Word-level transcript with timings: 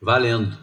Valendo. 0.00 0.56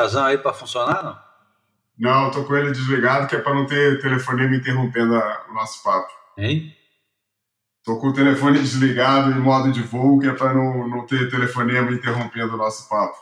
Shazam 0.00 0.24
aí 0.24 0.38
para 0.38 0.52
funcionar, 0.52 1.02
não? 1.02 1.30
Não, 1.98 2.30
tô 2.30 2.44
com 2.44 2.56
ele 2.56 2.72
desligado, 2.72 3.26
que 3.26 3.36
é 3.36 3.40
para 3.40 3.54
não 3.54 3.66
ter 3.66 4.00
telefone 4.00 4.48
me 4.48 4.56
interrompendo 4.56 5.14
a, 5.14 5.46
o 5.50 5.54
nosso 5.54 5.82
papo. 5.82 6.10
Hein? 6.38 6.74
Tô 7.84 7.98
com 7.98 8.08
o 8.08 8.12
telefone 8.12 8.58
desligado 8.58 9.30
em 9.30 9.38
modo 9.38 9.70
de 9.70 9.82
voo, 9.82 10.18
que 10.18 10.28
é 10.28 10.32
para 10.32 10.54
não, 10.54 10.88
não 10.88 11.06
ter 11.06 11.30
telefonema 11.30 11.92
interrompendo 11.92 12.54
o 12.54 12.56
nosso 12.56 12.88
papo. 12.88 13.18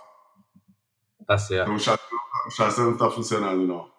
Tá 1.26 1.36
certo. 1.36 1.72
Então 1.72 1.96
o 2.46 2.50
Shazam 2.50 2.92
não 2.92 2.96
tá 2.96 3.10
funcionando, 3.10 3.66
não. 3.66 3.90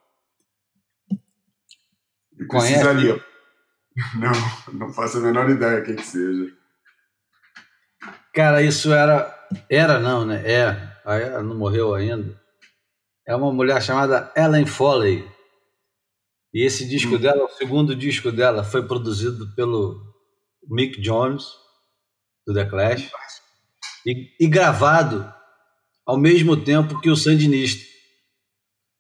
E 2.40 2.46
precisaria. 2.46 3.14
Conhece? 3.14 3.30
Não, 4.16 4.32
não 4.72 4.94
faço 4.94 5.18
a 5.18 5.20
menor 5.20 5.50
ideia 5.50 5.82
quem 5.82 5.98
que 5.98 6.06
seja. 6.06 6.54
Cara, 8.34 8.62
isso 8.62 8.94
era. 8.94 9.36
Era 9.70 10.00
não, 10.00 10.26
né? 10.26 10.42
É. 10.50 11.42
Não 11.44 11.56
morreu 11.56 11.94
ainda 11.94 12.40
é 13.30 13.36
uma 13.36 13.54
mulher 13.54 13.80
chamada 13.80 14.32
Ellen 14.36 14.66
Foley. 14.66 15.24
E 16.52 16.66
esse 16.66 16.90
disco 16.90 17.14
hum. 17.14 17.20
dela, 17.20 17.46
o 17.46 17.50
segundo 17.50 17.96
disco 17.96 18.32
dela, 18.32 18.64
foi 18.64 18.88
produzido 18.88 19.54
pelo 19.56 20.02
Mick 20.68 21.00
Jones, 21.00 21.46
do 22.48 22.56
The 22.56 22.66
Clash, 22.66 23.12
e, 24.04 24.32
e 24.40 24.48
gravado 24.48 25.32
ao 26.08 26.18
mesmo 26.18 26.58
tempo 26.58 27.00
que 27.00 27.10
o 27.12 27.16
Sandinista. 27.16 27.86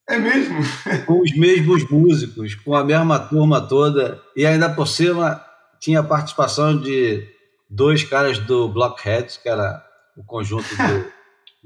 É 0.08 0.19
mesmo? 0.19 0.59
com 1.08 1.21
os 1.21 1.36
mesmos 1.36 1.89
músicos, 1.89 2.53
com 2.53 2.75
a 2.75 2.83
mesma 2.83 3.17
turma 3.17 3.67
toda, 3.67 4.21
e 4.36 4.45
ainda 4.45 4.69
por 4.69 4.88
cima 4.88 5.43
tinha 5.80 6.02
a 6.02 6.03
participação 6.03 6.80
de 6.80 7.27
dois 7.67 8.03
caras 8.03 8.38
do 8.38 8.69
Blockheads, 8.69 9.38
que 9.38 9.49
era 9.49 9.83
o 10.16 10.23
conjunto 10.23 10.69
do, 10.69 11.11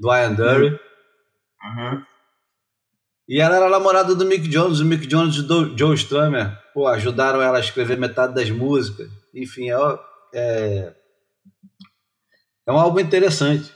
do 0.00 0.14
Ian 0.14 0.32
Dury. 0.32 0.80
Uhum. 1.62 2.13
E 3.28 3.40
ela 3.40 3.56
era 3.56 3.70
namorada 3.70 4.14
do 4.14 4.26
Mick 4.26 4.46
Jones, 4.48 4.80
o 4.80 4.84
Mick 4.84 5.06
Jones 5.06 5.36
e 5.36 5.42
do 5.42 5.76
Joe 5.76 5.94
Strummer, 5.94 6.58
pô, 6.74 6.86
ajudaram 6.86 7.40
ela 7.40 7.56
a 7.56 7.60
escrever 7.60 7.96
metade 7.96 8.34
das 8.34 8.50
músicas. 8.50 9.08
Enfim, 9.32 9.70
é, 9.70 9.76
é, 10.34 10.94
é 12.66 12.72
um 12.72 12.78
álbum 12.78 13.00
interessante. 13.00 13.72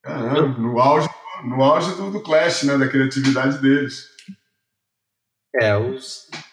Caramba, 0.00 0.58
no 0.58 0.78
auge, 0.78 1.08
no 1.44 1.62
auge 1.62 1.94
do, 1.96 2.12
do 2.12 2.20
Clash, 2.20 2.62
né, 2.62 2.78
da 2.78 2.88
criatividade 2.88 3.58
deles. 3.58 4.08
É, 5.60 5.76
o 5.76 5.98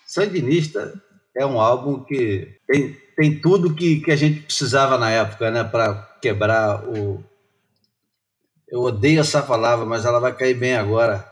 Sandinista 0.05 0.93
é 1.37 1.45
um 1.45 1.61
álbum 1.61 2.03
que 2.03 2.57
tem, 2.67 2.97
tem 3.15 3.39
tudo 3.39 3.75
que, 3.75 4.01
que 4.01 4.11
a 4.11 4.15
gente 4.15 4.41
precisava 4.41 4.97
na 4.97 5.11
época, 5.11 5.51
né, 5.51 5.63
para 5.63 5.93
quebrar 6.19 6.83
o. 6.89 7.23
Eu 8.67 8.81
odeio 8.81 9.19
essa 9.19 9.41
palavra, 9.41 9.85
mas 9.85 10.05
ela 10.05 10.19
vai 10.19 10.35
cair 10.35 10.53
bem 10.53 10.75
agora 10.75 11.28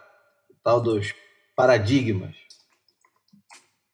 tal 0.67 0.81
dos 0.81 1.15
paradigmas. 1.55 2.35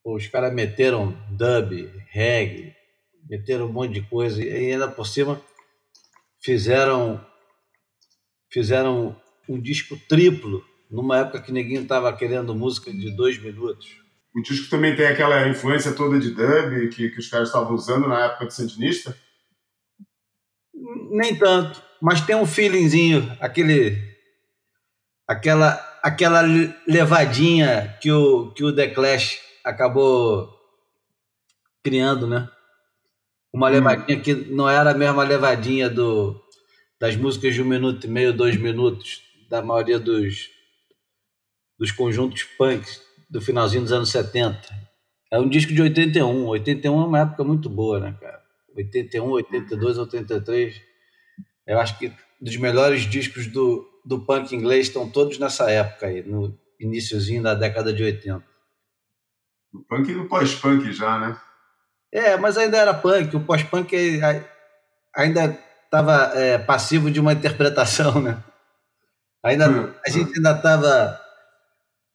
Os 0.04 0.26
caras 0.26 0.52
meteram 0.52 1.16
dub, 1.30 1.72
reggae, 2.10 2.76
meteram 3.30 3.68
um 3.68 3.72
monte 3.72 3.94
de 3.94 4.02
coisa 4.10 4.44
e 4.44 4.72
ainda 4.72 4.88
por 4.88 5.06
cima 5.06 5.40
fizeram 6.42 7.24
fizeram 8.52 9.16
um 9.48 9.62
disco 9.62 9.96
triplo 10.10 10.66
numa 10.90 11.20
época 11.20 11.44
que 11.44 11.52
ninguém 11.52 11.84
estava 11.84 12.12
querendo 12.12 12.56
música 12.56 12.92
de 12.92 13.16
dois 13.16 13.38
minutos. 13.38 13.88
O 14.36 14.42
disco 14.42 14.68
também 14.72 14.96
tem 14.96 15.06
aquela 15.06 15.48
influência 15.48 15.94
toda 15.94 16.20
de 16.20 16.32
dub 16.32 16.90
que, 16.90 17.12
que 17.12 17.20
os 17.20 17.30
caras 17.30 17.50
estavam 17.50 17.76
usando 17.76 18.08
na 18.08 18.26
época 18.26 18.48
do 18.48 18.52
Sandinista? 18.52 19.16
Nem 21.12 21.38
tanto, 21.38 21.84
mas 22.02 22.26
tem 22.26 22.36
um 22.36 22.48
feelingzinho, 22.48 23.32
aquele 23.40 24.12
aquela 25.28 25.93
aquela 26.04 26.42
levadinha 26.86 27.98
que 28.02 28.12
o, 28.12 28.52
que 28.52 28.62
o 28.62 28.76
The 28.76 28.90
Clash 28.90 29.40
acabou 29.64 30.54
criando, 31.82 32.28
né? 32.28 32.50
Uma 33.54 33.70
hum. 33.70 33.72
levadinha 33.72 34.20
que 34.20 34.34
não 34.34 34.70
era 34.70 34.92
a 34.92 34.94
mesma 34.94 35.24
levadinha 35.24 35.90
do, 35.90 36.44
das 37.00 37.16
músicas 37.16 37.56
de 37.56 37.62
um 37.62 37.66
minuto 37.66 38.06
e 38.06 38.10
meio, 38.10 38.34
dois 38.34 38.58
minutos, 38.58 39.22
da 39.50 39.62
maioria 39.62 39.98
dos, 39.98 40.50
dos 41.80 41.92
conjuntos 41.92 42.44
punks 42.44 43.02
do 43.30 43.40
finalzinho 43.40 43.84
dos 43.84 43.94
anos 43.94 44.10
70. 44.10 44.60
É 45.32 45.40
um 45.40 45.48
disco 45.48 45.74
de 45.74 45.82
81. 45.82 46.48
81 46.48 47.02
é 47.02 47.06
uma 47.06 47.20
época 47.22 47.44
muito 47.46 47.70
boa, 47.70 48.00
né, 48.00 48.18
cara? 48.20 48.42
81, 48.76 49.26
82, 49.26 49.98
83. 49.98 50.82
Eu 51.66 51.80
acho 51.80 51.98
que 51.98 52.12
dos 52.42 52.58
melhores 52.58 53.04
discos 53.04 53.48
do, 53.48 53.88
do 54.06 54.20
punk 54.20 54.54
inglês 54.54 54.88
estão 54.88 55.10
todos 55.10 55.38
nessa 55.38 55.70
época 55.70 56.08
aí, 56.08 56.24
no 56.24 56.58
iníciozinho 56.80 57.42
da 57.42 57.54
década 57.54 57.94
de 57.94 58.04
80. 58.04 58.44
O 59.74 59.80
punk 59.84 60.12
e 60.12 60.16
o 60.16 60.28
pós-punk 60.28 60.92
já, 60.92 61.18
né? 61.18 61.38
É, 62.12 62.38
mas 62.38 62.58
ainda 62.58 62.78
era 62.78 62.94
punk. 62.94 63.36
O 63.36 63.44
pós-punk 63.44 63.96
ainda 65.16 65.58
estava 65.86 66.32
é, 66.38 66.58
passivo 66.58 67.10
de 67.10 67.20
uma 67.20 67.34
interpretação, 67.34 68.22
né? 68.22 68.44
Ainda, 69.44 69.70
hum, 69.70 69.94
a 70.06 70.10
gente 70.10 70.36
ainda 70.36 70.52
estava 70.52 71.20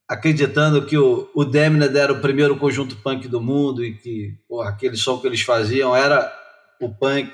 acreditando 0.09 0.87
que 0.87 0.97
o, 0.97 1.31
o 1.34 1.44
Demned 1.44 1.97
era 1.97 2.12
o 2.12 2.21
primeiro 2.21 2.56
conjunto 2.59 2.97
punk 2.97 3.28
do 3.28 3.41
mundo 3.41 3.84
e 3.84 3.94
que 3.94 4.38
porra, 4.48 4.71
aquele 4.71 4.97
som 4.97 5.21
que 5.21 5.27
eles 5.27 5.43
faziam 5.43 5.94
era 5.94 6.32
o 6.81 6.88
punk, 6.88 7.32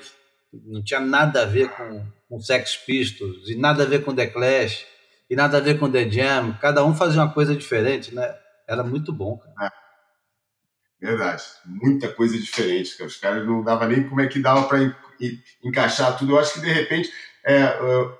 não 0.51 0.83
tinha 0.83 0.99
nada 0.99 1.43
a 1.43 1.45
ver 1.45 1.69
com 1.69 2.05
com 2.29 2.39
Sex 2.39 2.75
Pistols, 2.77 3.49
e 3.49 3.55
nada 3.55 3.83
a 3.83 3.85
ver 3.85 4.03
com 4.03 4.15
The 4.15 4.27
Clash, 4.27 4.85
e 5.29 5.35
nada 5.35 5.57
a 5.57 5.61
ver 5.61 5.79
com 5.79 5.91
The 5.91 6.09
Jam. 6.09 6.57
Cada 6.61 6.83
um 6.83 6.95
fazia 6.95 7.21
uma 7.21 7.33
coisa 7.33 7.55
diferente, 7.55 8.13
né? 8.13 8.35
Era 8.67 8.83
muito 8.83 9.13
bom, 9.13 9.37
cara. 9.37 9.67
É. 9.67 9.85
Verdade. 11.05 11.43
Muita 11.65 12.09
coisa 12.09 12.37
diferente, 12.37 12.97
cara. 12.97 13.07
Os 13.07 13.17
caras 13.17 13.45
não 13.45 13.63
dava 13.63 13.87
nem 13.87 14.07
como 14.07 14.21
é 14.21 14.27
que 14.27 14.39
dava 14.39 14.67
para 14.67 14.79
encaixar 15.63 16.17
tudo. 16.17 16.33
Eu 16.33 16.39
acho 16.39 16.53
que, 16.53 16.61
de 16.61 16.71
repente, 16.71 17.11
é, 17.45 17.63
uh, 17.81 18.11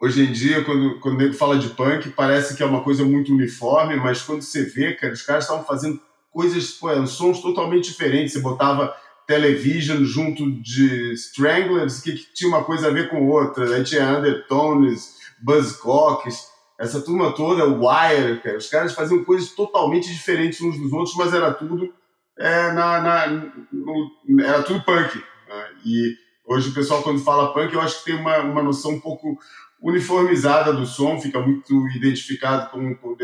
hoje 0.00 0.24
em 0.24 0.32
dia, 0.32 0.64
quando, 0.64 0.98
quando 1.00 1.18
nego 1.18 1.34
fala 1.34 1.58
de 1.58 1.68
punk, 1.70 2.10
parece 2.10 2.56
que 2.56 2.62
é 2.62 2.66
uma 2.66 2.82
coisa 2.82 3.04
muito 3.04 3.32
uniforme, 3.32 3.96
mas 3.96 4.22
quando 4.22 4.42
você 4.42 4.64
vê, 4.64 4.94
cara, 4.94 5.12
os 5.12 5.22
caras 5.22 5.44
estavam 5.44 5.64
fazendo 5.64 6.00
coisas, 6.30 6.72
pô, 6.72 7.06
sons 7.06 7.40
totalmente 7.40 7.90
diferentes. 7.90 8.32
Você 8.32 8.40
botava 8.40 8.94
Television 9.30 10.02
junto 10.02 10.50
de 10.60 11.12
Stranglers, 11.12 12.00
que, 12.00 12.14
que, 12.14 12.34
tinha 12.34 12.48
uma 12.48 12.64
coisa 12.64 12.88
a 12.88 12.90
ver 12.90 13.08
com 13.08 13.28
outra. 13.28 13.76
Aí 13.76 13.84
tinha 13.84 14.18
Undertones, 14.18 15.18
Buzzcocks, 15.40 16.48
essa 16.76 17.00
turma 17.00 17.32
toda, 17.32 17.64
Wire, 17.64 18.40
cara. 18.40 18.56
Os 18.56 18.68
caras 18.68 18.92
faziam 18.92 19.22
coisas 19.22 19.52
totalmente 19.52 20.10
diferentes 20.10 20.60
uns 20.60 20.76
dos 20.76 20.92
outros, 20.92 21.14
mas 21.14 21.32
era 21.32 21.54
tudo 21.54 21.94
é, 22.36 22.72
na, 22.72 23.00
na 23.00 23.26
no, 23.72 24.40
era 24.40 24.64
tudo 24.64 24.82
punk. 24.82 25.16
Né? 25.16 25.68
E 25.86 26.16
hoje 26.48 26.70
o 26.70 26.74
pessoal, 26.74 27.00
quando 27.04 27.22
fala 27.22 27.54
punk, 27.54 27.72
eu 27.72 27.80
acho 27.80 28.00
que 28.00 28.06
tem 28.06 28.16
uma, 28.16 28.38
uma 28.38 28.64
noção 28.64 28.94
um 28.94 29.00
pouco 29.00 29.38
uniformizada 29.80 30.72
do 30.72 30.84
som, 30.84 31.20
fica 31.20 31.38
muito 31.38 31.86
identificado 31.94 32.68
com, 32.72 32.96
com, 32.96 33.16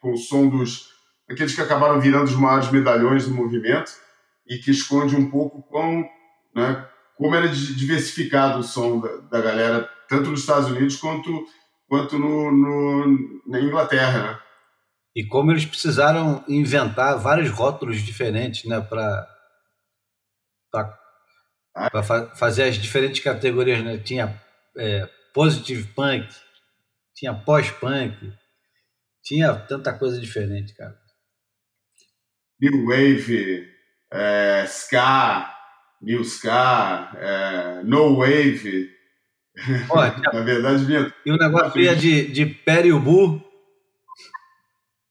com 0.00 0.12
o 0.12 0.16
som 0.16 0.48
dos 0.48 0.88
aqueles 1.30 1.54
que 1.54 1.60
acabaram 1.60 2.00
virando 2.00 2.24
os 2.24 2.34
maiores 2.34 2.68
medalhões 2.72 3.28
do 3.28 3.34
movimento 3.34 4.05
e 4.48 4.58
que 4.58 4.70
esconde 4.70 5.16
um 5.16 5.30
pouco 5.30 5.62
com, 5.62 6.08
né, 6.54 6.88
como 7.16 7.34
era 7.34 7.48
diversificado 7.48 8.60
o 8.60 8.64
som 8.64 9.00
da, 9.00 9.16
da, 9.16 9.40
galera, 9.40 9.90
tanto 10.08 10.30
nos 10.30 10.40
Estados 10.40 10.70
Unidos 10.70 10.96
quanto, 10.96 11.46
quanto 11.88 12.18
no, 12.18 12.52
no, 12.52 13.42
na 13.46 13.60
Inglaterra. 13.60 14.32
Né? 14.32 14.38
E 15.16 15.24
como 15.24 15.50
eles 15.50 15.64
precisaram 15.64 16.44
inventar 16.46 17.18
vários 17.18 17.50
rótulos 17.50 18.02
diferentes 18.02 18.64
né, 18.64 18.80
para 18.80 19.26
para 21.90 22.02
fa 22.02 22.34
fazer 22.34 22.64
as 22.64 22.76
diferentes 22.76 23.22
categorias, 23.22 23.84
né? 23.84 23.98
Tinha 23.98 24.40
é, 24.76 25.06
positive 25.34 25.84
punk, 25.94 26.26
tinha 27.14 27.34
pós-punk, 27.34 28.32
tinha 29.22 29.54
tanta 29.54 29.92
coisa 29.92 30.18
diferente, 30.18 30.74
cara. 30.74 30.98
New 32.60 32.86
Wave, 32.86 33.68
é, 34.12 34.64
Ska, 34.66 35.52
New 36.00 36.24
Ska, 36.24 37.12
é, 37.16 37.82
No 37.84 38.18
Wave. 38.18 38.90
Olha, 39.90 40.16
Na 40.32 40.40
verdade, 40.40 40.84
vinha. 40.84 41.14
E 41.24 41.32
o 41.32 41.36
negócio 41.36 41.80
ia 41.80 41.96
de, 41.96 42.28
de 42.28 42.46
Periubu. 42.46 43.42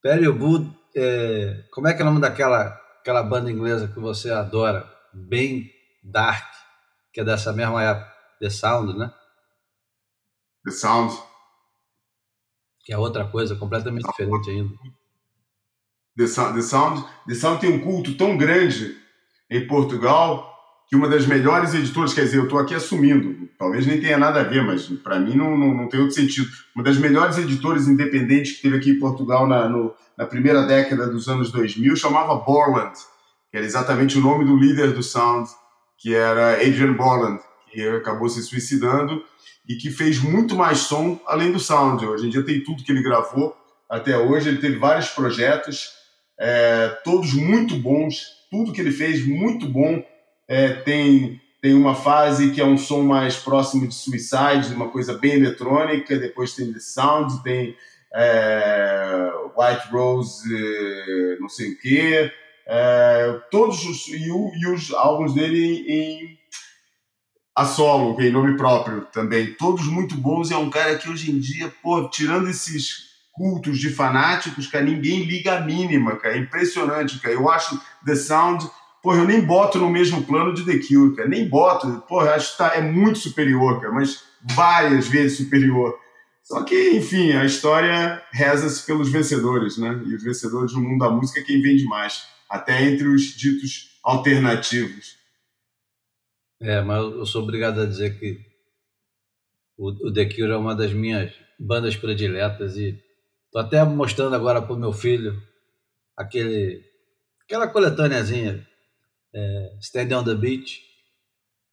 Periubu, 0.02 0.74
é, 0.94 1.64
como 1.72 1.88
é 1.88 1.94
que 1.94 2.00
é 2.00 2.04
o 2.04 2.06
nome 2.08 2.20
daquela 2.20 2.80
aquela 3.00 3.22
banda 3.22 3.50
inglesa 3.50 3.88
que 3.88 4.00
você 4.00 4.30
adora? 4.30 4.92
Bem 5.12 5.70
dark, 6.02 6.46
que 7.12 7.20
é 7.20 7.24
dessa 7.24 7.52
mesma 7.52 7.82
época. 7.82 8.12
The 8.40 8.50
Sound, 8.50 8.98
né? 8.98 9.12
The 10.64 10.72
Sound. 10.72 11.14
Que 12.84 12.92
é 12.92 12.98
outra 12.98 13.26
coisa 13.26 13.56
completamente 13.56 14.06
diferente 14.06 14.50
ainda. 14.50 14.74
The 16.16 16.26
Sound, 16.26 16.54
The 16.54 16.62
Sound, 16.62 17.04
The 17.26 17.34
Sound 17.34 17.60
tem 17.60 17.70
um 17.70 17.80
culto 17.80 18.14
tão 18.14 18.36
grande 18.36 18.96
em 19.50 19.66
Portugal 19.66 20.52
que 20.88 20.94
uma 20.94 21.08
das 21.08 21.26
melhores 21.26 21.74
editoras, 21.74 22.14
quer 22.14 22.22
dizer, 22.22 22.38
eu 22.38 22.44
estou 22.44 22.58
aqui 22.58 22.74
assumindo, 22.74 23.48
talvez 23.58 23.86
nem 23.86 24.00
tenha 24.00 24.16
nada 24.16 24.40
a 24.40 24.44
ver, 24.44 24.62
mas 24.62 24.86
para 24.86 25.18
mim 25.18 25.34
não, 25.34 25.56
não, 25.56 25.74
não, 25.74 25.88
tem 25.88 25.98
outro 25.98 26.14
sentido. 26.14 26.48
Uma 26.74 26.84
das 26.84 26.96
melhores 26.96 27.38
editoras 27.38 27.88
independentes 27.88 28.52
que 28.52 28.62
teve 28.62 28.76
aqui 28.76 28.90
em 28.90 28.98
Portugal 28.98 29.48
na, 29.48 29.68
no, 29.68 29.92
na 30.16 30.26
primeira 30.26 30.62
década 30.62 31.08
dos 31.08 31.28
anos 31.28 31.50
2000 31.50 31.96
chamava 31.96 32.36
Borland, 32.36 32.96
que 33.50 33.56
era 33.56 33.66
exatamente 33.66 34.16
o 34.16 34.20
nome 34.20 34.44
do 34.44 34.56
líder 34.56 34.92
do 34.92 35.02
Sound, 35.02 35.50
que 35.98 36.14
era 36.14 36.54
Adrian 36.54 36.92
Borland, 36.92 37.40
que 37.70 37.82
acabou 37.88 38.28
se 38.28 38.42
suicidando 38.42 39.22
e 39.68 39.74
que 39.74 39.90
fez 39.90 40.20
muito 40.20 40.54
mais 40.54 40.78
som 40.78 41.20
além 41.26 41.50
do 41.50 41.58
Sound. 41.58 42.06
Hoje 42.06 42.28
em 42.28 42.30
dia 42.30 42.44
tem 42.44 42.62
tudo 42.62 42.84
que 42.84 42.92
ele 42.92 43.02
gravou 43.02 43.56
até 43.90 44.16
hoje, 44.16 44.48
ele 44.48 44.58
teve 44.58 44.76
vários 44.76 45.08
projetos, 45.08 45.95
é, 46.38 46.88
todos 47.04 47.32
muito 47.34 47.76
bons, 47.76 48.46
tudo 48.50 48.72
que 48.72 48.80
ele 48.80 48.92
fez 48.92 49.26
muito 49.26 49.68
bom. 49.68 50.02
É, 50.48 50.74
tem, 50.74 51.40
tem 51.60 51.74
uma 51.74 51.94
fase 51.94 52.52
que 52.52 52.60
é 52.60 52.64
um 52.64 52.78
som 52.78 53.02
mais 53.02 53.36
próximo 53.36 53.86
de 53.86 53.94
Suicide, 53.94 54.74
uma 54.74 54.88
coisa 54.88 55.14
bem 55.14 55.32
eletrônica, 55.32 56.16
depois 56.18 56.54
tem 56.54 56.72
The 56.72 56.78
Sound, 56.78 57.42
tem 57.42 57.76
é, 58.14 59.30
White 59.56 59.88
Rose, 59.90 60.44
é, 60.54 61.36
não 61.40 61.48
sei 61.48 61.72
o 61.72 61.78
quê, 61.78 62.32
é, 62.66 63.40
todos 63.50 63.84
os, 63.84 64.08
e, 64.08 64.30
o, 64.30 64.50
e, 64.54 64.66
os 64.66 64.92
álbuns 64.92 65.34
dele 65.34 65.84
em 65.88 66.36
a 67.54 67.64
solo, 67.64 68.20
em 68.20 68.30
nome 68.30 68.54
próprio 68.54 69.06
também, 69.06 69.54
todos 69.54 69.86
muito 69.86 70.14
bons, 70.14 70.50
é 70.50 70.56
um 70.56 70.68
cara 70.68 70.98
que 70.98 71.08
hoje 71.08 71.30
em 71.30 71.38
dia, 71.38 71.72
pô, 71.82 72.06
tirando 72.10 72.50
esses 72.50 73.05
cultos 73.36 73.78
de 73.78 73.90
fanáticos, 73.90 74.66
cara, 74.66 74.84
ninguém 74.84 75.24
liga 75.24 75.58
a 75.58 75.60
mínima, 75.60 76.16
cara, 76.16 76.36
é 76.36 76.38
impressionante, 76.38 77.20
cara, 77.20 77.34
eu 77.34 77.48
acho 77.50 77.80
The 78.04 78.16
Sound 78.16 78.68
Porra, 79.06 79.18
eu 79.18 79.24
nem 79.24 79.40
boto 79.40 79.78
no 79.78 79.88
mesmo 79.88 80.24
plano 80.24 80.52
de 80.52 80.64
The 80.64 80.84
Cure, 80.84 81.14
cara. 81.14 81.28
Nem 81.28 81.48
boto. 81.48 82.02
Porra, 82.08 82.32
acho 82.32 82.50
que 82.50 82.58
tá, 82.58 82.74
é 82.74 82.80
muito 82.80 83.20
superior, 83.20 83.80
cara, 83.80 83.92
mas 83.92 84.24
várias 84.42 85.06
vezes 85.06 85.38
superior. 85.38 85.96
Só 86.42 86.64
que, 86.64 86.90
enfim, 86.90 87.30
a 87.30 87.44
história 87.44 88.20
reza-se 88.32 88.84
pelos 88.84 89.08
vencedores, 89.08 89.78
né? 89.78 90.02
E 90.06 90.12
os 90.12 90.24
vencedores 90.24 90.72
no 90.72 90.80
mundo 90.80 90.98
da 90.98 91.08
música 91.08 91.38
é 91.38 91.44
quem 91.44 91.62
vende 91.62 91.84
mais. 91.84 92.26
Até 92.50 92.82
entre 92.82 93.06
os 93.06 93.22
ditos 93.36 93.96
alternativos. 94.02 95.16
É, 96.60 96.82
mas 96.82 96.98
eu 96.98 97.26
sou 97.26 97.44
obrigado 97.44 97.80
a 97.80 97.86
dizer 97.86 98.18
que 98.18 98.40
o, 99.78 100.12
The 100.12 100.24
Cure 100.24 100.50
é 100.50 100.56
uma 100.56 100.74
das 100.74 100.92
minhas 100.92 101.32
bandas 101.60 101.94
prediletas 101.94 102.76
e 102.76 103.00
tô 103.56 103.60
até 103.60 103.82
mostrando 103.84 104.36
agora 104.36 104.60
pro 104.60 104.76
meu 104.76 104.92
filho 104.92 105.42
aquele 106.14 106.84
aquela 107.42 107.66
coletâneazinha 107.66 108.66
é, 109.34 109.76
Stand 109.80 110.14
on 110.14 110.24
the 110.24 110.34
Beach, 110.34 110.82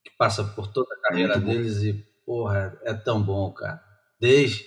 que 0.01 0.11
passa 0.17 0.45
por 0.45 0.67
toda 0.67 0.87
a 0.93 1.09
carreira 1.09 1.37
Muito 1.37 1.47
deles 1.47 1.79
bom. 1.79 1.89
e, 1.89 2.05
porra, 2.25 2.79
é 2.83 2.93
tão 2.93 3.21
bom, 3.21 3.51
cara. 3.51 3.81
Desde. 4.19 4.65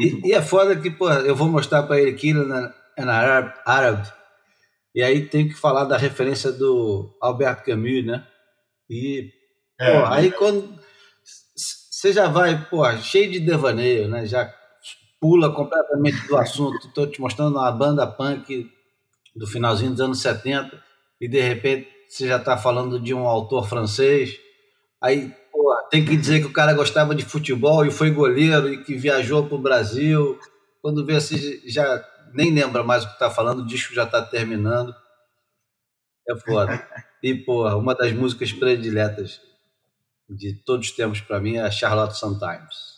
E, 0.00 0.28
e, 0.28 0.32
é 0.32 0.40
foda 0.40 0.76
que, 0.76 0.90
porra, 0.90 1.20
eu 1.20 1.34
vou 1.34 1.48
mostrar 1.48 1.82
para 1.82 2.00
ele 2.00 2.14
Killing 2.14 2.50
an 2.52 2.72
Arab, 3.10 3.52
Arab. 3.64 4.06
E 4.94 5.02
aí 5.02 5.26
tem 5.26 5.48
que 5.48 5.54
falar 5.54 5.84
da 5.84 5.96
referência 5.96 6.52
do 6.52 7.16
Alberto 7.20 7.64
Camus, 7.64 8.04
né? 8.04 8.26
E, 8.88 9.32
é, 9.80 9.92
porra, 9.92 10.14
aí 10.14 10.30
quando. 10.30 10.78
Você 11.56 12.12
já 12.12 12.28
vai, 12.28 12.64
porra, 12.66 12.96
cheio 12.98 13.30
de 13.30 13.40
devaneio, 13.40 14.08
né? 14.08 14.26
Já 14.26 14.52
pula 15.24 15.50
completamente 15.50 16.26
do 16.26 16.36
assunto. 16.36 16.86
Estou 16.86 17.06
te 17.06 17.18
mostrando 17.18 17.56
uma 17.56 17.72
banda 17.72 18.06
punk 18.06 18.70
do 19.34 19.46
finalzinho 19.46 19.92
dos 19.92 20.00
anos 20.02 20.20
70 20.20 20.78
e 21.18 21.26
de 21.26 21.40
repente 21.40 21.88
você 22.06 22.28
já 22.28 22.36
está 22.36 22.58
falando 22.58 23.00
de 23.00 23.14
um 23.14 23.26
autor 23.26 23.66
francês, 23.66 24.38
aí 25.02 25.34
pô, 25.50 25.74
tem 25.90 26.04
que 26.04 26.14
dizer 26.14 26.40
que 26.40 26.46
o 26.46 26.52
cara 26.52 26.74
gostava 26.74 27.14
de 27.14 27.24
futebol 27.24 27.86
e 27.86 27.90
foi 27.90 28.10
goleiro 28.10 28.70
e 28.70 28.84
que 28.84 28.94
viajou 28.96 29.46
para 29.46 29.54
o 29.54 29.62
Brasil. 29.62 30.38
Quando 30.82 31.06
vê 31.06 31.16
assim, 31.16 31.38
já 31.66 32.06
nem 32.34 32.52
lembra 32.52 32.84
mais 32.84 33.04
o 33.04 33.06
que 33.06 33.14
está 33.14 33.30
falando, 33.30 33.60
o 33.60 33.66
disco 33.66 33.94
já 33.94 34.04
está 34.04 34.20
terminando. 34.20 34.94
É 36.28 36.36
foda. 36.36 36.86
E, 37.22 37.34
pô, 37.34 37.66
uma 37.78 37.94
das 37.94 38.12
músicas 38.12 38.52
prediletas 38.52 39.40
de 40.28 40.52
todos 40.66 40.90
os 40.90 40.94
tempos 40.94 41.22
para 41.22 41.40
mim 41.40 41.56
é 41.56 41.70
Charlotte 41.70 42.18
Sometimes. 42.18 42.93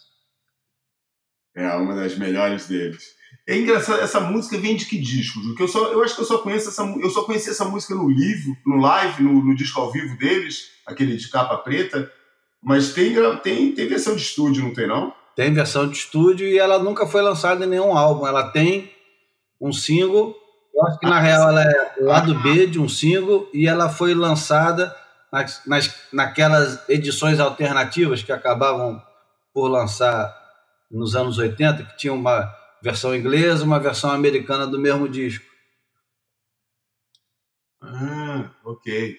É 1.56 1.74
uma 1.74 1.94
das 1.94 2.18
melhores 2.18 2.68
deles. 2.68 3.16
É 3.48 3.56
engraçado, 3.56 4.00
essa 4.00 4.20
música 4.20 4.58
vem 4.58 4.76
de 4.76 4.84
que 4.84 4.98
disco? 4.98 5.40
Porque 5.40 5.62
eu, 5.62 5.68
só, 5.68 5.90
eu 5.92 6.02
acho 6.02 6.14
que 6.14 6.20
eu 6.20 6.26
só 6.26 6.38
conheço 6.38 6.68
essa 6.68 6.82
eu 6.82 7.10
só 7.10 7.22
conheci 7.22 7.48
essa 7.48 7.64
música 7.64 7.94
no 7.94 8.08
livro, 8.08 8.54
no 8.66 8.76
live, 8.76 9.22
no, 9.22 9.42
no 9.42 9.54
disco 9.54 9.80
ao 9.80 9.90
vivo 9.90 10.18
deles, 10.18 10.72
aquele 10.84 11.16
de 11.16 11.30
capa 11.30 11.56
preta. 11.58 12.12
Mas 12.62 12.92
tem, 12.92 13.14
tem, 13.38 13.72
tem 13.72 13.88
versão 13.88 14.14
de 14.14 14.22
estúdio, 14.22 14.64
não 14.64 14.74
tem 14.74 14.86
não? 14.86 15.14
Tem 15.34 15.52
versão 15.52 15.88
de 15.88 15.96
estúdio 15.96 16.46
e 16.46 16.58
ela 16.58 16.78
nunca 16.78 17.06
foi 17.06 17.22
lançada 17.22 17.64
em 17.64 17.68
nenhum 17.68 17.96
álbum. 17.96 18.26
Ela 18.26 18.50
tem 18.50 18.92
um 19.60 19.72
single, 19.72 20.34
eu 20.74 20.86
acho 20.86 20.98
que 20.98 21.06
na 21.06 21.20
real 21.20 21.48
ela 21.48 21.62
é 21.62 21.94
lado 22.00 22.34
B 22.42 22.66
de 22.66 22.78
um 22.78 22.88
single 22.88 23.48
e 23.54 23.66
ela 23.66 23.88
foi 23.88 24.12
lançada 24.12 24.94
nas, 25.32 25.62
nas, 25.66 25.94
naquelas 26.12 26.86
edições 26.88 27.38
alternativas 27.38 28.22
que 28.22 28.32
acabavam 28.32 29.00
por 29.54 29.68
lançar 29.68 30.45
nos 30.90 31.16
anos 31.16 31.38
80, 31.38 31.84
que 31.84 31.96
tinha 31.96 32.12
uma 32.12 32.52
versão 32.82 33.14
inglesa, 33.14 33.64
uma 33.64 33.80
versão 33.80 34.10
americana 34.10 34.66
do 34.66 34.78
mesmo 34.78 35.08
disco. 35.08 35.44
Ah, 37.82 38.50
ok. 38.64 39.18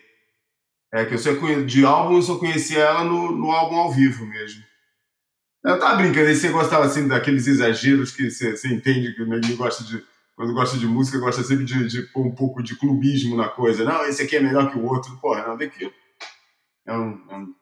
É 0.93 1.05
que 1.05 1.13
eu 1.13 1.19
só 1.19 1.35
conhe... 1.35 1.65
de 1.65 1.85
álbum 1.85 2.15
eu 2.15 2.21
só 2.21 2.37
conhecia 2.37 2.79
ela 2.79 3.03
no, 3.03 3.31
no 3.31 3.51
álbum 3.51 3.75
ao 3.75 3.91
vivo 3.91 4.25
mesmo. 4.25 4.63
Eu 5.63 5.79
tava 5.79 5.97
brincando, 5.97 6.27
aí 6.27 6.35
você 6.35 6.49
gostava 6.49 6.85
assim 6.85 7.07
daqueles 7.07 7.45
exageros 7.45 8.11
que 8.11 8.29
você, 8.29 8.55
você 8.55 8.69
entende 8.69 9.13
que 9.13 9.25
ninguém 9.25 9.55
gosta 9.55 9.83
de. 9.83 10.03
Quando 10.35 10.53
gosta 10.53 10.77
de 10.77 10.85
música, 10.85 11.17
gosta 11.17 11.43
sempre 11.43 11.65
de, 11.65 11.87
de 11.87 12.03
pôr 12.13 12.25
um 12.25 12.35
pouco 12.35 12.61
de 12.61 12.75
clubismo 12.75 13.35
na 13.35 13.49
coisa. 13.49 13.83
Não, 13.83 14.05
esse 14.05 14.21
aqui 14.21 14.35
é 14.35 14.39
melhor 14.39 14.71
que 14.71 14.77
o 14.77 14.85
outro. 14.85 15.17
Porra, 15.19 15.47
não, 15.47 15.57
daqui. 15.57 15.91
É 16.85 16.93
um, 16.93 17.27
é, 17.29 17.35
um, 17.35 17.55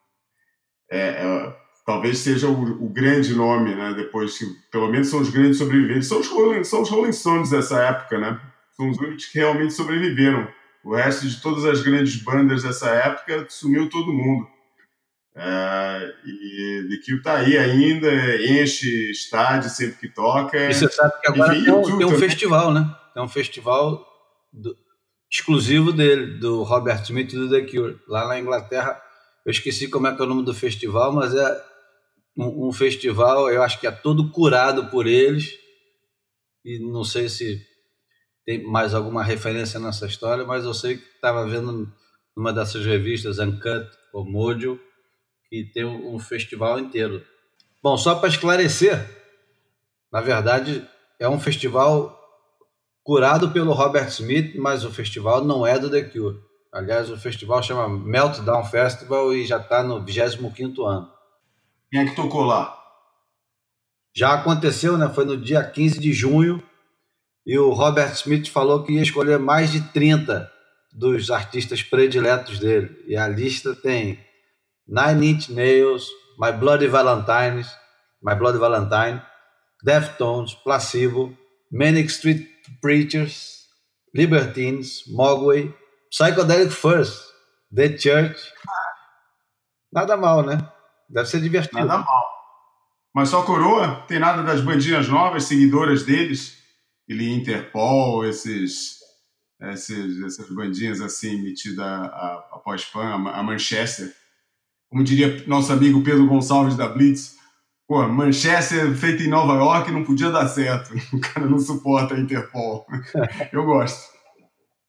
é, 0.92 1.00
é 1.00 1.65
talvez 1.86 2.18
seja 2.18 2.48
o, 2.48 2.86
o, 2.86 2.90
grande 2.90 3.34
nome, 3.36 3.76
né? 3.76 3.94
Depois 3.94 4.38
que, 4.38 4.46
pelo 4.72 4.90
menos, 4.90 5.08
são 5.08 5.22
os 5.22 5.30
grandes 5.30 5.58
sobreviventes. 5.58 6.08
São 6.08 6.20
os 6.20 6.28
Rolling, 6.28 6.64
são 6.64 6.82
os 6.82 6.90
Rolling 6.90 7.14
Stones 7.14 7.52
dessa 7.52 7.80
época, 7.80 8.18
né? 8.18 8.42
São 8.76 8.90
os 8.90 8.98
únicos 8.98 9.28
que 9.28 9.38
realmente 9.38 9.74
sobreviveram. 9.74 10.48
O 10.84 10.96
resto 10.96 11.28
de 11.28 11.42
todas 11.42 11.64
as 11.66 11.82
grandes 11.82 12.16
bandas 12.22 12.64
dessa 12.64 12.90
época 12.90 13.46
sumiu 13.50 13.90
todo 13.90 14.14
mundo. 14.14 14.48
É, 15.38 16.14
e 16.26 16.88
The 16.90 16.98
Kill 17.04 17.22
tá 17.22 17.38
aí 17.38 17.58
ainda, 17.58 18.10
enche 18.38 19.12
estádio 19.12 19.70
sempre 19.70 19.98
que 20.00 20.08
toca. 20.08 20.58
E 20.70 20.74
você 20.74 20.90
sabe 20.90 21.14
que 21.22 21.28
agora 21.28 21.56
Enfim, 21.56 21.66
tem, 21.66 21.74
um, 21.74 21.98
tem 21.98 22.08
um 22.08 22.18
festival, 22.18 22.74
né? 22.74 22.90
Tem 23.14 23.22
um 23.22 23.28
festival 23.28 24.06
do, 24.52 24.76
exclusivo 25.30 25.92
dele, 25.92 26.40
do 26.40 26.64
Robert 26.64 27.02
Smith 27.04 27.34
e 27.34 27.36
do 27.36 27.50
The 27.50 27.62
Cure, 27.62 28.00
lá 28.08 28.28
na 28.28 28.40
Inglaterra. 28.40 29.00
Eu 29.46 29.52
esqueci 29.52 29.88
como 29.88 30.08
é 30.08 30.16
que 30.16 30.22
é 30.22 30.26
o 30.26 30.28
nome 30.28 30.46
do 30.46 30.54
festival, 30.54 31.12
mas 31.12 31.36
é 31.36 31.75
um, 32.38 32.68
um, 32.68 32.72
festival, 32.72 33.50
eu 33.50 33.64
acho 33.64 33.80
que 33.80 33.88
é 33.88 33.92
todo 33.92 34.32
curado 34.32 34.88
por 34.88 35.08
eles, 35.08 35.54
e 36.64 36.80
não 36.80 37.04
sei 37.04 37.30
se 37.30 37.62
tem 38.46 38.64
mais 38.64 38.94
alguma 38.94 39.24
referência 39.24 39.80
nessa 39.80 40.06
história, 40.06 40.46
mas 40.46 40.66
eu 40.66 40.74
sei 40.74 40.98
que 40.98 41.06
estava 41.16 41.48
vendo 41.48 41.92
numa 42.36 42.54
dessas 42.54 42.86
revistas, 42.86 43.40
Uncut 43.40 43.90
ou 44.14 44.26
Mojo, 44.26 44.80
que 45.50 45.72
tem 45.74 45.86
um, 45.86 46.16
um 46.16 46.20
festival 46.20 46.80
inteiro. 46.80 47.24
Bom, 47.82 47.98
só 47.98 48.16
para 48.16 48.30
esclarecer, 48.30 48.98
na 50.12 50.22
verdade 50.22 50.88
é 51.20 51.30
um 51.30 51.40
festival 51.40 52.20
curado 53.04 53.52
pelo 53.52 53.72
Robert 53.72 54.08
Smith, 54.10 54.56
mas 54.56 54.84
o 54.84 54.92
festival 54.92 55.44
não 55.44 55.66
é 55.66 55.78
do 55.78 55.90
The 55.90 56.04
Cure. 56.04 56.40
Aliás, 56.74 57.10
o 57.10 57.18
festival 57.18 57.64
chama 57.64 57.88
Meltdown 57.88 58.66
Festival 58.66 59.34
e 59.34 59.46
já 59.46 59.58
está 59.58 59.82
no 59.82 60.04
25 60.04 60.84
ano. 60.84 61.15
Quem 61.90 62.02
é 62.02 62.06
que 62.06 62.16
tocou 62.16 62.44
lá? 62.44 62.76
Já 64.16 64.34
aconteceu, 64.34 64.98
né? 64.98 65.10
Foi 65.10 65.26
no 65.26 65.38
dia 65.38 65.64
15 65.64 66.00
de 66.00 66.14
junho 66.14 66.64
e 67.46 67.58
o 67.60 67.72
Robert 67.72 68.14
Smith 68.14 68.48
falou 68.50 68.84
que 68.84 68.94
ia 68.94 69.02
escolher 69.02 69.38
mais 69.38 69.72
de 69.72 69.82
30 69.92 70.52
dos 70.94 71.30
artistas 71.30 71.84
prediletos 71.84 72.58
dele. 72.58 73.04
E 73.08 73.16
a 73.16 73.28
lista 73.28 73.76
tem 73.76 74.20
Nine 74.88 75.32
Inch 75.32 75.50
Nails, 75.50 76.08
My 76.40 76.52
Bloody 76.52 76.88
Valentine, 76.88 77.64
My 78.24 78.36
Bloody 78.36 78.58
Valentine, 78.58 79.22
Deftones, 79.84 80.54
Placebo, 80.54 81.38
Manic 81.72 82.10
Street 82.10 82.48
Preachers, 82.82 83.66
Libertines, 84.14 85.04
Mogwai, 85.08 85.74
Psychedelic 86.10 86.72
First, 86.72 87.22
The 87.74 87.98
Church. 87.98 88.40
Nada 89.92 90.16
mal, 90.16 90.44
né? 90.44 90.58
Deve 91.10 91.28
ser 91.28 91.42
divertido. 91.42 91.86
Nada 91.86 92.00
mal. 92.00 92.36
Mas 93.14 93.30
só 93.30 93.44
coroa? 93.44 94.04
Tem 94.08 94.20
nada 94.20 94.44
das 94.44 94.60
bandinhas 94.60 95.08
novas, 95.08 95.46
seguidoras 95.46 96.04
deles? 96.04 96.58
Ele 97.08 97.32
Interpol, 97.32 98.26
esses, 98.26 98.98
esses, 99.62 100.22
essas 100.22 100.50
bandinhas 100.50 101.00
assim, 101.00 101.42
metidas 101.42 101.86
após 102.52 102.84
pan, 102.84 103.30
a 103.30 103.42
Manchester. 103.42 104.12
Como 104.90 105.04
diria 105.04 105.44
nosso 105.48 105.72
amigo 105.72 106.04
Pedro 106.04 106.28
Gonçalves 106.28 106.76
da 106.76 106.90
Blitz, 106.90 107.36
pô, 107.88 108.06
Manchester 108.08 108.94
feita 108.96 109.24
em 109.24 109.30
Nova 109.30 109.54
York 109.54 109.92
não 109.92 110.04
podia 110.04 110.30
dar 110.30 110.48
certo. 110.48 110.94
O 111.14 111.20
cara 111.22 111.48
não 111.48 111.60
suporta 111.60 112.16
a 112.16 112.20
Interpol. 112.20 112.86
Eu 113.54 113.64
gosto. 113.64 114.14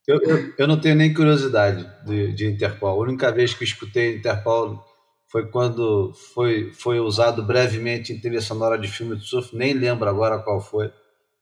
Eu, 0.08 0.20
eu, 0.22 0.54
eu, 0.56 0.68
não 0.68 0.80
tenho 0.80 0.94
nem 0.94 1.12
curiosidade 1.12 1.84
de, 2.04 2.32
de 2.32 2.46
Interpol. 2.46 2.90
A 2.90 3.02
única 3.02 3.32
vez 3.32 3.52
que 3.52 3.64
escutei 3.64 4.16
Interpol 4.16 4.84
foi 5.28 5.46
quando 5.48 6.12
foi, 6.34 6.72
foi 6.72 7.00
usado 7.00 7.42
brevemente 7.42 8.12
em 8.12 8.20
trilha 8.20 8.40
sonora 8.40 8.78
de 8.78 8.88
filme 8.88 9.16
de 9.16 9.26
surf, 9.26 9.54
nem 9.56 9.72
lembro 9.72 10.08
agora 10.08 10.38
qual 10.38 10.60
foi. 10.60 10.92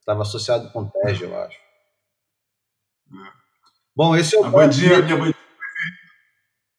Estava 0.01 0.23
associado 0.23 0.71
com 0.71 0.87
Tejo, 0.87 1.25
eu 1.25 1.41
acho. 1.41 1.57
É. 3.13 3.33
Bom, 3.95 4.17
esse 4.17 4.35
é 4.35 4.41
o. 4.41 4.45
A 4.45 4.51
bandinha, 4.51 5.01
minha 5.03 5.17
bandinha 5.17 5.35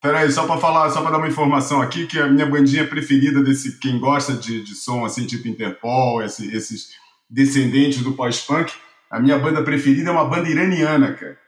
Peraí, 0.01 0.31
só 0.31 0.45
para 0.45 0.61
falar, 0.61 0.91
só 0.91 1.01
para 1.01 1.11
dar 1.11 1.17
uma 1.17 1.27
informação 1.27 1.81
aqui, 1.81 2.05
que 2.05 2.19
a 2.19 2.27
minha 2.27 2.45
bandinha 2.45 2.87
preferida 2.87 3.41
desse, 3.41 3.79
quem 3.79 3.99
gosta 3.99 4.33
de, 4.33 4.63
de 4.63 4.75
som 4.75 5.03
assim, 5.03 5.25
tipo 5.25 5.47
Interpol, 5.47 6.21
esse, 6.21 6.55
esses 6.55 6.91
descendentes 7.27 8.03
do 8.03 8.13
pós-punk, 8.13 8.71
a 9.09 9.19
minha 9.19 9.39
banda 9.39 9.63
preferida 9.63 10.09
é 10.09 10.11
uma 10.11 10.25
banda 10.25 10.47
iraniana, 10.47 11.13
cara 11.13 11.44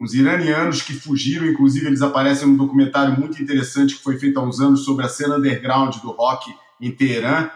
uns 0.00 0.14
iranianos 0.14 0.82
que 0.82 0.92
fugiram, 0.92 1.46
inclusive 1.46 1.86
eles 1.86 2.02
aparecem 2.02 2.46
num 2.46 2.56
documentário 2.56 3.18
muito 3.18 3.42
interessante 3.42 3.96
que 3.96 4.02
foi 4.02 4.18
feito 4.18 4.38
há 4.38 4.42
uns 4.42 4.60
anos 4.60 4.84
sobre 4.84 5.04
a 5.04 5.08
cena 5.08 5.36
underground 5.36 5.96
do 5.96 6.10
rock 6.10 6.54
em 6.80 6.92
Teherã, 6.92 7.50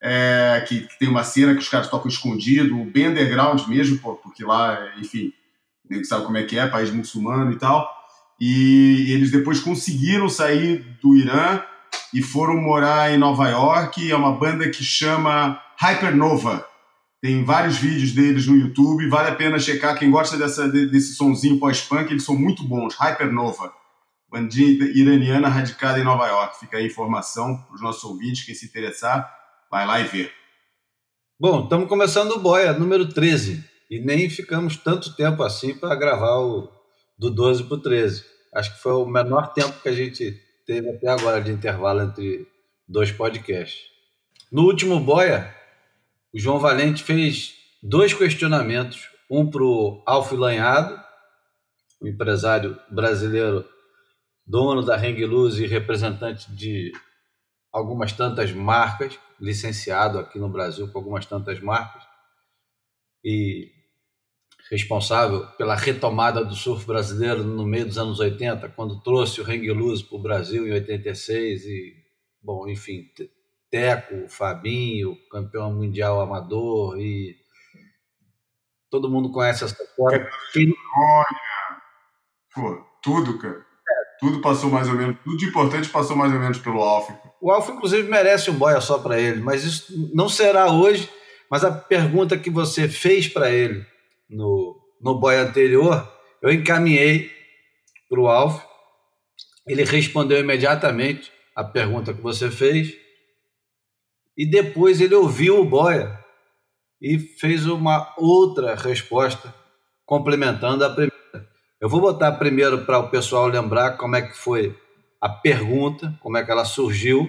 é, 0.00 0.64
que, 0.66 0.80
que, 0.80 0.98
tem 0.98 1.08
uma 1.08 1.24
cena 1.24 1.54
que 1.54 1.60
os 1.60 1.68
caras 1.68 1.88
tocam 1.88 2.08
escondido, 2.08 2.84
bem 2.84 3.08
underground 3.08 3.66
mesmo, 3.66 3.98
porque 3.98 4.44
lá, 4.44 4.78
enfim, 4.98 5.32
nem 5.88 6.04
sabe 6.04 6.24
como 6.24 6.36
é 6.36 6.44
que 6.44 6.58
é, 6.58 6.66
país 6.66 6.90
muçulmano 6.90 7.52
e 7.52 7.56
tal. 7.56 7.88
E 8.40 9.12
eles 9.12 9.30
depois 9.30 9.60
conseguiram 9.60 10.28
sair 10.28 10.96
do 11.02 11.16
Irã 11.16 11.60
e 12.14 12.22
foram 12.22 12.56
morar 12.56 13.12
em 13.12 13.18
Nova 13.18 13.48
York. 13.48 14.10
É 14.10 14.14
uma 14.14 14.32
banda 14.32 14.68
que 14.70 14.84
chama 14.84 15.60
Hypernova. 15.80 16.64
Tem 17.20 17.44
vários 17.44 17.78
vídeos 17.78 18.12
deles 18.12 18.46
no 18.46 18.56
YouTube, 18.56 19.08
vale 19.08 19.30
a 19.30 19.34
pena 19.34 19.58
checar. 19.58 19.98
Quem 19.98 20.10
gosta 20.10 20.36
dessa, 20.36 20.68
desse 20.68 21.14
sonzinho 21.14 21.58
pós-punk, 21.58 22.10
eles 22.10 22.24
são 22.24 22.38
muito 22.38 22.62
bons. 22.62 22.94
Hypernova, 22.94 23.72
bandinha 24.30 24.84
iraniana 24.94 25.48
radicada 25.48 25.98
em 25.98 26.04
Nova 26.04 26.26
York. 26.28 26.60
Fica 26.60 26.76
aí 26.76 26.84
a 26.84 26.86
informação 26.86 27.56
para 27.62 27.74
os 27.74 27.82
nossos 27.82 28.04
ouvintes, 28.04 28.44
quem 28.44 28.54
se 28.54 28.66
interessar, 28.66 29.28
vai 29.70 29.84
lá 29.84 30.00
e 30.00 30.04
vê. 30.04 30.30
Bom, 31.40 31.64
estamos 31.64 31.88
começando 31.88 32.32
o 32.32 32.40
Boia, 32.40 32.72
número 32.72 33.08
13. 33.08 33.64
E 33.90 33.98
nem 33.98 34.28
ficamos 34.28 34.76
tanto 34.76 35.16
tempo 35.16 35.42
assim 35.42 35.74
para 35.74 35.96
gravar 35.96 36.38
o 36.38 36.70
do 37.18 37.30
12 37.30 37.64
para 37.64 37.74
o 37.74 37.80
13. 37.80 38.24
Acho 38.54 38.74
que 38.74 38.82
foi 38.82 38.92
o 38.92 39.06
menor 39.06 39.52
tempo 39.52 39.80
que 39.82 39.88
a 39.88 39.92
gente 39.92 40.40
teve 40.66 40.88
até 40.90 41.08
agora 41.08 41.40
de 41.40 41.50
intervalo 41.50 42.02
entre 42.02 42.46
dois 42.86 43.10
podcasts. 43.10 43.82
No 44.52 44.62
último 44.62 45.00
Boia, 45.00 45.54
o 46.32 46.38
João 46.38 46.58
Valente 46.58 47.02
fez 47.02 47.54
dois 47.82 48.12
questionamentos, 48.12 49.08
um 49.30 49.48
para 49.50 49.62
o 49.62 50.02
Alf 50.06 50.32
Lanhado, 50.32 51.00
o 52.00 52.06
empresário 52.06 52.78
brasileiro, 52.90 53.68
dono 54.46 54.82
da 54.82 54.96
Hang 54.96 55.24
Luz 55.24 55.58
e 55.58 55.66
representante 55.66 56.50
de 56.52 56.92
algumas 57.72 58.12
tantas 58.12 58.52
marcas, 58.52 59.18
licenciado 59.40 60.18
aqui 60.18 60.38
no 60.38 60.48
Brasil 60.48 60.88
com 60.90 60.98
algumas 60.98 61.26
tantas 61.26 61.60
marcas, 61.60 62.02
e 63.24 63.70
responsável 64.70 65.46
pela 65.56 65.74
retomada 65.74 66.44
do 66.44 66.54
surf 66.54 66.86
brasileiro 66.86 67.42
no 67.42 67.64
meio 67.64 67.86
dos 67.86 67.98
anos 67.98 68.20
80, 68.20 68.68
quando 68.70 69.00
trouxe 69.02 69.40
o 69.40 69.44
Hang 69.44 69.70
Luz 69.72 70.02
para 70.02 70.16
o 70.16 70.22
Brasil 70.22 70.66
em 70.66 70.72
86 70.72 71.64
e, 71.64 71.94
bom, 72.42 72.68
enfim, 72.68 73.06
Teco, 73.70 74.28
Fabinho, 74.28 75.16
campeão 75.30 75.72
mundial 75.72 76.20
amador 76.20 76.98
e 76.98 77.36
todo 78.90 79.10
mundo 79.10 79.30
conhece 79.30 79.64
essa 79.64 79.82
história. 79.82 80.28
Quem... 80.52 80.74
Pô, 82.54 82.84
tudo, 83.02 83.38
cara. 83.38 83.66
Tudo 84.20 84.40
passou 84.40 84.68
mais 84.68 84.88
ou 84.88 84.94
menos, 84.94 85.16
tudo 85.22 85.36
de 85.36 85.46
importante 85.46 85.88
passou 85.88 86.16
mais 86.16 86.32
ou 86.32 86.40
menos 86.40 86.58
pelo 86.58 86.82
Alfa. 86.82 87.16
O 87.40 87.52
Alfa, 87.52 87.70
inclusive, 87.72 88.08
merece 88.08 88.50
um 88.50 88.54
boia 88.54 88.80
só 88.80 88.98
para 88.98 89.20
ele, 89.20 89.40
mas 89.40 89.64
isso 89.64 90.10
não 90.12 90.28
será 90.28 90.72
hoje. 90.72 91.08
Mas 91.50 91.64
a 91.64 91.70
pergunta 91.70 92.36
que 92.36 92.50
você 92.50 92.88
fez 92.88 93.28
para 93.28 93.50
ele 93.50 93.86
no, 94.28 94.76
no 95.00 95.18
boia 95.18 95.42
anterior, 95.42 96.06
eu 96.42 96.52
encaminhei 96.52 97.30
para 98.08 98.20
o 98.20 98.28
Alfa. 98.28 98.66
Ele 99.66 99.84
respondeu 99.84 100.38
imediatamente 100.40 101.32
a 101.54 101.62
pergunta 101.62 102.12
que 102.12 102.20
você 102.20 102.50
fez 102.50 102.94
e 104.38 104.46
depois 104.46 105.00
ele 105.00 105.16
ouviu 105.16 105.60
o 105.60 105.64
Boia 105.64 106.16
e 107.02 107.18
fez 107.18 107.66
uma 107.66 108.14
outra 108.16 108.76
resposta 108.76 109.52
complementando 110.06 110.84
a 110.84 110.90
primeira. 110.90 111.18
Eu 111.80 111.88
vou 111.88 112.00
botar 112.00 112.32
primeiro 112.32 112.84
para 112.86 113.00
o 113.00 113.10
pessoal 113.10 113.48
lembrar 113.48 113.96
como 113.96 114.14
é 114.14 114.22
que 114.22 114.36
foi 114.36 114.78
a 115.20 115.28
pergunta, 115.28 116.16
como 116.22 116.36
é 116.36 116.44
que 116.44 116.50
ela 116.52 116.64
surgiu 116.64 117.28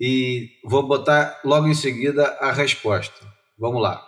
e 0.00 0.50
vou 0.64 0.86
botar 0.86 1.40
logo 1.44 1.68
em 1.68 1.74
seguida 1.74 2.26
a 2.40 2.50
resposta. 2.50 3.26
Vamos 3.56 3.80
lá. 3.80 4.04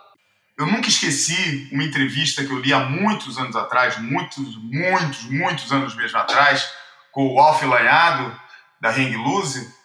Eu 0.59 0.65
nunca 0.65 0.89
esqueci 0.89 1.69
uma 1.71 1.83
entrevista 1.83 2.45
que 2.45 2.51
eu 2.51 2.59
li 2.59 2.73
há 2.73 2.81
muitos 2.81 3.37
anos 3.37 3.55
atrás, 3.55 3.97
muitos, 3.97 4.57
muitos, 4.57 5.23
muitos 5.23 5.71
anos 5.71 5.95
mesmo 5.95 6.17
atrás, 6.17 6.69
com 7.11 7.33
o 7.33 7.39
Alf 7.39 7.63
Lanhado, 7.63 8.37
da 8.79 8.89
Hang 8.89 9.15
Loose, 9.17 9.80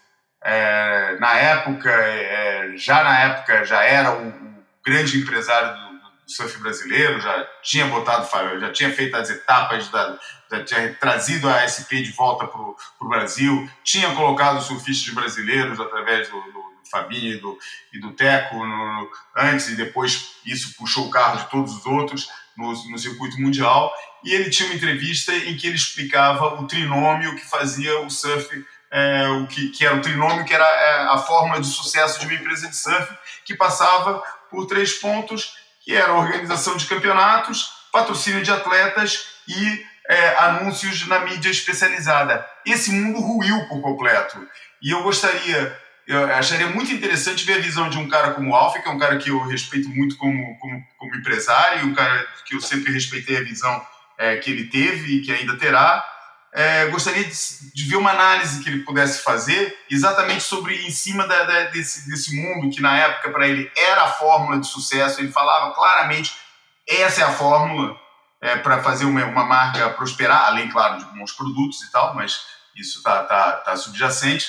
é, 0.48 1.16
na 1.18 1.34
época, 1.34 1.90
é, 1.90 2.72
já 2.76 3.02
na 3.02 3.18
época, 3.18 3.64
já 3.64 3.82
era 3.82 4.12
o, 4.12 4.28
o 4.28 4.64
grande 4.84 5.18
empresário 5.18 5.74
do, 5.74 5.98
do, 5.98 6.32
surf 6.32 6.58
brasileiro, 6.58 7.20
já 7.20 7.44
tinha 7.62 7.86
botado, 7.86 8.28
já 8.60 8.70
tinha 8.72 8.92
feito 8.92 9.16
as 9.16 9.28
etapas, 9.28 9.88
da, 9.88 10.16
tinha 10.64 10.94
trazido 10.94 11.48
a 11.48 11.66
SP 11.66 11.98
de 12.00 12.12
volta 12.12 12.46
para 12.46 12.60
o 12.60 13.08
Brasil, 13.08 13.68
tinha 13.82 14.14
colocado 14.14 14.62
surfistas 14.62 15.12
brasileiros 15.12 15.80
através 15.80 16.28
do, 16.28 16.40
do 16.40 16.62
Fabinho 16.92 17.34
e 17.34 17.40
do, 17.40 17.58
e 17.92 17.98
do 17.98 18.12
Teco 18.12 18.64
no, 18.64 19.10
antes, 19.36 19.68
e 19.68 19.74
depois 19.74 20.36
isso 20.46 20.76
puxou 20.76 21.08
o 21.08 21.10
carro 21.10 21.38
de 21.38 21.50
todos 21.50 21.76
os 21.76 21.84
outros 21.84 22.28
no, 22.56 22.72
no 22.90 22.98
circuito 22.98 23.40
mundial. 23.40 23.92
E 24.24 24.32
ele 24.32 24.48
tinha 24.48 24.68
uma 24.68 24.76
entrevista 24.76 25.34
em 25.34 25.56
que 25.56 25.66
ele 25.66 25.74
explicava 25.74 26.60
o 26.60 26.66
trinômio 26.68 27.34
que 27.34 27.44
fazia 27.44 28.00
o 28.00 28.10
surf 28.10 28.64
é, 28.90 29.28
o 29.28 29.46
que, 29.46 29.68
que, 29.70 29.84
era 29.84 29.96
o 29.96 30.00
trinômio, 30.00 30.44
que 30.44 30.54
era 30.54 30.64
é, 30.64 31.08
a 31.08 31.18
fórmula 31.18 31.60
de 31.60 31.66
sucesso 31.66 32.20
de 32.20 32.26
uma 32.26 32.34
empresa 32.34 32.68
de 32.68 32.76
surf, 32.76 33.08
que 33.44 33.54
passava 33.54 34.22
por 34.50 34.66
três 34.66 34.94
pontos, 34.94 35.54
que 35.84 35.94
era 35.94 36.14
organização 36.14 36.76
de 36.76 36.86
campeonatos, 36.86 37.70
patrocínio 37.92 38.42
de 38.42 38.50
atletas 38.50 39.26
e 39.48 39.84
é, 40.08 40.36
anúncios 40.38 41.06
na 41.06 41.20
mídia 41.20 41.50
especializada. 41.50 42.46
Esse 42.64 42.90
mundo 42.90 43.20
ruiu 43.20 43.66
por 43.68 43.80
completo. 43.80 44.46
E 44.82 44.90
eu 44.90 45.02
gostaria, 45.02 45.78
eu 46.06 46.24
acharia 46.34 46.68
muito 46.68 46.92
interessante 46.92 47.44
ver 47.44 47.54
a 47.54 47.62
visão 47.62 47.88
de 47.88 47.98
um 47.98 48.08
cara 48.08 48.32
como 48.32 48.50
o 48.50 48.54
Alf, 48.54 48.80
que 48.80 48.88
é 48.88 48.92
um 48.92 48.98
cara 48.98 49.16
que 49.16 49.30
eu 49.30 49.40
respeito 49.46 49.88
muito 49.88 50.16
como, 50.16 50.58
como, 50.58 50.84
como 50.98 51.14
empresário, 51.16 51.86
um 51.86 51.94
cara 51.94 52.26
que 52.44 52.54
eu 52.54 52.60
sempre 52.60 52.92
respeitei 52.92 53.38
a 53.38 53.44
visão 53.44 53.84
é, 54.18 54.36
que 54.36 54.50
ele 54.50 54.64
teve 54.64 55.16
e 55.16 55.20
que 55.22 55.32
ainda 55.32 55.56
terá, 55.56 56.04
é, 56.54 56.86
gostaria 56.86 57.24
de, 57.24 57.34
de, 57.74 57.84
ver 57.84 57.96
uma 57.96 58.10
análise 58.10 58.62
que 58.62 58.70
ele 58.70 58.84
pudesse 58.84 59.22
fazer 59.22 59.76
exatamente 59.90 60.42
sobre 60.42 60.86
em 60.86 60.90
cima 60.90 61.26
da, 61.26 61.44
da, 61.44 61.64
desse, 61.64 62.08
desse 62.08 62.34
mundo 62.34 62.74
que 62.74 62.80
na 62.80 62.96
época 62.96 63.30
para 63.30 63.46
ele 63.46 63.70
era 63.76 64.04
a 64.04 64.12
fórmula 64.12 64.58
de 64.58 64.66
sucesso. 64.66 65.20
Ele 65.20 65.30
falava 65.30 65.74
claramente 65.74 66.34
essa 66.88 67.22
é 67.22 67.24
a 67.24 67.32
fórmula. 67.32 67.96
é, 68.40 68.56
para 68.56 68.82
fazer 68.82 69.04
uma, 69.04 69.24
uma 69.24 69.44
marca 69.44 69.90
prosperar, 69.90 70.46
além, 70.46 70.68
claro, 70.68 70.98
de 70.98 71.04
bons 71.18 71.32
produtos 71.32 71.82
e 71.82 71.90
tal, 71.90 72.14
mas 72.14 72.40
isso 72.76 72.98
está 72.98 73.24
tá, 73.24 73.52
tá 73.52 73.76
subjacente. 73.76 74.46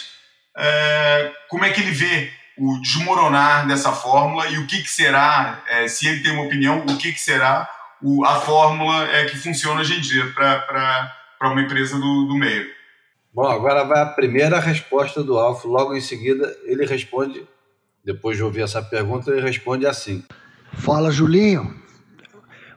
É, 0.56 1.32
como 1.50 1.66
é 1.66 1.72
que 1.72 1.82
ele 1.82 1.92
vê 1.92 2.32
o 2.58 2.80
desmoronar 2.82 3.68
dessa 3.68 3.92
fórmula 3.92 4.48
e 4.48 4.58
o 4.58 4.68
que, 4.68 4.82
que 4.82 4.90
será, 4.90 5.62
é, 5.68 5.88
se 5.88 6.08
ele 6.08 6.22
tem 6.22 6.34
uma 6.34 6.44
opinião, 6.44 6.80
o 6.80 6.98
que, 6.98 7.14
que 7.14 7.20
será 7.20 7.70
o, 8.02 8.26
a 8.26 8.42
fórmula 8.42 9.08
é, 9.12 9.26
que 9.26 9.38
funciona 9.38 9.82
hoje 9.82 9.98
em 9.98 10.02
dia 10.02 10.32
para 10.34 11.16
uma 11.42 11.62
empresa 11.62 11.98
do, 11.98 12.26
do 12.26 12.36
meio? 12.36 12.66
Bom, 13.34 13.48
agora 13.48 13.84
vai 13.84 14.02
a 14.02 14.06
primeira 14.06 14.60
resposta 14.60 15.24
do 15.24 15.38
Alf. 15.38 15.66
Logo 15.66 15.96
em 15.96 16.02
seguida, 16.02 16.56
ele 16.64 16.86
responde, 16.86 17.48
depois 18.04 18.38
de 18.38 18.44
ouvir 18.44 18.62
essa 18.62 18.82
pergunta, 18.82 19.30
ele 19.30 19.42
responde 19.42 19.86
assim: 19.86 20.24
Fala, 20.74 21.12
Julinho. 21.12 21.76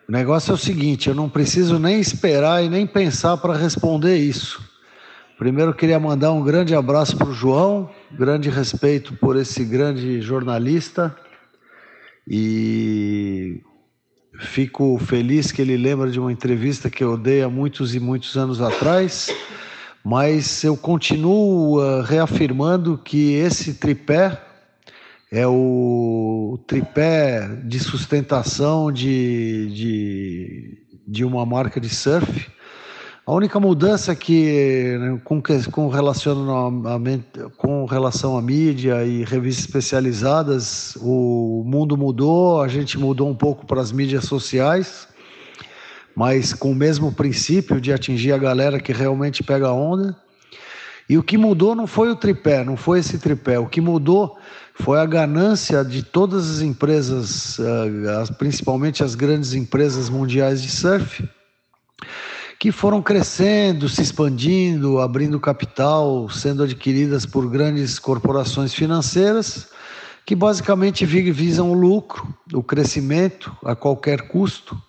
O 0.09 0.13
negócio 0.13 0.51
é 0.51 0.55
o 0.55 0.59
seguinte: 0.59 1.09
eu 1.09 1.15
não 1.15 1.29
preciso 1.29 1.79
nem 1.79 2.01
esperar 2.01 2.63
e 2.65 2.69
nem 2.69 2.87
pensar 2.87 3.37
para 3.37 3.57
responder 3.57 4.17
isso. 4.17 4.69
Primeiro, 5.39 5.71
eu 5.71 5.75
queria 5.75 5.99
mandar 5.99 6.33
um 6.33 6.45
grande 6.45 6.75
abraço 6.75 7.17
para 7.17 7.29
o 7.29 7.33
João, 7.33 7.89
grande 8.11 8.51
respeito 8.51 9.15
por 9.15 9.37
esse 9.37 9.65
grande 9.65 10.21
jornalista 10.21 11.17
e 12.29 13.63
fico 14.41 14.99
feliz 14.99 15.53
que 15.53 15.63
ele 15.63 15.77
lembra 15.77 16.11
de 16.11 16.19
uma 16.19 16.33
entrevista 16.33 16.91
que 16.91 17.05
eu 17.05 17.17
dei 17.17 17.43
há 17.43 17.49
muitos 17.49 17.95
e 17.95 18.01
muitos 18.01 18.37
anos 18.37 18.61
atrás 18.61 19.31
mas 20.03 20.65
eu 20.65 20.77
continuo 20.77 21.79
uh, 21.79 22.03
reafirmando 22.03 22.97
que 22.97 23.35
esse 23.35 23.75
tripé 23.75 24.41
é 25.31 25.47
o 25.47 26.59
tripé 26.67 27.47
de 27.65 27.79
sustentação 27.79 28.91
de, 28.91 29.69
de, 29.69 30.79
de 31.07 31.25
uma 31.25 31.47
marca 31.47 31.81
de 31.81 31.89
surf. 31.89 32.51
A 33.31 33.33
única 33.33 33.61
mudança 33.61 34.13
que, 34.17 34.99
né, 34.99 35.21
com, 35.23 35.41
com, 35.71 35.89
relacionamento, 35.89 37.53
com 37.57 37.85
relação 37.85 38.37
à 38.37 38.43
mídia 38.43 39.05
e 39.05 39.23
revistas 39.23 39.67
especializadas, 39.67 40.97
o 41.01 41.63
mundo 41.65 41.97
mudou, 41.97 42.61
a 42.61 42.67
gente 42.67 42.99
mudou 42.99 43.31
um 43.31 43.35
pouco 43.37 43.65
para 43.65 43.81
as 43.81 43.93
mídias 43.93 44.25
sociais 44.25 45.07
mas 46.13 46.53
com 46.53 46.73
o 46.73 46.75
mesmo 46.75 47.13
princípio 47.13 47.81
de 47.81 47.93
atingir 47.93 48.33
a 48.33 48.37
galera 48.37 48.81
que 48.81 48.93
realmente 48.93 49.45
pega 49.45 49.69
a 49.69 49.73
onda. 49.73 50.15
E 51.09 51.17
o 51.17 51.23
que 51.23 51.39
mudou 51.39 51.77
não 51.77 51.87
foi 51.87 52.11
o 52.11 52.17
tripé, 52.17 52.65
não 52.65 52.77
foi 52.77 52.99
esse 52.99 53.17
tripé. 53.17 53.61
O 53.61 53.67
que 53.67 53.81
mudou 53.81 54.37
foi 54.75 54.99
a 54.99 55.07
ganância 55.07 55.85
de 55.85 56.03
todas 56.03 56.51
as 56.51 56.63
empresas, 56.63 57.59
eh, 57.61 58.33
principalmente 58.37 59.05
as 59.05 59.15
grandes 59.15 59.55
empresas 59.55 60.11
mundiais 60.11 60.61
de 60.61 60.69
surf, 60.69 61.27
que 62.61 62.71
foram 62.71 63.03
crescendo, 63.03 63.89
se 63.89 64.03
expandindo, 64.03 65.01
abrindo 65.01 65.41
capital, 65.41 66.29
sendo 66.29 66.63
adquiridas 66.63 67.27
por 67.27 67.51
grandes 67.51 67.99
corporações 67.99 68.73
financeiras, 68.73 69.69
que 70.25 70.37
basicamente 70.37 71.05
visam 71.05 71.73
o 71.73 71.75
lucro, 71.75 72.33
o 72.53 72.63
crescimento 72.63 73.57
a 73.65 73.75
qualquer 73.75 74.29
custo 74.29 74.81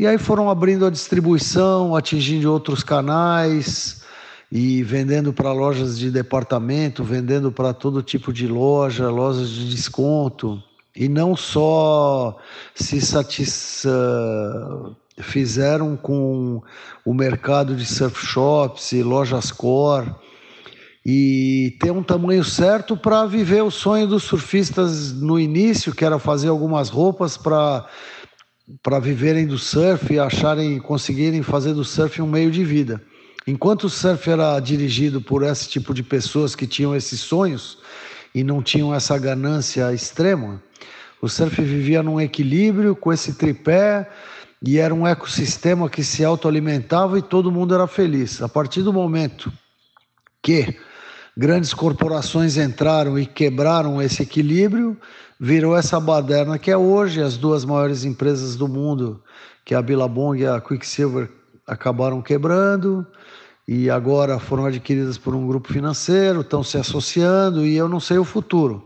e 0.00 0.06
aí 0.06 0.16
foram 0.16 0.48
abrindo 0.48 0.86
a 0.86 0.90
distribuição, 0.90 1.94
atingindo 1.94 2.50
outros 2.50 2.82
canais 2.82 4.00
e 4.50 4.82
vendendo 4.82 5.30
para 5.30 5.52
lojas 5.52 5.98
de 5.98 6.10
departamento, 6.10 7.04
vendendo 7.04 7.52
para 7.52 7.74
todo 7.74 8.02
tipo 8.02 8.32
de 8.32 8.46
loja, 8.46 9.10
lojas 9.10 9.50
de 9.50 9.68
desconto. 9.68 10.58
E 10.96 11.06
não 11.06 11.36
só 11.36 12.38
se 12.74 12.98
satis... 12.98 13.84
fizeram 15.22 15.96
com 15.96 16.62
o 17.04 17.14
mercado 17.14 17.74
de 17.74 17.86
surf 17.86 18.24
shops 18.24 18.92
e 18.92 19.02
lojas 19.02 19.50
core 19.52 20.14
e 21.04 21.76
ter 21.80 21.90
um 21.90 22.02
tamanho 22.02 22.44
certo 22.44 22.96
para 22.96 23.24
viver 23.24 23.62
o 23.62 23.70
sonho 23.70 24.06
dos 24.06 24.24
surfistas 24.24 25.12
no 25.12 25.40
início, 25.40 25.94
que 25.94 26.04
era 26.04 26.18
fazer 26.18 26.48
algumas 26.48 26.88
roupas 26.88 27.36
para 27.36 27.86
para 28.84 29.00
viverem 29.00 29.48
do 29.48 29.58
surf 29.58 30.12
e 30.12 30.18
acharem, 30.20 30.78
conseguirem 30.78 31.42
fazer 31.42 31.74
do 31.74 31.84
surf 31.84 32.22
um 32.22 32.26
meio 32.26 32.52
de 32.52 32.62
vida. 32.62 33.02
Enquanto 33.44 33.84
o 33.84 33.90
surf 33.90 34.30
era 34.30 34.60
dirigido 34.60 35.20
por 35.20 35.42
esse 35.42 35.68
tipo 35.68 35.92
de 35.92 36.04
pessoas 36.04 36.54
que 36.54 36.68
tinham 36.68 36.94
esses 36.94 37.18
sonhos 37.18 37.78
e 38.32 38.44
não 38.44 38.62
tinham 38.62 38.94
essa 38.94 39.18
ganância 39.18 39.92
extrema, 39.92 40.62
o 41.20 41.28
surf 41.28 41.60
vivia 41.60 42.02
num 42.02 42.20
equilíbrio 42.20 42.94
com 42.94 43.12
esse 43.12 43.34
tripé 43.34 44.08
e 44.64 44.78
era 44.78 44.94
um 44.94 45.06
ecossistema 45.06 45.88
que 45.88 46.04
se 46.04 46.24
autoalimentava 46.24 47.18
e 47.18 47.22
todo 47.22 47.50
mundo 47.50 47.74
era 47.74 47.86
feliz. 47.86 48.42
A 48.42 48.48
partir 48.48 48.82
do 48.82 48.92
momento 48.92 49.50
que 50.42 50.76
grandes 51.36 51.72
corporações 51.72 52.56
entraram 52.56 53.18
e 53.18 53.24
quebraram 53.24 54.00
esse 54.02 54.22
equilíbrio, 54.22 54.96
virou 55.38 55.76
essa 55.76 55.98
baderna 55.98 56.58
que 56.58 56.70
é 56.70 56.76
hoje 56.76 57.22
as 57.22 57.38
duas 57.38 57.64
maiores 57.64 58.04
empresas 58.04 58.56
do 58.56 58.68
mundo, 58.68 59.22
que 59.64 59.74
é 59.74 59.76
a 59.78 59.82
Billabong 59.82 60.38
e 60.38 60.46
a 60.46 60.60
Quicksilver, 60.60 61.30
acabaram 61.66 62.20
quebrando 62.20 63.06
e 63.66 63.88
agora 63.88 64.38
foram 64.38 64.66
adquiridas 64.66 65.16
por 65.16 65.34
um 65.34 65.46
grupo 65.46 65.72
financeiro, 65.72 66.40
estão 66.40 66.62
se 66.62 66.76
associando 66.76 67.64
e 67.64 67.76
eu 67.76 67.88
não 67.88 68.00
sei 68.00 68.18
o 68.18 68.24
futuro. 68.24 68.84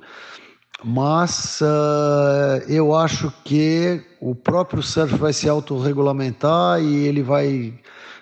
Mas 0.86 1.62
uh, 1.62 2.62
eu 2.68 2.94
acho 2.94 3.32
que 3.42 4.02
o 4.20 4.34
próprio 4.34 4.82
surf 4.82 5.16
vai 5.16 5.32
se 5.32 5.48
autorregulamentar 5.48 6.78
e 6.82 7.06
ele 7.06 7.22
vai 7.22 7.72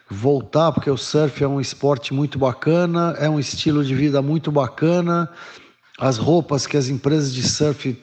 voltar, 0.08 0.70
porque 0.70 0.88
o 0.88 0.96
surf 0.96 1.42
é 1.42 1.48
um 1.48 1.60
esporte 1.60 2.14
muito 2.14 2.38
bacana, 2.38 3.16
é 3.18 3.28
um 3.28 3.40
estilo 3.40 3.84
de 3.84 3.92
vida 3.96 4.22
muito 4.22 4.52
bacana. 4.52 5.28
As 5.98 6.18
roupas 6.18 6.64
que 6.64 6.76
as 6.76 6.88
empresas 6.88 7.34
de 7.34 7.42
surf 7.42 8.00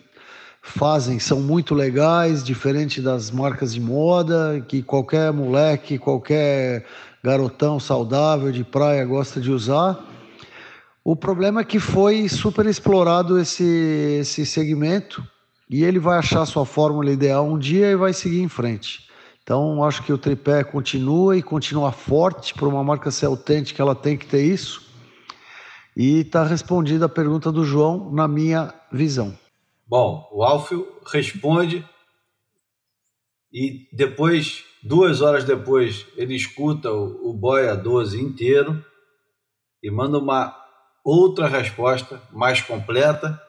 fazem 0.61 1.19
são 1.19 1.39
muito 1.39 1.73
legais, 1.73 2.43
diferente 2.43 3.01
das 3.01 3.31
marcas 3.31 3.73
de 3.73 3.79
moda, 3.79 4.61
que 4.67 4.83
qualquer 4.83 5.31
moleque, 5.31 5.97
qualquer 5.97 6.85
garotão 7.23 7.79
saudável 7.79 8.51
de 8.51 8.65
praia 8.65 9.05
gosta 9.05 9.39
de 9.39 9.51
usar. 9.51 10.08
O 11.11 11.15
problema 11.15 11.61
é 11.61 11.63
que 11.63 11.79
foi 11.79 12.29
super 12.29 12.67
explorado 12.67 13.39
esse, 13.39 13.63
esse 14.21 14.45
segmento 14.45 15.27
e 15.67 15.83
ele 15.83 15.97
vai 15.97 16.19
achar 16.19 16.45
sua 16.45 16.67
fórmula 16.67 17.09
ideal 17.09 17.47
um 17.47 17.57
dia 17.57 17.87
e 17.87 17.95
vai 17.95 18.13
seguir 18.13 18.41
em 18.41 18.47
frente. 18.47 19.09
Então, 19.41 19.83
acho 19.83 20.03
que 20.03 20.13
o 20.13 20.19
tripé 20.19 20.63
continua 20.63 21.35
e 21.35 21.41
continua 21.41 21.91
forte. 21.91 22.53
Para 22.53 22.67
uma 22.67 22.83
marca 22.83 23.09
ser 23.09 23.25
autêntica, 23.25 23.81
ela 23.81 23.95
tem 23.95 24.15
que 24.15 24.27
ter 24.27 24.43
isso. 24.43 24.85
E 25.97 26.19
está 26.19 26.43
respondida 26.43 27.07
a 27.07 27.09
pergunta 27.09 27.51
do 27.51 27.65
João, 27.65 28.11
na 28.11 28.27
minha 28.27 28.71
visão. 28.91 29.35
Bom, 29.87 30.29
o 30.31 30.43
Alfio 30.43 30.87
responde 31.11 31.83
e 33.51 33.87
depois, 33.91 34.63
duas 34.83 35.21
horas 35.21 35.43
depois, 35.43 36.05
ele 36.15 36.35
escuta 36.35 36.91
o, 36.91 37.31
o 37.31 37.33
Boia 37.33 37.75
12 37.75 38.21
inteiro 38.21 38.85
e 39.81 39.89
manda 39.89 40.19
uma 40.19 40.68
outra 41.03 41.47
resposta 41.47 42.21
mais 42.31 42.61
completa 42.61 43.39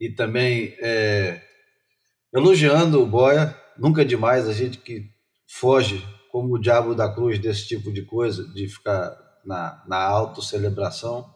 e 0.00 0.10
também 0.10 0.74
é, 0.80 1.40
elogiando 2.32 3.02
o 3.02 3.06
Boia. 3.06 3.56
Nunca 3.78 4.02
é 4.02 4.04
demais 4.04 4.48
a 4.48 4.52
gente 4.52 4.78
que 4.78 5.10
foge 5.48 6.04
como 6.30 6.54
o 6.54 6.60
diabo 6.60 6.94
da 6.94 7.12
cruz 7.12 7.38
desse 7.38 7.66
tipo 7.66 7.92
de 7.92 8.02
coisa, 8.02 8.46
de 8.52 8.68
ficar 8.68 9.16
na, 9.44 9.82
na 9.86 10.02
autocelebração, 10.02 11.32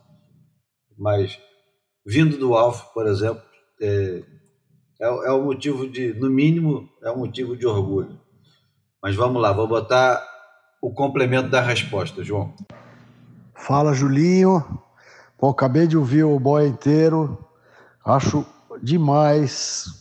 mas 0.98 1.38
vindo 2.04 2.36
do 2.36 2.54
Alfa, 2.54 2.84
por 2.92 3.06
exemplo, 3.06 3.42
é, 3.80 4.22
é, 5.00 5.06
é 5.06 5.32
um 5.32 5.44
motivo 5.44 5.88
de, 5.88 6.12
no 6.14 6.28
mínimo, 6.28 6.88
é 7.02 7.10
um 7.10 7.18
motivo 7.18 7.56
de 7.56 7.66
orgulho. 7.66 8.20
Mas 9.02 9.14
vamos 9.16 9.40
lá, 9.40 9.52
vou 9.52 9.66
botar 9.66 10.22
o 10.82 10.92
complemento 10.92 11.48
da 11.48 11.60
resposta, 11.60 12.22
João. 12.22 12.54
Fala, 13.54 13.94
Julinho. 13.94 14.62
Acabei 15.48 15.86
de 15.86 15.96
ouvir 15.96 16.24
o 16.24 16.38
boy 16.38 16.66
inteiro. 16.66 17.38
Acho 18.04 18.44
demais. 18.82 19.98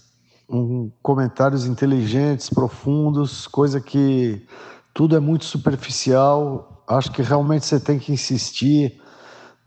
Um, 0.51 0.91
comentários 1.03 1.67
inteligentes, 1.67 2.49
profundos, 2.49 3.45
coisa 3.45 3.79
que 3.79 4.45
tudo 4.93 5.15
é 5.15 5.19
muito 5.19 5.45
superficial. 5.45 6.83
Acho 6.87 7.11
que 7.11 7.21
realmente 7.21 7.65
você 7.65 7.79
tem 7.79 7.99
que 7.99 8.11
insistir 8.11 8.99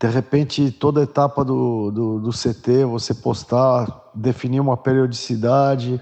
de 0.03 0.09
repente, 0.09 0.69
toda 0.69 1.01
etapa 1.01 1.45
do, 1.45 1.89
do, 1.89 2.19
do, 2.19 2.29
CT, 2.31 2.83
você 2.83 3.13
postar, 3.13 3.87
definir 4.13 4.59
uma 4.59 4.75
periodicidade, 4.75 6.01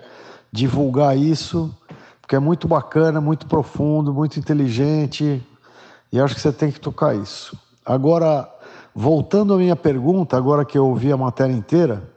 divulgar 0.52 1.16
isso, 1.16 1.72
porque 2.20 2.36
é 2.36 2.40
muito 2.40 2.68
bacana, 2.68 3.22
muito 3.22 3.46
profundo, 3.46 4.12
muito 4.12 4.40
inteligente, 4.40 5.46
e 6.12 6.20
acho 6.20 6.34
que 6.34 6.42
você 6.42 6.52
tem 6.52 6.72
que 6.72 6.80
tocar 6.80 7.16
isso. 7.16 7.56
Agora, 7.86 8.50
voltando 8.94 9.54
à 9.54 9.58
minha 9.58 9.76
pergunta, 9.76 10.38
agora 10.38 10.66
que 10.66 10.78
eu 10.78 10.88
ouvi 10.88 11.12
a 11.12 11.18
matéria 11.18 11.54
inteira 11.54 12.10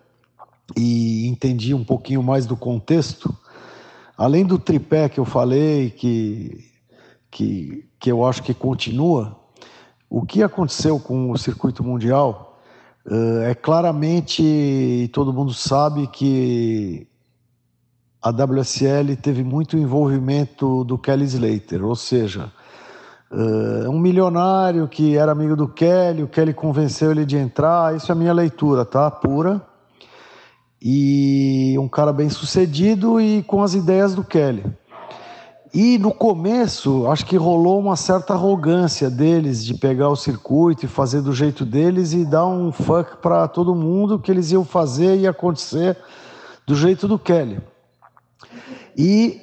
e 0.76 1.26
entendi 1.28 1.74
um 1.74 1.84
pouquinho 1.84 2.22
mais 2.22 2.46
do 2.46 2.56
contexto, 2.56 3.36
além 4.16 4.44
do 4.44 4.58
tripé 4.58 5.08
que 5.08 5.20
eu 5.20 5.24
falei, 5.24 5.90
que 5.90 6.74
que, 7.34 7.84
que 7.98 8.12
eu 8.12 8.24
acho 8.24 8.44
que 8.44 8.54
continua. 8.54 9.36
O 10.08 10.24
que 10.24 10.40
aconteceu 10.42 11.00
com 11.00 11.32
o 11.32 11.36
circuito 11.36 11.82
mundial 11.82 12.60
uh, 13.04 13.40
é 13.42 13.54
claramente, 13.56 15.10
todo 15.12 15.32
mundo 15.32 15.52
sabe 15.52 16.06
que 16.06 17.08
a 18.22 18.30
WSL 18.30 19.16
teve 19.20 19.42
muito 19.42 19.76
envolvimento 19.76 20.84
do 20.84 20.96
Kelly 20.96 21.24
Slater, 21.24 21.84
ou 21.84 21.96
seja, 21.96 22.52
uh, 23.30 23.90
um 23.90 23.98
milionário 23.98 24.88
que 24.88 25.16
era 25.16 25.32
amigo 25.32 25.56
do 25.56 25.68
Kelly, 25.68 26.22
o 26.22 26.28
Kelly 26.28 26.54
convenceu 26.54 27.10
ele 27.10 27.24
de 27.24 27.36
entrar, 27.36 27.96
isso 27.96 28.10
é 28.10 28.14
a 28.14 28.18
minha 28.18 28.32
leitura, 28.32 28.84
tá? 28.84 29.10
Pura. 29.10 29.60
E 30.80 31.76
um 31.78 31.88
cara 31.88 32.12
bem 32.12 32.28
sucedido 32.28 33.20
e 33.20 33.42
com 33.42 33.62
as 33.62 33.74
ideias 33.74 34.14
do 34.14 34.22
Kelly. 34.22 34.64
E 35.74 35.98
no 35.98 36.12
começo, 36.12 37.08
acho 37.08 37.26
que 37.26 37.36
rolou 37.36 37.80
uma 37.80 37.96
certa 37.96 38.34
arrogância 38.34 39.10
deles 39.10 39.64
de 39.64 39.74
pegar 39.74 40.08
o 40.08 40.14
circuito 40.14 40.84
e 40.84 40.88
fazer 40.88 41.20
do 41.20 41.32
jeito 41.32 41.64
deles 41.64 42.12
e 42.12 42.24
dar 42.24 42.46
um 42.46 42.70
fuck 42.70 43.16
para 43.16 43.48
todo 43.48 43.74
mundo 43.74 44.20
que 44.20 44.30
eles 44.30 44.52
iam 44.52 44.64
fazer 44.64 45.18
e 45.18 45.26
acontecer 45.26 45.96
do 46.64 46.76
jeito 46.76 47.08
do 47.08 47.18
Kelly. 47.18 47.60
E 48.96 49.40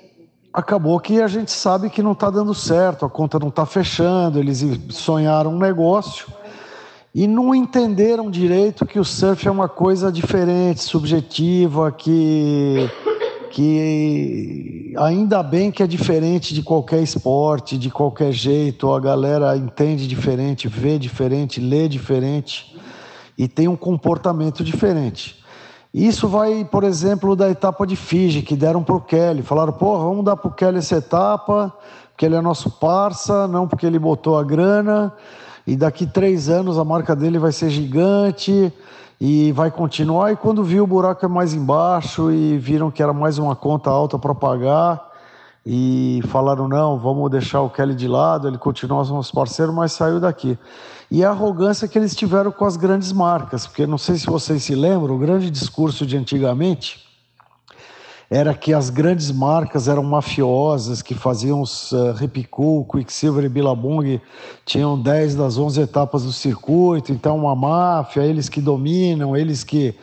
acabou 0.54 1.00
que 1.00 1.22
a 1.22 1.28
gente 1.28 1.52
sabe 1.52 1.90
que 1.90 2.04
não 2.04 2.12
está 2.12 2.30
dando 2.30 2.54
certo, 2.54 3.06
a 3.06 3.10
conta 3.10 3.40
não 3.40 3.48
está 3.48 3.66
fechando, 3.66 4.40
eles 4.40 4.64
sonharam 4.90 5.54
um 5.54 5.60
negócio 5.60 6.28
e 7.14 7.28
não 7.28 7.54
entenderam 7.54 8.30
direito 8.30 8.86
que 8.86 9.00
o 9.00 9.04
surf 9.04 9.48
é 9.48 9.52
uma 9.52 9.68
coisa 9.68 10.12
diferente, 10.12 10.82
subjetiva, 10.82 11.92
que 11.92 12.90
que 13.52 14.94
ainda 14.98 15.44
bem 15.44 15.72
que 15.72 15.84
é 15.84 15.88
diferente 15.88 16.54
de 16.54 16.64
qualquer 16.64 17.04
esporte, 17.04 17.78
de 17.78 17.90
qualquer 17.90 18.32
jeito, 18.32 18.90
a 18.94 19.00
galera 19.00 19.58
entende 19.58 20.08
diferente, 20.08 20.70
vê 20.70 20.98
diferente, 20.98 21.60
lê 21.60 21.90
diferente 21.90 22.74
e 23.38 23.50
tem 23.50 23.68
um 23.68 23.76
comportamento 23.76 24.64
diferente. 24.64 25.41
Isso 25.94 26.28
vai, 26.28 26.64
por 26.64 26.84
exemplo, 26.86 27.36
da 27.36 27.50
etapa 27.50 27.86
de 27.86 27.98
Fiji, 27.98 28.42
que 28.42 28.56
deram 28.56 28.82
para 28.82 28.96
o 28.96 29.02
Kelly. 29.02 29.42
Falaram, 29.42 29.74
pô, 29.74 29.98
vamos 30.00 30.24
dar 30.24 30.38
para 30.38 30.48
o 30.48 30.54
Kelly 30.54 30.78
essa 30.78 30.96
etapa, 30.96 31.74
porque 32.12 32.26
ele 32.26 32.36
é 32.36 32.42
nosso 32.42 32.70
parça, 32.70 33.46
não 33.48 33.68
porque 33.68 33.86
ele 33.86 34.00
botou 34.00 34.40
a 34.40 34.44
grana. 34.44 35.14
E 35.68 35.76
daqui 35.76 36.06
três 36.06 36.50
anos 36.50 36.80
a 36.80 36.86
marca 36.86 37.16
dele 37.16 37.38
vai 37.38 37.52
ser 37.52 37.70
gigante 37.70 38.74
e 39.20 39.52
vai 39.52 39.70
continuar. 39.70 40.32
E 40.32 40.38
quando 40.38 40.64
viu 40.64 40.86
o 40.86 40.88
buraco 40.88 41.26
é 41.26 41.28
mais 41.28 41.54
embaixo 41.54 42.32
e 42.32 42.58
viram 42.58 42.90
que 42.90 43.04
era 43.04 43.14
mais 43.14 43.38
uma 43.38 43.56
conta 43.56 43.90
alta 43.90 44.18
para 44.18 44.34
pagar 44.34 45.12
e 45.66 46.22
falaram: 46.28 46.68
não, 46.68 46.98
vamos 46.98 47.30
deixar 47.30 47.62
o 47.62 47.70
Kelly 47.70 47.94
de 47.94 48.08
lado, 48.08 48.48
ele 48.48 48.58
continua 48.58 49.04
nosso 49.04 49.34
parceiro, 49.34 49.74
mas 49.74 49.92
saiu 49.92 50.20
daqui. 50.20 50.58
E 51.14 51.26
a 51.26 51.32
arrogância 51.32 51.90
que 51.90 52.00
eles 52.00 52.16
tiveram 52.16 52.54
com 52.54 52.64
as 52.64 52.78
grandes 52.78 53.12
marcas, 53.12 53.68
porque 53.68 53.86
não 53.86 53.98
sei 53.98 54.16
se 54.16 54.26
vocês 54.26 54.64
se 54.64 54.74
lembram, 54.74 55.16
o 55.16 55.20
grande 55.20 55.52
discurso 55.52 56.06
de 56.06 56.16
antigamente 56.16 57.06
era 58.30 58.54
que 58.54 58.74
as 58.74 58.90
grandes 58.90 59.30
marcas 59.30 59.90
eram 59.90 60.04
mafiosas, 60.04 61.02
que 61.02 61.14
faziam 61.14 61.60
os 61.60 61.92
uh, 61.92 62.16
Quicksilver 62.90 63.44
e 63.44 63.50
Billabong, 63.50 64.22
tinham 64.66 64.98
10 64.98 65.36
das 65.36 65.58
11 65.58 65.82
etapas 65.82 66.24
do 66.24 66.32
circuito, 66.32 67.12
então 67.12 67.36
uma 67.36 67.58
máfia, 67.58 68.22
eles 68.22 68.48
que 68.48 68.62
dominam, 68.62 69.36
eles 69.36 69.66
que 69.66 69.94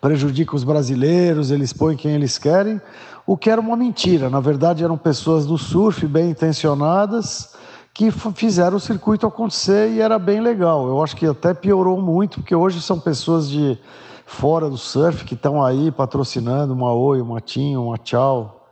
prejudicam 0.00 0.56
os 0.56 0.64
brasileiros, 0.64 1.52
eles 1.52 1.72
põem 1.72 1.96
quem 1.96 2.16
eles 2.16 2.36
querem, 2.36 2.80
o 3.24 3.36
que 3.36 3.48
era 3.48 3.60
uma 3.60 3.76
mentira. 3.76 4.28
Na 4.28 4.40
verdade, 4.40 4.82
eram 4.82 4.98
pessoas 4.98 5.46
do 5.46 5.56
surf 5.56 6.04
bem 6.08 6.30
intencionadas 6.30 7.56
que 7.98 8.12
fizeram 8.12 8.76
o 8.76 8.80
circuito 8.80 9.26
acontecer 9.26 9.90
e 9.90 10.00
era 10.00 10.20
bem 10.20 10.40
legal. 10.40 10.86
Eu 10.86 11.02
acho 11.02 11.16
que 11.16 11.26
até 11.26 11.52
piorou 11.52 12.00
muito, 12.00 12.38
porque 12.38 12.54
hoje 12.54 12.80
são 12.80 13.00
pessoas 13.00 13.50
de 13.50 13.76
fora 14.24 14.70
do 14.70 14.78
surf 14.78 15.24
que 15.24 15.34
estão 15.34 15.60
aí 15.60 15.90
patrocinando 15.90 16.72
uma 16.72 16.92
Oi, 16.92 17.20
uma 17.20 17.40
Tim, 17.40 17.74
uma 17.74 17.98
Tchau 17.98 18.68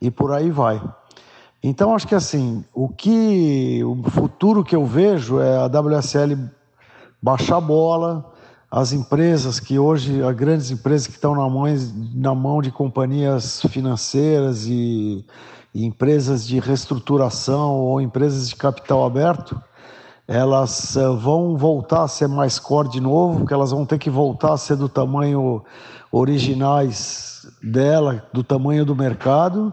e 0.00 0.10
por 0.10 0.32
aí 0.32 0.50
vai. 0.50 0.82
Então 1.62 1.94
acho 1.94 2.08
que 2.08 2.14
assim, 2.14 2.64
o 2.72 2.88
que 2.88 3.84
o 3.84 4.08
futuro 4.08 4.64
que 4.64 4.74
eu 4.74 4.86
vejo 4.86 5.38
é 5.38 5.58
a 5.58 5.66
WSL 5.66 6.34
baixar 7.20 7.58
a 7.58 7.60
bola, 7.60 8.31
as 8.72 8.94
empresas 8.94 9.60
que 9.60 9.78
hoje, 9.78 10.22
as 10.22 10.34
grandes 10.34 10.70
empresas 10.70 11.06
que 11.06 11.12
estão 11.12 11.34
na 11.34 11.46
mão, 11.46 11.64
na 12.14 12.34
mão 12.34 12.62
de 12.62 12.70
companhias 12.70 13.60
financeiras 13.68 14.64
e, 14.66 15.26
e 15.74 15.84
empresas 15.84 16.46
de 16.46 16.58
reestruturação 16.58 17.74
ou 17.74 18.00
empresas 18.00 18.48
de 18.48 18.56
capital 18.56 19.04
aberto, 19.04 19.60
elas 20.26 20.96
eh, 20.96 21.06
vão 21.06 21.54
voltar 21.54 22.04
a 22.04 22.08
ser 22.08 22.28
mais 22.28 22.58
core 22.58 22.88
de 22.88 22.98
novo, 22.98 23.40
porque 23.40 23.52
elas 23.52 23.72
vão 23.72 23.84
ter 23.84 23.98
que 23.98 24.08
voltar 24.08 24.54
a 24.54 24.56
ser 24.56 24.76
do 24.76 24.88
tamanho 24.88 25.62
originais 26.10 27.46
dela, 27.62 28.26
do 28.32 28.42
tamanho 28.42 28.86
do 28.86 28.96
mercado, 28.96 29.70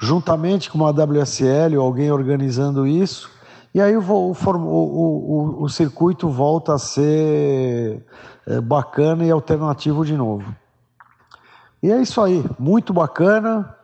juntamente 0.00 0.70
com 0.70 0.78
uma 0.78 0.92
WSL 0.92 1.76
ou 1.76 1.84
alguém 1.84 2.12
organizando 2.12 2.86
isso, 2.86 3.28
e 3.76 3.80
aí 3.82 3.94
o, 3.94 4.00
o, 4.00 4.32
o, 4.32 5.64
o 5.64 5.68
circuito 5.68 6.30
volta 6.30 6.72
a 6.72 6.78
ser 6.78 8.02
eh, 8.46 8.58
bacana 8.58 9.22
e 9.22 9.30
alternativo 9.30 10.02
de 10.02 10.16
novo. 10.16 10.56
E 11.82 11.92
é 11.92 12.00
isso 12.00 12.22
aí, 12.22 12.42
muito 12.58 12.94
bacana. 12.94 13.76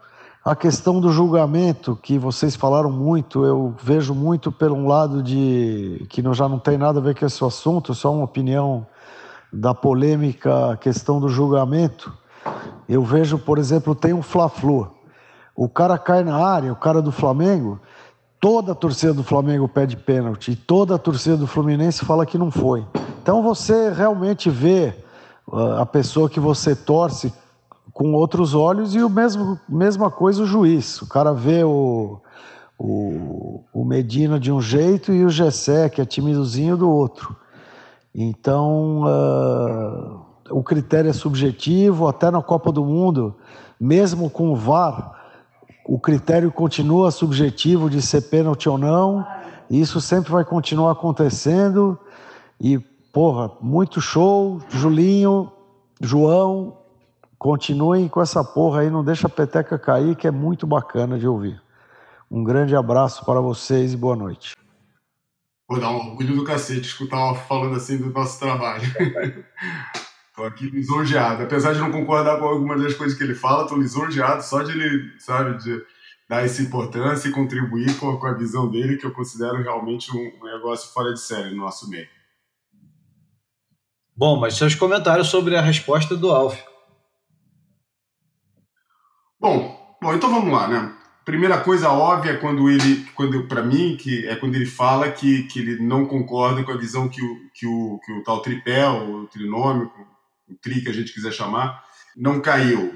A 0.43 0.57
questão 0.57 0.99
do 0.99 1.13
julgamento, 1.13 1.95
que 1.95 2.19
vocês 2.19 2.57
falaram 2.57 2.91
muito, 2.91 3.45
eu 3.45 3.75
vejo 3.83 4.15
muito 4.15 4.51
pelo 4.51 4.77
um 4.77 4.89
lado 4.89 5.23
de 5.23 6.07
que 6.09 6.23
não, 6.23 6.33
já 6.33 6.49
não 6.49 6.59
tem 6.59 6.79
nada 6.79 6.99
a 6.99 7.03
ver 7.03 7.15
com 7.15 7.27
esse 7.27 7.45
assunto, 7.45 7.95
só 7.95 8.15
uma 8.15 8.25
opinião 8.25 8.87
da 9.53 9.75
polêmica 9.75 10.75
questão 10.81 11.21
do 11.21 11.29
julgamento. 11.29 12.11
Eu 12.89 13.05
vejo, 13.05 13.39
por 13.39 13.59
exemplo, 13.59 13.95
tem 13.95 14.15
um 14.15 14.23
Fla-Flu. 14.23 14.91
O 15.55 15.69
cara 15.69 15.99
cai 15.99 16.25
na 16.25 16.37
área, 16.37 16.73
o 16.73 16.77
cara 16.77 17.03
do 17.03 17.13
Flamengo, 17.13 17.79
toda 18.43 18.73
a 18.73 18.75
torcida 18.75 19.15
do 19.15 19.23
Flamengo 19.23 19.69
pede 19.69 19.97
pênalti 19.97 20.51
e 20.51 20.57
toda 20.57 20.97
a 20.97 20.99
torcida 20.99 21.37
do 21.37 21.47
Fluminense 21.47 22.05
fala 22.05 22.27
que 22.27 22.37
não 22.37 22.51
foi. 22.51 22.85
Então 23.23 23.41
você 23.41 23.93
realmente 23.93 24.51
vê 24.51 24.93
uh, 25.47 25.75
a 25.79 25.87
pessoa 25.87 26.29
que 26.29 26.41
você 26.41 26.75
torce 26.75 27.33
com 27.93 28.15
outros 28.15 28.53
olhos 28.53 28.97
e 28.97 29.01
o 29.01 29.09
mesmo 29.09 29.61
mesma 29.69 30.11
coisa 30.11 30.43
o 30.43 30.47
juiz. 30.47 31.01
O 31.03 31.09
cara 31.09 31.33
vê 31.33 31.63
o, 31.63 32.21
o, 32.77 33.63
o 33.73 33.85
Medina 33.85 34.41
de 34.41 34.51
um 34.51 34.61
jeito 34.61 35.13
e 35.13 35.25
o 35.25 35.31
Gessé, 35.31 35.89
que 35.89 36.01
é 36.01 36.05
timidozinho, 36.05 36.77
do 36.77 36.91
outro. 36.91 37.37
Então, 38.13 39.05
uh, 39.05 40.21
o 40.51 40.65
critério 40.65 41.11
é 41.11 41.13
subjetivo, 41.13 42.09
até 42.09 42.29
na 42.29 42.43
Copa 42.43 42.73
do 42.73 42.85
Mundo, 42.85 43.37
mesmo 43.79 44.29
com 44.29 44.51
o 44.51 44.57
VAR, 44.57 45.22
o 45.85 45.99
critério 45.99 46.51
continua 46.51 47.11
subjetivo 47.11 47.91
de 47.91 48.01
ser 48.03 48.23
pênalti 48.23 48.69
ou 48.69 48.79
não, 48.79 49.27
e 49.69 49.81
isso 49.81 50.01
sempre 50.01 50.33
vai 50.33 50.45
continuar 50.45 50.93
acontecendo. 50.93 51.99
E, 52.61 52.79
porra, 53.13 53.51
muito 53.61 54.01
show, 54.01 54.61
Julinho, 54.69 55.51
João, 56.01 56.77
Continuem 57.43 58.07
com 58.07 58.23
essa 58.23 58.45
porra 58.45 58.83
aí, 58.83 58.89
não 58.89 59.03
deixa 59.03 59.27
a 59.27 59.29
peteca 59.29 59.77
cair, 59.77 60.15
que 60.15 60.29
é 60.29 60.31
muito 60.31 60.65
bacana 60.65 61.19
de 61.19 61.27
ouvir. 61.27 61.61
Um 62.31 62.45
grande 62.45 62.77
abraço 62.77 63.25
para 63.25 63.41
vocês 63.41 63.93
e 63.93 63.97
boa 63.97 64.15
noite. 64.15 64.55
Vou 65.69 65.81
dar 65.81 65.91
um 65.91 66.11
orgulho 66.11 66.37
do 66.37 66.45
cacete 66.45 66.87
escutar 66.87 67.35
falando 67.35 67.75
assim 67.75 67.99
do 67.99 68.11
nosso 68.11 68.39
trabalho. 68.39 68.85
tô 70.35 70.45
aqui 70.45 70.69
lisonjeado. 70.71 71.43
Apesar 71.43 71.73
de 71.73 71.81
não 71.81 71.93
concordar 71.93 72.39
com 72.39 72.47
algumas 72.47 72.83
das 72.83 72.95
coisas 72.95 73.17
que 73.17 73.23
ele 73.23 73.35
fala, 73.35 73.67
tô 73.67 73.77
lisonjeado 73.77 74.43
só 74.43 74.63
de 74.63 74.73
ele, 74.73 75.19
sabe, 75.19 75.59
de 75.59 75.85
dar 76.29 76.45
essa 76.45 76.63
importância 76.63 77.29
e 77.29 77.33
contribuir 77.33 77.95
com, 77.99 78.17
com 78.17 78.27
a 78.27 78.33
visão 78.33 78.71
dele, 78.71 78.97
que 78.97 79.07
eu 79.07 79.13
considero 79.13 79.63
realmente 79.63 80.11
um, 80.17 80.33
um 80.41 80.45
negócio 80.45 80.93
fora 80.93 81.13
de 81.13 81.21
série 81.21 81.51
no 81.51 81.63
nosso 81.63 81.89
meio. 81.91 82.09
Bom, 84.17 84.39
mas 84.39 84.57
seus 84.57 84.75
comentários 84.75 85.29
sobre 85.29 85.57
a 85.57 85.61
resposta 85.61 86.17
do 86.17 86.31
Alf. 86.31 86.59
Bom, 89.41 89.97
bom, 90.01 90.15
então 90.15 90.31
vamos 90.31 90.53
lá, 90.53 90.69
né? 90.69 90.95
Primeira 91.25 91.61
coisa 91.61 91.91
óbvia 91.91 92.33
é 92.33 92.37
quando 92.37 92.69
ele, 92.69 93.07
quando 93.15 93.47
para 93.47 93.63
mim, 93.63 93.97
que 93.97 94.27
é 94.27 94.37
quando 94.37 94.55
ele 94.55 94.67
fala 94.67 95.11
que, 95.11 95.45
que 95.45 95.61
ele 95.61 95.83
não 95.83 96.07
concorda 96.07 96.63
com 96.65 96.73
a 96.73 96.77
visão 96.77 97.09
que 97.09 97.23
o, 97.23 97.51
que 97.55 97.67
o, 97.67 97.99
que 98.05 98.13
o 98.13 98.23
tal 98.23 98.41
tripé, 98.41 98.89
o 98.89 99.27
trinômico, 99.27 100.12
o 100.53 100.59
tri 100.61 100.83
que 100.83 100.89
a 100.89 100.95
gente 100.95 101.13
quiser 101.13 101.33
chamar, 101.33 101.85
não 102.17 102.41
caiu. 102.41 102.95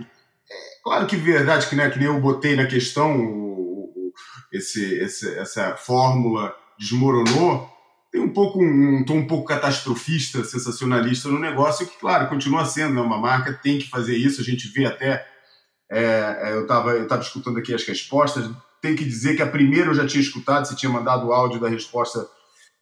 É, 0.51 0.55
claro 0.83 1.07
que 1.07 1.17
verdade 1.17 1.69
que, 1.69 1.77
né, 1.77 1.91
que 1.91 1.99
nem 1.99 2.09
eu 2.09 2.21
botei 2.21 2.55
na 2.55 2.67
questão, 2.67 3.19
o, 3.19 3.85
o, 3.85 4.13
esse, 4.53 4.83
esse, 4.99 5.35
essa 5.39 5.77
fórmula 5.77 6.55
desmoronou, 6.79 7.69
tem 8.13 8.21
um 8.21 8.33
pouco 8.33 8.63
um, 8.63 8.99
um 8.99 9.05
tom 9.05 9.19
um 9.19 9.27
pouco 9.27 9.47
catastrofista, 9.47 10.45
sensacionalista 10.45 11.29
no 11.29 11.39
negócio, 11.39 11.87
que, 11.87 11.99
claro, 11.99 12.29
continua 12.29 12.65
sendo, 12.65 12.95
né, 12.95 13.01
uma 13.01 13.19
marca 13.19 13.53
tem 13.53 13.79
que 13.79 13.89
fazer 13.89 14.17
isso, 14.17 14.41
a 14.41 14.45
gente 14.45 14.69
vê 14.69 14.87
até 14.87 15.27
é, 15.91 16.39
é, 16.43 16.53
eu 16.53 16.63
estava 16.63 16.91
eu 16.93 17.07
tava 17.07 17.23
escutando 17.23 17.59
aqui 17.59 17.73
as 17.73 17.85
respostas. 17.85 18.51
tenho 18.83 18.97
que 18.97 19.05
dizer 19.05 19.37
que 19.37 19.43
a 19.43 19.47
primeira 19.47 19.91
eu 19.91 19.95
já 19.95 20.07
tinha 20.07 20.21
escutado, 20.21 20.67
você 20.67 20.75
tinha 20.75 20.91
mandado 20.91 21.27
o 21.27 21.33
áudio 21.33 21.61
da 21.61 21.69
resposta 21.69 22.27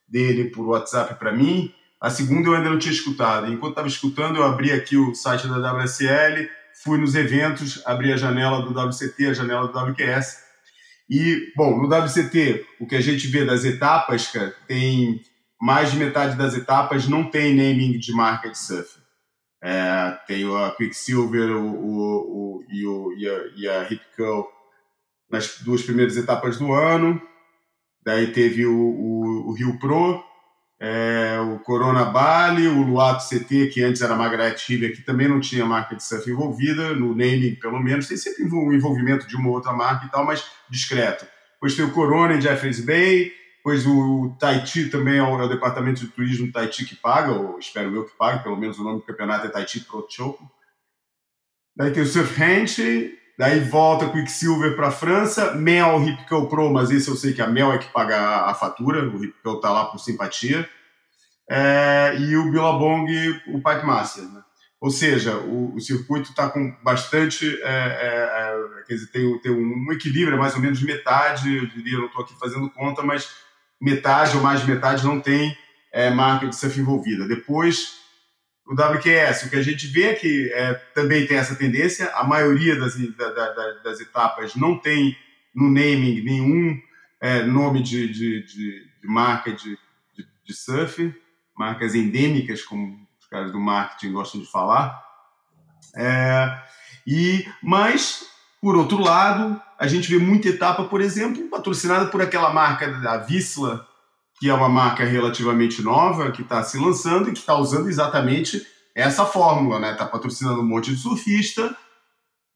dele 0.08 0.50
por 0.50 0.66
WhatsApp 0.66 1.18
para 1.18 1.32
mim. 1.32 1.72
A 2.04 2.10
segunda 2.10 2.50
eu 2.50 2.54
ainda 2.54 2.68
não 2.68 2.78
tinha 2.78 2.92
escutado. 2.92 3.50
Enquanto 3.50 3.70
estava 3.70 3.88
escutando, 3.88 4.36
eu 4.36 4.44
abri 4.44 4.70
aqui 4.70 4.94
o 4.94 5.14
site 5.14 5.48
da 5.48 5.72
WSL, 5.72 6.50
fui 6.82 6.98
nos 6.98 7.14
eventos, 7.14 7.80
abri 7.86 8.12
a 8.12 8.16
janela 8.18 8.60
do 8.60 8.78
WCT, 8.78 9.28
a 9.28 9.32
janela 9.32 9.68
do 9.68 9.78
WQS. 9.78 10.44
E, 11.08 11.50
bom, 11.56 11.80
no 11.80 11.88
WCT, 11.88 12.66
o 12.78 12.86
que 12.86 12.94
a 12.94 13.00
gente 13.00 13.26
vê 13.28 13.46
das 13.46 13.64
etapas, 13.64 14.26
cara, 14.26 14.54
tem 14.68 15.22
mais 15.58 15.92
de 15.92 15.96
metade 15.96 16.36
das 16.36 16.54
etapas 16.54 17.08
não 17.08 17.30
tem 17.30 17.56
naming 17.56 17.98
de 17.98 18.12
marca 18.12 18.50
de 18.50 18.58
surf. 18.58 18.98
É, 19.62 20.18
tem 20.26 20.44
a 20.44 20.72
Quicksilver 20.72 21.56
o, 21.56 21.70
o, 21.70 22.58
o, 22.58 22.64
e, 22.68 22.86
o, 22.86 23.14
e 23.16 23.26
a, 23.26 23.44
e 23.56 23.66
a 23.66 23.90
Hip 23.90 24.04
Curl 24.14 24.44
nas 25.30 25.58
duas 25.60 25.80
primeiras 25.80 26.18
etapas 26.18 26.58
do 26.58 26.70
ano. 26.70 27.18
Daí 28.04 28.30
teve 28.30 28.66
o, 28.66 28.76
o, 28.76 29.48
o 29.48 29.54
Rio 29.54 29.78
Pro, 29.78 30.22
é, 30.86 31.40
o 31.40 31.58
Corona 31.60 32.04
Bali, 32.04 32.68
o 32.68 32.82
Luato 32.82 33.24
CT, 33.26 33.68
que 33.68 33.82
antes 33.82 34.02
era 34.02 34.14
River, 34.68 34.94
que 34.94 35.00
também 35.00 35.26
não 35.26 35.40
tinha 35.40 35.64
marca 35.64 35.96
de 35.96 36.04
surf 36.04 36.30
envolvida, 36.30 36.94
no 36.94 37.14
naming 37.16 37.54
pelo 37.54 37.82
menos, 37.82 38.06
tem 38.06 38.18
sempre 38.18 38.44
um 38.44 38.70
envolvimento 38.70 39.26
de 39.26 39.34
uma 39.34 39.48
outra 39.48 39.72
marca 39.72 40.04
e 40.04 40.10
tal, 40.10 40.26
mas 40.26 40.44
discreto. 40.68 41.26
Depois 41.54 41.74
tem 41.74 41.86
o 41.86 41.92
Corona 41.92 42.34
em 42.34 42.40
Jeffreys 42.40 42.84
Bay, 42.84 43.32
depois 43.56 43.86
o 43.86 44.36
Tahiti 44.38 44.90
também 44.90 45.16
é 45.16 45.22
o, 45.22 45.42
é 45.42 45.48
departamento 45.48 46.00
de 46.00 46.08
turismo 46.08 46.52
Tahiti 46.52 46.84
que 46.84 46.96
paga, 46.96 47.32
ou 47.32 47.58
espero 47.58 47.94
eu 47.94 48.04
que 48.04 48.14
pague, 48.18 48.42
pelo 48.42 48.58
menos 48.58 48.78
o 48.78 48.84
nome 48.84 48.98
do 48.98 49.06
campeonato 49.06 49.46
é 49.46 49.50
Tahiti 49.50 49.80
Pro 49.80 50.06
Choco. 50.10 50.44
Daí 51.74 51.92
tem 51.92 52.02
o 52.02 52.06
Surf 52.06 52.38
Ranch, 52.38 52.78
daí 53.38 53.60
volta 53.60 54.08
Quicksilver 54.08 54.76
para 54.76 54.88
a 54.88 54.92
França, 54.92 55.54
Mel 55.54 55.98
Ripco 55.98 56.48
Pro, 56.48 56.72
mas 56.72 56.90
esse 56.90 57.08
eu 57.08 57.16
sei 57.16 57.32
que 57.32 57.42
a 57.42 57.46
Mel 57.46 57.72
é 57.72 57.78
que 57.78 57.92
paga 57.92 58.42
a, 58.46 58.54
fatura, 58.54 59.04
o 59.04 59.18
Ripco 59.18 59.60
tá 59.60 59.70
lá 59.70 59.86
por 59.86 59.98
simpatia, 59.98 60.68
é, 61.50 62.16
e 62.18 62.36
o 62.36 62.50
Billabong, 62.50 63.06
o 63.48 63.60
Pipe 63.60 63.84
Master, 63.84 64.24
né? 64.24 64.40
Ou 64.80 64.90
seja, 64.90 65.38
o, 65.38 65.74
o 65.74 65.80
circuito 65.80 66.28
está 66.28 66.50
com 66.50 66.76
bastante, 66.82 67.46
é, 67.62 67.66
é, 67.66 68.78
é, 68.78 68.82
quer 68.86 68.94
dizer, 68.94 69.06
tem, 69.06 69.38
tem 69.38 69.50
um 69.50 69.90
equilíbrio, 69.90 70.36
é 70.36 70.38
mais 70.38 70.54
ou 70.54 70.60
menos 70.60 70.82
metade, 70.82 71.56
eu 71.56 71.66
diria, 71.66 71.96
não 71.96 72.06
estou 72.06 72.22
aqui 72.22 72.34
fazendo 72.38 72.68
conta, 72.68 73.02
mas 73.02 73.30
metade 73.80 74.36
ou 74.36 74.42
mais 74.42 74.60
de 74.60 74.70
metade 74.70 75.02
não 75.04 75.20
tem 75.20 75.56
é, 75.90 76.10
marca 76.10 76.46
de 76.46 76.54
surf 76.54 76.78
envolvida. 76.78 77.26
Depois, 77.26 78.03
o 78.66 78.72
WQS, 78.72 79.44
o 79.44 79.50
que 79.50 79.56
a 79.56 79.62
gente 79.62 79.86
vê 79.86 80.04
é 80.04 80.14
que 80.14 80.50
é, 80.52 80.74
também 80.94 81.26
tem 81.26 81.36
essa 81.36 81.54
tendência, 81.54 82.10
a 82.14 82.24
maioria 82.24 82.78
das, 82.78 82.96
da, 82.96 83.30
da, 83.30 83.72
das 83.84 84.00
etapas 84.00 84.54
não 84.54 84.78
tem 84.78 85.16
no 85.54 85.66
naming 85.68 86.22
nenhum 86.22 86.80
é, 87.20 87.42
nome 87.42 87.82
de, 87.82 88.08
de, 88.08 88.42
de, 88.44 88.84
de 89.00 89.06
marca 89.06 89.52
de, 89.52 89.78
de, 90.44 90.54
surf, 90.54 91.14
marcas 91.56 91.94
endêmicas, 91.94 92.62
como 92.62 93.06
os 93.20 93.26
caras 93.26 93.52
do 93.52 93.60
marketing 93.60 94.12
gostam 94.12 94.40
de 94.40 94.50
falar. 94.50 95.02
É, 95.94 96.58
e 97.06 97.46
Mas, 97.62 98.26
por 98.60 98.76
outro 98.76 98.98
lado, 98.98 99.60
a 99.78 99.86
gente 99.86 100.10
vê 100.10 100.18
muita 100.18 100.48
etapa, 100.48 100.84
por 100.84 101.00
exemplo, 101.00 101.48
patrocinada 101.48 102.06
por 102.06 102.20
aquela 102.22 102.52
marca 102.52 102.90
da 103.00 103.18
Visla, 103.18 103.86
que 104.44 104.50
é 104.50 104.52
uma 104.52 104.68
marca 104.68 105.06
relativamente 105.06 105.80
nova, 105.80 106.30
que 106.30 106.42
está 106.42 106.62
se 106.62 106.76
lançando 106.76 107.30
e 107.30 107.32
que 107.32 107.38
está 107.38 107.56
usando 107.56 107.88
exatamente 107.88 108.60
essa 108.94 109.24
fórmula, 109.24 109.80
né? 109.80 109.92
Está 109.92 110.04
patrocinando 110.04 110.60
um 110.60 110.66
monte 110.66 110.94
de 110.94 111.00
surfista, 111.00 111.74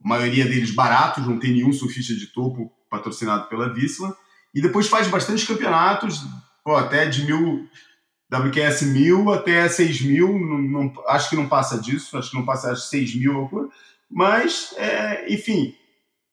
a 0.05 0.07
maioria 0.07 0.44
deles 0.44 0.70
baratos, 0.70 1.27
não 1.27 1.38
tem 1.38 1.53
nenhum 1.53 1.72
surfista 1.72 2.14
de 2.14 2.27
topo 2.27 2.70
patrocinado 2.90 3.48
pela 3.48 3.72
Visla, 3.72 4.14
e 4.55 4.61
depois 4.61 4.87
faz 4.87 5.09
bastante 5.09 5.46
campeonatos, 5.46 6.27
pô, 6.62 6.77
até 6.77 7.07
de 7.07 7.24
mil, 7.24 7.66
WQS 8.31 8.83
mil 8.83 9.33
até 9.33 9.66
seis 9.70 10.03
mil, 10.03 10.38
não, 10.38 10.59
não, 10.59 10.92
acho 11.07 11.31
que 11.31 11.37
não 11.37 11.48
passa 11.48 11.81
disso, 11.81 12.18
acho 12.18 12.33
que 12.33 12.37
não 12.37 12.44
passa 12.44 12.77
seis 12.77 13.14
mil, 13.14 13.48
mas, 14.11 14.74
é, 14.77 15.33
enfim, 15.33 15.74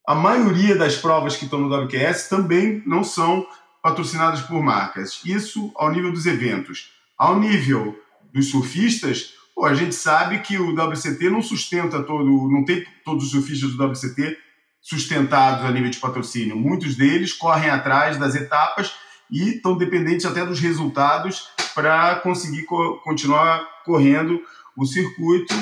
a 0.06 0.16
maioria 0.16 0.76
das 0.76 0.98
provas 0.98 1.38
que 1.38 1.46
estão 1.46 1.62
no 1.62 1.74
WQS 1.74 2.28
também 2.28 2.84
não 2.86 3.06
são 3.06 3.48
patrocinadas 3.86 4.42
por 4.42 4.64
marcas. 4.64 5.22
Isso 5.24 5.72
ao 5.76 5.92
nível 5.92 6.12
dos 6.12 6.26
eventos. 6.26 6.90
Ao 7.16 7.40
nível 7.40 7.96
dos 8.34 8.50
surfistas, 8.50 9.36
pô, 9.54 9.64
a 9.64 9.76
gente 9.76 9.94
sabe 9.94 10.40
que 10.40 10.58
o 10.58 10.74
WCT 10.74 11.30
não 11.30 11.40
sustenta 11.40 12.02
todo, 12.02 12.50
não 12.50 12.66
tem 12.66 12.84
todos 13.04 13.26
os 13.26 13.30
surfistas 13.30 13.76
do 13.76 13.86
WCT 13.86 14.40
sustentados 14.82 15.64
a 15.64 15.72
nível 15.72 15.92
de 15.92 16.00
patrocínio. 16.00 16.56
Muitos 16.56 16.96
deles 16.96 17.32
correm 17.32 17.70
atrás 17.70 18.18
das 18.18 18.34
etapas 18.34 18.92
e 19.30 19.50
estão 19.50 19.78
dependentes 19.78 20.26
até 20.26 20.44
dos 20.44 20.60
resultados 20.60 21.48
para 21.76 22.16
conseguir 22.22 22.64
co 22.64 23.00
continuar 23.04 23.84
correndo 23.86 24.42
o 24.76 24.84
circuito. 24.84 25.54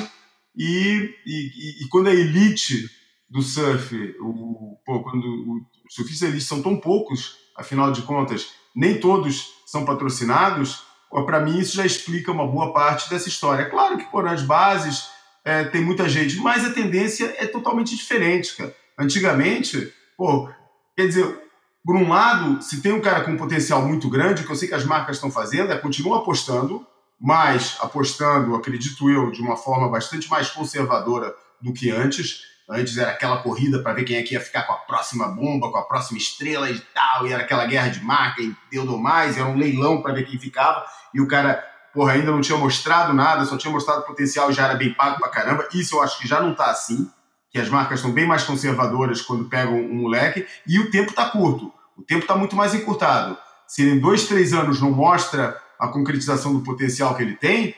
E, 0.56 1.14
e, 1.26 1.84
e, 1.84 1.88
quando 1.90 2.08
a 2.08 2.14
elite 2.14 2.88
do 3.28 3.42
surf, 3.42 3.94
o, 4.18 4.78
pô, 4.82 5.02
quando 5.02 5.26
os 5.86 5.94
surfistas 5.94 6.30
eles 6.30 6.44
são 6.44 6.62
tão 6.62 6.80
poucos, 6.80 7.43
afinal 7.54 7.92
de 7.92 8.02
contas, 8.02 8.52
nem 8.74 8.98
todos 8.98 9.54
são 9.66 9.84
patrocinados, 9.84 10.82
para 11.26 11.40
mim 11.40 11.58
isso 11.58 11.76
já 11.76 11.86
explica 11.86 12.32
uma 12.32 12.46
boa 12.46 12.72
parte 12.72 13.08
dessa 13.08 13.28
história. 13.28 13.62
É 13.62 13.70
claro 13.70 13.96
que, 13.96 14.04
pô, 14.04 14.20
nas 14.22 14.42
bases 14.42 15.08
é, 15.44 15.64
tem 15.64 15.80
muita 15.80 16.08
gente, 16.08 16.38
mas 16.38 16.64
a 16.64 16.72
tendência 16.72 17.34
é 17.38 17.46
totalmente 17.46 17.94
diferente, 17.94 18.56
cara. 18.56 18.74
Antigamente, 18.98 19.92
pô, 20.16 20.48
quer 20.96 21.06
dizer, 21.06 21.38
por 21.84 21.96
um 21.96 22.08
lado, 22.08 22.62
se 22.62 22.80
tem 22.80 22.92
um 22.92 23.00
cara 23.00 23.22
com 23.22 23.32
um 23.32 23.36
potencial 23.36 23.86
muito 23.86 24.08
grande, 24.08 24.42
que 24.42 24.50
eu 24.50 24.56
sei 24.56 24.68
que 24.68 24.74
as 24.74 24.84
marcas 24.84 25.16
estão 25.16 25.30
fazendo, 25.30 25.72
é 25.72 25.78
continuar 25.78 26.18
apostando, 26.18 26.84
mas 27.20 27.76
apostando, 27.80 28.54
acredito 28.54 29.08
eu, 29.10 29.30
de 29.30 29.40
uma 29.40 29.56
forma 29.56 29.88
bastante 29.88 30.28
mais 30.30 30.50
conservadora 30.50 31.34
do 31.60 31.72
que 31.72 31.90
antes, 31.90 32.42
Antes 32.68 32.96
era 32.96 33.10
aquela 33.10 33.42
corrida 33.42 33.82
para 33.82 33.92
ver 33.92 34.04
quem 34.04 34.16
é 34.16 34.22
que 34.22 34.32
ia 34.32 34.40
ficar 34.40 34.62
com 34.62 34.72
a 34.72 34.76
próxima 34.76 35.28
bomba, 35.28 35.70
com 35.70 35.76
a 35.76 35.82
próxima 35.82 36.16
estrela 36.16 36.70
e 36.70 36.80
tal, 36.94 37.26
e 37.26 37.32
era 37.32 37.42
aquela 37.42 37.66
guerra 37.66 37.88
de 37.88 38.02
marca 38.02 38.40
e 38.40 38.56
deu 38.70 38.86
do 38.86 38.98
mais, 38.98 39.36
era 39.36 39.46
um 39.46 39.56
leilão 39.56 40.00
para 40.00 40.14
ver 40.14 40.24
quem 40.24 40.38
ficava, 40.38 40.82
e 41.12 41.20
o 41.20 41.28
cara, 41.28 41.62
porra, 41.92 42.12
ainda 42.12 42.30
não 42.30 42.40
tinha 42.40 42.56
mostrado 42.56 43.12
nada, 43.12 43.44
só 43.44 43.58
tinha 43.58 43.70
mostrado 43.70 44.06
potencial 44.06 44.50
e 44.50 44.54
já 44.54 44.64
era 44.64 44.74
bem 44.74 44.94
pago 44.94 45.18
pra 45.18 45.28
caramba. 45.28 45.68
Isso 45.74 45.96
eu 45.96 46.02
acho 46.02 46.18
que 46.18 46.26
já 46.26 46.40
não 46.40 46.54
tá 46.54 46.70
assim, 46.70 47.10
que 47.50 47.58
as 47.58 47.68
marcas 47.68 47.98
estão 47.98 48.12
bem 48.12 48.26
mais 48.26 48.44
conservadoras 48.44 49.20
quando 49.20 49.44
pegam 49.44 49.74
um 49.74 49.96
moleque, 49.96 50.46
e 50.66 50.78
o 50.80 50.90
tempo 50.90 51.12
tá 51.12 51.28
curto, 51.28 51.70
o 51.98 52.02
tempo 52.02 52.26
tá 52.26 52.34
muito 52.34 52.56
mais 52.56 52.74
encurtado. 52.74 53.36
Se 53.68 53.82
em 53.82 54.00
dois, 54.00 54.26
três 54.26 54.54
anos 54.54 54.80
não 54.80 54.90
mostra 54.90 55.60
a 55.78 55.88
concretização 55.88 56.54
do 56.54 56.64
potencial 56.64 57.14
que 57.14 57.22
ele 57.22 57.36
tem, 57.36 57.74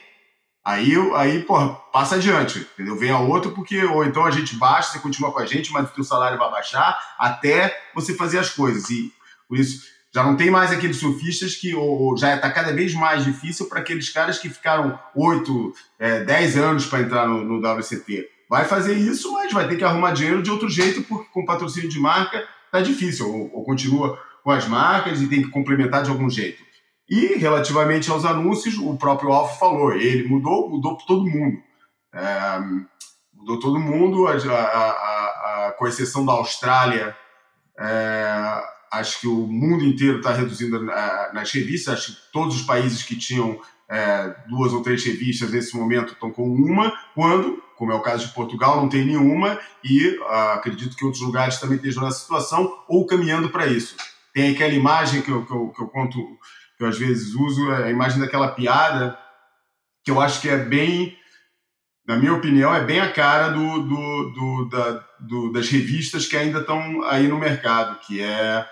Aí, 0.66 0.94
aí 1.14 1.44
porra, 1.44 1.74
passa 1.92 2.16
adiante, 2.16 2.58
entendeu? 2.58 2.96
Vem 2.96 3.12
a 3.12 3.20
outro, 3.20 3.52
porque 3.52 3.84
ou 3.84 4.04
então 4.04 4.24
a 4.24 4.32
gente 4.32 4.56
baixa, 4.56 4.90
você 4.90 4.98
continua 4.98 5.30
com 5.30 5.38
a 5.38 5.46
gente, 5.46 5.72
mas 5.72 5.88
o 5.88 5.94
seu 5.94 6.02
salário 6.02 6.36
vai 6.36 6.50
baixar 6.50 6.98
até 7.16 7.72
você 7.94 8.14
fazer 8.14 8.40
as 8.40 8.50
coisas. 8.50 8.90
E 8.90 9.12
por 9.48 9.56
isso 9.56 9.84
já 10.12 10.24
não 10.24 10.34
tem 10.34 10.50
mais 10.50 10.72
aqueles 10.72 10.96
surfistas 10.96 11.54
que 11.54 11.72
ou, 11.72 12.16
já 12.16 12.34
está 12.34 12.50
cada 12.50 12.72
vez 12.72 12.92
mais 12.94 13.24
difícil 13.24 13.68
para 13.68 13.78
aqueles 13.78 14.10
caras 14.10 14.40
que 14.40 14.50
ficaram 14.50 14.98
8, 15.14 15.72
é, 16.00 16.24
10 16.24 16.56
anos 16.56 16.86
para 16.86 17.00
entrar 17.02 17.28
no, 17.28 17.44
no 17.44 17.58
WCT. 17.58 18.28
Vai 18.50 18.64
fazer 18.64 18.94
isso, 18.94 19.32
mas 19.34 19.52
vai 19.52 19.68
ter 19.68 19.76
que 19.76 19.84
arrumar 19.84 20.14
dinheiro 20.14 20.42
de 20.42 20.50
outro 20.50 20.68
jeito, 20.68 21.04
porque 21.04 21.30
com 21.32 21.44
patrocínio 21.44 21.88
de 21.88 22.00
marca 22.00 22.44
tá 22.72 22.80
difícil. 22.80 23.32
Ou, 23.32 23.50
ou 23.54 23.64
continua 23.64 24.18
com 24.42 24.50
as 24.50 24.66
marcas 24.66 25.22
e 25.22 25.28
tem 25.28 25.42
que 25.42 25.50
complementar 25.50 26.02
de 26.02 26.10
algum 26.10 26.28
jeito. 26.28 26.65
E, 27.08 27.36
relativamente 27.36 28.10
aos 28.10 28.24
anúncios, 28.24 28.76
o 28.78 28.96
próprio 28.96 29.32
Alfa 29.32 29.58
falou, 29.58 29.92
ele 29.92 30.28
mudou, 30.28 30.68
mudou 30.68 30.96
para 30.96 31.06
todo 31.06 31.24
mundo. 31.24 31.58
É, 32.12 32.58
mudou 33.32 33.60
todo 33.60 33.78
mundo, 33.78 34.26
a, 34.26 34.32
a, 34.32 35.68
a, 35.68 35.72
com 35.78 35.86
exceção 35.86 36.24
da 36.26 36.32
Austrália, 36.32 37.16
é, 37.78 38.62
acho 38.90 39.20
que 39.20 39.28
o 39.28 39.46
mundo 39.46 39.84
inteiro 39.84 40.18
está 40.18 40.32
reduzindo 40.32 40.82
nas 40.82 41.52
revistas, 41.52 41.94
acho 41.94 42.12
que 42.12 42.32
todos 42.32 42.56
os 42.56 42.62
países 42.62 43.02
que 43.02 43.16
tinham 43.16 43.60
é, 43.88 44.34
duas 44.48 44.72
ou 44.72 44.82
três 44.82 45.04
revistas 45.04 45.50
nesse 45.50 45.76
momento 45.76 46.12
estão 46.12 46.30
com 46.30 46.44
uma, 46.44 46.92
quando, 47.14 47.62
como 47.76 47.92
é 47.92 47.94
o 47.94 48.00
caso 48.00 48.26
de 48.26 48.34
Portugal, 48.34 48.76
não 48.76 48.88
tem 48.88 49.04
nenhuma, 49.04 49.58
e 49.84 50.18
ah, 50.26 50.54
acredito 50.54 50.96
que 50.96 51.04
outros 51.04 51.22
lugares 51.22 51.60
também 51.60 51.76
estejam 51.76 52.02
nessa 52.02 52.20
situação, 52.20 52.72
ou 52.88 53.06
caminhando 53.06 53.50
para 53.50 53.66
isso. 53.66 53.96
Tem 54.32 54.52
aquela 54.52 54.72
imagem 54.72 55.22
que 55.22 55.30
eu, 55.30 55.44
que 55.44 55.52
eu, 55.52 55.68
que 55.68 55.82
eu 55.82 55.88
conto 55.88 56.18
eu 56.78 56.88
às 56.88 56.98
vezes 56.98 57.34
uso, 57.34 57.70
a 57.70 57.90
imagem 57.90 58.20
daquela 58.20 58.48
piada, 58.48 59.18
que 60.04 60.10
eu 60.10 60.20
acho 60.20 60.40
que 60.40 60.48
é 60.48 60.56
bem, 60.56 61.16
na 62.06 62.16
minha 62.16 62.34
opinião, 62.34 62.74
é 62.74 62.84
bem 62.84 63.00
a 63.00 63.12
cara 63.12 63.48
do, 63.48 63.82
do, 63.82 64.30
do, 64.30 64.68
da, 64.68 65.04
do 65.20 65.52
das 65.52 65.68
revistas 65.68 66.26
que 66.26 66.36
ainda 66.36 66.60
estão 66.60 67.02
aí 67.04 67.26
no 67.26 67.38
mercado, 67.38 67.98
que 68.00 68.20
é 68.20 68.66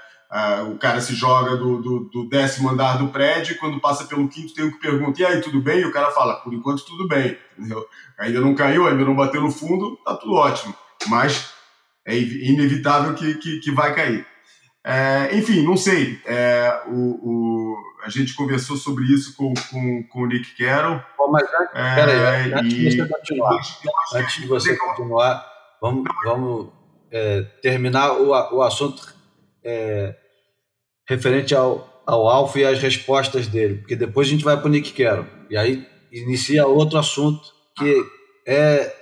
o 0.68 0.76
cara 0.78 1.00
se 1.00 1.14
joga 1.14 1.56
do, 1.56 1.80
do, 1.80 2.00
do, 2.12 2.28
décimo 2.28 2.70
andar 2.70 2.98
do 2.98 3.08
prédio 3.08 3.56
quando 3.58 3.80
passa 3.80 4.04
pelo 4.04 4.28
quinto 4.28 4.52
tem 4.52 4.64
um 4.64 4.70
que 4.70 4.80
pergunta, 4.80 5.22
e 5.22 5.24
aí, 5.24 5.40
tudo 5.40 5.60
bem? 5.60 5.80
E 5.80 5.84
o 5.84 5.92
cara 5.92 6.10
fala, 6.10 6.34
por 6.36 6.52
enquanto 6.52 6.84
tudo 6.84 7.06
bem, 7.06 7.38
entendeu? 7.56 7.86
Ainda 8.18 8.40
não 8.40 8.54
caiu, 8.54 8.88
ainda 8.88 9.04
não 9.04 9.14
bateu 9.14 9.40
no 9.40 9.50
fundo, 9.50 9.96
tá 10.04 10.16
tudo 10.16 10.34
ótimo, 10.34 10.74
mas 11.06 11.52
é 12.04 12.16
inevitável 12.18 13.14
que, 13.14 13.34
que, 13.34 13.60
que 13.60 13.70
vai 13.70 13.94
cair. 13.94 14.26
É, 14.87 15.35
enfim, 15.35 15.62
não 15.62 15.79
sei. 15.79 16.20
É, 16.27 16.83
o, 16.87 16.92
o, 16.92 17.77
a 18.05 18.11
gente 18.11 18.35
conversou 18.35 18.77
sobre 18.77 19.05
isso 19.05 19.35
com, 19.35 19.55
com, 19.70 20.03
com 20.03 20.20
o 20.20 20.27
Nick 20.27 20.55
Carroll. 20.57 21.01
Bom, 21.16 21.31
mas 21.31 21.49
antes, 21.59 21.75
é, 21.75 22.55
antes 22.55 22.75
de 22.75 22.90
você 22.90 23.09
continuar, 23.09 23.61
antes 24.14 24.42
de 24.42 24.47
você 24.47 24.77
continuar, 24.77 25.47
vamos, 25.81 26.05
vamos 26.23 26.68
é, 27.11 27.42
terminar 27.62 28.12
o, 28.12 28.29
o 28.29 28.62
assunto 28.62 29.14
é, 29.64 30.14
referente 31.09 31.55
ao, 31.55 32.03
ao 32.07 32.29
Alfa 32.29 32.59
e 32.59 32.64
as 32.66 32.79
respostas 32.79 33.47
dele, 33.47 33.79
porque 33.79 33.97
depois 33.97 34.29
a 34.29 34.31
gente 34.31 34.44
vai 34.44 34.59
para 34.59 34.66
o 34.66 34.70
Nick 34.70 34.92
Carroll. 34.92 35.27
E 35.49 35.57
aí 35.57 35.88
inicia 36.12 36.66
outro 36.66 36.99
assunto 36.99 37.55
que 37.79 38.05
é, 38.47 38.94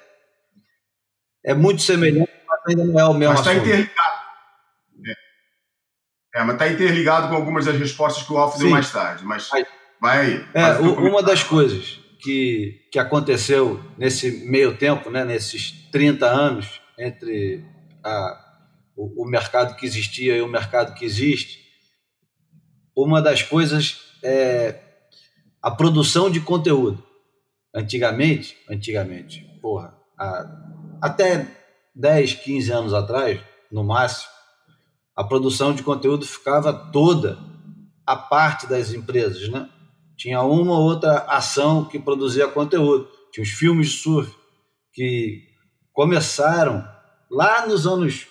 é 1.45 1.55
muito 1.55 1.83
semelhante, 1.83 2.31
mas 2.49 2.61
ainda 2.69 2.85
não 2.85 3.01
é 3.01 3.05
o 3.05 3.15
mesmo 3.15 3.35
mas 3.35 3.45
tá 3.45 3.51
assunto. 3.51 3.67
Mas 3.67 3.69
está 3.69 3.81
interligado. 3.81 4.12
É, 6.35 6.43
mas 6.43 6.55
está 6.55 6.69
interligado 6.69 7.29
com 7.29 7.35
algumas 7.35 7.67
das 7.67 7.77
respostas 7.77 8.25
que 8.25 8.33
o 8.33 8.39
Alfa 8.39 8.59
deu 8.59 8.71
mais 8.71 8.91
tarde. 8.91 9.25
Mas 9.25 9.49
vai 10.01 10.21
aí. 10.21 10.47
É, 10.55 10.79
uma 10.79 11.23
das 11.23 11.43
coisas 11.43 12.01
que, 12.21 12.89
que 12.91 12.99
aconteceu 12.99 13.83
nesse 13.99 14.31
meio 14.47 14.77
tempo, 14.77 15.11
né, 15.11 15.25
nesses 15.25 15.73
30 15.91 16.27
anos, 16.27 16.81
entre 16.99 17.65
a, 18.03 18.39
o, 18.97 19.25
o 19.25 19.29
mercado 19.29 19.77
que 19.77 19.85
existia 19.85 20.37
e 20.37 20.41
o 20.41 20.49
mercado 20.49 20.95
que 20.95 21.05
existe, 21.05 21.61
uma 22.97 23.21
das 23.21 23.43
coisas 23.43 24.01
é 24.23 24.79
a 25.61 25.71
produção 25.71 26.31
de 26.31 26.41
conteúdo. 26.41 27.03
Antigamente, 27.75 28.57
antigamente, 28.69 29.41
porra, 29.61 29.97
até 31.01 31.47
10, 31.95 32.35
15 32.35 32.73
anos 32.73 32.95
atrás, 32.95 33.41
no 33.71 33.83
máximo, 33.83 34.31
a 35.17 35.25
produção 35.25 35.75
de 35.75 35.83
conteúdo 35.83 36.27
ficava 36.27 36.73
toda 36.73 37.39
a 38.07 38.17
parte 38.17 38.67
das 38.67 38.93
empresas, 38.93 39.49
né? 39.49 39.69
Tinha 40.17 40.43
uma 40.43 40.79
ou 40.79 40.85
outra 40.85 41.19
ação 41.29 41.85
que 41.85 41.99
produzia 41.99 42.49
conteúdo. 42.49 43.09
Tinha 43.33 43.43
os 43.43 43.51
filmes 43.51 43.91
de 43.91 43.97
surf 43.99 44.35
que 44.93 45.43
começaram 45.93 46.87
lá 47.31 47.67
nos 47.67 47.87
anos. 47.87 48.27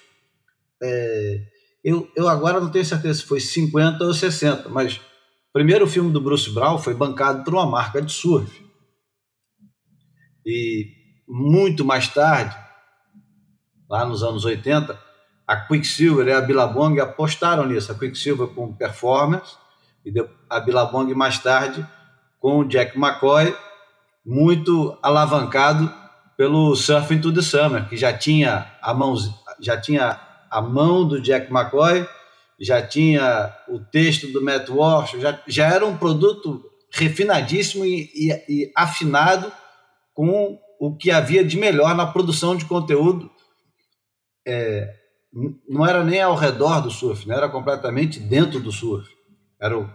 É, 0.82 1.46
eu, 1.84 2.10
eu 2.15 2.28
agora 2.28 2.60
não 2.60 2.72
tenho 2.72 2.86
certeza 2.86 3.20
se 3.20 3.26
foi 3.26 3.39
50 3.39 4.04
ou 4.04 4.13
60, 4.13 4.70
mas 4.70 4.98
o 4.98 5.54
primeiro 5.54 5.88
filme 5.88 6.12
do 6.12 6.22
Bruce 6.22 6.50
Brown 6.50 6.78
foi 6.78 6.94
bancado 6.94 7.44
por 7.44 7.54
uma 7.54 7.65
marca 7.65 8.02
de 8.02 8.12
surf. 8.12 8.63
E 10.46 10.88
muito 11.28 11.84
mais 11.84 12.08
tarde, 12.08 12.56
lá 13.89 14.06
nos 14.06 14.24
anos 14.24 14.46
80, 14.46 15.11
a 15.47 15.56
Quicksilver 15.56 16.27
e 16.27 16.32
a 16.32 16.41
Billabong 16.41 16.99
apostaram 16.99 17.65
nisso. 17.65 17.91
A 17.91 17.95
Quicksilver 17.95 18.47
com 18.47 18.73
performance 18.73 19.56
e 20.06 20.13
a 20.49 20.60
Billabong 20.60 21.13
mais 21.13 21.38
tarde 21.39 21.86
com 22.39 22.60
o 22.60 22.67
Jack 22.67 22.97
McCoy, 22.97 23.56
muito 24.25 24.97
alavancado 25.01 25.93
pelo 26.36 26.75
Surfing 26.75 27.21
to 27.21 27.32
the 27.32 27.41
Summer, 27.41 27.88
que 27.88 27.95
já 27.95 28.12
tinha 28.12 28.71
a 28.82 28.93
mão, 28.95 29.15
já 29.60 29.80
tinha 29.80 30.19
a 30.49 30.60
mão 30.60 31.08
do 31.08 31.21
Jack 31.21 31.54
McCoy, 31.54 32.08
já 32.60 32.82
tinha 32.82 33.56
o 33.67 33.80
texto 33.80 34.27
do 34.32 34.43
Matt 34.43 34.69
Walsh, 34.69 35.12
já, 35.19 35.39
já 35.47 35.67
era 35.67 35.86
um 35.86 35.95
produto 35.95 36.63
refinadíssimo 36.91 37.86
e, 37.86 38.10
e, 38.15 38.32
e 38.49 38.71
afinado 38.75 39.51
com 40.13 40.60
o 40.80 40.95
que 40.95 41.12
havia 41.12 41.43
de 41.43 41.58
melhor 41.58 41.95
na 41.95 42.08
produção 42.08 42.56
de 42.56 42.65
conteúdo 42.65 43.30
é, 44.47 45.01
não 45.67 45.86
era 45.86 46.04
nem 46.04 46.22
ao 46.22 46.36
redor 46.36 46.82
do 46.82 46.91
surf, 46.91 47.28
né? 47.28 47.36
era 47.36 47.50
completamente 47.50 48.20
dentro 48.20 48.60
do 48.60 48.72
surf. 48.72 49.10
Era 49.60 49.78
o, 49.78 49.89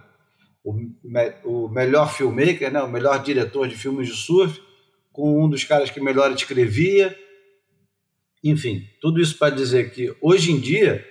o, 0.63 0.75
o 1.43 1.69
melhor 1.69 2.11
filmmaker, 2.11 2.71
né? 2.71 2.81
o 2.81 2.89
melhor 2.89 3.21
diretor 3.21 3.67
de 3.67 3.75
filmes 3.75 4.07
de 4.07 4.15
surf, 4.15 4.59
com 5.11 5.43
um 5.43 5.49
dos 5.49 5.63
caras 5.63 5.91
que 5.91 5.99
melhor 5.99 6.31
escrevia. 6.31 7.15
Enfim, 8.43 8.83
tudo 8.99 9.21
isso 9.21 9.37
para 9.37 9.53
dizer 9.53 9.91
que 9.91 10.15
hoje 10.21 10.51
em 10.51 10.59
dia 10.59 11.05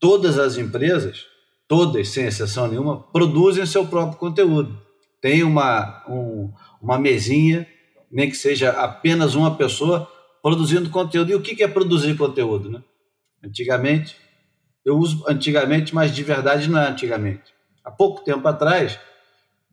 todas 0.00 0.36
as 0.36 0.56
empresas, 0.56 1.26
todas 1.68 2.08
sem 2.08 2.24
exceção 2.24 2.66
nenhuma, 2.66 3.00
produzem 3.12 3.64
seu 3.66 3.86
próprio 3.86 4.18
conteúdo. 4.18 4.80
Tem 5.20 5.44
uma, 5.44 6.04
um, 6.08 6.52
uma 6.80 6.98
mesinha, 6.98 7.68
nem 8.10 8.28
que 8.28 8.36
seja 8.36 8.70
apenas 8.70 9.36
uma 9.36 9.56
pessoa 9.56 10.10
produzindo 10.42 10.90
conteúdo. 10.90 11.30
E 11.30 11.34
o 11.36 11.40
que 11.40 11.62
é 11.62 11.68
produzir 11.68 12.16
conteúdo? 12.16 12.68
Né? 12.68 12.82
Antigamente, 13.44 14.16
eu 14.84 14.96
uso 14.96 15.24
antigamente, 15.28 15.94
mas 15.94 16.14
de 16.14 16.22
verdade 16.22 16.68
não 16.68 16.80
é 16.80 16.88
antigamente. 16.88 17.54
Há 17.84 17.90
pouco 17.90 18.24
tempo 18.24 18.46
atrás, 18.46 18.98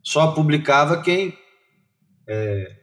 só 0.02 0.32
publicava 0.32 1.02
quem 1.02 1.38
é, 2.28 2.80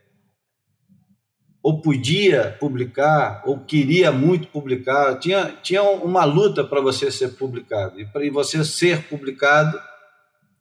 ou 1.67 1.81
podia 1.83 2.57
publicar, 2.61 3.43
ou 3.45 3.59
queria 3.59 4.13
muito 4.13 4.47
publicar. 4.47 5.19
Tinha, 5.19 5.47
tinha 5.65 5.83
uma 5.83 6.25
luta 6.25 6.63
para 6.63 6.81
você 6.81 7.11
ser 7.11 7.31
publicado. 7.31 8.01
E 8.01 8.07
para 8.07 8.31
você 8.31 8.65
ser 8.65 9.03
publicado 9.09 9.77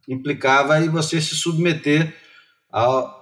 implicava 0.07 0.79
em 0.79 0.89
você 0.89 1.21
se 1.21 1.35
submeter 1.35 2.11
ao, 2.71 3.14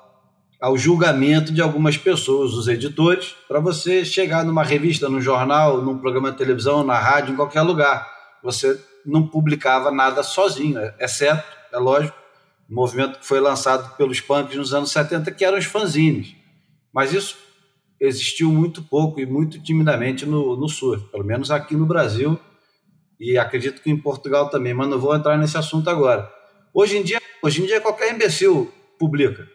ao 0.64 0.78
julgamento 0.78 1.52
de 1.52 1.62
algumas 1.62 1.98
pessoas, 1.98 2.54
os 2.54 2.70
editores, 2.70 3.36
para 3.50 3.60
você 3.60 4.06
chegar 4.06 4.46
numa 4.46 4.64
revista, 4.64 5.10
num 5.10 5.20
jornal, 5.20 5.82
num 5.82 5.98
programa 5.98 6.32
de 6.32 6.38
televisão, 6.38 6.86
na 6.86 6.98
rádio, 6.98 7.34
em 7.34 7.36
qualquer 7.36 7.64
lugar. 7.64 8.10
Você 8.42 8.82
não 9.06 9.28
publicava 9.28 9.92
nada 9.92 10.24
sozinho, 10.24 10.80
exceto, 10.98 11.44
é 11.70 11.78
lógico, 11.78 12.18
o 12.70 12.74
movimento 12.74 13.20
que 13.20 13.26
foi 13.26 13.42
lançado 13.42 13.94
pelos 13.98 14.22
punks 14.22 14.56
nos 14.56 14.74
anos 14.74 14.90
70, 14.92 15.32
que 15.32 15.44
eram 15.44 15.58
os 15.58 15.66
fanzines. 15.66 16.34
Mas 16.94 17.12
isso 17.12 17.38
existiu 18.00 18.50
muito 18.50 18.82
pouco 18.84 19.20
e 19.20 19.26
muito 19.26 19.62
timidamente 19.62 20.26
no, 20.26 20.56
no 20.56 20.70
surf, 20.70 21.04
pelo 21.12 21.26
menos 21.26 21.52
aqui 21.52 21.76
no 21.76 21.86
Brasil, 21.86 22.40
e 23.20 23.38
acredito 23.38 23.82
que 23.82 23.92
em 23.92 23.98
Portugal 23.98 24.50
também, 24.50 24.74
mas 24.74 24.88
não 24.88 24.98
vou 24.98 25.14
entrar 25.14 25.38
nesse 25.38 25.58
assunto 25.58 25.90
agora. 25.90 26.32
Hoje 26.74 26.96
em 26.96 27.04
dia, 27.04 27.20
hoje 27.44 27.62
em 27.62 27.66
dia 27.66 27.82
qualquer 27.82 28.14
imbecil 28.14 28.72
publica. 28.98 29.46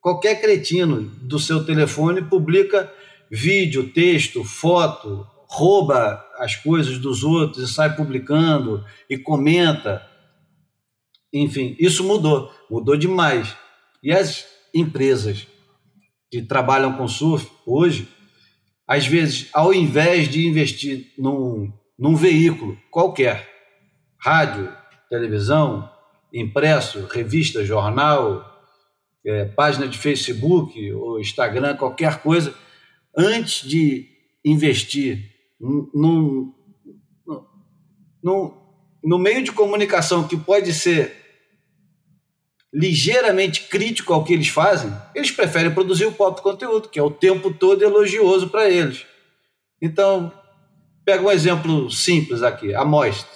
Qualquer 0.00 0.40
cretino 0.40 1.02
do 1.02 1.38
seu 1.38 1.64
telefone 1.64 2.22
publica 2.22 2.92
vídeo, 3.30 3.90
texto, 3.90 4.44
foto, 4.44 5.26
rouba 5.48 6.24
as 6.38 6.54
coisas 6.54 6.98
dos 6.98 7.24
outros 7.24 7.70
e 7.70 7.72
sai 7.72 7.96
publicando 7.96 8.84
e 9.08 9.18
comenta. 9.18 10.06
Enfim, 11.32 11.76
isso 11.78 12.04
mudou, 12.04 12.52
mudou 12.70 12.96
demais. 12.96 13.56
E 14.02 14.12
as 14.12 14.46
empresas 14.74 15.46
que 16.30 16.42
trabalham 16.42 16.92
com 16.92 17.08
surf 17.08 17.50
hoje, 17.66 18.08
às 18.86 19.06
vezes, 19.06 19.48
ao 19.52 19.74
invés 19.74 20.28
de 20.28 20.46
investir 20.46 21.12
num, 21.18 21.72
num 21.98 22.14
veículo 22.14 22.78
qualquer, 22.90 23.48
rádio, 24.18 24.72
televisão, 25.08 25.90
impresso, 26.32 27.06
revista, 27.06 27.64
jornal, 27.64 28.57
é, 29.28 29.44
página 29.44 29.86
de 29.86 29.98
Facebook 29.98 30.92
ou 30.92 31.20
Instagram, 31.20 31.76
qualquer 31.76 32.22
coisa, 32.22 32.54
antes 33.16 33.68
de 33.68 34.08
investir 34.44 35.30
num, 35.60 36.54
num, 38.22 38.52
no 39.02 39.18
meio 39.18 39.42
de 39.42 39.52
comunicação 39.52 40.26
que 40.26 40.36
pode 40.36 40.72
ser 40.72 41.14
ligeiramente 42.72 43.62
crítico 43.68 44.12
ao 44.12 44.24
que 44.24 44.32
eles 44.32 44.48
fazem, 44.48 44.92
eles 45.14 45.30
preferem 45.30 45.72
produzir 45.72 46.06
o 46.06 46.12
próprio 46.12 46.42
conteúdo, 46.42 46.88
que 46.88 46.98
é 46.98 47.02
o 47.02 47.10
tempo 47.10 47.52
todo 47.52 47.82
elogioso 47.82 48.48
para 48.48 48.68
eles. 48.70 49.06
Então, 49.80 50.32
pega 51.04 51.22
um 51.22 51.30
exemplo 51.30 51.90
simples 51.90 52.42
aqui, 52.42 52.74
a 52.74 52.84
Moist, 52.84 53.26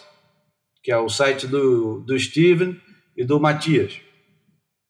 que 0.83 0.93
é 0.93 0.99
o 0.99 1.09
site 1.09 1.47
do, 1.47 2.01
do 2.01 2.19
Steven 2.19 2.79
e 3.17 3.25
do 3.25 3.41
Matias. 3.41 4.01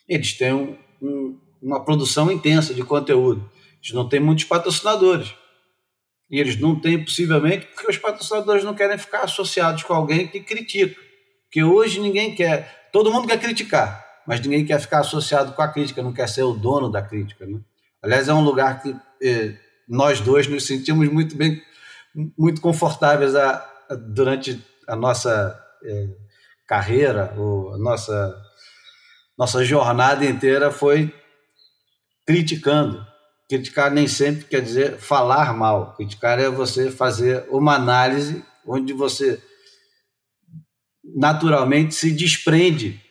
Eles 0.09 0.37
têm 0.37 0.53
um, 0.53 0.77
um, 1.03 1.39
uma 1.61 1.85
produção 1.85 2.31
intensa 2.31 2.73
de 2.73 2.83
conteúdo. 2.83 3.51
Eles 3.83 3.93
não 3.93 4.09
têm 4.09 4.21
muitos 4.21 4.45
patrocinadores. 4.45 5.35
E 6.31 6.41
eles 6.41 6.59
não 6.59 6.81
têm, 6.81 7.05
possivelmente, 7.05 7.67
porque 7.67 7.91
os 7.91 7.99
patrocinadores 7.99 8.65
não 8.65 8.75
querem 8.75 8.97
ficar 8.97 9.25
associados 9.25 9.83
com 9.83 9.93
alguém 9.93 10.27
que 10.27 10.41
critica. 10.41 10.99
Porque 11.45 11.63
hoje 11.63 12.01
ninguém 12.01 12.35
quer. 12.35 12.89
Todo 12.91 13.13
mundo 13.13 13.29
quer 13.29 13.39
criticar, 13.39 14.03
mas 14.27 14.41
ninguém 14.41 14.65
quer 14.65 14.81
ficar 14.81 15.01
associado 15.01 15.53
com 15.53 15.61
a 15.61 15.69
crítica, 15.69 16.03
não 16.03 16.13
quer 16.13 16.29
ser 16.29 16.43
o 16.43 16.55
dono 16.55 16.91
da 16.91 17.03
crítica. 17.03 17.45
Né? 17.45 17.61
Aliás, 18.03 18.29
é 18.29 18.35
um 18.35 18.43
lugar 18.43 18.83
que 18.83 18.97
eh, 19.23 19.55
nós 19.89 20.21
dois 20.21 20.47
nos 20.47 20.67
sentimos 20.67 21.09
muito 21.09 21.37
bem, 21.37 21.61
muito 22.39 22.61
confortáveis 22.61 23.35
a, 23.35 23.57
a, 23.91 23.95
durante 23.95 24.63
a 24.89 24.97
nossa 24.97 25.59
eh, 25.85 26.09
carreira, 26.67 27.35
ou 27.37 27.75
a 27.75 27.79
nossa 27.79 28.35
nossa 29.43 29.65
jornada 29.65 30.25
inteira 30.25 30.71
foi 30.71 31.13
criticando. 32.25 33.05
Criticar 33.49 33.91
nem 33.91 34.07
sempre 34.07 34.45
quer 34.45 34.63
dizer 34.63 34.99
falar 34.99 35.53
mal. 35.53 35.97
Criticar 35.97 36.39
é 36.39 36.49
você 36.49 36.93
fazer 36.93 37.45
uma 37.51 37.75
análise 37.75 38.45
onde 38.65 38.93
você 38.93 39.43
naturalmente 41.03 41.93
se 41.93 42.13
desprende 42.13 43.03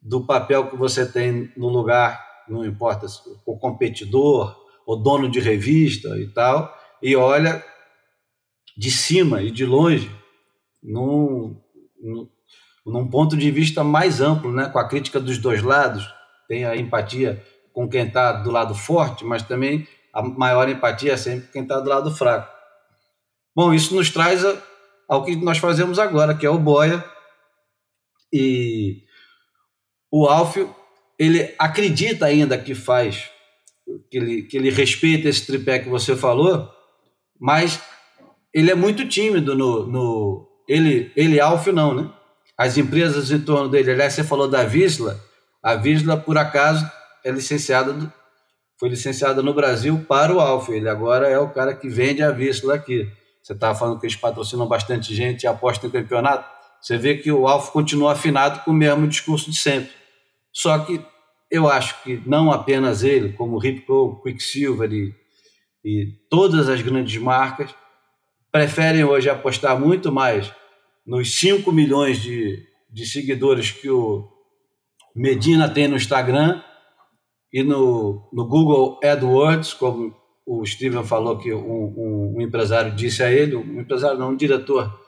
do 0.00 0.24
papel 0.24 0.70
que 0.70 0.76
você 0.76 1.04
tem 1.04 1.52
no 1.56 1.68
lugar, 1.68 2.24
não 2.48 2.64
importa 2.64 3.08
se 3.08 3.18
o 3.44 3.58
competidor, 3.58 4.56
o 4.86 4.94
dono 4.94 5.28
de 5.28 5.40
revista 5.40 6.16
e 6.16 6.28
tal, 6.28 6.72
e 7.02 7.16
olha 7.16 7.60
de 8.78 8.88
cima 8.88 9.42
e 9.42 9.50
de 9.50 9.66
longe, 9.66 10.08
num, 10.80 11.60
num, 12.00 12.28
num 12.84 13.08
ponto 13.08 13.36
de 13.36 13.50
vista 13.50 13.84
mais 13.84 14.20
amplo, 14.20 14.52
né? 14.52 14.68
com 14.68 14.78
a 14.78 14.88
crítica 14.88 15.20
dos 15.20 15.38
dois 15.38 15.62
lados, 15.62 16.06
tem 16.48 16.64
a 16.64 16.76
empatia 16.76 17.44
com 17.72 17.88
quem 17.88 18.06
está 18.06 18.32
do 18.32 18.50
lado 18.50 18.74
forte, 18.74 19.24
mas 19.24 19.42
também 19.42 19.86
a 20.12 20.22
maior 20.22 20.68
empatia 20.68 21.12
é 21.12 21.16
sempre 21.16 21.48
quem 21.52 21.62
está 21.62 21.80
do 21.80 21.88
lado 21.88 22.14
fraco. 22.14 22.52
Bom, 23.54 23.72
isso 23.72 23.94
nos 23.94 24.10
traz 24.10 24.44
ao 25.08 25.24
que 25.24 25.36
nós 25.36 25.58
fazemos 25.58 25.98
agora, 25.98 26.34
que 26.34 26.44
é 26.44 26.50
o 26.50 26.58
Boia. 26.58 27.04
E 28.32 29.02
o 30.10 30.26
Alfio, 30.26 30.74
ele 31.18 31.54
acredita 31.58 32.26
ainda 32.26 32.56
que 32.58 32.74
faz, 32.74 33.30
que 34.10 34.16
ele, 34.16 34.42
que 34.42 34.56
ele 34.56 34.70
respeita 34.70 35.28
esse 35.28 35.46
tripé 35.46 35.78
que 35.78 35.88
você 35.88 36.16
falou, 36.16 36.68
mas 37.38 37.82
ele 38.54 38.70
é 38.70 38.74
muito 38.74 39.06
tímido 39.06 39.54
no. 39.54 39.86
no 39.86 40.48
ele, 40.68 41.12
ele 41.16 41.40
Alfio 41.40 41.72
não, 41.72 41.94
né? 41.94 42.10
As 42.56 42.76
empresas 42.76 43.30
em 43.30 43.40
torno 43.40 43.68
dele, 43.68 43.92
aliás, 43.92 44.12
você 44.12 44.22
falou 44.22 44.48
da 44.48 44.64
Visla, 44.64 45.20
a 45.62 45.74
Visla, 45.74 46.16
por 46.16 46.36
acaso, 46.36 46.88
é 47.24 47.30
licenciada, 47.30 47.92
do, 47.92 48.12
foi 48.78 48.88
licenciada 48.88 49.42
no 49.42 49.54
Brasil 49.54 50.04
para 50.08 50.34
o 50.34 50.40
Alfio, 50.40 50.74
ele 50.74 50.88
agora 50.88 51.28
é 51.28 51.38
o 51.38 51.48
cara 51.48 51.74
que 51.74 51.88
vende 51.88 52.22
a 52.22 52.30
Visla 52.30 52.74
aqui. 52.74 53.08
Você 53.42 53.54
estava 53.54 53.76
falando 53.76 53.98
que 53.98 54.06
eles 54.06 54.16
patrocinam 54.16 54.66
bastante 54.66 55.14
gente 55.14 55.42
e 55.42 55.46
apostam 55.46 55.88
em 55.88 55.92
campeonato. 55.92 56.48
Você 56.80 56.96
vê 56.96 57.16
que 57.16 57.30
o 57.30 57.46
Alfa 57.46 57.72
continua 57.72 58.12
afinado 58.12 58.60
com 58.64 58.70
o 58.70 58.74
mesmo 58.74 59.06
discurso 59.06 59.50
de 59.50 59.56
sempre. 59.56 59.90
Só 60.52 60.78
que 60.80 61.04
eu 61.50 61.68
acho 61.68 62.02
que 62.02 62.22
não 62.26 62.50
apenas 62.50 63.02
ele, 63.02 63.32
como 63.32 63.58
Ripco, 63.58 64.20
Quicksilver 64.22 64.92
e, 64.92 65.14
e 65.84 66.06
todas 66.30 66.68
as 66.68 66.80
grandes 66.82 67.20
marcas, 67.20 67.74
preferem 68.50 69.04
hoje 69.04 69.30
apostar 69.30 69.78
muito 69.78 70.12
mais 70.12 70.52
nos 71.06 71.38
5 71.38 71.70
milhões 71.72 72.20
de, 72.20 72.64
de 72.90 73.06
seguidores 73.06 73.70
que 73.70 73.90
o 73.90 74.28
Medina 75.14 75.68
tem 75.68 75.88
no 75.88 75.96
Instagram 75.96 76.62
e 77.52 77.62
no, 77.62 78.28
no 78.32 78.46
Google 78.46 78.98
AdWords, 79.02 79.74
como 79.74 80.14
o 80.46 80.64
Steven 80.64 81.04
falou 81.04 81.38
que 81.38 81.52
um, 81.52 81.58
um, 81.60 82.34
um, 82.36 82.40
empresário 82.40 82.94
disse 82.94 83.22
a 83.22 83.30
ele, 83.30 83.54
um 83.54 83.80
empresário 83.80 84.18
não, 84.18 84.30
um 84.30 84.36
diretor 84.36 85.00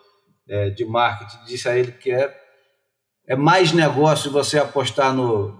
é, 0.48 0.70
de 0.70 0.84
marketing 0.84 1.44
disse 1.46 1.68
a 1.68 1.76
ele 1.76 1.92
que 1.92 2.10
é, 2.10 2.32
é 3.26 3.34
mais 3.34 3.72
negócio 3.72 4.30
você 4.30 4.58
apostar 4.58 5.14
no, 5.14 5.56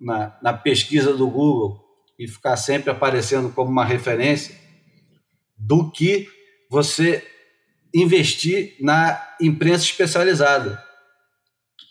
na, 0.00 0.38
na 0.42 0.52
pesquisa 0.52 1.12
do 1.12 1.28
Google 1.28 1.84
e 2.18 2.26
ficar 2.28 2.56
sempre 2.56 2.90
aparecendo 2.90 3.52
como 3.52 3.70
uma 3.70 3.84
referência 3.84 4.54
do 5.56 5.90
que 5.90 6.28
você 6.70 7.26
investir 7.94 8.76
na 8.80 9.20
imprensa 9.40 9.84
especializada. 9.84 10.82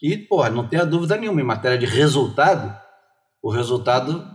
E, 0.02 0.18
porra, 0.18 0.50
não 0.50 0.68
tenha 0.68 0.86
dúvida 0.86 1.18
nenhuma, 1.18 1.41
em 1.41 1.45
matéria 1.45 1.78
de 1.78 1.86
resultado, 1.86 2.76
o 3.41 3.50
resultado 3.50 4.26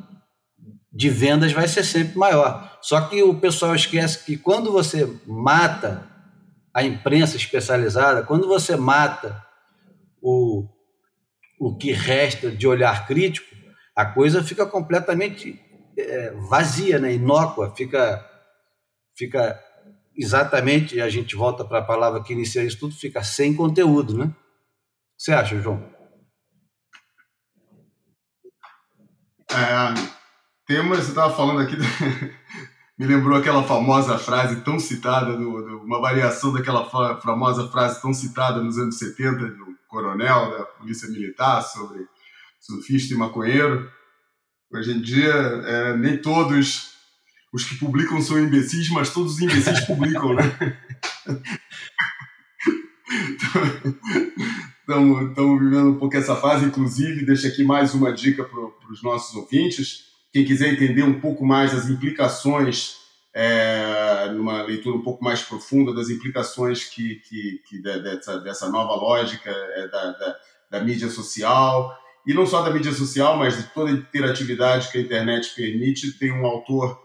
de 0.92 1.08
vendas 1.08 1.52
vai 1.52 1.68
ser 1.68 1.84
sempre 1.84 2.18
maior. 2.18 2.78
Só 2.82 3.00
que 3.02 3.22
o 3.22 3.34
pessoal 3.34 3.74
esquece 3.74 4.24
que 4.24 4.36
quando 4.36 4.72
você 4.72 5.08
mata 5.26 6.10
a 6.74 6.82
imprensa 6.82 7.36
especializada, 7.36 8.22
quando 8.22 8.48
você 8.48 8.76
mata 8.76 9.42
o, 10.20 10.66
o 11.60 11.76
que 11.76 11.92
resta 11.92 12.50
de 12.50 12.66
olhar 12.66 13.06
crítico, 13.06 13.46
a 13.94 14.04
coisa 14.04 14.42
fica 14.42 14.66
completamente 14.66 15.60
é, 15.96 16.30
vazia, 16.48 16.98
né? 16.98 17.12
inócua, 17.14 17.74
fica, 17.74 18.24
fica 19.14 19.60
exatamente, 20.16 21.00
a 21.00 21.08
gente 21.08 21.34
volta 21.36 21.64
para 21.64 21.78
a 21.78 21.84
palavra 21.84 22.22
que 22.22 22.32
inicia 22.32 22.64
isso 22.64 22.78
tudo, 22.78 22.94
fica 22.94 23.22
sem 23.22 23.54
conteúdo. 23.54 24.16
Né? 24.16 24.24
O 24.24 24.28
que 24.28 24.34
você 25.18 25.32
acha, 25.32 25.60
João? 25.60 25.92
É, 29.50 29.94
tema, 30.66 30.96
você 30.96 31.10
estava 31.10 31.34
falando 31.34 31.60
aqui, 31.60 31.76
me 32.98 33.06
lembrou 33.06 33.38
aquela 33.38 33.62
famosa 33.62 34.18
frase 34.18 34.62
tão 34.62 34.78
citada, 34.78 35.36
do, 35.36 35.62
do, 35.62 35.82
uma 35.82 36.00
variação 36.00 36.52
daquela 36.52 36.88
fa 36.88 37.20
famosa 37.20 37.68
frase 37.68 38.00
tão 38.00 38.14
citada 38.14 38.62
nos 38.62 38.78
anos 38.78 38.98
70 38.98 39.46
do 39.48 39.76
coronel 39.88 40.50
da 40.56 40.64
Polícia 40.64 41.08
Militar 41.08 41.60
sobre 41.62 42.06
surfista 42.60 43.12
e 43.12 43.16
maconheiro. 43.16 43.90
Hoje 44.72 44.92
em 44.92 45.02
dia, 45.02 45.30
é, 45.30 45.96
nem 45.98 46.16
todos 46.16 46.91
os 47.52 47.64
que 47.64 47.76
publicam 47.76 48.20
são 48.20 48.38
imbecis, 48.38 48.88
mas 48.90 49.12
todos 49.12 49.34
os 49.34 49.40
imbecis 49.40 49.80
publicam, 49.86 50.34
né? 50.34 50.78
Estamos 54.88 55.60
vivendo 55.60 55.90
um 55.90 55.98
pouco 55.98 56.16
essa 56.16 56.36
fase, 56.36 56.64
inclusive, 56.64 57.26
deixa 57.26 57.48
aqui 57.48 57.62
mais 57.62 57.94
uma 57.94 58.12
dica 58.12 58.44
para 58.44 58.90
os 58.90 59.02
nossos 59.02 59.34
ouvintes 59.34 60.12
quem 60.32 60.44
quiser 60.46 60.72
entender 60.72 61.02
um 61.02 61.20
pouco 61.20 61.44
mais 61.44 61.72
das 61.72 61.90
implicações, 61.90 62.96
é, 63.34 64.30
numa 64.32 64.62
leitura 64.62 64.96
um 64.96 65.02
pouco 65.02 65.22
mais 65.22 65.42
profunda 65.42 65.94
das 65.94 66.08
implicações 66.08 66.84
que, 66.84 67.16
que, 67.16 67.60
que 67.68 67.82
dessa, 67.82 68.40
dessa, 68.40 68.70
nova 68.70 68.94
lógica 68.94 69.50
é, 69.50 69.88
da, 69.88 70.10
da, 70.12 70.36
da, 70.70 70.80
mídia 70.80 71.08
social, 71.10 71.94
e 72.26 72.32
não 72.32 72.46
só 72.46 72.62
da 72.62 72.70
mídia 72.70 72.92
social, 72.92 73.36
mas 73.36 73.56
de 73.56 73.64
toda 73.74 73.90
a 73.90 73.94
interatividade 73.94 74.90
que 74.90 74.98
a 74.98 75.02
internet 75.02 75.54
permite, 75.54 76.18
tem 76.18 76.32
um 76.32 76.46
autor 76.46 76.98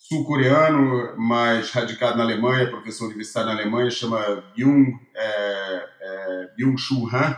sul-coreano, 0.00 1.14
mas 1.18 1.70
radicado 1.70 2.16
na 2.16 2.24
Alemanha, 2.24 2.70
professor 2.70 3.04
universitário 3.04 3.52
na 3.52 3.60
Alemanha, 3.60 3.90
chama 3.90 4.42
Byung, 4.56 4.98
é, 5.14 5.88
é, 6.00 6.48
Byung-Chul 6.56 7.08
Han. 7.14 7.36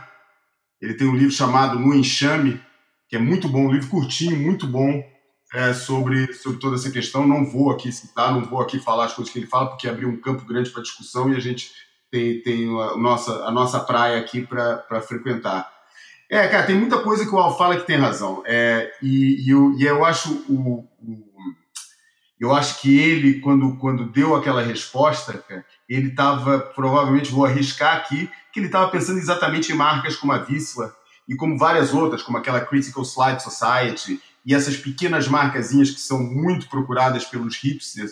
Ele 0.81 0.93
tem 0.93 1.07
um 1.07 1.15
livro 1.15 1.33
chamado 1.33 1.77
No 1.77 1.93
Enxame, 1.93 2.59
que 3.09 3.17
é 3.17 3.19
muito 3.19 3.49
bom, 3.49 3.67
um 3.67 3.71
livro 3.71 3.89
curtinho, 3.89 4.37
muito 4.37 4.65
bom, 4.65 5.03
é, 5.53 5.73
sobre, 5.73 6.33
sobre 6.33 6.59
toda 6.59 6.75
essa 6.75 6.89
questão. 6.89 7.27
Não 7.27 7.45
vou 7.45 7.69
aqui 7.69 7.91
citar, 7.91 8.33
não 8.33 8.43
vou 8.43 8.61
aqui 8.61 8.79
falar 8.79 9.05
as 9.05 9.13
coisas 9.13 9.31
que 9.31 9.39
ele 9.39 9.47
fala, 9.47 9.67
porque 9.67 9.87
abriu 9.87 10.07
um 10.07 10.19
campo 10.19 10.45
grande 10.45 10.69
para 10.69 10.81
discussão 10.81 11.31
e 11.31 11.35
a 11.35 11.39
gente 11.39 11.71
tem, 12.09 12.41
tem 12.41 12.69
a, 12.79 12.95
nossa, 12.95 13.45
a 13.45 13.51
nossa 13.51 13.79
praia 13.79 14.17
aqui 14.17 14.41
para 14.41 15.01
frequentar. 15.01 15.69
É, 16.29 16.47
cara, 16.47 16.65
tem 16.65 16.75
muita 16.75 16.99
coisa 16.99 17.25
que 17.25 17.35
o 17.35 17.37
Al 17.37 17.55
fala 17.57 17.77
que 17.77 17.85
tem 17.85 17.97
razão. 17.97 18.41
É, 18.45 18.91
e, 19.01 19.45
e, 19.45 19.49
eu, 19.51 19.73
e 19.77 19.83
eu 19.83 20.03
acho 20.03 20.43
o, 20.49 20.87
o, 20.99 21.22
eu 22.43 22.53
acho 22.53 22.81
que 22.81 22.99
ele, 22.99 23.39
quando, 23.39 23.77
quando 23.77 24.03
deu 24.03 24.35
aquela 24.35 24.61
resposta, 24.61 25.41
ele 25.87 26.09
estava, 26.09 26.59
provavelmente, 26.59 27.31
vou 27.31 27.45
arriscar 27.45 27.95
aqui, 27.95 28.29
que 28.51 28.59
ele 28.59 28.65
estava 28.65 28.89
pensando 28.89 29.17
exatamente 29.17 29.71
em 29.71 29.75
marcas 29.75 30.17
como 30.17 30.33
a 30.33 30.39
Visla 30.39 30.93
e 31.25 31.37
como 31.37 31.57
várias 31.57 31.93
outras, 31.93 32.21
como 32.21 32.37
aquela 32.37 32.59
Critical 32.59 33.03
Slide 33.03 33.41
Society 33.41 34.21
e 34.45 34.53
essas 34.53 34.75
pequenas 34.75 35.25
marcazinhas 35.25 35.91
que 35.91 36.01
são 36.01 36.21
muito 36.21 36.67
procuradas 36.67 37.23
pelos 37.23 37.55
hipsters, 37.55 38.11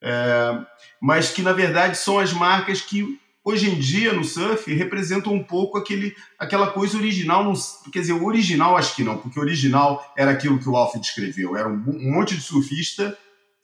é, 0.00 0.58
mas 0.98 1.30
que 1.30 1.42
na 1.42 1.52
verdade 1.52 1.98
são 1.98 2.18
as 2.18 2.32
marcas 2.32 2.80
que 2.80 3.20
hoje 3.44 3.68
em 3.68 3.78
dia 3.78 4.10
no 4.14 4.24
surf 4.24 4.72
representam 4.72 5.34
um 5.34 5.44
pouco 5.44 5.76
aquele, 5.76 6.16
aquela 6.38 6.68
coisa 6.68 6.96
original. 6.96 7.44
Não, 7.44 7.52
quer 7.92 8.00
dizer, 8.00 8.14
original 8.14 8.74
acho 8.74 8.96
que 8.96 9.04
não, 9.04 9.18
porque 9.18 9.38
original 9.38 10.02
era 10.16 10.30
aquilo 10.30 10.58
que 10.58 10.68
o 10.68 10.76
Alf 10.76 10.96
descreveu: 10.96 11.54
era 11.54 11.68
um, 11.68 11.84
um 11.86 12.12
monte 12.12 12.34
de 12.34 12.40
surfista 12.40 13.14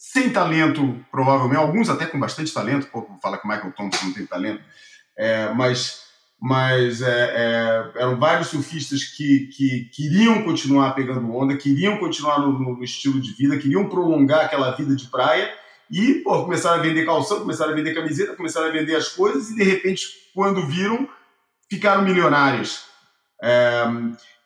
sem 0.03 0.31
talento, 0.31 0.99
provavelmente, 1.13 1.61
alguns 1.61 1.89
até 1.89 2.07
com 2.07 2.19
bastante 2.19 2.53
talento, 2.53 2.89
pouco 2.89 3.17
fala 3.23 3.39
que 3.39 3.47
Michael 3.47 3.73
Thompson 3.73 4.07
não 4.07 4.13
tem 4.13 4.27
talento, 4.27 4.61
é, 5.17 5.55
mas 5.55 6.03
mas 6.41 7.01
é, 7.01 7.07
é, 7.07 8.03
eram 8.03 8.19
vários 8.19 8.49
surfistas 8.49 9.05
que, 9.05 9.47
que 9.47 9.85
queriam 9.93 10.43
continuar 10.43 10.91
pegando 10.91 11.33
onda, 11.33 11.57
queriam 11.57 11.99
continuar 11.99 12.41
no, 12.41 12.59
no, 12.59 12.83
estilo 12.83 13.21
de 13.21 13.33
vida, 13.33 13.57
queriam 13.59 13.89
prolongar 13.89 14.47
aquela 14.47 14.73
vida 14.73 14.97
de 14.97 15.07
praia 15.07 15.55
e 15.89 16.15
pô, 16.15 16.43
começaram 16.43 16.81
a 16.81 16.83
vender 16.83 17.07
calção, 17.07 17.39
começaram 17.39 17.71
a 17.71 17.77
vender 17.77 17.95
camiseta, 17.95 18.35
começaram 18.35 18.67
a 18.67 18.73
vender 18.73 18.97
as 18.97 19.07
coisas 19.11 19.51
e 19.51 19.55
de 19.55 19.63
repente, 19.63 20.05
quando 20.35 20.67
viram, 20.67 21.09
ficaram 21.71 22.03
milionários. 22.03 22.87
É, 23.41 23.85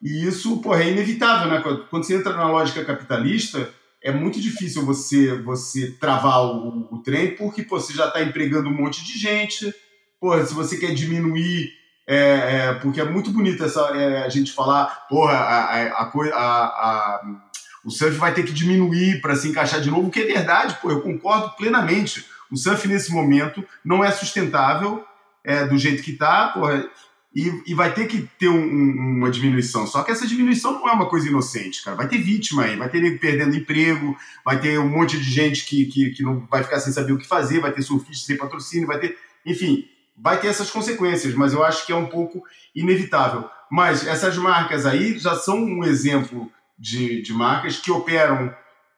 e 0.03 0.27
isso 0.27 0.61
pô, 0.61 0.75
é 0.75 0.91
inevitável, 0.91 1.51
né? 1.51 1.63
Quando 1.89 2.05
você 2.05 2.15
entra 2.15 2.35
na 2.35 2.47
lógica 2.47 2.85
capitalista, 2.85 3.73
é 4.07 4.13
muito 4.13 4.41
difícil 4.41 4.85
você 4.85 5.37
você 5.43 5.91
travar 5.93 6.45
o, 6.45 6.89
o 6.95 6.99
trem 7.03 7.35
porque 7.35 7.63
pô, 7.63 7.81
você 7.81 7.93
já 7.93 8.07
está 8.07 8.23
empregando 8.23 8.69
um 8.69 8.75
monte 8.75 9.05
de 9.05 9.19
gente. 9.19 9.75
Pô, 10.21 10.43
se 10.45 10.55
você 10.55 10.79
quer 10.79 10.95
diminuir 10.95 11.71
é, 12.07 12.19
é, 12.19 12.75
porque 12.75 13.01
é 13.01 13.05
muito 13.05 13.31
bonito 13.31 13.65
essa, 13.65 13.81
é, 13.97 14.23
a 14.23 14.29
gente 14.29 14.53
falar, 14.53 15.07
porra, 15.09 15.35
a, 15.35 15.83
a, 15.93 16.23
a, 16.35 17.21
o 17.85 17.91
surf 17.91 18.17
vai 18.17 18.33
ter 18.33 18.45
que 18.45 18.53
diminuir 18.53 19.21
para 19.21 19.35
se 19.35 19.49
encaixar 19.49 19.81
de 19.81 19.91
novo, 19.91 20.11
que 20.11 20.21
é 20.21 20.25
verdade, 20.25 20.79
pô, 20.81 20.91
eu 20.91 21.01
concordo 21.01 21.57
plenamente. 21.57 22.25
O 22.51 22.57
surf 22.57 22.87
nesse 22.87 23.13
momento 23.13 23.65
não 23.85 24.05
é 24.05 24.13
sustentável 24.13 25.05
é, 25.43 25.67
do 25.67 25.77
jeito 25.77 26.03
que 26.03 26.13
está, 26.13 26.49
porra, 26.49 26.89
e, 27.37 27.63
e 27.67 27.75
vai 27.75 27.93
ter 27.93 28.07
que 28.07 28.23
ter 28.39 28.49
um, 28.49 28.59
um, 28.59 29.19
uma 29.19 29.31
diminuição. 29.31 29.87
Só 29.87 30.03
que 30.03 30.11
essa 30.11 30.27
diminuição 30.27 30.73
não 30.73 30.89
é 30.89 30.93
uma 30.93 31.07
coisa 31.07 31.29
inocente, 31.29 31.85
cara. 31.85 31.95
Vai 31.95 32.09
ter 32.09 32.17
vítima 32.17 32.63
aí, 32.63 32.77
vai 32.77 32.89
ter 32.89 32.97
ele 32.97 33.19
perdendo 33.19 33.55
emprego, 33.55 34.17
vai 34.43 34.59
ter 34.59 34.79
um 34.79 34.89
monte 34.89 35.19
de 35.19 35.31
gente 35.31 35.67
que, 35.67 35.85
que, 35.85 36.11
que 36.13 36.23
não 36.23 36.47
vai 36.51 36.65
ficar 36.65 36.81
sem 36.81 36.95
saber 36.95 37.13
o 37.13 37.19
que 37.19 37.29
fazer, 37.29 37.61
vai 37.61 37.71
ter 37.73 37.83
surfista 37.83 38.27
sem 38.27 38.39
patrocínio, 38.39 38.87
vai 38.87 38.99
ter. 38.99 39.19
Enfim, 39.45 39.87
vai 40.17 40.41
ter 40.41 40.47
essas 40.47 40.71
consequências, 40.71 41.35
mas 41.35 41.53
eu 41.53 41.63
acho 41.63 41.85
que 41.85 41.93
é 41.93 41.97
um 41.97 42.07
pouco 42.07 42.43
inevitável. 42.75 43.45
Mas 43.71 44.07
essas 44.07 44.39
marcas 44.39 44.87
aí 44.87 45.19
já 45.19 45.35
são 45.35 45.59
um 45.63 45.85
exemplo 45.85 46.51
de, 46.79 47.21
de 47.21 47.35
marcas 47.35 47.77
que 47.77 47.91
operam 47.91 48.51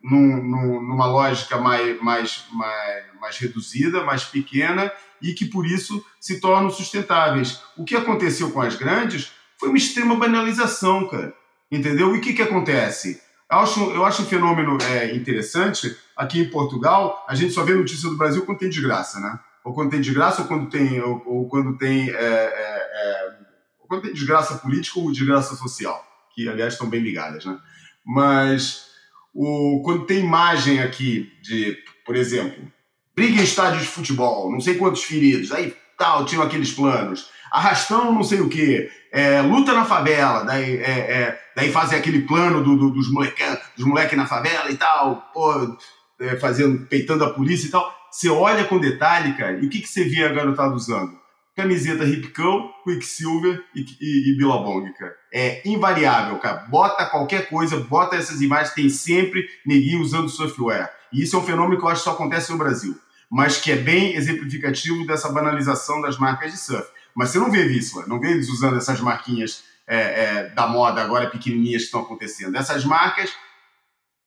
num, 0.02 0.42
num, 0.42 0.82
numa 0.82 1.06
lógica 1.06 1.58
mais, 1.58 2.00
mais, 2.00 2.44
mais, 2.52 3.04
mais 3.20 3.38
reduzida, 3.38 4.04
mais 4.04 4.24
pequena 4.24 4.92
e 5.20 5.32
que 5.32 5.44
por 5.44 5.66
isso 5.66 6.04
se 6.20 6.40
tornam 6.40 6.70
sustentáveis. 6.70 7.60
O 7.76 7.84
que 7.84 7.96
aconteceu 7.96 8.50
com 8.50 8.60
as 8.60 8.76
grandes 8.76 9.32
foi 9.58 9.68
uma 9.68 9.78
extrema 9.78 10.14
banalização, 10.14 11.08
cara. 11.08 11.34
Entendeu? 11.70 12.14
E 12.14 12.18
o 12.18 12.20
que, 12.20 12.32
que 12.32 12.42
acontece? 12.42 13.20
Eu 13.50 13.58
acho, 13.58 13.90
eu 13.90 14.04
acho 14.04 14.22
um 14.22 14.26
fenômeno 14.26 14.78
é, 14.82 15.14
interessante. 15.14 15.96
Aqui 16.16 16.40
em 16.40 16.50
Portugal, 16.50 17.24
a 17.28 17.34
gente 17.34 17.52
só 17.52 17.64
vê 17.64 17.74
notícia 17.74 18.08
do 18.08 18.16
Brasil 18.16 18.44
quando 18.46 18.58
tem 18.58 18.68
desgraça, 18.68 19.20
né? 19.20 19.38
Ou 19.64 19.74
quando 19.74 19.90
tem 19.90 20.00
desgraça, 20.00 20.42
ou 20.42 20.48
quando 20.48 20.70
tem, 20.70 21.00
ou, 21.00 21.22
ou 21.26 21.48
quando 21.48 21.76
tem, 21.76 22.08
é, 22.08 22.14
é, 22.14 22.16
é 22.16 23.38
ou 23.80 23.88
quando 23.88 24.02
tem 24.02 24.12
desgraça 24.12 24.58
política 24.58 24.98
ou 24.98 25.12
desgraça 25.12 25.56
social, 25.56 26.02
que 26.34 26.48
aliás 26.48 26.74
estão 26.74 26.88
bem 26.88 27.00
ligadas, 27.00 27.44
né? 27.44 27.58
Mas 28.04 28.87
o, 29.34 29.82
quando 29.84 30.06
tem 30.06 30.20
imagem 30.20 30.80
aqui 30.80 31.30
de, 31.42 31.76
por 32.04 32.16
exemplo, 32.16 32.70
briga 33.14 33.40
em 33.40 33.44
estádio 33.44 33.80
de 33.80 33.86
futebol, 33.86 34.50
não 34.50 34.60
sei 34.60 34.76
quantos 34.76 35.02
feridos, 35.02 35.52
aí 35.52 35.74
tal, 35.96 36.24
tinham 36.24 36.42
aqueles 36.42 36.72
planos. 36.72 37.28
Arrastão, 37.50 38.12
não 38.12 38.22
sei 38.22 38.40
o 38.40 38.48
quê, 38.48 38.90
é, 39.10 39.40
luta 39.40 39.72
na 39.72 39.84
favela, 39.84 40.44
daí, 40.44 40.76
é, 40.76 40.90
é, 40.90 41.40
daí 41.56 41.72
fazem 41.72 41.98
aquele 41.98 42.22
plano 42.22 42.62
do, 42.62 42.76
do, 42.76 42.90
dos 42.90 43.10
moleques 43.10 43.58
dos 43.76 43.86
moleque 43.86 44.14
na 44.14 44.26
favela 44.26 44.70
e 44.70 44.76
tal, 44.76 45.30
pô, 45.32 45.76
é, 46.20 46.36
fazendo, 46.36 46.86
peitando 46.86 47.24
a 47.24 47.32
polícia 47.32 47.66
e 47.66 47.70
tal. 47.70 47.92
Você 48.10 48.28
olha 48.28 48.64
com 48.64 48.78
detalhe, 48.78 49.34
cara, 49.34 49.58
e 49.58 49.66
o 49.66 49.70
que, 49.70 49.80
que 49.80 49.88
você 49.88 50.04
vê 50.04 50.24
a 50.24 50.32
garotada 50.32 50.74
usando? 50.74 51.18
Camiseta 51.62 52.04
Ripcão, 52.04 52.70
Quicksilver 52.84 53.62
e, 53.74 53.84
e, 54.00 54.32
e 54.32 54.92
cara. 54.98 55.16
É 55.32 55.68
invariável, 55.68 56.38
cara. 56.38 56.66
Bota 56.70 57.04
qualquer 57.06 57.48
coisa, 57.48 57.76
bota 57.78 58.16
essas 58.16 58.40
imagens, 58.40 58.74
tem 58.74 58.88
sempre 58.88 59.48
neguinho 59.66 60.00
usando 60.00 60.28
software. 60.28 60.90
E 61.12 61.22
isso 61.22 61.36
é 61.36 61.38
um 61.38 61.42
fenômeno 61.42 61.78
que 61.78 61.84
eu 61.84 61.88
acho 61.88 62.02
que 62.02 62.04
só 62.04 62.12
acontece 62.12 62.50
no 62.52 62.58
Brasil 62.58 62.98
mas 63.30 63.58
que 63.58 63.70
é 63.70 63.76
bem 63.76 64.14
exemplificativo 64.14 65.06
dessa 65.06 65.30
banalização 65.30 66.00
das 66.00 66.16
marcas 66.16 66.52
de 66.52 66.58
surf. 66.58 66.88
Mas 67.14 67.30
você 67.30 67.38
não 67.38 67.50
vê 67.50 67.66
isso, 67.66 68.02
não 68.08 68.20
vê 68.20 68.30
eles 68.30 68.48
usando 68.48 68.76
essas 68.76 69.00
marquinhas 69.00 69.64
é, 69.86 69.96
é, 69.96 70.48
da 70.50 70.66
moda 70.66 71.02
agora 71.02 71.30
pequenininhas 71.30 71.82
que 71.82 71.86
estão 71.86 72.02
acontecendo. 72.02 72.56
Essas 72.56 72.84
marcas 72.84 73.30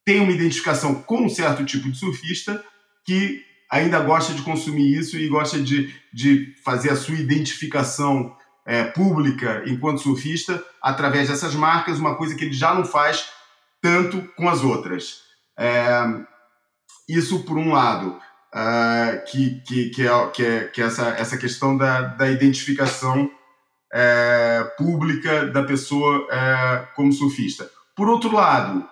têm 0.06 0.20
uma 0.20 0.32
identificação 0.32 0.96
com 0.96 1.26
um 1.26 1.30
certo 1.30 1.66
tipo 1.66 1.90
de 1.90 1.98
surfista 1.98 2.64
que 3.06 3.44
ainda 3.72 4.00
gosta 4.02 4.34
de 4.34 4.42
consumir 4.42 4.98
isso 4.98 5.18
e 5.18 5.30
gosta 5.30 5.58
de, 5.58 5.96
de 6.14 6.54
fazer 6.64 6.92
a 6.92 6.96
sua 6.96 7.16
identificação 7.16 8.36
é, 8.66 8.84
pública 8.84 9.64
enquanto 9.66 10.02
surfista 10.02 10.64
através 10.82 11.30
dessas 11.30 11.56
marcas, 11.56 11.98
uma 11.98 12.16
coisa 12.16 12.36
que 12.36 12.44
ele 12.44 12.54
já 12.54 12.76
não 12.76 12.84
faz 12.84 13.30
tanto 13.82 14.22
com 14.36 14.50
as 14.50 14.62
outras. 14.64 15.22
É, 15.58 16.04
isso 17.08 17.44
por 17.44 17.58
um 17.58 17.72
lado 17.72 18.20
uh, 18.54 19.26
que, 19.30 19.62
que, 19.62 19.90
que, 19.90 20.08
é, 20.08 20.28
que, 20.28 20.46
é, 20.46 20.64
que 20.66 20.82
é 20.82 20.86
essa, 20.86 21.10
essa 21.10 21.38
questão 21.38 21.78
da, 21.78 22.02
da 22.02 22.30
identificação 22.30 23.30
é, 23.94 24.64
pública 24.78 25.48
da 25.48 25.64
pessoa 25.64 26.28
é, 26.32 26.88
como 26.96 27.12
surfista. 27.12 27.70
Por 27.96 28.08
outro 28.08 28.34
lado, 28.34 28.88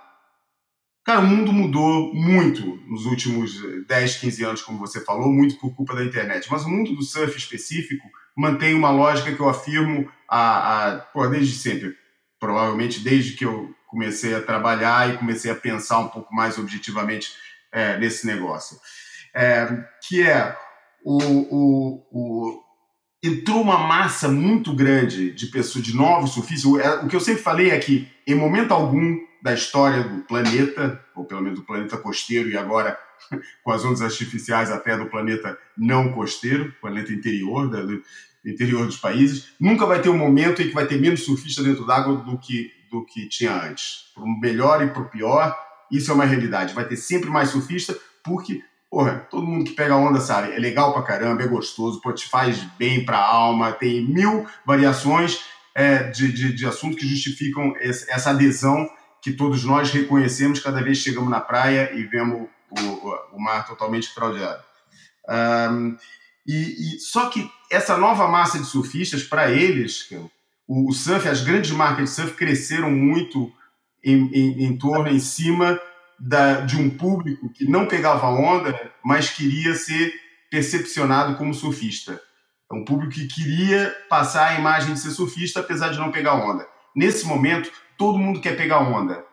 cara, 1.10 1.22
o 1.22 1.28
mundo 1.28 1.52
mudou 1.52 2.14
muito 2.14 2.80
nos 2.88 3.06
últimos 3.06 3.54
10, 3.88 4.16
15 4.18 4.44
anos, 4.44 4.62
como 4.62 4.78
você 4.78 5.04
falou, 5.04 5.32
muito 5.32 5.56
por 5.60 5.76
culpa 5.76 5.96
da 5.96 6.04
internet. 6.04 6.48
Mas 6.52 6.66
o 6.66 6.70
mundo 6.70 6.94
do 6.96 7.04
surf 7.04 7.38
específico 7.38 8.08
mantém 8.36 8.74
uma 8.74 8.92
lógica 8.92 9.34
que 9.34 9.40
eu 9.40 9.50
afirmo 9.50 10.10
a, 10.28 10.88
a, 10.88 11.00
pô, 11.00 11.28
desde 11.28 11.54
sempre. 11.54 11.96
Provavelmente 12.40 13.00
desde 13.00 13.34
que 13.34 13.44
eu 13.44 13.74
comecei 13.88 14.36
a 14.36 14.42
trabalhar 14.42 15.10
e 15.10 15.18
comecei 15.18 15.50
a 15.52 15.56
pensar 15.56 16.00
um 16.00 16.08
pouco 16.10 16.34
mais 16.34 16.58
objetivamente 16.58 17.32
é, 17.72 17.98
nesse 17.98 18.26
negócio 18.28 18.78
é, 19.34 19.68
que 20.08 20.22
é 20.22 20.56
o, 21.04 21.18
o, 21.18 22.08
o, 22.12 22.64
entrou 23.24 23.62
uma 23.62 23.78
massa 23.78 24.28
muito 24.28 24.74
grande 24.74 25.32
de 25.32 25.48
pessoas, 25.48 25.84
de 25.84 25.96
novos 25.96 26.32
surfistas. 26.32 26.66
O, 26.66 26.80
é, 26.80 27.04
o 27.04 27.08
que 27.08 27.16
eu 27.16 27.20
sempre 27.20 27.42
falei 27.42 27.72
é 27.72 27.80
que, 27.80 28.08
em 28.28 28.36
momento 28.36 28.74
algum 28.74 29.18
da 29.42 29.54
história 29.54 30.04
do 30.04 30.22
planeta, 30.22 31.04
ou 31.16 31.26
pelo 31.26 31.42
menos 31.42 31.60
do 31.60 31.66
planeta 31.66 31.98
costeiro, 31.98 32.50
e 32.50 32.58
agora 32.58 32.98
com 33.64 33.72
as 33.72 33.84
ondas 33.86 34.02
artificiais 34.02 34.72
até 34.72 34.98
do 34.98 35.08
planeta 35.08 35.58
não 35.78 36.12
costeiro, 36.12 36.74
planeta 36.82 37.12
interior, 37.12 37.70
do 37.70 38.04
interior 38.46 38.86
dos 38.86 38.98
países, 38.98 39.54
nunca 39.60 39.86
vai 39.86 40.02
ter 40.02 40.10
um 40.10 40.18
momento 40.18 40.62
em 40.62 40.68
que 40.68 40.74
vai 40.74 40.86
ter 40.86 41.00
menos 41.00 41.24
surfista 41.24 41.64
dentro 41.64 41.86
d'água 41.86 42.18
do 42.18 42.38
que, 42.38 42.72
do 42.90 43.06
que 43.06 43.28
tinha 43.28 43.54
antes. 43.64 44.12
Para 44.14 44.24
o 44.24 44.40
melhor 44.40 44.84
e 44.84 44.90
para 44.90 45.02
o 45.02 45.10
pior, 45.10 45.58
isso 45.92 46.12
é 46.12 46.14
uma 46.14 46.26
realidade. 46.26 46.74
Vai 46.74 46.88
ter 46.88 46.98
sempre 46.98 47.30
mais 47.30 47.50
surfista, 47.50 47.98
porque 48.24 48.64
Porra, 48.90 49.28
todo 49.30 49.46
mundo 49.46 49.66
que 49.66 49.76
pega 49.76 49.96
onda 49.96 50.20
sabe, 50.20 50.52
é 50.52 50.58
legal 50.58 50.92
pra 50.94 51.04
caramba, 51.04 51.44
é 51.44 51.48
gostoso, 51.48 52.02
pô, 52.02 52.12
te 52.12 52.28
faz 52.28 52.58
bem 52.80 53.06
pra 53.06 53.20
alma, 53.20 53.72
tem 53.72 54.04
mil 54.04 54.48
variações 54.66 55.42
é, 55.76 56.10
de, 56.10 56.32
de, 56.32 56.54
de 56.54 56.66
assuntos 56.66 56.98
que 56.98 57.08
justificam 57.08 57.72
essa 57.80 58.32
adesão 58.32 58.90
que 59.22 59.34
todos 59.34 59.64
nós 59.64 59.92
reconhecemos 59.92 60.60
cada 60.60 60.82
vez 60.82 60.98
que 60.98 61.06
chegamos 61.06 61.30
na 61.30 61.40
praia 61.40 61.92
e 61.94 62.04
vemos 62.04 62.48
o, 62.70 63.36
o 63.36 63.42
mar 63.42 63.66
totalmente 63.66 64.14
craudiado. 64.14 64.64
Um, 65.28 65.98
e, 66.48 66.96
e, 66.96 67.00
só 67.00 67.30
que 67.30 67.50
essa 67.70 67.98
nova 67.98 68.28
massa 68.28 68.58
de 68.58 68.66
surfistas, 68.66 69.24
para 69.24 69.52
eles, 69.52 70.10
o, 70.68 70.90
o, 70.90 70.94
surf, 70.94 71.28
as 71.28 71.42
grandes 71.42 71.72
marcas 71.72 72.10
de 72.10 72.16
surf 72.16 72.34
cresceram 72.34 72.90
muito 72.90 73.52
em, 74.04 74.30
em, 74.34 74.64
em 74.66 74.78
torno, 74.78 75.10
em 75.10 75.20
cima 75.20 75.80
da, 76.20 76.62
de 76.62 76.78
um 76.78 76.90
público 76.90 77.50
que 77.54 77.66
não 77.66 77.88
pegava 77.88 78.28
onda, 78.28 78.92
mas 79.04 79.30
queria 79.30 79.76
ser 79.76 80.14
percepcionado 80.50 81.36
como 81.36 81.54
surfista. 81.54 82.20
É 82.72 82.76
um 82.76 82.84
público 82.84 83.14
que 83.14 83.28
queria 83.28 83.96
passar 84.10 84.50
a 84.50 84.60
imagem 84.60 84.94
de 84.94 85.00
ser 85.00 85.12
surfista, 85.12 85.60
apesar 85.60 85.90
de 85.90 86.00
não 86.00 86.12
pegar 86.12 86.34
onda. 86.36 86.68
Nesse 86.96 87.26
momento, 87.26 87.72
todo 88.00 88.18
mundo 88.18 88.40
quer 88.40 88.56
pegar 88.56 88.80
onda. 88.80 89.24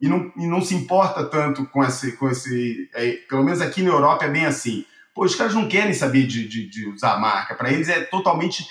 E 0.00 0.08
não, 0.08 0.30
e 0.36 0.46
não 0.46 0.60
se 0.60 0.74
importa 0.74 1.24
tanto 1.24 1.64
com 1.66 1.82
esse. 1.82 2.12
Com 2.16 2.28
esse 2.28 2.90
é, 2.92 3.12
pelo 3.28 3.44
menos 3.44 3.62
aqui 3.62 3.80
na 3.82 3.90
Europa 3.90 4.24
é 4.24 4.30
bem 4.30 4.44
assim. 4.44 4.84
Pô, 5.14 5.24
os 5.24 5.34
caras 5.34 5.54
não 5.54 5.68
querem 5.68 5.94
saber 5.94 6.26
de, 6.26 6.46
de, 6.46 6.68
de 6.68 6.88
usar 6.88 7.18
marca. 7.18 7.54
Para 7.54 7.72
eles 7.72 7.88
é 7.88 8.00
totalmente, 8.00 8.66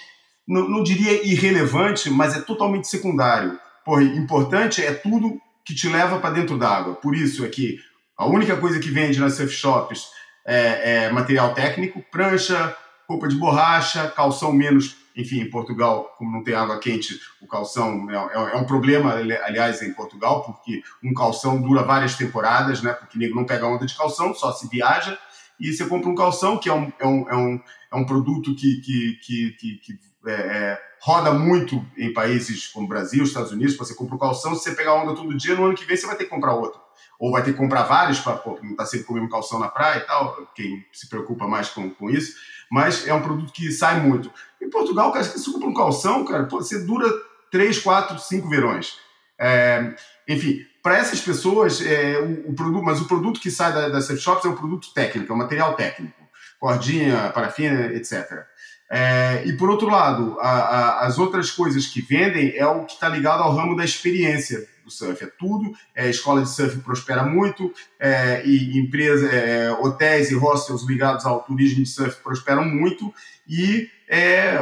não, 0.47 0.69
não 0.69 0.83
diria 0.83 1.25
irrelevante, 1.25 2.09
mas 2.11 2.35
é 2.35 2.41
totalmente 2.41 2.87
secundário. 2.87 3.57
Pô, 3.83 3.99
importante 3.99 4.83
é 4.83 4.93
tudo 4.93 5.39
que 5.65 5.73
te 5.73 5.87
leva 5.87 6.19
para 6.19 6.35
dentro 6.35 6.57
d'água. 6.57 6.95
Por 6.95 7.15
isso 7.15 7.43
é 7.43 7.49
que 7.49 7.79
a 8.17 8.27
única 8.27 8.55
coisa 8.57 8.79
que 8.79 8.91
vende 8.91 9.19
nas 9.19 9.33
surf 9.33 9.51
shops 9.51 10.09
é, 10.45 11.05
é, 11.05 11.11
material 11.11 11.53
técnico, 11.55 12.03
prancha, 12.11 12.75
roupa 13.09 13.27
de 13.27 13.35
borracha, 13.35 14.07
calção 14.09 14.53
menos. 14.53 14.97
Enfim, 15.15 15.39
em 15.39 15.49
Portugal, 15.49 16.13
como 16.17 16.31
não 16.31 16.43
tem 16.43 16.53
água 16.53 16.79
quente, 16.79 17.19
o 17.41 17.47
calção 17.47 18.09
é, 18.09 18.15
é, 18.15 18.55
é 18.55 18.57
um 18.57 18.65
problema, 18.65 19.13
aliás, 19.13 19.81
em 19.81 19.93
Portugal, 19.93 20.43
porque 20.43 20.81
um 21.03 21.13
calção 21.13 21.61
dura 21.61 21.83
várias 21.83 22.15
temporadas, 22.15 22.81
né? 22.81 22.93
Porque 22.93 23.17
nego 23.17 23.35
não 23.35 23.45
pega 23.45 23.65
onda 23.65 23.85
de 23.85 23.95
calção, 23.95 24.33
só 24.33 24.51
se 24.51 24.67
viaja. 24.67 25.17
E 25.59 25.71
você 25.71 25.85
compra 25.85 26.09
um 26.09 26.15
calção, 26.15 26.57
que 26.57 26.67
é 26.67 26.73
um, 26.73 26.91
é 26.99 27.07
um, 27.07 27.29
é 27.29 27.35
um, 27.35 27.61
é 27.93 27.95
um 27.95 28.05
produto 28.05 28.53
que, 28.55 28.81
que, 28.81 29.19
que, 29.23 29.51
que, 29.51 29.77
que 29.77 29.99
é, 30.27 30.31
é, 30.33 30.81
roda 31.01 31.31
muito 31.33 31.85
em 31.97 32.11
países 32.11 32.67
como 32.67 32.87
Brasil, 32.87 33.23
Estados 33.23 33.51
Unidos, 33.51 33.77
você 33.77 33.93
compra 33.93 34.15
um 34.15 34.19
calção, 34.19 34.55
se 34.55 34.63
você 34.63 34.75
pegar 34.75 34.95
onda 34.95 35.15
todo 35.15 35.37
dia, 35.37 35.55
no 35.55 35.65
ano 35.65 35.75
que 35.75 35.85
vem 35.85 35.95
você 35.95 36.07
vai 36.07 36.15
ter 36.15 36.25
que 36.25 36.29
comprar 36.29 36.55
outro. 36.55 36.81
Ou 37.19 37.31
vai 37.31 37.43
ter 37.43 37.51
que 37.51 37.57
comprar 37.57 37.83
vários 37.83 38.19
para 38.19 38.41
não 38.45 38.53
estar 38.53 38.75
tá 38.77 38.85
sempre 38.85 39.05
comendo 39.05 39.29
calção 39.29 39.59
na 39.59 39.67
praia 39.67 39.99
e 39.99 40.01
tal, 40.01 40.51
quem 40.55 40.85
se 40.91 41.07
preocupa 41.09 41.47
mais 41.47 41.69
com, 41.69 41.89
com 41.89 42.09
isso. 42.09 42.35
Mas 42.71 43.07
é 43.07 43.13
um 43.13 43.21
produto 43.21 43.53
que 43.53 43.71
sai 43.71 43.99
muito. 43.99 44.31
Em 44.61 44.69
Portugal, 44.69 45.11
cara, 45.11 45.23
se 45.23 45.37
você 45.37 45.51
compra 45.51 45.69
um 45.69 45.73
calção, 45.73 46.25
cara, 46.25 46.45
pô, 46.45 46.57
você 46.57 46.83
dura 46.83 47.07
3, 47.51 47.79
4, 47.79 48.19
5 48.19 48.49
verões. 48.49 48.97
É, 49.37 49.93
enfim, 50.27 50.65
para 50.81 50.97
essas 50.97 51.19
pessoas, 51.19 51.81
é, 51.81 52.19
o, 52.19 52.51
o, 52.51 52.53
produto, 52.53 52.83
mas 52.83 53.01
o 53.01 53.07
produto 53.07 53.39
que 53.39 53.51
sai 53.51 53.73
da, 53.73 53.89
das 53.89 54.07
shops 54.19 54.45
é 54.45 54.49
um 54.49 54.55
produto 54.55 54.93
técnico, 54.93 55.31
é 55.31 55.35
um 55.35 55.39
material 55.39 55.73
técnico. 55.75 56.13
Cordinha, 56.59 57.31
parafina, 57.33 57.87
etc. 57.93 58.45
É, 58.89 59.43
e 59.45 59.53
por 59.53 59.69
outro 59.69 59.89
lado, 59.89 60.37
a, 60.39 60.49
a, 60.49 61.05
as 61.05 61.17
outras 61.17 61.49
coisas 61.49 61.87
que 61.87 62.01
vendem 62.01 62.55
é 62.55 62.65
o 62.65 62.85
que 62.85 62.93
está 62.93 63.09
ligado 63.09 63.41
ao 63.41 63.55
ramo 63.55 63.75
da 63.75 63.83
experiência 63.83 64.67
do 64.83 64.91
surf. 64.91 65.23
É 65.23 65.27
tudo. 65.39 65.73
É, 65.95 66.09
escola 66.09 66.41
de 66.41 66.49
surf 66.49 66.77
prospera 66.79 67.23
muito, 67.23 67.73
é, 67.99 68.45
e 68.45 68.77
empresas, 68.77 69.33
é, 69.33 69.71
hotéis 69.71 70.29
e 70.29 70.35
hostels 70.35 70.85
ligados 70.85 71.25
ao 71.25 71.41
turismo 71.41 71.83
de 71.83 71.89
surf 71.89 72.21
prosperam 72.21 72.63
muito, 72.63 73.13
e 73.47 73.89
é, 74.07 74.59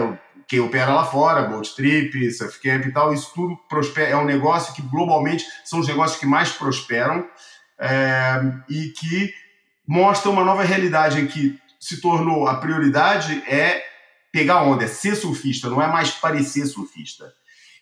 quem 0.48 0.60
opera 0.60 0.94
lá 0.94 1.06
fora, 1.06 1.44
Boat 1.44 1.76
Trip, 1.76 2.32
Surf 2.32 2.60
Camp 2.62 2.86
e 2.86 2.92
tal, 2.92 3.14
isso 3.14 3.32
tudo 3.36 3.58
prospera, 3.70 4.12
é 4.12 4.18
um 4.18 4.26
negócio 4.26 4.74
que 4.74 4.82
globalmente 4.82 5.46
são 5.66 5.80
os 5.80 5.88
negócios 5.88 6.20
que 6.20 6.26
mais 6.26 6.52
prosperam 6.52 7.28
é, 7.80 8.42
e 8.70 8.90
que 8.90 9.34
mostra 9.86 10.32
uma 10.32 10.46
nova 10.46 10.64
realidade 10.64 11.20
em 11.20 11.28
que 11.28 11.60
se 11.80 12.00
tornou 12.00 12.48
a 12.48 12.56
prioridade 12.56 13.44
é 13.46 13.84
pegar 14.34 14.64
onda, 14.64 14.84
é 14.84 14.88
ser 14.88 15.16
surfista, 15.16 15.70
não 15.70 15.80
é 15.80 15.88
mais 15.88 16.10
parecer 16.10 16.66
surfista. 16.66 17.32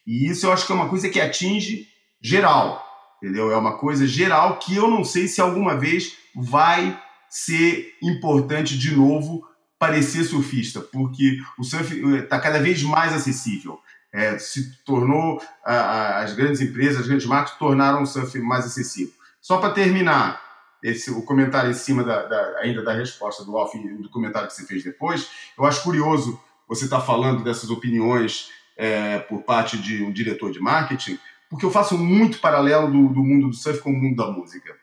E 0.05 0.29
isso 0.29 0.45
eu 0.45 0.51
acho 0.51 0.65
que 0.65 0.71
é 0.73 0.75
uma 0.75 0.89
coisa 0.89 1.09
que 1.09 1.21
atinge 1.21 1.87
geral, 2.21 2.85
entendeu? 3.17 3.49
É 3.51 3.55
uma 3.55 3.77
coisa 3.77 4.05
geral 4.05 4.59
que 4.59 4.75
eu 4.75 4.89
não 4.89 5.05
sei 5.05 5.29
se 5.29 5.39
alguma 5.39 5.77
vez 5.77 6.17
vai 6.35 7.01
ser 7.29 7.95
importante 8.03 8.77
de 8.77 8.93
novo 8.93 9.47
parecer 9.79 10.25
surfista, 10.25 10.81
porque 10.81 11.39
o 11.57 11.63
surf 11.63 11.89
está 12.17 12.37
cada 12.37 12.59
vez 12.59 12.83
mais 12.83 13.13
acessível. 13.13 13.79
É, 14.13 14.37
se 14.37 14.83
tornou 14.83 15.41
a, 15.63 15.73
a, 15.73 16.23
as 16.23 16.33
grandes 16.33 16.59
empresas, 16.59 16.99
as 16.99 17.07
grandes 17.07 17.25
marcas 17.25 17.57
tornaram 17.57 18.03
o 18.03 18.05
surf 18.05 18.37
mais 18.39 18.65
acessível. 18.65 19.13
Só 19.39 19.57
para 19.57 19.73
terminar 19.73 20.50
esse, 20.83 21.11
o 21.11 21.21
comentário 21.23 21.71
em 21.71 21.75
cima 21.75 22.03
da, 22.03 22.25
da, 22.25 22.59
ainda 22.59 22.83
da 22.83 22.93
resposta 22.93 23.43
do 23.43 23.57
Alf 23.57 23.73
do 23.73 24.09
comentário 24.09 24.47
que 24.47 24.53
você 24.53 24.65
fez 24.65 24.83
depois, 24.83 25.29
eu 25.57 25.65
acho 25.65 25.83
curioso 25.83 26.39
você 26.67 26.85
estar 26.85 26.99
tá 26.99 27.05
falando 27.05 27.43
dessas 27.43 27.69
opiniões 27.69 28.49
é, 28.77 29.19
por 29.19 29.43
parte 29.43 29.77
de 29.77 30.03
um 30.03 30.11
diretor 30.11 30.51
de 30.51 30.59
marketing, 30.59 31.19
porque 31.49 31.65
eu 31.65 31.71
faço 31.71 31.97
muito 31.97 32.39
paralelo 32.39 32.87
do, 32.87 33.13
do 33.13 33.23
mundo 33.23 33.49
do 33.49 33.53
surf 33.53 33.81
com 33.81 33.91
o 33.91 33.95
mundo 33.95 34.15
da 34.15 34.31
música 34.31 34.73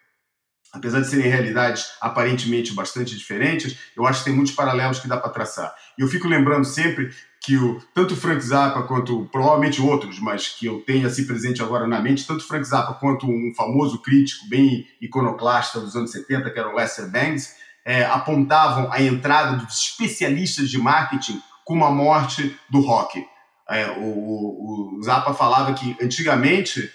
apesar 0.72 1.00
de 1.00 1.08
serem 1.08 1.30
realidades 1.30 1.92
aparentemente 2.00 2.74
bastante 2.74 3.16
diferentes, 3.16 3.78
eu 3.96 4.06
acho 4.06 4.20
que 4.20 4.26
tem 4.26 4.34
muitos 4.34 4.54
paralelos 4.54 4.98
que 4.98 5.08
dá 5.08 5.16
para 5.16 5.30
traçar. 5.30 5.74
E 5.98 6.02
eu 6.02 6.08
fico 6.08 6.28
lembrando 6.28 6.64
sempre 6.64 7.10
que 7.48 7.56
o, 7.56 7.80
tanto 7.94 8.12
o 8.12 8.16
Frank 8.16 8.42
Zappa 8.42 8.82
quanto 8.82 9.26
provavelmente 9.32 9.80
outros, 9.80 10.20
mas 10.20 10.48
que 10.48 10.66
eu 10.66 10.82
tenho 10.82 11.06
assim 11.06 11.26
presente 11.26 11.62
agora 11.62 11.86
na 11.86 11.98
mente, 11.98 12.26
tanto 12.26 12.40
o 12.40 12.46
Frank 12.46 12.62
Zappa 12.62 12.92
quanto 12.92 13.26
um 13.26 13.54
famoso 13.56 14.02
crítico 14.02 14.46
bem 14.50 14.86
iconoclasta 15.00 15.80
dos 15.80 15.96
anos 15.96 16.10
70, 16.10 16.50
que 16.50 16.58
era 16.58 16.68
o 16.68 16.76
Lester 16.76 17.10
Bangs, 17.10 17.54
é, 17.86 18.04
apontavam 18.04 18.92
a 18.92 19.00
entrada 19.00 19.56
dos 19.56 19.80
especialistas 19.80 20.68
de 20.68 20.76
marketing 20.76 21.40
como 21.64 21.86
a 21.86 21.90
morte 21.90 22.54
do 22.68 22.80
rock. 22.80 23.24
É, 23.66 23.92
o, 23.92 24.98
o, 24.98 25.02
Zappa 25.02 25.32
falava 25.32 25.72
que 25.72 25.96
antigamente, 26.02 26.92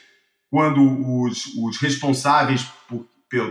quando 0.52 0.84
os, 1.24 1.48
os 1.56 1.78
responsáveis 1.82 2.62
por 2.88 3.08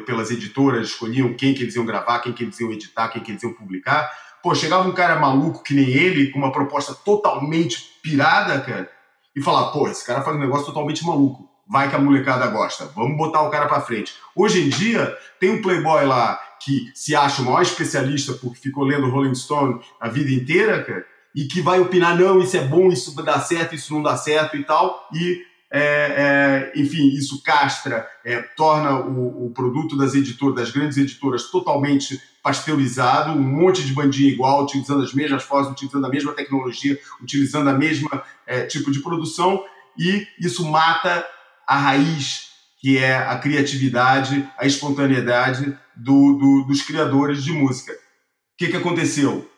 pelas 0.06 0.30
editoras, 0.30 0.90
escolhiam 0.90 1.34
quem 1.34 1.52
que 1.52 1.64
eles 1.64 1.74
iam 1.74 1.84
gravar, 1.84 2.20
quem 2.20 2.32
que 2.32 2.44
eles 2.44 2.60
iam 2.60 2.70
editar, 2.70 3.08
quem 3.08 3.20
que 3.20 3.32
eles 3.32 3.42
iam 3.42 3.52
publicar. 3.52 4.08
Pô, 4.42 4.54
chegava 4.54 4.88
um 4.88 4.92
cara 4.92 5.18
maluco 5.18 5.62
que 5.62 5.74
nem 5.74 5.88
ele, 5.88 6.30
com 6.30 6.38
uma 6.38 6.52
proposta 6.52 6.94
totalmente 6.94 7.98
pirada, 8.02 8.60
cara, 8.60 8.90
e 9.34 9.40
falava, 9.40 9.70
pô, 9.70 9.88
esse 9.88 10.04
cara 10.04 10.22
faz 10.22 10.36
um 10.36 10.40
negócio 10.40 10.66
totalmente 10.66 11.04
maluco. 11.06 11.48
Vai 11.68 11.88
que 11.88 11.96
a 11.96 11.98
molecada 11.98 12.46
gosta. 12.48 12.86
Vamos 12.94 13.16
botar 13.16 13.42
o 13.42 13.50
cara 13.50 13.66
para 13.66 13.80
frente. 13.80 14.12
Hoje 14.34 14.60
em 14.60 14.68
dia, 14.68 15.16
tem 15.40 15.50
um 15.50 15.62
playboy 15.62 16.04
lá 16.04 16.38
que 16.64 16.90
se 16.94 17.14
acha 17.14 17.42
o 17.42 17.44
maior 17.44 17.62
especialista 17.62 18.34
porque 18.34 18.60
ficou 18.60 18.84
lendo 18.84 19.08
Rolling 19.08 19.34
Stone 19.34 19.80
a 20.00 20.08
vida 20.08 20.30
inteira, 20.30 20.82
cara, 20.82 21.04
e 21.34 21.44
que 21.44 21.60
vai 21.60 21.80
opinar, 21.80 22.16
não, 22.16 22.40
isso 22.40 22.56
é 22.56 22.60
bom, 22.60 22.88
isso 22.88 23.14
dá 23.22 23.40
certo, 23.40 23.74
isso 23.74 23.94
não 23.94 24.02
dá 24.02 24.16
certo 24.16 24.56
e 24.56 24.64
tal, 24.64 25.08
e 25.12 25.42
é, 25.74 25.80
é, 25.80 26.72
enfim, 26.78 27.08
isso 27.08 27.42
castra, 27.42 28.06
é, 28.22 28.42
torna 28.42 29.00
o, 29.00 29.46
o, 29.46 29.50
produto 29.50 29.96
das 29.96 30.14
editoras, 30.14 30.54
das 30.54 30.70
grandes 30.70 30.98
editoras, 30.98 31.50
totalmente 31.50 32.20
pasteurizado, 32.42 33.32
um 33.32 33.40
monte 33.40 33.82
de 33.82 33.94
bandinha 33.94 34.30
igual, 34.30 34.64
utilizando 34.64 35.02
as 35.02 35.14
mesmas 35.14 35.42
formas, 35.44 35.72
utilizando 35.72 36.04
a 36.04 36.10
mesma 36.10 36.32
tecnologia, 36.32 37.00
utilizando 37.22 37.70
a 37.70 37.72
mesma 37.72 38.22
é, 38.46 38.66
tipo 38.66 38.90
de 38.90 39.00
produção, 39.00 39.64
e 39.98 40.26
isso 40.38 40.62
mata 40.70 41.26
a 41.66 41.78
raiz, 41.78 42.50
que 42.78 42.98
é 42.98 43.16
a 43.16 43.38
criatividade, 43.38 44.46
a 44.58 44.66
espontaneidade 44.66 45.74
do, 45.96 46.34
do, 46.34 46.64
dos 46.66 46.82
criadores 46.82 47.42
de 47.42 47.52
música. 47.52 47.92
O 47.92 47.96
que, 48.58 48.68
que 48.68 48.76
aconteceu? 48.76 49.48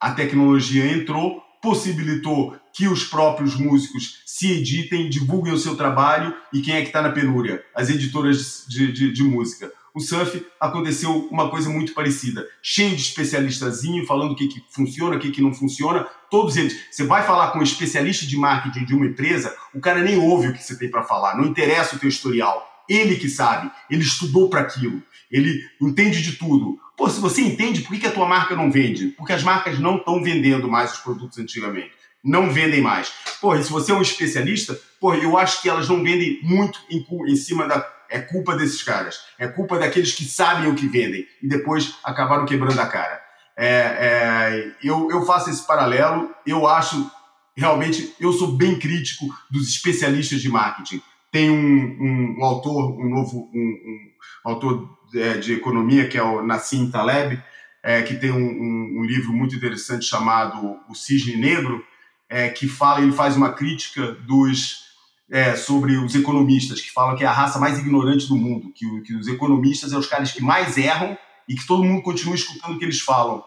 A 0.00 0.12
tecnologia 0.12 0.86
entrou, 0.86 1.42
possibilitou 1.60 2.56
que 2.78 2.86
os 2.86 3.02
próprios 3.02 3.56
músicos 3.56 4.22
se 4.24 4.52
editem, 4.52 5.10
divulguem 5.10 5.52
o 5.52 5.58
seu 5.58 5.74
trabalho 5.74 6.32
e 6.52 6.60
quem 6.60 6.76
é 6.76 6.82
que 6.82 6.86
está 6.86 7.02
na 7.02 7.10
penúria? 7.10 7.60
As 7.74 7.90
editoras 7.90 8.64
de, 8.68 8.92
de, 8.92 9.12
de, 9.12 9.24
música. 9.24 9.72
O 9.92 9.98
surf 9.98 10.46
aconteceu 10.60 11.26
uma 11.28 11.50
coisa 11.50 11.68
muito 11.68 11.92
parecida, 11.92 12.46
cheio 12.62 12.94
de 12.94 13.02
especialistazinho 13.02 14.06
falando 14.06 14.30
o 14.30 14.36
que, 14.36 14.46
que 14.46 14.62
funciona, 14.70 15.16
o 15.16 15.18
que, 15.18 15.32
que 15.32 15.42
não 15.42 15.52
funciona. 15.52 16.06
Todos 16.30 16.56
eles. 16.56 16.78
Você 16.88 17.02
vai 17.02 17.26
falar 17.26 17.50
com 17.50 17.58
um 17.58 17.64
especialista 17.64 18.24
de 18.24 18.36
marketing 18.36 18.84
de 18.84 18.94
uma 18.94 19.06
empresa, 19.06 19.56
o 19.74 19.80
cara 19.80 20.00
nem 20.00 20.16
ouve 20.16 20.46
o 20.46 20.52
que 20.52 20.62
você 20.62 20.78
tem 20.78 20.88
para 20.88 21.02
falar, 21.02 21.36
não 21.36 21.46
interessa 21.46 21.96
o 21.96 21.98
teu 21.98 22.08
historial. 22.08 22.64
Ele 22.88 23.16
que 23.16 23.28
sabe, 23.28 23.72
ele 23.90 24.02
estudou 24.02 24.48
para 24.48 24.60
aquilo, 24.60 25.02
ele 25.32 25.64
entende 25.82 26.22
de 26.22 26.36
tudo. 26.36 26.78
Pô, 26.96 27.10
se 27.10 27.20
você 27.20 27.42
entende, 27.42 27.80
por 27.80 27.90
que, 27.90 27.98
que 27.98 28.06
a 28.06 28.12
tua 28.12 28.28
marca 28.28 28.54
não 28.54 28.70
vende? 28.70 29.08
Porque 29.08 29.32
as 29.32 29.42
marcas 29.42 29.80
não 29.80 29.96
estão 29.96 30.22
vendendo 30.22 30.68
mais 30.68 30.92
os 30.92 30.98
produtos 30.98 31.38
antigamente 31.38 31.97
não 32.24 32.50
vendem 32.50 32.80
mais. 32.80 33.12
E 33.42 33.62
se 33.62 33.70
você 33.70 33.92
é 33.92 33.94
um 33.94 34.02
especialista, 34.02 34.78
pô, 35.00 35.14
eu 35.14 35.38
acho 35.38 35.62
que 35.62 35.68
elas 35.68 35.88
não 35.88 36.02
vendem 36.02 36.40
muito 36.42 36.80
em, 36.90 37.04
em 37.30 37.36
cima 37.36 37.66
da. 37.66 37.96
É 38.10 38.20
culpa 38.20 38.56
desses 38.56 38.82
caras. 38.82 39.20
É 39.38 39.46
culpa 39.46 39.78
daqueles 39.78 40.12
que 40.12 40.24
sabem 40.24 40.70
o 40.70 40.74
que 40.74 40.88
vendem 40.88 41.26
e 41.42 41.48
depois 41.48 41.96
acabaram 42.02 42.46
quebrando 42.46 42.80
a 42.80 42.86
cara. 42.86 43.22
É, 43.54 43.68
é, 43.68 44.72
eu, 44.82 45.10
eu 45.10 45.26
faço 45.26 45.50
esse 45.50 45.66
paralelo, 45.66 46.34
eu 46.46 46.66
acho 46.66 47.10
realmente, 47.58 48.14
eu 48.20 48.32
sou 48.32 48.56
bem 48.56 48.78
crítico 48.78 49.26
dos 49.50 49.68
especialistas 49.68 50.40
de 50.40 50.48
marketing. 50.48 51.02
Tem 51.32 51.50
um, 51.50 51.56
um, 51.56 52.36
um 52.38 52.44
autor, 52.44 52.98
um 52.98 53.10
novo 53.10 53.50
um, 53.52 53.98
autor 54.44 54.88
é, 55.12 55.34
de 55.38 55.54
economia, 55.54 56.08
que 56.08 56.16
é 56.16 56.22
o 56.22 56.46
Nassim 56.46 56.88
Taleb, 56.88 57.42
é, 57.82 58.02
que 58.02 58.14
tem 58.14 58.30
um, 58.30 59.02
livro 59.04 59.32
muito 59.32 59.56
interessante 59.56 60.04
chamado 60.04 60.78
O 60.88 60.94
Cisne 60.94 61.36
Negro, 61.36 61.84
é, 62.28 62.48
que 62.48 62.68
fala, 62.68 63.00
ele 63.00 63.12
faz 63.12 63.36
uma 63.36 63.52
crítica 63.52 64.12
dos 64.26 64.86
é, 65.30 65.56
sobre 65.56 65.96
os 65.96 66.14
economistas, 66.14 66.80
que 66.80 66.90
falam 66.90 67.16
que 67.16 67.24
é 67.24 67.26
a 67.26 67.32
raça 67.32 67.58
mais 67.58 67.78
ignorante 67.78 68.26
do 68.26 68.36
mundo, 68.36 68.72
que, 68.72 68.86
que 69.02 69.14
os 69.14 69.28
economistas 69.28 69.90
são 69.90 70.00
os 70.00 70.06
caras 70.06 70.32
que 70.32 70.42
mais 70.42 70.76
erram 70.78 71.16
e 71.48 71.54
que 71.54 71.66
todo 71.66 71.84
mundo 71.84 72.02
continua 72.02 72.34
escutando 72.34 72.74
o 72.74 72.78
que 72.78 72.84
eles 72.84 73.00
falam. 73.00 73.42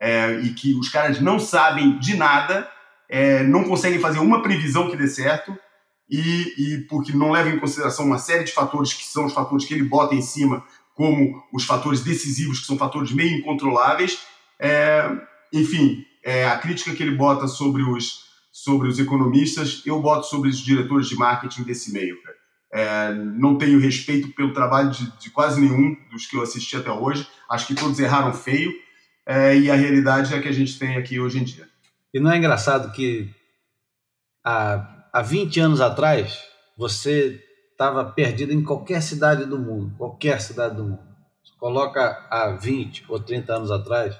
É, 0.00 0.40
e 0.40 0.52
que 0.52 0.74
os 0.74 0.88
caras 0.88 1.20
não 1.20 1.38
sabem 1.38 1.98
de 1.98 2.16
nada, 2.16 2.68
é, 3.08 3.44
não 3.44 3.64
conseguem 3.64 4.00
fazer 4.00 4.18
uma 4.18 4.42
previsão 4.42 4.90
que 4.90 4.96
dê 4.96 5.06
certo, 5.06 5.56
e, 6.10 6.54
e 6.58 6.78
porque 6.88 7.12
não 7.12 7.30
levam 7.30 7.52
em 7.52 7.58
consideração 7.58 8.04
uma 8.04 8.18
série 8.18 8.44
de 8.44 8.52
fatores 8.52 8.92
que 8.92 9.04
são 9.04 9.24
os 9.24 9.32
fatores 9.32 9.64
que 9.64 9.72
ele 9.72 9.84
bota 9.84 10.14
em 10.14 10.20
cima, 10.20 10.64
como 10.94 11.42
os 11.52 11.64
fatores 11.64 12.02
decisivos, 12.02 12.60
que 12.60 12.66
são 12.66 12.76
fatores 12.76 13.12
meio 13.12 13.38
incontroláveis. 13.38 14.18
É, 14.60 15.08
enfim, 15.52 16.04
é, 16.24 16.46
a 16.46 16.58
crítica 16.58 16.94
que 16.94 17.02
ele 17.02 17.16
bota 17.16 17.46
sobre 17.48 17.82
os, 17.82 18.24
sobre 18.50 18.88
os 18.88 18.98
economistas, 18.98 19.82
eu 19.84 20.00
boto 20.00 20.26
sobre 20.26 20.48
os 20.48 20.58
diretores 20.58 21.08
de 21.08 21.16
marketing 21.16 21.62
desse 21.64 21.92
meio. 21.92 22.16
É, 22.72 23.12
não 23.12 23.58
tenho 23.58 23.78
respeito 23.78 24.34
pelo 24.34 24.52
trabalho 24.52 24.90
de, 24.90 25.10
de, 25.18 25.30
quase 25.30 25.60
nenhum 25.60 25.94
dos 26.10 26.26
que 26.26 26.36
eu 26.36 26.42
assisti 26.42 26.76
até 26.76 26.90
hoje. 26.90 27.26
Acho 27.50 27.66
que 27.66 27.74
todos 27.74 27.98
erraram 27.98 28.32
feio. 28.32 28.72
É, 29.26 29.56
e 29.56 29.70
a 29.70 29.74
realidade 29.74 30.34
é 30.34 30.40
que 30.40 30.48
a 30.48 30.52
gente 30.52 30.78
tem 30.78 30.96
aqui 30.96 31.20
hoje 31.20 31.38
em 31.38 31.44
dia. 31.44 31.68
E 32.14 32.18
não 32.18 32.30
é 32.30 32.38
engraçado 32.38 32.92
que 32.92 33.30
há, 34.44 35.06
há 35.12 35.22
20 35.22 35.60
anos 35.60 35.80
atrás 35.80 36.38
você 36.76 37.40
estava 37.70 38.04
perdido 38.04 38.52
em 38.52 38.62
qualquer 38.62 39.02
cidade 39.02 39.44
do 39.44 39.58
mundo, 39.58 39.94
qualquer 39.96 40.40
cidade 40.40 40.76
do 40.76 40.84
mundo. 40.84 41.02
Você 41.44 41.52
coloca 41.58 42.26
há 42.30 42.50
20 42.50 43.04
ou 43.08 43.20
30 43.20 43.54
anos 43.54 43.70
atrás, 43.70 44.18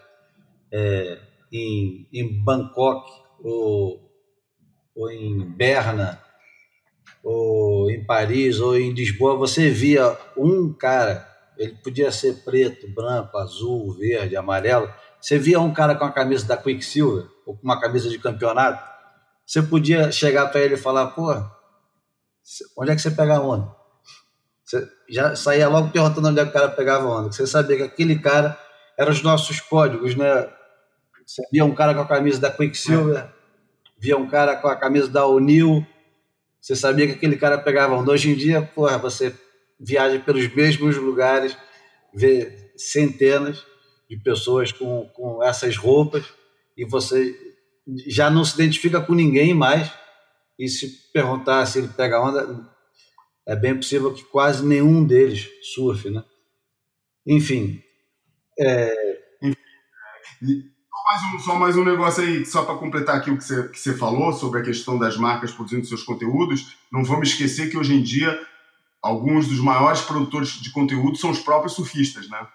é, 0.72 1.20
em, 1.52 2.08
em 2.12 2.42
Bangkok, 2.42 3.10
ou, 3.42 4.00
ou 4.96 5.10
em 5.10 5.44
Berna, 5.50 6.20
ou 7.22 7.90
em 7.90 8.04
Paris, 8.04 8.60
ou 8.60 8.76
em 8.76 8.92
Lisboa, 8.92 9.36
você 9.36 9.70
via 9.70 10.16
um 10.36 10.72
cara, 10.72 11.28
ele 11.58 11.74
podia 11.82 12.10
ser 12.10 12.42
preto, 12.44 12.88
branco, 12.92 13.36
azul, 13.36 13.96
verde, 13.96 14.36
amarelo, 14.36 14.92
você 15.20 15.38
via 15.38 15.60
um 15.60 15.72
cara 15.72 15.94
com 15.94 16.04
a 16.04 16.10
camisa 16.10 16.46
da 16.46 16.56
Quicksilver, 16.56 17.26
ou 17.46 17.56
com 17.56 17.62
uma 17.62 17.80
camisa 17.80 18.08
de 18.08 18.18
campeonato, 18.18 18.82
você 19.46 19.62
podia 19.62 20.10
chegar 20.10 20.48
para 20.48 20.60
ele 20.60 20.74
e 20.74 20.78
falar, 20.78 21.08
pô, 21.08 21.32
onde 22.78 22.90
é 22.90 22.94
que 22.94 23.02
você 23.02 23.10
pega 23.10 23.36
a 23.36 23.40
onda? 23.40 23.70
Você 24.64 24.88
já 25.10 25.36
saía 25.36 25.68
logo 25.68 25.90
perguntando 25.90 26.28
onde 26.28 26.40
é 26.40 26.44
que 26.44 26.50
o 26.50 26.52
cara 26.52 26.70
pegava 26.70 27.06
a 27.06 27.20
onda. 27.20 27.32
Você 27.32 27.46
sabia 27.46 27.76
que 27.76 27.82
aquele 27.82 28.18
cara 28.18 28.58
era 28.98 29.10
os 29.10 29.22
nossos 29.22 29.60
códigos, 29.60 30.14
né? 30.14 30.48
Você 31.26 31.42
via 31.52 31.64
um 31.64 31.74
cara 31.74 31.94
com 31.94 32.00
a 32.00 32.06
camisa 32.06 32.40
da 32.40 32.50
Quicksilver, 32.50 33.16
é. 33.16 33.32
via 33.98 34.16
um 34.16 34.28
cara 34.28 34.56
com 34.56 34.68
a 34.68 34.76
camisa 34.76 35.08
da 35.08 35.26
O'Neill, 35.26 35.86
você 36.62 36.76
sabia 36.76 37.08
que 37.08 37.14
aquele 37.14 37.36
cara 37.36 37.58
pegava 37.58 37.96
onda. 37.96 38.12
Hoje 38.12 38.30
em 38.30 38.36
dia, 38.36 38.62
porra, 38.62 38.96
você 38.96 39.34
viaja 39.80 40.20
pelos 40.20 40.46
mesmos 40.54 40.96
lugares, 40.96 41.56
vê 42.14 42.70
centenas 42.76 43.66
de 44.08 44.16
pessoas 44.16 44.70
com, 44.70 45.10
com 45.12 45.42
essas 45.42 45.76
roupas 45.76 46.24
e 46.76 46.84
você 46.84 47.36
já 48.06 48.30
não 48.30 48.44
se 48.44 48.54
identifica 48.54 49.00
com 49.00 49.12
ninguém 49.12 49.52
mais. 49.52 49.90
E 50.56 50.68
se 50.68 51.10
perguntar 51.12 51.66
se 51.66 51.80
ele 51.80 51.88
pega 51.88 52.20
onda, 52.20 52.70
é 53.44 53.56
bem 53.56 53.74
possível 53.74 54.14
que 54.14 54.22
quase 54.22 54.64
nenhum 54.64 55.04
deles 55.04 55.48
surfe, 55.74 56.10
né? 56.10 56.22
Enfim. 57.26 57.82
É... 58.56 59.20
Mais 61.04 61.22
um, 61.34 61.38
só 61.40 61.58
mais 61.58 61.76
um 61.76 61.84
negócio 61.84 62.22
aí, 62.22 62.46
só 62.46 62.64
para 62.64 62.76
completar 62.76 63.16
aqui 63.16 63.30
o 63.30 63.36
que 63.36 63.44
você, 63.44 63.68
que 63.68 63.78
você 63.78 63.96
falou 63.96 64.32
sobre 64.32 64.60
a 64.60 64.62
questão 64.62 64.98
das 64.98 65.16
marcas 65.16 65.50
produzindo 65.50 65.86
seus 65.86 66.02
conteúdos. 66.02 66.76
Não 66.92 67.04
vamos 67.04 67.30
esquecer 67.30 67.70
que 67.70 67.76
hoje 67.76 67.94
em 67.94 68.02
dia 68.02 68.40
alguns 69.02 69.48
dos 69.48 69.58
maiores 69.58 70.00
produtores 70.02 70.50
de 70.60 70.70
conteúdo 70.70 71.16
são 71.16 71.30
os 71.30 71.40
próprios 71.40 71.74
surfistas, 71.74 72.28
né? 72.28 72.46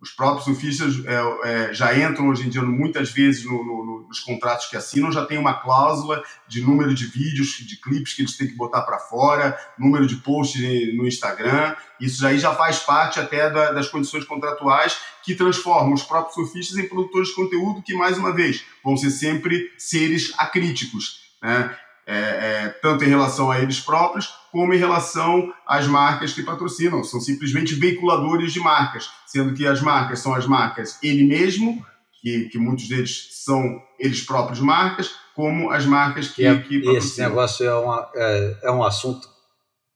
Os 0.00 0.10
próprios 0.10 0.44
surfistas 0.44 0.94
é, 1.06 1.68
é, 1.70 1.74
já 1.74 1.96
entram 1.98 2.28
hoje 2.28 2.46
em 2.46 2.50
dia 2.50 2.62
muitas 2.62 3.10
vezes 3.10 3.44
no, 3.44 3.64
no, 3.64 4.06
nos 4.06 4.20
contratos 4.20 4.66
que 4.66 4.76
assinam, 4.76 5.10
já 5.10 5.24
tem 5.24 5.38
uma 5.38 5.54
cláusula 5.54 6.22
de 6.46 6.60
número 6.60 6.94
de 6.94 7.06
vídeos, 7.06 7.56
de 7.66 7.80
clipes 7.80 8.12
que 8.12 8.22
eles 8.22 8.36
têm 8.36 8.48
que 8.48 8.54
botar 8.54 8.82
para 8.82 8.98
fora, 8.98 9.58
número 9.78 10.06
de 10.06 10.16
posts 10.16 10.60
no 10.94 11.06
Instagram. 11.06 11.74
Isso 12.00 12.26
aí 12.26 12.38
já 12.38 12.54
faz 12.54 12.80
parte 12.80 13.18
até 13.18 13.50
da, 13.50 13.72
das 13.72 13.88
condições 13.88 14.24
contratuais 14.24 14.98
que 15.22 15.34
transformam 15.34 15.94
os 15.94 16.02
próprios 16.02 16.34
surfistas 16.34 16.76
em 16.76 16.88
produtores 16.88 17.28
de 17.28 17.34
conteúdo 17.34 17.82
que, 17.82 17.94
mais 17.94 18.18
uma 18.18 18.32
vez, 18.32 18.64
vão 18.84 18.96
ser 18.96 19.10
sempre 19.10 19.72
seres 19.78 20.34
acríticos. 20.36 21.24
Né? 21.42 21.76
É, 22.06 22.16
é, 22.16 22.68
tanto 22.82 23.04
em 23.04 23.08
relação 23.08 23.50
a 23.50 23.60
eles 23.60 23.80
próprios, 23.80 24.28
como 24.52 24.74
em 24.74 24.78
relação 24.78 25.52
às 25.66 25.86
marcas 25.86 26.32
que 26.32 26.42
patrocinam. 26.42 27.02
São 27.02 27.20
simplesmente 27.20 27.74
veiculadores 27.74 28.52
de 28.52 28.60
marcas, 28.60 29.10
sendo 29.26 29.54
que 29.54 29.66
as 29.66 29.80
marcas 29.80 30.20
são 30.20 30.34
as 30.34 30.46
marcas 30.46 30.98
ele 31.02 31.24
mesmo, 31.24 31.84
que, 32.20 32.48
que 32.48 32.58
muitos 32.58 32.88
deles 32.88 33.28
são 33.44 33.82
eles 33.98 34.22
próprios 34.22 34.60
marcas, 34.60 35.10
como 35.34 35.70
as 35.70 35.84
marcas 35.84 36.28
que, 36.28 36.44
é, 36.44 36.56
que 36.58 36.78
patrocinam. 36.78 36.96
Esse 36.96 37.20
negócio 37.20 37.66
é, 37.66 37.74
uma, 37.74 38.10
é, 38.14 38.58
é 38.64 38.70
um 38.70 38.84
assunto 38.84 39.28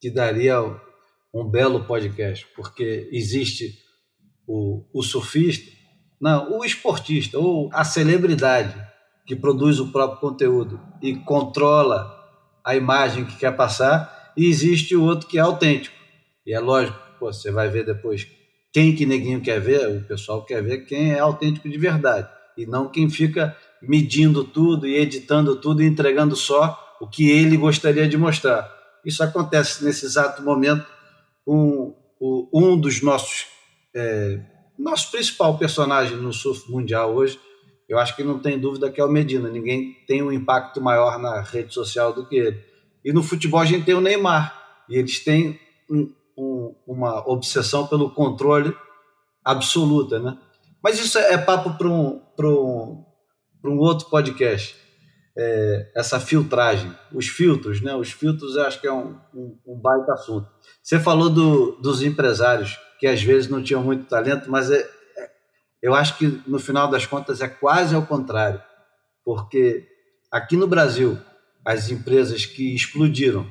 que 0.00 0.11
daria 0.11 0.61
um 1.32 1.44
belo 1.48 1.84
podcast, 1.84 2.46
porque 2.56 3.09
existe 3.12 3.78
o, 4.46 4.84
o 4.92 5.02
surfista, 5.02 5.70
não, 6.20 6.59
o 6.59 6.64
esportista, 6.64 7.38
ou 7.38 7.70
a 7.72 7.84
celebridade, 7.84 8.74
que 9.29 9.37
produz 9.37 9.79
o 9.79 9.93
próprio 9.93 10.18
conteúdo 10.18 10.81
e 11.03 11.14
controla 11.14 12.18
a 12.64 12.74
imagem 12.74 13.26
que 13.26 13.37
quer 13.37 13.55
passar, 13.55 14.33
e 14.35 14.47
existe 14.47 14.97
o 14.97 15.05
outro 15.05 15.29
que 15.29 15.37
é 15.37 15.41
autêntico. 15.43 15.95
E 16.47 16.55
é 16.55 16.59
lógico, 16.59 16.99
pô, 17.20 17.31
você 17.31 17.51
vai 17.51 17.68
ver 17.68 17.85
depois 17.85 18.26
quem 18.72 18.95
que 18.95 19.05
neguinho 19.05 19.43
quer 19.43 19.61
ver, 19.61 19.99
o 19.99 20.05
pessoal 20.05 20.45
quer 20.47 20.62
ver 20.62 20.87
quem 20.87 21.12
é 21.12 21.18
autêntico 21.18 21.68
de 21.68 21.76
verdade, 21.76 22.26
e 22.57 22.64
não 22.64 22.89
quem 22.89 23.11
fica 23.11 23.55
medindo 23.83 24.45
tudo 24.45 24.87
e 24.87 24.97
editando 24.97 25.57
tudo 25.57 25.83
e 25.83 25.87
entregando 25.87 26.35
só 26.35 26.97
o 26.99 27.07
que 27.07 27.31
ele 27.31 27.57
gostaria 27.59 28.09
de 28.09 28.16
mostrar. 28.16 28.66
Isso 29.05 29.22
acontece 29.22 29.85
nesse 29.85 30.07
exato 30.07 30.43
momento 30.43 30.87
com 31.45 31.95
um 32.53 32.79
dos 32.81 33.03
nossos 33.03 33.47
é, 33.95 34.41
nosso 34.79 35.11
principal 35.11 35.59
personagem 35.59 36.16
no 36.16 36.33
surf 36.33 36.70
mundial 36.70 37.14
hoje, 37.14 37.39
eu 37.89 37.99
acho 37.99 38.14
que 38.14 38.22
não 38.22 38.39
tem 38.39 38.59
dúvida 38.59 38.91
que 38.91 39.01
é 39.01 39.05
o 39.05 39.09
Medina. 39.09 39.49
Ninguém 39.49 39.95
tem 40.07 40.22
um 40.22 40.30
impacto 40.30 40.80
maior 40.80 41.18
na 41.18 41.41
rede 41.41 41.72
social 41.72 42.12
do 42.12 42.26
que 42.26 42.36
ele. 42.36 42.62
E 43.03 43.12
no 43.12 43.22
futebol 43.22 43.61
a 43.61 43.64
gente 43.64 43.86
tem 43.86 43.95
o 43.95 44.01
Neymar. 44.01 44.55
E 44.89 44.97
eles 44.97 45.24
têm 45.24 45.59
um, 45.91 46.12
um, 46.36 46.74
uma 46.86 47.26
obsessão 47.26 47.86
pelo 47.86 48.11
controle 48.11 48.76
absoluta, 49.43 50.18
né? 50.18 50.36
Mas 50.82 51.01
isso 51.01 51.18
é 51.18 51.39
papo 51.39 51.78
para 51.78 51.89
um, 51.89 52.20
um, 52.41 53.05
um 53.64 53.78
outro 53.78 54.09
podcast. 54.11 54.76
É, 55.41 55.93
essa 55.95 56.18
filtragem, 56.18 56.93
os 57.12 57.28
filtros, 57.28 57.80
né? 57.80 57.95
Os 57.95 58.11
filtros 58.11 58.57
eu 58.57 58.64
acho 58.64 58.80
que 58.80 58.86
é 58.86 58.93
um, 58.93 59.16
um, 59.34 59.59
um 59.66 59.80
baita 59.80 60.12
assunto. 60.12 60.49
Você 60.82 60.99
falou 60.99 61.30
do, 61.30 61.80
dos 61.80 62.03
empresários 62.03 62.78
que 62.99 63.07
às 63.07 63.22
vezes 63.22 63.49
não 63.49 63.62
tinham 63.62 63.82
muito 63.82 64.05
talento, 64.07 64.51
mas 64.51 64.70
é, 64.70 64.86
eu 65.83 65.95
acho 65.95 66.18
que 66.18 66.26
no 66.47 66.59
final 66.59 66.91
das 66.91 67.07
contas 67.07 67.41
é 67.41 67.49
quase 67.49 67.95
ao 67.95 68.07
contrário, 68.07 68.61
porque 69.24 69.87
aqui 70.31 70.57
no 70.57 70.66
Brasil, 70.66 71.18
as 71.64 71.91
empresas 71.91 72.45
que 72.45 72.74
explodiram, 72.74 73.47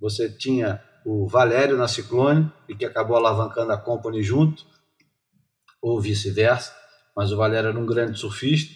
você 0.00 0.28
tinha 0.28 0.82
o 1.04 1.26
Valério 1.26 1.76
na 1.76 1.88
Ciclone, 1.88 2.52
e 2.68 2.74
que 2.74 2.84
acabou 2.84 3.16
alavancando 3.16 3.72
a 3.72 3.78
Company 3.78 4.22
junto, 4.22 4.64
ou 5.80 6.00
vice-versa, 6.00 6.74
mas 7.16 7.32
o 7.32 7.36
Valério 7.36 7.68
era 7.68 7.78
um 7.78 7.86
grande 7.86 8.18
surfista, 8.18 8.74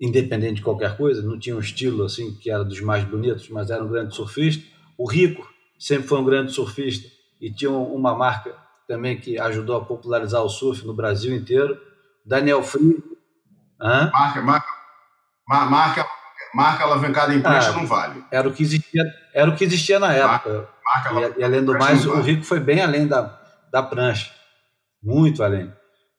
independente 0.00 0.56
de 0.56 0.62
qualquer 0.62 0.96
coisa, 0.96 1.22
não 1.22 1.38
tinha 1.38 1.56
um 1.56 1.60
estilo 1.60 2.04
assim 2.04 2.34
que 2.38 2.50
era 2.50 2.64
dos 2.64 2.80
mais 2.80 3.04
bonitos, 3.04 3.48
mas 3.48 3.70
era 3.70 3.84
um 3.84 3.88
grande 3.88 4.14
surfista. 4.14 4.64
O 4.98 5.08
Rico 5.08 5.48
sempre 5.78 6.08
foi 6.08 6.18
um 6.18 6.24
grande 6.24 6.52
surfista 6.52 7.08
e 7.40 7.52
tinha 7.52 7.70
uma 7.70 8.14
marca 8.14 8.56
também 8.86 9.18
que 9.18 9.38
ajudou 9.38 9.76
a 9.76 9.84
popularizar 9.84 10.42
o 10.42 10.48
surf 10.48 10.86
no 10.86 10.94
Brasil 10.94 11.34
inteiro. 11.34 11.78
Daniel 12.24 12.62
Free. 12.62 13.02
Hã? 13.80 14.10
Marca, 14.12 14.40
marca, 14.42 14.66
marca, 15.48 16.06
marca 16.54 16.84
alavancada 16.84 17.34
em 17.34 17.40
prancha 17.40 17.70
ah, 17.70 17.72
não 17.72 17.86
vale. 17.86 18.24
Era 18.30 18.48
o 18.48 18.52
que 18.52 18.62
existia, 18.62 19.02
era 19.34 19.50
o 19.50 19.56
que 19.56 19.64
existia 19.64 19.98
na 19.98 20.12
época. 20.12 20.68
Marca, 20.84 21.12
marca 21.12 21.34
e, 21.36 21.40
e, 21.40 21.44
além 21.44 21.64
do 21.64 21.76
mais, 21.76 22.06
o 22.06 22.20
Rico 22.20 22.44
foi 22.44 22.60
bem 22.60 22.80
além 22.80 23.06
da, 23.06 23.38
da 23.70 23.82
prancha. 23.82 24.30
Muito 25.02 25.42
além. 25.42 25.72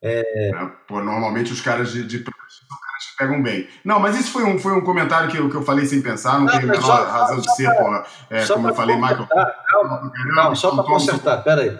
É... 0.03 0.51
É, 0.53 0.66
pô, 0.88 1.01
normalmente 1.01 1.51
os 1.51 1.61
caras 1.61 1.91
de, 1.91 2.05
de 2.05 2.20
prancha 2.20 2.39
são 2.68 2.78
caras 2.78 3.05
que 3.09 3.18
pegam 3.18 3.41
bem. 3.41 3.68
Não, 3.84 3.99
mas 3.99 4.20
isso 4.20 4.32
foi 4.32 4.43
um, 4.43 4.59
foi 4.59 4.74
um 4.74 4.82
comentário 4.82 5.30
que 5.30 5.38
eu, 5.38 5.49
que 5.49 5.55
eu 5.55 5.63
falei 5.63 5.86
sem 5.86 6.01
pensar, 6.01 6.34
não, 6.34 6.41
não 6.41 6.47
tem 6.47 6.59
a 6.59 6.66
menor 6.74 7.07
razão 7.07 7.41
só, 7.41 7.41
de 7.41 7.55
ser, 7.55 7.76
porra. 7.76 8.03
É, 8.30 8.45
como 8.45 8.70
eu 8.70 8.76
falei, 8.76 8.95
Michael. 8.95 9.28
Calma, 9.28 10.11
calma, 10.36 10.55
só 10.55 10.76
para 10.76 10.84
consertar, 10.84 11.43
peraí. 11.43 11.76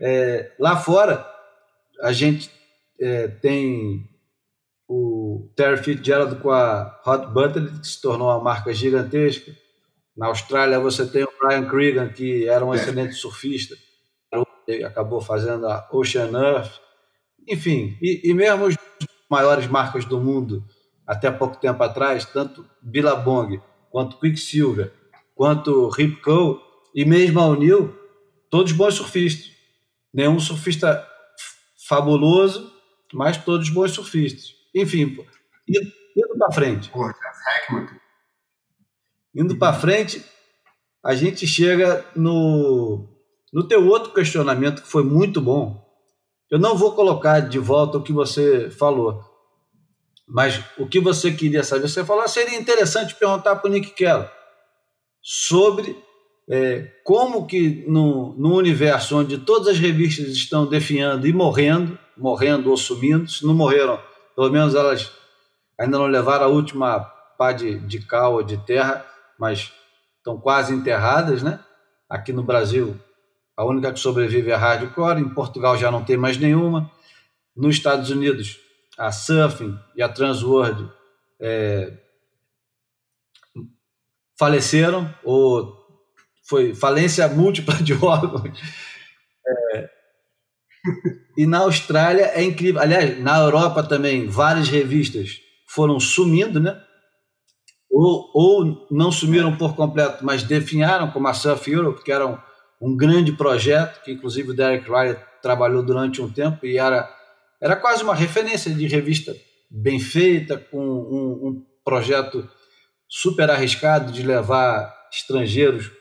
É, 0.00 0.52
lá 0.58 0.76
fora, 0.76 1.26
a 2.02 2.12
gente 2.12 2.50
é, 3.00 3.28
tem 3.28 4.08
o 4.88 5.50
Terry 5.54 5.76
Fitzgerald 5.76 6.36
com 6.36 6.50
a 6.50 7.00
Hot 7.06 7.26
Butter, 7.26 7.80
que 7.80 7.86
se 7.86 8.00
tornou 8.00 8.28
uma 8.28 8.40
marca 8.40 8.72
gigantesca. 8.72 9.52
Na 10.16 10.26
Austrália, 10.26 10.80
você 10.80 11.06
tem 11.06 11.22
o 11.22 11.32
Brian 11.40 11.68
Cregan, 11.68 12.08
que 12.08 12.48
era 12.48 12.64
um 12.64 12.72
é. 12.72 12.76
excelente 12.76 13.14
surfista, 13.14 13.76
acabou 14.84 15.20
fazendo 15.20 15.66
a 15.66 15.88
Ocean 15.92 16.30
Earth. 16.32 16.80
Enfim, 17.46 17.96
e, 18.02 18.30
e 18.30 18.34
mesmo 18.34 18.66
as 18.66 18.76
maiores 19.30 19.66
marcas 19.66 20.04
do 20.04 20.20
mundo, 20.20 20.64
até 21.06 21.30
pouco 21.30 21.56
tempo 21.56 21.82
atrás, 21.82 22.24
tanto 22.24 22.66
Billabong, 22.82 23.60
quanto 23.90 24.18
Quicksilver, 24.18 24.92
quanto 25.34 25.88
Rip 25.88 26.20
Curl, 26.20 26.60
e 26.94 27.04
mesmo 27.04 27.40
a 27.40 27.46
O'Neill, 27.46 27.94
todos 28.50 28.72
bons 28.72 28.94
surfistas 28.94 29.57
nenhum 30.12 30.38
surfista 30.38 31.06
fabuloso, 31.86 32.72
mas 33.12 33.36
todos 33.36 33.70
bons 33.70 33.92
surfistas. 33.92 34.54
Enfim, 34.74 35.16
indo, 35.66 35.92
indo 36.16 36.38
para 36.38 36.52
frente. 36.52 36.90
Indo 39.34 39.56
para 39.56 39.78
frente, 39.78 40.24
a 41.04 41.14
gente 41.14 41.46
chega 41.46 42.04
no, 42.14 43.08
no 43.52 43.66
teu 43.66 43.86
outro 43.86 44.12
questionamento 44.12 44.82
que 44.82 44.88
foi 44.88 45.04
muito 45.04 45.40
bom. 45.40 45.86
Eu 46.50 46.58
não 46.58 46.76
vou 46.76 46.94
colocar 46.94 47.40
de 47.40 47.58
volta 47.58 47.98
o 47.98 48.02
que 48.02 48.12
você 48.12 48.70
falou, 48.70 49.22
mas 50.26 50.62
o 50.78 50.86
que 50.86 51.00
você 51.00 51.30
queria 51.30 51.62
saber, 51.62 51.88
você 51.88 52.04
falou, 52.04 52.26
seria 52.28 52.58
interessante 52.58 53.14
perguntar 53.14 53.56
para 53.56 53.68
o 53.68 53.72
Nick 53.72 53.90
Keller 53.90 54.30
sobre 55.22 55.96
é, 56.50 56.90
como 57.04 57.46
que 57.46 57.84
no 57.86 58.56
universo 58.56 59.18
onde 59.18 59.38
todas 59.38 59.68
as 59.68 59.78
revistas 59.78 60.28
estão 60.28 60.66
definhando 60.66 61.26
e 61.26 61.32
morrendo, 61.32 61.98
morrendo 62.16 62.70
ou 62.70 62.76
sumindo, 62.76 63.30
se 63.30 63.44
não 63.44 63.54
morreram, 63.54 64.00
pelo 64.34 64.50
menos 64.50 64.74
elas 64.74 65.12
ainda 65.78 65.98
não 65.98 66.06
levaram 66.06 66.46
a 66.46 66.48
última 66.48 67.00
pá 67.36 67.52
de, 67.52 67.78
de 67.80 68.00
cal 68.00 68.34
ou 68.34 68.42
de 68.42 68.56
terra, 68.56 69.04
mas 69.38 69.72
estão 70.16 70.40
quase 70.40 70.74
enterradas, 70.74 71.42
né? 71.42 71.60
Aqui 72.08 72.32
no 72.32 72.42
Brasil, 72.42 72.98
a 73.56 73.64
única 73.64 73.92
que 73.92 74.00
sobrevive 74.00 74.50
é 74.50 74.54
a 74.54 74.58
Hardcore, 74.58 75.20
em 75.20 75.28
Portugal 75.28 75.76
já 75.76 75.90
não 75.90 76.02
tem 76.02 76.16
mais 76.16 76.38
nenhuma. 76.38 76.90
Nos 77.54 77.76
Estados 77.76 78.10
Unidos, 78.10 78.58
a 78.96 79.12
Surfing 79.12 79.78
e 79.94 80.02
a 80.02 80.08
Transworld 80.08 80.90
é, 81.40 81.92
faleceram 84.38 85.12
ou 85.22 85.77
foi 86.48 86.74
falência 86.74 87.28
múltipla 87.28 87.74
de 87.74 87.92
órgãos. 87.92 88.58
É. 89.74 89.90
E 91.36 91.46
na 91.46 91.58
Austrália 91.58 92.32
é 92.34 92.42
incrível. 92.42 92.80
Aliás, 92.80 93.20
na 93.20 93.38
Europa 93.38 93.82
também, 93.82 94.26
várias 94.26 94.68
revistas 94.68 95.40
foram 95.66 96.00
sumindo, 96.00 96.58
né? 96.58 96.80
Ou, 97.90 98.30
ou 98.34 98.86
não 98.90 99.10
sumiram 99.12 99.56
por 99.56 99.74
completo, 99.74 100.24
mas 100.24 100.42
definharam, 100.42 101.10
como 101.10 101.28
a 101.28 101.34
Surf 101.34 101.70
Europe, 101.70 102.02
que 102.02 102.12
era 102.12 102.26
um, 102.26 102.38
um 102.80 102.96
grande 102.96 103.32
projeto, 103.32 104.02
que 104.02 104.12
inclusive 104.12 104.50
o 104.50 104.54
Derek 104.54 104.90
Wright 104.90 105.20
trabalhou 105.42 105.82
durante 105.82 106.20
um 106.20 106.30
tempo 106.30 106.66
e 106.66 106.78
era, 106.78 107.08
era 107.60 107.76
quase 107.76 108.02
uma 108.02 108.14
referência 108.14 108.72
de 108.72 108.86
revista 108.86 109.34
bem 109.70 110.00
feita, 110.00 110.56
com 110.56 110.78
um, 110.78 111.48
um 111.48 111.66
projeto 111.84 112.48
super 113.08 113.50
arriscado 113.50 114.12
de 114.12 114.22
levar 114.22 114.94
estrangeiros 115.12 115.97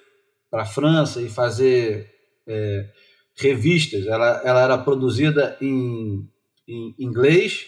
para 0.49 0.63
a 0.63 0.65
França 0.65 1.21
e 1.21 1.29
fazer 1.29 2.09
é, 2.47 2.89
revistas. 3.35 4.05
Ela, 4.07 4.41
ela 4.43 4.61
era 4.61 4.77
produzida 4.77 5.57
em, 5.61 6.27
em 6.67 6.95
inglês, 6.99 7.65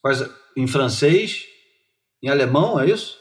quase 0.00 0.30
em 0.56 0.66
francês, 0.66 1.46
em 2.22 2.28
alemão, 2.28 2.80
é 2.80 2.90
isso? 2.90 3.18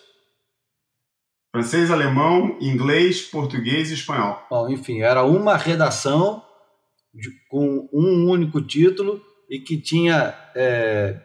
Francês, 1.52 1.90
alemão, 1.90 2.58
inglês, 2.62 3.22
português 3.22 3.90
e 3.90 3.94
espanhol. 3.94 4.46
Bom, 4.50 4.70
enfim, 4.70 5.02
era 5.02 5.24
uma 5.24 5.56
redação 5.56 6.44
de, 7.14 7.32
com 7.50 7.90
um 7.92 8.30
único 8.30 8.62
título 8.62 9.22
e 9.50 9.60
que 9.60 9.80
tinha 9.80 10.36
é, 10.56 11.20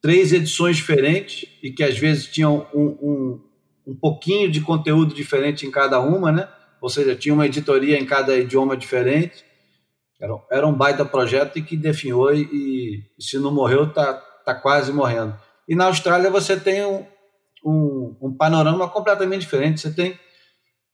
três 0.00 0.32
edições 0.32 0.76
diferentes 0.76 1.48
e 1.62 1.72
que 1.72 1.82
às 1.82 1.98
vezes 1.98 2.26
tinham 2.26 2.68
um, 2.74 2.86
um, 3.00 3.44
um 3.86 3.94
pouquinho 3.94 4.50
de 4.50 4.60
conteúdo 4.60 5.14
diferente 5.14 5.66
em 5.66 5.70
cada 5.70 6.00
uma, 6.00 6.30
né? 6.30 6.48
Ou 6.80 6.88
seja, 6.88 7.14
tinha 7.14 7.34
uma 7.34 7.46
editoria 7.46 7.98
em 7.98 8.04
cada 8.04 8.36
idioma 8.36 8.76
diferente. 8.76 9.44
Era, 10.20 10.34
era 10.50 10.66
um 10.66 10.74
baita 10.74 11.04
projeto 11.04 11.58
e 11.58 11.62
que 11.62 11.76
definhou 11.76 12.32
e, 12.34 12.42
e 13.18 13.22
se 13.22 13.38
não 13.38 13.52
morreu, 13.52 13.92
tá, 13.92 14.14
tá 14.44 14.54
quase 14.54 14.92
morrendo. 14.92 15.36
E 15.68 15.74
na 15.74 15.86
Austrália 15.86 16.30
você 16.30 16.58
tem 16.58 16.84
um, 16.84 17.06
um, 17.64 18.16
um 18.20 18.36
panorama 18.36 18.88
completamente 18.88 19.42
diferente. 19.42 19.80
Você 19.80 19.92
tem 19.92 20.18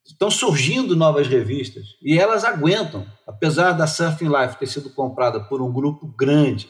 estão 0.05 0.31
surgindo 0.31 0.97
novas 0.97 1.27
revistas 1.27 1.85
e 2.03 2.19
elas 2.19 2.43
aguentam, 2.43 3.07
apesar 3.27 3.73
da 3.73 3.87
Surfing 3.87 4.29
Life 4.29 4.57
ter 4.57 4.67
sido 4.67 4.89
comprada 4.91 5.39
por 5.39 5.61
um 5.61 5.71
grupo 5.71 6.07
grande 6.07 6.67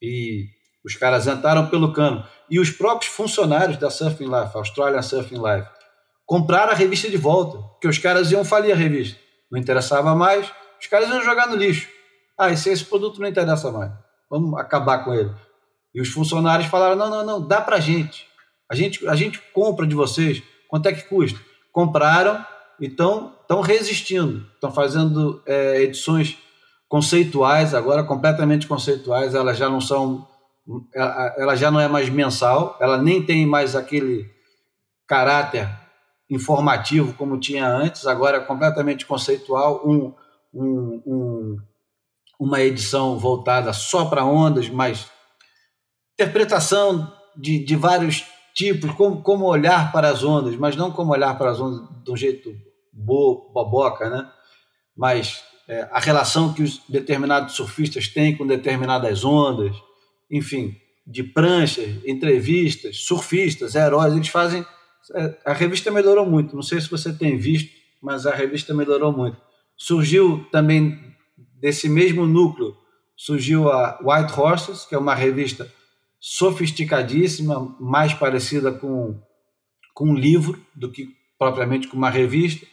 e 0.00 0.46
os 0.88 0.96
caras 0.96 1.26
entraram 1.26 1.66
pelo 1.68 1.92
cano 1.92 2.24
e 2.50 2.58
os 2.58 2.70
próprios 2.70 3.12
funcionários 3.12 3.76
da 3.76 3.90
Surfing 3.90 4.24
Life, 4.24 4.56
Australian 4.56 5.02
Surfing 5.02 5.36
Life, 5.36 5.68
compraram 6.26 6.72
a 6.72 6.74
revista 6.74 7.08
de 7.08 7.16
volta, 7.16 7.58
porque 7.58 7.86
os 7.86 7.98
caras 7.98 8.32
iam 8.32 8.44
falir 8.44 8.72
a 8.72 8.76
revista, 8.76 9.18
não 9.50 9.58
interessava 9.60 10.14
mais, 10.14 10.50
os 10.80 10.86
caras 10.86 11.08
iam 11.08 11.22
jogar 11.22 11.46
no 11.46 11.56
lixo. 11.56 11.88
Ah, 12.36 12.50
esse, 12.50 12.70
esse 12.70 12.84
produto 12.84 13.20
não 13.20 13.28
interessa 13.28 13.70
mais, 13.70 13.92
vamos 14.30 14.58
acabar 14.58 15.04
com 15.04 15.14
ele. 15.14 15.32
E 15.94 16.00
os 16.00 16.08
funcionários 16.08 16.68
falaram: 16.68 16.96
não, 16.96 17.10
não, 17.10 17.24
não, 17.24 17.46
dá 17.46 17.60
para 17.60 17.80
gente. 17.80 18.26
A 18.70 18.74
gente, 18.74 19.06
a 19.08 19.14
gente 19.14 19.40
compra 19.52 19.86
de 19.86 19.94
vocês, 19.94 20.42
quanto 20.68 20.86
é 20.86 20.92
que 20.92 21.08
custa? 21.08 21.38
compraram 21.78 22.44
e 22.80 22.86
estão 22.86 23.60
resistindo, 23.62 24.44
estão 24.54 24.72
fazendo 24.72 25.40
é, 25.46 25.80
edições 25.82 26.36
conceituais 26.88 27.72
agora, 27.72 28.02
completamente 28.02 28.66
conceituais, 28.66 29.32
elas 29.32 29.56
já 29.56 29.68
não 29.68 29.80
são, 29.80 30.26
ela 30.94 31.56
já 31.56 31.70
não 31.70 31.80
é 31.80 31.88
mais 31.88 32.08
mensal, 32.08 32.76
ela 32.80 32.98
nem 32.98 33.24
tem 33.24 33.46
mais 33.46 33.74
aquele 33.74 34.30
caráter 35.06 35.68
informativo 36.28 37.14
como 37.14 37.40
tinha 37.40 37.66
antes, 37.66 38.06
agora 38.06 38.36
é 38.36 38.40
completamente 38.40 39.06
conceitual, 39.06 39.82
um, 39.86 40.12
um, 40.52 41.02
um, 41.06 41.56
uma 42.38 42.60
edição 42.60 43.18
voltada 43.18 43.72
só 43.72 44.04
para 44.04 44.24
ondas, 44.24 44.68
mas 44.68 45.10
interpretação 46.14 47.10
de, 47.34 47.64
de 47.64 47.76
vários 47.76 48.24
tipos, 48.54 48.90
como, 48.92 49.22
como 49.22 49.46
olhar 49.46 49.90
para 49.90 50.10
as 50.10 50.22
ondas, 50.22 50.56
mas 50.56 50.76
não 50.76 50.90
como 50.90 51.12
olhar 51.12 51.38
para 51.38 51.50
as 51.50 51.60
ondas 51.60 51.88
de 52.04 52.10
um 52.10 52.16
jeito 52.16 52.54
bo, 52.92 53.50
boboca, 53.54 54.10
né? 54.10 54.30
Mas 54.96 55.42
é, 55.68 55.88
a 55.92 56.00
relação 56.00 56.52
que 56.52 56.62
os 56.62 56.82
determinados 56.88 57.54
surfistas 57.54 58.08
têm 58.08 58.36
com 58.36 58.46
determinadas 58.46 59.24
ondas, 59.24 59.74
enfim, 60.30 60.76
de 61.06 61.22
pranchas, 61.22 61.88
entrevistas, 62.06 62.98
surfistas, 63.04 63.74
heróis, 63.74 64.14
eles 64.14 64.28
fazem. 64.28 64.64
É, 65.14 65.38
a 65.44 65.52
revista 65.52 65.90
melhorou 65.90 66.26
muito. 66.26 66.54
Não 66.54 66.62
sei 66.62 66.80
se 66.80 66.90
você 66.90 67.12
tem 67.12 67.36
visto, 67.36 67.70
mas 68.02 68.26
a 68.26 68.34
revista 68.34 68.74
melhorou 68.74 69.12
muito. 69.12 69.36
Surgiu 69.76 70.46
também 70.52 70.98
desse 71.60 71.88
mesmo 71.88 72.26
núcleo, 72.26 72.76
surgiu 73.16 73.70
a 73.70 73.98
White 74.02 74.38
Horses, 74.38 74.84
que 74.84 74.94
é 74.94 74.98
uma 74.98 75.14
revista 75.14 75.72
sofisticadíssima, 76.20 77.76
mais 77.80 78.12
parecida 78.12 78.72
com, 78.72 79.20
com 79.94 80.10
um 80.10 80.14
livro 80.14 80.60
do 80.74 80.90
que 80.90 81.08
propriamente 81.38 81.88
com 81.88 81.96
uma 81.96 82.10
revista. 82.10 82.66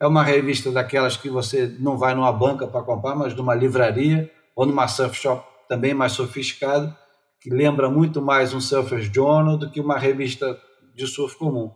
É 0.00 0.06
uma 0.06 0.22
revista 0.22 0.70
daquelas 0.70 1.16
que 1.16 1.28
você 1.28 1.76
não 1.78 1.96
vai 1.96 2.14
numa 2.14 2.32
banca 2.32 2.66
para 2.66 2.82
comprar, 2.82 3.14
mas 3.14 3.34
numa 3.34 3.54
livraria 3.54 4.30
ou 4.56 4.66
numa 4.66 4.88
surf 4.88 5.16
shop 5.16 5.46
também 5.68 5.94
mais 5.94 6.12
sofisticada, 6.12 6.96
que 7.42 7.50
lembra 7.50 7.90
muito 7.90 8.22
mais 8.22 8.54
um 8.54 8.60
Surfer's 8.60 9.12
Journal 9.12 9.58
do 9.58 9.68
que 9.68 9.80
uma 9.80 9.98
revista 9.98 10.56
de 10.94 11.08
surf 11.08 11.36
comum. 11.36 11.74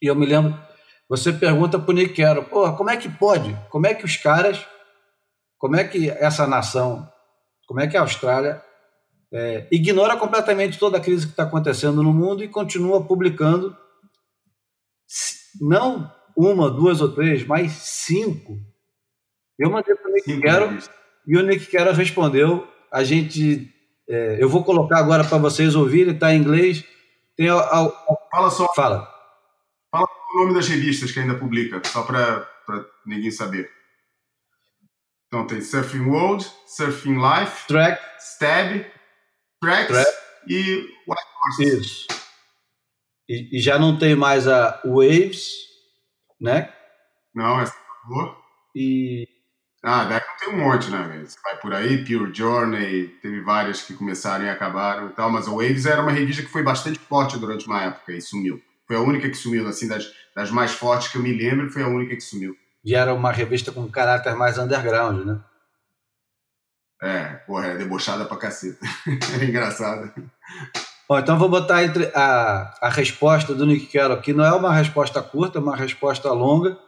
E 0.00 0.06
eu 0.06 0.14
me 0.14 0.24
lembro, 0.24 0.56
você 1.08 1.32
pergunta 1.32 1.80
para 1.80 1.90
o 1.90 1.92
Nick 1.92 2.14
Carroll, 2.14 2.44
como 2.76 2.88
é 2.88 2.96
que 2.96 3.08
pode? 3.08 3.56
Como 3.70 3.88
é 3.88 3.94
que 3.94 4.04
os 4.04 4.16
caras, 4.16 4.64
como 5.58 5.74
é 5.74 5.82
que 5.82 6.08
essa 6.08 6.46
nação, 6.46 7.10
como 7.66 7.80
é 7.80 7.88
que 7.88 7.96
a 7.96 8.02
Austrália 8.02 8.62
é, 9.32 9.66
ignora 9.72 10.16
completamente 10.16 10.78
toda 10.78 10.98
a 10.98 11.00
crise 11.00 11.26
que 11.26 11.32
está 11.32 11.42
acontecendo 11.42 12.00
no 12.00 12.12
mundo 12.12 12.44
e 12.44 12.48
continua 12.48 13.04
publicando 13.04 13.76
não 15.60 16.08
uma, 16.36 16.70
duas 16.70 17.00
ou 17.00 17.12
três, 17.12 17.44
mas 17.44 17.72
cinco. 17.72 18.58
Eu 19.58 19.70
mandei 19.70 19.94
para 19.96 20.08
o 20.08 20.14
Nick 20.14 20.40
Quero 20.40 20.78
e 21.26 21.36
o 21.36 21.42
Nick 21.42 21.66
Quero 21.66 21.92
respondeu. 21.92 22.68
A 22.90 23.02
gente, 23.02 23.72
é, 24.12 24.36
eu 24.42 24.48
vou 24.48 24.62
colocar 24.62 24.98
agora 24.98 25.24
para 25.24 25.38
vocês 25.38 25.74
ouvirem, 25.74 26.12
está 26.12 26.34
em 26.34 26.38
inglês. 26.38 26.84
Tem. 27.36 27.48
Fala 28.30 28.50
só. 28.50 28.66
Fala. 28.74 29.10
Fala 29.90 30.06
o 30.34 30.38
nome 30.40 30.54
das 30.54 30.68
revistas 30.68 31.10
que 31.10 31.20
ainda 31.20 31.34
publica, 31.34 31.80
só 31.84 32.02
para 32.02 32.46
ninguém 33.06 33.30
saber. 33.30 33.70
Então 35.26 35.46
tem 35.46 35.62
Surfing 35.62 36.04
World, 36.04 36.46
Surfing 36.66 37.16
Life, 37.16 37.66
Track, 37.66 38.02
Stab, 38.18 38.84
Tracks 39.60 40.06
e 40.46 40.60
White 41.08 41.28
Horses. 41.40 41.80
Isso. 41.80 42.06
E, 43.28 43.56
e, 43.56 43.60
já 43.60 43.78
não 43.78 43.98
tem 43.98 44.14
mais 44.14 44.46
a 44.46 44.82
Waves, 44.84 45.52
né? 46.38 46.70
Não, 47.34 47.58
essa 47.60 47.72
acabou. 47.72 48.36
E. 48.76 49.26
Ah, 49.82 50.04
daí 50.04 50.20
tem 50.38 50.54
um 50.54 50.58
monte, 50.58 50.88
né? 50.90 51.24
Você 51.26 51.36
vai 51.42 51.56
por 51.56 51.74
aí, 51.74 52.04
Pure 52.04 52.32
Journey, 52.32 53.08
teve 53.20 53.40
várias 53.40 53.82
que 53.82 53.94
começaram 53.94 54.44
e 54.44 54.48
acabaram 54.48 55.08
e 55.08 55.10
tal, 55.10 55.28
mas 55.28 55.48
a 55.48 55.50
Waves 55.50 55.86
era 55.86 56.00
uma 56.00 56.12
revista 56.12 56.42
que 56.42 56.48
foi 56.48 56.62
bastante 56.62 57.00
forte 57.00 57.36
durante 57.36 57.66
uma 57.66 57.82
época 57.82 58.12
e 58.12 58.20
sumiu. 58.20 58.62
Foi 58.86 58.94
a 58.94 59.00
única 59.00 59.28
que 59.28 59.34
sumiu, 59.34 59.66
assim, 59.66 59.88
das, 59.88 60.12
das 60.36 60.52
mais 60.52 60.72
fortes 60.72 61.08
que 61.08 61.18
eu 61.18 61.22
me 61.22 61.32
lembro, 61.32 61.68
foi 61.68 61.82
a 61.82 61.88
única 61.88 62.14
que 62.14 62.20
sumiu. 62.20 62.56
E 62.84 62.94
era 62.94 63.12
uma 63.12 63.32
revista 63.32 63.72
com 63.72 63.90
caráter 63.90 64.36
mais 64.36 64.56
underground, 64.56 65.26
né? 65.26 65.40
É, 67.02 67.24
porra, 67.46 67.66
é 67.66 67.76
debochada 67.76 68.24
pra 68.24 68.36
caceta. 68.36 68.86
é 69.40 69.44
engraçado. 69.44 70.12
Bom, 71.08 71.18
então 71.18 71.36
vou 71.36 71.48
botar 71.48 71.82
entre 71.82 72.06
a, 72.14 72.72
a 72.80 72.88
resposta 72.88 73.52
do 73.52 73.66
Nick 73.66 73.86
Carroll, 73.86 74.20
que 74.20 74.32
não 74.32 74.44
é 74.44 74.52
uma 74.52 74.72
resposta 74.72 75.20
curta, 75.20 75.58
é 75.58 75.60
uma 75.60 75.74
resposta 75.74 76.30
longa. 76.30 76.78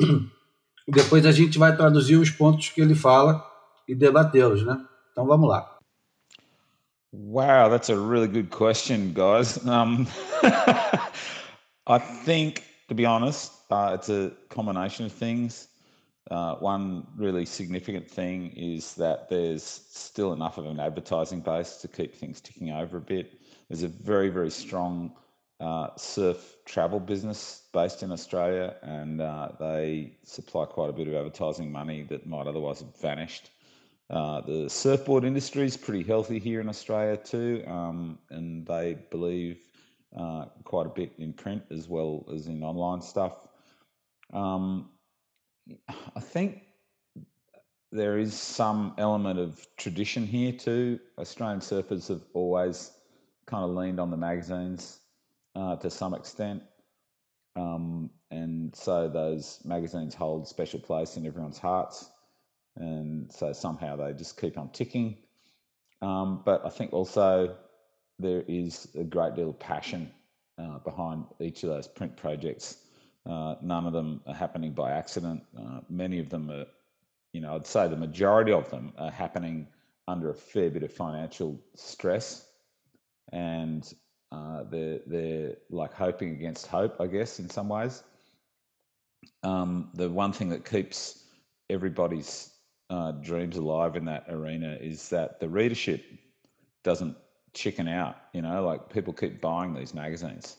Depois 0.88 1.24
a 1.26 1.32
gente 1.32 1.58
vai 1.58 1.76
traduzir 1.76 2.16
os 2.16 2.30
pontos 2.30 2.68
que 2.70 2.80
ele 2.80 2.94
fala 2.94 3.44
e 3.86 3.94
debatê-los, 3.94 4.64
né? 4.64 4.84
Então 5.12 5.26
vamos 5.26 5.48
lá. 5.48 5.78
Wow, 7.12 7.68
that's 7.68 7.90
a 7.90 7.94
really 7.94 8.26
good 8.26 8.48
question, 8.48 9.12
guys. 9.12 9.58
Um, 9.66 10.06
I 11.86 11.98
think, 11.98 12.62
to 12.88 12.94
be 12.94 13.04
honest, 13.04 13.52
uh, 13.70 13.92
it's 13.94 14.08
a 14.08 14.32
combination 14.48 15.04
of 15.04 15.12
things. 15.12 15.68
Uh, 16.30 16.54
one 16.56 17.06
really 17.16 17.44
significant 17.44 18.08
thing 18.08 18.52
is 18.56 18.94
that 18.94 19.28
there's 19.28 19.62
still 19.62 20.32
enough 20.32 20.56
of 20.56 20.64
an 20.64 20.80
advertising 20.80 21.40
base 21.40 21.76
to 21.82 21.88
keep 21.88 22.14
things 22.14 22.40
ticking 22.40 22.70
over 22.70 22.96
a 22.96 23.00
bit. 23.00 23.38
There's 23.68 23.82
a 23.82 23.88
very, 23.88 24.30
very 24.30 24.50
strong 24.50 25.12
uh, 25.62 25.88
surf 25.96 26.56
travel 26.64 26.98
business 26.98 27.62
based 27.72 28.02
in 28.02 28.10
Australia, 28.10 28.74
and 28.82 29.20
uh, 29.20 29.48
they 29.60 30.12
supply 30.24 30.64
quite 30.64 30.90
a 30.90 30.92
bit 30.92 31.06
of 31.06 31.14
advertising 31.14 31.70
money 31.70 32.02
that 32.02 32.26
might 32.26 32.48
otherwise 32.48 32.80
have 32.80 32.96
vanished. 33.00 33.50
Uh, 34.10 34.40
the 34.40 34.68
surfboard 34.68 35.24
industry 35.24 35.64
is 35.64 35.76
pretty 35.76 36.02
healthy 36.02 36.40
here 36.40 36.60
in 36.60 36.68
Australia 36.68 37.16
too, 37.16 37.62
um, 37.68 38.18
and 38.30 38.66
they 38.66 38.98
believe 39.10 39.60
uh, 40.18 40.46
quite 40.64 40.86
a 40.86 40.90
bit 40.90 41.12
in 41.18 41.32
print 41.32 41.62
as 41.70 41.88
well 41.88 42.26
as 42.34 42.48
in 42.48 42.64
online 42.64 43.00
stuff. 43.00 43.46
Um, 44.32 44.90
I 45.88 46.20
think 46.20 46.62
there 47.92 48.18
is 48.18 48.34
some 48.34 48.94
element 48.98 49.38
of 49.38 49.64
tradition 49.76 50.26
here 50.26 50.52
too. 50.52 50.98
Australian 51.18 51.60
surfers 51.60 52.08
have 52.08 52.22
always 52.34 52.90
kind 53.46 53.64
of 53.64 53.70
leaned 53.70 54.00
on 54.00 54.10
the 54.10 54.16
magazines 54.16 54.98
uh, 55.54 55.76
to 55.76 55.90
some 55.90 56.14
extent. 56.14 56.62
Um, 57.56 58.10
and 58.30 58.74
so 58.74 59.08
those 59.08 59.60
magazines 59.64 60.14
hold 60.14 60.48
special 60.48 60.80
place 60.80 61.16
in 61.16 61.26
everyone's 61.26 61.58
hearts. 61.58 62.08
And 62.76 63.30
so 63.32 63.52
somehow 63.52 63.96
they 63.96 64.12
just 64.14 64.40
keep 64.40 64.56
on 64.56 64.70
ticking. 64.70 65.18
Um, 66.00 66.42
but 66.44 66.64
I 66.64 66.70
think 66.70 66.92
also 66.92 67.56
there 68.18 68.42
is 68.48 68.88
a 68.98 69.04
great 69.04 69.34
deal 69.36 69.50
of 69.50 69.58
passion 69.58 70.10
uh, 70.58 70.78
behind 70.78 71.26
each 71.40 71.62
of 71.62 71.70
those 71.70 71.88
print 71.88 72.16
projects. 72.16 72.78
Uh, 73.28 73.54
none 73.62 73.86
of 73.86 73.92
them 73.92 74.20
are 74.26 74.34
happening 74.34 74.72
by 74.72 74.92
accident. 74.92 75.42
Uh, 75.56 75.80
many 75.88 76.18
of 76.18 76.28
them 76.28 76.50
are, 76.50 76.66
you 77.32 77.40
know, 77.40 77.54
I'd 77.54 77.66
say 77.66 77.88
the 77.88 77.96
majority 77.96 78.52
of 78.52 78.70
them 78.70 78.92
are 78.98 79.10
happening 79.10 79.68
under 80.08 80.30
a 80.30 80.34
fair 80.34 80.70
bit 80.70 80.82
of 80.82 80.92
financial 80.92 81.60
stress, 81.76 82.44
and 83.32 83.90
uh, 84.32 84.64
they're 84.70 85.00
they're 85.06 85.56
like 85.70 85.92
hoping 85.92 86.30
against 86.30 86.66
hope, 86.66 87.00
I 87.00 87.06
guess, 87.06 87.38
in 87.38 87.50
some 87.50 87.68
ways. 87.68 88.02
Um, 89.42 89.90
the 89.94 90.08
one 90.08 90.32
thing 90.32 90.48
that 90.48 90.64
keeps 90.64 91.22
everybody's 91.68 92.50
uh, 92.88 93.12
dreams 93.12 93.56
alive 93.56 93.94
in 93.94 94.06
that 94.06 94.24
arena 94.30 94.78
is 94.80 95.10
that 95.10 95.38
the 95.38 95.48
readership 95.48 96.02
doesn't 96.82 97.16
chicken 97.52 97.88
out. 97.88 98.16
You 98.32 98.40
know, 98.40 98.64
like 98.64 98.88
people 98.88 99.12
keep 99.12 99.40
buying 99.42 99.74
these 99.74 99.92
magazines 99.92 100.56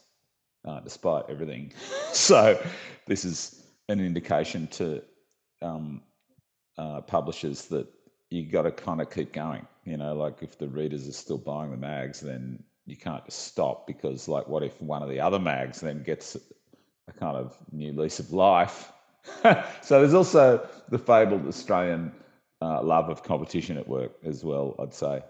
uh, 0.66 0.80
despite 0.82 1.26
everything. 1.28 1.74
so 2.14 2.62
this 3.08 3.26
is 3.26 3.64
an 3.90 4.00
indication 4.00 4.68
to 4.68 5.02
um, 5.64 6.02
uh, 6.78 7.02
publishers 7.02 7.66
that 7.66 7.88
you 8.30 8.46
got 8.46 8.64
to 8.64 8.72
kind 8.72 9.02
of 9.02 9.10
keep 9.10 9.34
going. 9.34 9.66
You 9.84 9.98
know, 9.98 10.14
like 10.14 10.44
if 10.44 10.60
the 10.60 10.68
readers 10.68 11.08
are 11.08 11.14
still 11.14 11.40
buying 11.40 11.72
the 11.72 11.78
mags, 11.78 12.20
then 12.20 12.64
you 12.86 12.98
can't 12.98 13.24
just 13.26 13.48
stop 13.48 13.88
because, 13.88 14.28
like, 14.28 14.48
what 14.48 14.64
if 14.64 14.82
one 14.82 15.04
of 15.04 15.10
the 15.10 15.20
other 15.20 15.40
mags 15.40 15.80
then 15.80 16.04
gets 16.04 16.36
a 17.08 17.14
kind 17.14 17.38
of 17.38 17.56
new 17.72 17.94
lease 17.94 18.20
of 18.20 18.34
life? 18.34 18.92
so 19.82 20.00
there's 20.00 20.14
also 20.14 20.68
the 20.90 21.00
fabled 21.00 21.48
Australian 21.48 22.12
uh, 22.62 22.84
love 22.84 23.10
of 23.10 23.24
competition 23.24 23.78
at 23.78 23.88
work 23.88 24.12
as 24.24 24.44
well. 24.44 24.76
I'd 24.80 24.94
say. 24.94 25.22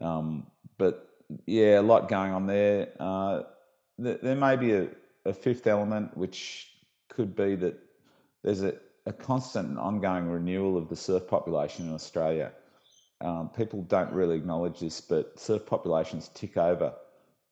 Um, 0.00 0.46
but 0.78 1.08
yeah, 1.46 1.80
a 1.80 1.82
lot 1.82 2.08
going 2.08 2.32
on 2.32 2.46
there. 2.46 2.88
Uh, 2.98 3.42
th- 4.02 4.20
there 4.22 4.36
may 4.36 4.56
be 4.56 4.72
a, 4.72 4.88
a, 5.24 5.32
fifth 5.32 5.66
element, 5.66 6.16
which 6.16 6.72
could 7.08 7.36
be 7.36 7.54
that 7.56 7.78
there's 8.42 8.62
a, 8.62 8.74
a, 9.06 9.12
constant 9.12 9.68
and 9.68 9.78
ongoing 9.78 10.28
renewal 10.28 10.76
of 10.76 10.88
the 10.88 10.96
surf 10.96 11.26
population 11.28 11.88
in 11.88 11.94
Australia. 11.94 12.52
Um, 13.20 13.50
people 13.50 13.82
don't 13.82 14.12
really 14.12 14.36
acknowledge 14.36 14.80
this, 14.80 15.00
but 15.00 15.38
surf 15.38 15.66
populations 15.66 16.30
tick 16.34 16.56
over 16.56 16.94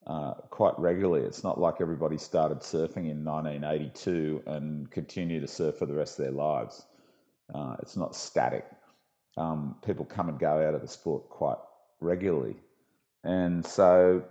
uh, 0.07 0.35
quite 0.51 0.79
regularly. 0.79 1.27
It's 1.27 1.45
not 1.45 1.61
like 1.61 1.81
everybody 1.81 2.17
started 2.17 2.61
surfing 2.61 3.11
in 3.11 3.25
1982 3.25 4.43
and 4.47 4.91
continue 4.91 5.41
to 5.41 5.47
surf 5.47 5.77
for 5.77 5.87
the 5.87 5.95
rest 5.95 6.19
of 6.19 6.25
their 6.25 6.33
lives. 6.33 6.87
Uh, 7.55 7.77
it's 7.81 7.97
not 7.97 8.17
static. 8.17 8.65
Um, 9.37 9.77
people 9.85 10.05
come 10.05 10.29
and 10.29 10.39
go 10.39 10.67
out 10.67 10.75
of 10.75 10.81
the 10.81 10.89
sport 10.89 11.29
quite 11.29 11.59
regularly. 12.01 12.57
And 13.23 13.65
so, 13.65 14.25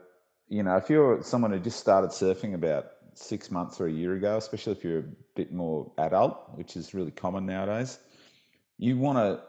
you 0.49 0.63
know, 0.63 0.77
if 0.77 0.89
you're 0.89 1.21
someone 1.21 1.51
who 1.51 1.59
just 1.59 1.79
started 1.79 2.09
surfing 2.09 2.55
about 2.55 2.87
six 3.13 3.51
months 3.51 3.79
or 3.79 3.87
a 3.87 3.91
year 3.91 4.13
ago, 4.13 4.37
especially 4.37 4.73
if 4.73 4.83
you're 4.83 4.99
a 4.99 5.11
bit 5.35 5.53
more 5.53 5.91
adult, 5.97 6.37
which 6.55 6.75
is 6.75 6.93
really 6.93 7.11
common 7.11 7.45
nowadays, 7.45 7.99
you 8.77 8.97
want 8.97 9.17
to 9.17 9.41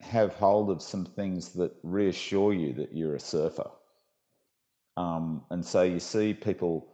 have 0.00 0.34
hold 0.34 0.70
of 0.70 0.82
some 0.82 1.04
things 1.04 1.50
that 1.50 1.72
reassure 1.82 2.52
you 2.52 2.72
that 2.74 2.94
you're 2.94 3.14
a 3.14 3.20
surfer. 3.20 3.70
Um, 4.96 5.44
and 5.50 5.64
so 5.64 5.82
you 5.82 6.00
see 6.00 6.34
people 6.34 6.88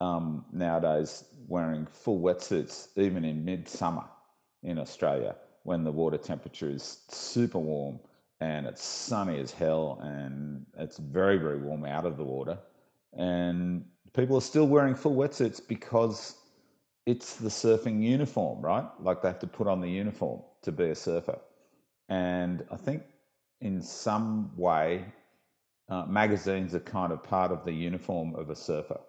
um, 0.00 0.44
nowadays 0.52 1.24
wearing 1.48 1.86
full 1.86 2.20
wetsuits, 2.20 2.88
even 2.96 3.24
in 3.24 3.44
midsummer 3.44 4.04
in 4.62 4.78
Australia, 4.78 5.36
when 5.64 5.84
the 5.84 5.92
water 5.92 6.16
temperature 6.16 6.70
is 6.70 7.00
super 7.08 7.58
warm 7.58 7.98
and 8.40 8.66
it's 8.66 8.82
sunny 8.82 9.38
as 9.38 9.50
hell 9.50 9.98
and 10.02 10.64
it's 10.78 10.96
very 10.96 11.36
very 11.36 11.58
warm 11.58 11.84
out 11.84 12.06
of 12.06 12.16
the 12.16 12.24
water. 12.24 12.58
And 13.12 13.84
people 14.14 14.36
are 14.36 14.42
still 14.42 14.66
wearing 14.66 14.94
full 14.94 15.16
wetsuits 15.16 15.60
because 15.66 16.36
it's 17.04 17.36
the 17.36 17.48
surfing 17.48 18.02
uniform 18.02 18.62
right? 18.62 18.86
Like 19.00 19.22
they 19.22 19.28
have 19.28 19.40
to 19.40 19.46
put 19.46 19.66
on 19.66 19.80
the 19.80 19.90
uniform 19.90 20.42
to 20.62 20.72
be 20.72 20.90
a 20.90 20.94
surfer 20.94 21.38
and 22.10 22.64
i 22.70 22.76
think 22.76 23.02
in 23.62 23.80
some 23.80 24.50
way 24.56 25.04
uh, 25.88 26.04
magazines 26.06 26.74
are 26.74 26.80
kind 26.80 27.12
of 27.12 27.22
part 27.22 27.50
of 27.50 27.64
the 27.64 27.72
uniform 27.72 28.34
of 28.36 28.50
a 28.50 28.56
surfer 28.56 29.00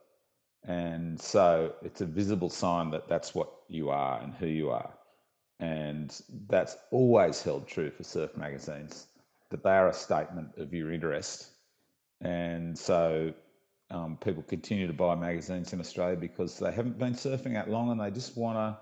and 0.63 1.19
so 1.19 1.73
it's 1.83 2.01
a 2.01 2.05
visible 2.05 2.49
sign 2.49 2.89
that 2.91 3.09
that's 3.09 3.35
what 3.35 3.51
you 3.67 3.89
are 3.89 4.21
and 4.21 4.33
who 4.33 4.47
you 4.47 4.69
are 4.69 4.93
and 5.59 6.21
that's 6.47 6.77
always 6.91 7.43
held 7.43 7.67
true 7.67 7.91
for 7.91 8.03
surf 8.03 8.35
magazines 8.37 9.07
that 9.51 9.63
they 9.63 9.69
are 9.69 9.89
a 9.89 9.93
statement 9.93 10.49
of 10.57 10.73
your 10.73 10.91
interest. 10.91 11.49
And 12.21 12.77
so 12.77 13.33
um, 13.91 14.17
people 14.17 14.43
continue 14.43 14.87
to 14.87 14.93
buy 14.93 15.15
magazines 15.15 15.73
in 15.73 15.79
Australia 15.79 16.15
because 16.15 16.57
they 16.57 16.71
haven't 16.71 16.97
been 16.97 17.13
surfing 17.13 17.53
that 17.53 17.69
long 17.69 17.91
and 17.91 17.99
they 17.99 18.09
just 18.09 18.35
want 18.35 18.57
to, 18.57 18.77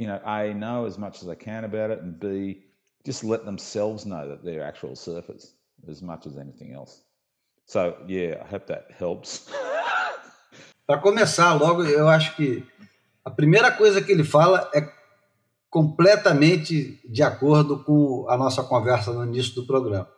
you 0.00 0.06
know, 0.06 0.20
A, 0.24 0.54
know 0.54 0.86
as 0.86 0.96
much 0.96 1.20
as 1.20 1.26
they 1.26 1.36
can 1.36 1.64
about 1.64 1.90
it 1.90 2.00
and 2.00 2.18
B, 2.18 2.62
just 3.04 3.24
let 3.24 3.44
themselves 3.44 4.04
know 4.04 4.28
that 4.28 4.44
they're 4.44 4.62
actual 4.62 4.92
surfers 4.92 5.52
as 5.88 6.02
much 6.02 6.26
as 6.26 6.36
anything 6.36 6.72
else. 6.72 7.02
So, 7.66 7.96
yeah, 8.06 8.42
I 8.42 8.48
hope 8.48 8.66
that 8.66 8.86
helps. 8.98 9.46
Para 10.86 10.98
começar 11.00 11.54
logo, 11.54 11.84
eu 11.84 12.08
acho 12.08 12.36
que 12.36 12.64
a 13.24 13.30
primeira 13.30 13.70
coisa 13.70 14.02
que 14.02 14.12
ele 14.12 14.24
fala 14.24 14.68
é 14.74 14.86
completamente 15.70 17.00
de 17.08 17.22
acordo 17.22 17.82
com 17.82 18.26
a 18.28 18.36
nossa 18.36 18.62
conversa 18.62 19.12
no 19.12 19.24
início 19.24 19.54
do 19.54 19.66
programa. 19.66 20.08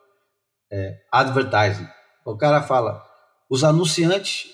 É, 0.71 0.99
advertising. 1.13 1.87
O 2.25 2.37
cara 2.37 2.63
fala: 2.63 3.05
os 3.49 3.63
anunciantes 3.63 4.47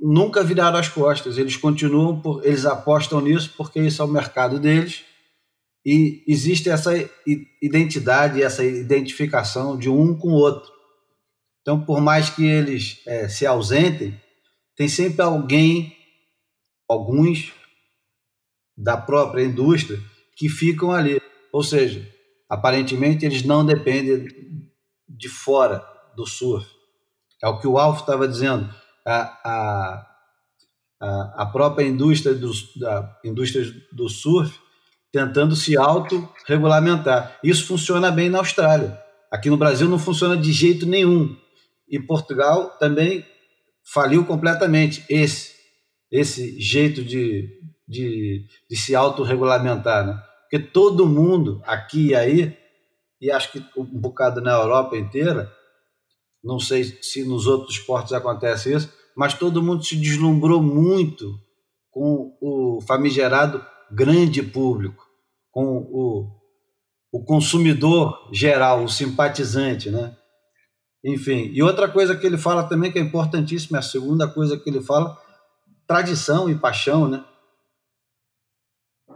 nunca 0.00 0.42
viraram 0.42 0.78
as 0.78 0.88
costas, 0.88 1.38
eles 1.38 1.56
continuam, 1.56 2.20
por, 2.20 2.44
eles 2.44 2.66
apostam 2.66 3.20
nisso 3.20 3.54
porque 3.56 3.80
isso 3.80 4.02
é 4.02 4.04
o 4.04 4.08
mercado 4.08 4.58
deles 4.58 5.04
e 5.84 6.22
existe 6.28 6.68
essa 6.68 6.92
identidade, 7.62 8.42
essa 8.42 8.64
identificação 8.64 9.78
de 9.78 9.88
um 9.88 10.16
com 10.16 10.28
o 10.28 10.36
outro. 10.36 10.70
Então, 11.62 11.84
por 11.84 12.00
mais 12.00 12.28
que 12.30 12.44
eles 12.44 13.02
é, 13.06 13.28
se 13.28 13.46
ausentem, 13.46 14.20
tem 14.76 14.88
sempre 14.88 15.22
alguém, 15.22 15.96
alguns 16.88 17.52
da 18.76 18.96
própria 18.96 19.44
indústria 19.44 19.98
que 20.36 20.48
ficam 20.48 20.90
ali. 20.90 21.20
Ou 21.52 21.62
seja, 21.62 22.06
aparentemente 22.48 23.24
eles 23.24 23.42
não 23.42 23.64
dependem 23.64 24.26
de 25.08 25.28
fora 25.28 25.86
do 26.16 26.26
surf. 26.26 26.66
É 27.42 27.48
o 27.48 27.58
que 27.58 27.66
o 27.66 27.78
Alf 27.78 28.00
estava 28.00 28.28
dizendo. 28.28 28.72
A, 29.06 30.06
a, 31.00 31.42
a 31.42 31.46
própria 31.46 31.84
indústria 31.84 32.34
do, 32.34 32.52
da 32.78 33.18
indústria 33.24 33.64
do 33.92 34.08
surf 34.08 34.58
tentando 35.12 35.56
se 35.56 35.76
autorregulamentar. 35.76 37.38
Isso 37.42 37.66
funciona 37.66 38.10
bem 38.10 38.28
na 38.28 38.38
Austrália. 38.38 38.98
Aqui 39.30 39.50
no 39.50 39.56
Brasil 39.56 39.88
não 39.88 39.98
funciona 39.98 40.36
de 40.36 40.52
jeito 40.52 40.86
nenhum. 40.86 41.36
E 41.88 41.98
Portugal 41.98 42.76
também 42.78 43.24
faliu 43.92 44.24
completamente 44.24 45.04
esse, 45.08 45.52
esse 46.10 46.60
jeito 46.60 47.02
de, 47.02 47.48
de, 47.86 48.46
de 48.68 48.76
se 48.76 48.94
autorregulamentar. 48.94 50.06
Né? 50.06 50.22
Porque 50.42 50.64
todo 50.64 51.08
mundo, 51.08 51.60
aqui 51.64 52.08
e 52.08 52.14
aí, 52.14 52.56
e 53.20 53.30
acho 53.30 53.52
que 53.52 53.64
um 53.76 53.84
bocado 53.84 54.40
na 54.40 54.52
Europa 54.52 54.96
inteira, 54.96 55.52
não 56.42 56.58
sei 56.58 56.84
se 57.02 57.24
nos 57.24 57.46
outros 57.46 57.76
esportes 57.76 58.12
acontece 58.12 58.72
isso, 58.72 58.92
mas 59.16 59.34
todo 59.34 59.62
mundo 59.62 59.84
se 59.84 59.96
deslumbrou 59.96 60.62
muito 60.62 61.38
com 61.90 62.36
o 62.40 62.80
famigerado 62.86 63.64
grande 63.90 64.42
público, 64.42 65.04
com 65.50 65.78
o, 65.78 66.30
o 67.12 67.24
consumidor 67.24 68.28
geral, 68.32 68.84
o 68.84 68.88
simpatizante, 68.88 69.90
né? 69.90 70.16
Enfim, 71.04 71.50
e 71.52 71.62
outra 71.62 71.88
coisa 71.88 72.14
que 72.14 72.26
ele 72.26 72.36
fala 72.36 72.64
também 72.64 72.92
que 72.92 72.98
é 72.98 73.02
importantíssima, 73.02 73.78
a 73.78 73.82
segunda 73.82 74.28
coisa 74.28 74.58
que 74.58 74.68
ele 74.68 74.82
fala, 74.82 75.18
tradição 75.86 76.48
e 76.48 76.54
paixão, 76.54 77.08
né? 77.08 77.24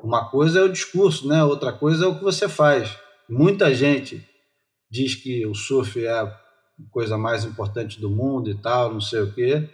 Uma 0.02 0.28
coisa 0.30 0.60
é 0.60 0.62
o 0.62 0.72
discurso, 0.72 1.28
né? 1.28 1.44
Outra 1.44 1.72
coisa 1.72 2.04
é 2.04 2.08
o 2.08 2.16
que 2.16 2.24
você 2.24 2.48
faz. 2.48 2.96
Muita 3.28 3.74
gente 3.74 4.26
diz 4.90 5.14
que 5.14 5.46
o 5.46 5.54
surf 5.54 6.04
é 6.04 6.10
a 6.10 6.40
coisa 6.90 7.16
mais 7.16 7.44
importante 7.44 8.00
do 8.00 8.10
mundo 8.10 8.50
e 8.50 8.54
tal, 8.54 8.92
não 8.92 9.00
sei 9.00 9.20
o 9.20 9.32
quê, 9.32 9.68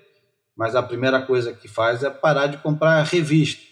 mas 0.56 0.74
a 0.74 0.82
primeira 0.82 1.22
coisa 1.22 1.52
que 1.52 1.68
faz 1.68 2.02
é 2.02 2.10
parar 2.10 2.46
de 2.46 2.58
comprar 2.58 3.02
revista. 3.02 3.69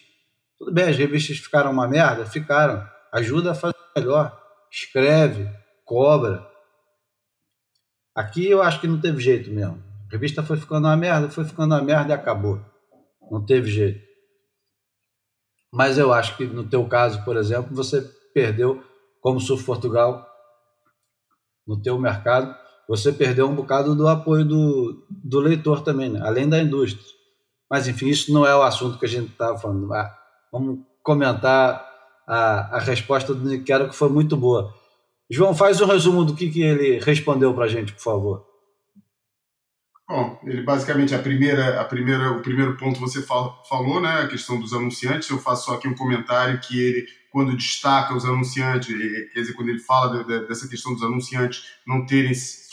Tudo 0.58 0.72
bem, 0.72 0.88
as 0.88 0.96
revistas 0.96 1.38
ficaram 1.38 1.70
uma 1.70 1.86
merda? 1.86 2.26
Ficaram. 2.26 2.86
Ajuda 3.12 3.52
a 3.52 3.54
fazer 3.54 3.76
melhor. 3.96 4.38
Escreve, 4.70 5.48
cobra. 5.84 6.46
Aqui 8.14 8.46
eu 8.46 8.60
acho 8.60 8.80
que 8.80 8.88
não 8.88 9.00
teve 9.00 9.20
jeito 9.20 9.50
mesmo. 9.50 9.82
A 10.08 10.12
revista 10.12 10.42
foi 10.42 10.56
ficando 10.56 10.86
uma 10.88 10.96
merda, 10.96 11.30
foi 11.30 11.44
ficando 11.44 11.74
uma 11.74 11.82
merda 11.82 12.12
e 12.12 12.14
acabou. 12.14 12.60
Não 13.30 13.44
teve 13.44 13.70
jeito. 13.70 14.08
Mas 15.72 15.98
eu 15.98 16.12
acho 16.12 16.36
que 16.36 16.44
no 16.44 16.68
teu 16.68 16.86
caso, 16.88 17.24
por 17.24 17.36
exemplo, 17.36 17.74
você 17.76 18.02
perdeu, 18.34 18.82
como 19.20 19.40
Surf 19.40 19.64
Portugal, 19.64 20.26
no 21.66 21.80
teu 21.80 21.98
mercado, 21.98 22.56
você 22.88 23.12
perdeu 23.12 23.46
um 23.46 23.54
bocado 23.54 23.94
do 23.94 24.08
apoio 24.08 24.44
do, 24.44 25.06
do 25.10 25.40
leitor 25.40 25.82
também, 25.82 26.08
né? 26.08 26.20
além 26.22 26.48
da 26.48 26.58
indústria. 26.58 27.04
Mas, 27.70 27.86
enfim, 27.86 28.08
isso 28.08 28.32
não 28.32 28.46
é 28.46 28.56
o 28.56 28.62
assunto 28.62 28.98
que 28.98 29.04
a 29.04 29.08
gente 29.08 29.30
estava 29.30 29.58
falando. 29.58 29.92
Ah, 29.92 30.17
vamos 30.52 30.80
comentar 31.02 31.86
a, 32.26 32.76
a 32.76 32.78
resposta 32.80 33.34
do 33.34 33.48
Niquero, 33.48 33.88
que 33.88 33.96
foi 33.96 34.08
muito 34.08 34.36
boa. 34.36 34.74
João, 35.30 35.54
faz 35.54 35.80
um 35.80 35.86
resumo 35.86 36.24
do 36.24 36.34
que, 36.34 36.50
que 36.50 36.62
ele 36.62 36.98
respondeu 37.00 37.52
para 37.54 37.64
a 37.64 37.68
gente, 37.68 37.92
por 37.92 38.02
favor. 38.02 38.48
Bom, 40.08 40.40
ele 40.44 40.62
basicamente 40.62 41.14
a 41.14 41.18
primeira, 41.18 41.78
a 41.78 41.84
primeira, 41.84 42.32
o 42.32 42.40
primeiro 42.40 42.78
ponto 42.78 42.98
você 42.98 43.20
falou, 43.20 44.00
né, 44.00 44.22
a 44.22 44.26
questão 44.26 44.58
dos 44.58 44.72
anunciantes. 44.72 45.28
Eu 45.28 45.38
faço 45.38 45.66
só 45.66 45.74
aqui 45.74 45.86
um 45.86 45.94
comentário 45.94 46.58
que 46.60 46.80
ele, 46.80 47.06
quando 47.30 47.54
destaca 47.54 48.14
os 48.14 48.24
anunciantes, 48.24 48.88
quer 49.34 49.40
dizer, 49.40 49.52
quando 49.52 49.68
ele 49.68 49.80
fala 49.80 50.24
de, 50.24 50.26
de, 50.26 50.48
dessa 50.48 50.66
questão 50.66 50.94
dos 50.94 51.02
anunciantes 51.02 51.64
não 51.86 52.06
terem 52.06 52.32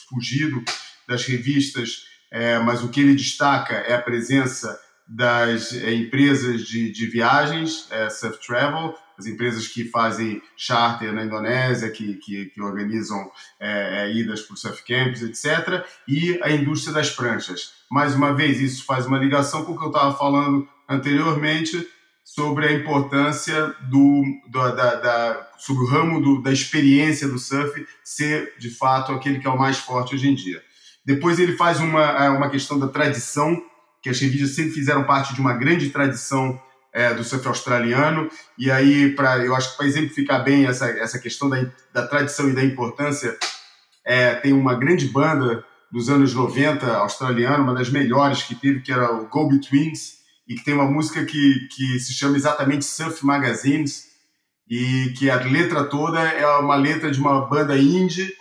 fugido 0.10 0.64
das 1.06 1.26
revistas, 1.26 2.06
é, 2.32 2.58
mas 2.60 2.82
o 2.82 2.90
que 2.90 3.02
ele 3.02 3.16
destaca 3.16 3.76
é 3.76 3.96
a 3.96 4.02
presença 4.02 4.80
das 5.08 5.74
é, 5.74 5.94
empresas 5.94 6.66
de, 6.66 6.92
de 6.92 7.08
viagens, 7.08 7.88
é, 7.92 8.10
Surf 8.10 8.40
Travel, 8.46 8.96
as 9.18 9.26
empresas 9.26 9.68
que 9.68 9.86
fazem 9.86 10.42
charter 10.58 11.14
na 11.14 11.24
Indonésia, 11.24 11.90
que, 11.90 12.16
que, 12.16 12.46
que 12.46 12.62
organizam 12.62 13.32
é, 13.60 14.12
idas 14.14 14.42
para 14.42 14.58
surf 14.58 14.84
camps, 14.84 15.22
etc., 15.22 15.86
e 16.08 16.38
a 16.44 16.52
indústria 16.52 16.94
das 16.94 17.10
pranchas. 17.10 17.74
Mais 17.90 18.14
uma 18.14 18.34
vez, 18.34 18.60
isso 18.60 18.84
faz 18.86 19.06
uma 19.06 19.18
ligação 19.18 19.64
com 19.64 19.74
o 19.74 19.78
que 19.78 19.86
eu 19.86 19.90
estava 19.90 20.18
falando 20.18 20.68
anteriormente 20.90 21.88
sobre 22.24 22.68
a 22.68 22.74
importância 22.74 23.68
do, 23.90 24.24
do 24.50 24.76
da, 24.76 24.96
da, 24.96 25.52
sobre 25.58 25.84
o 25.84 25.88
ramo 25.88 26.22
do, 26.22 26.42
da 26.42 26.52
experiência 26.52 27.28
do 27.28 27.40
surf 27.40 27.86
ser, 28.04 28.54
de 28.58 28.70
fato, 28.70 29.12
aquele 29.12 29.40
que 29.40 29.48
é 29.48 29.50
o 29.50 29.58
mais 29.58 29.78
forte 29.78 30.16
hoje 30.16 30.28
em 30.28 30.36
dia. 30.36 30.62
Depois 31.06 31.40
ele 31.40 31.56
faz 31.56 31.80
uma, 31.80 32.30
uma 32.32 32.50
questão 32.50 32.80
da 32.80 32.88
tradição, 32.88 33.62
que 34.06 34.10
as 34.12 34.20
revistas 34.20 34.52
sempre 34.52 34.72
fizeram 34.72 35.04
parte 35.04 35.34
de 35.34 35.42
uma 35.42 35.54
grande 35.54 35.90
tradição 35.90 36.62
é, 36.94 37.12
do 37.12 37.24
surf 37.24 37.48
australiano. 37.48 38.30
E 38.56 38.70
aí, 38.70 39.10
para 39.16 39.44
eu 39.44 39.56
acho 39.56 39.72
que 39.72 39.78
para 39.78 39.88
exemplificar 39.88 40.44
bem 40.44 40.68
essa, 40.68 40.88
essa 40.92 41.18
questão 41.18 41.50
da, 41.50 41.66
da 41.92 42.06
tradição 42.06 42.48
e 42.48 42.54
da 42.54 42.64
importância, 42.64 43.36
é, 44.06 44.36
tem 44.36 44.54
uma 44.54 44.76
grande 44.76 45.08
banda 45.08 45.66
dos 45.92 46.08
anos 46.08 46.36
90 46.36 46.86
australiana, 46.98 47.64
uma 47.64 47.74
das 47.74 47.90
melhores 47.90 48.44
que 48.44 48.54
teve, 48.54 48.82
que 48.82 48.94
era 48.94 49.12
o 49.12 49.28
Go 49.28 49.50
Betweens, 49.50 50.20
e 50.48 50.54
que 50.54 50.64
tem 50.64 50.76
uma 50.76 50.86
música 50.86 51.26
que, 51.26 51.68
que 51.76 52.00
se 52.00 52.14
chama 52.14 52.38
exatamente 52.38 52.86
Surf 52.86 53.26
Magazines, 53.26 54.04
e 54.70 55.16
que 55.18 55.32
a 55.32 55.38
letra 55.38 55.84
toda 55.84 56.20
é 56.22 56.46
uma 56.60 56.76
letra 56.76 57.10
de 57.10 57.20
uma 57.20 57.48
banda 57.48 57.76
indie 57.76 58.32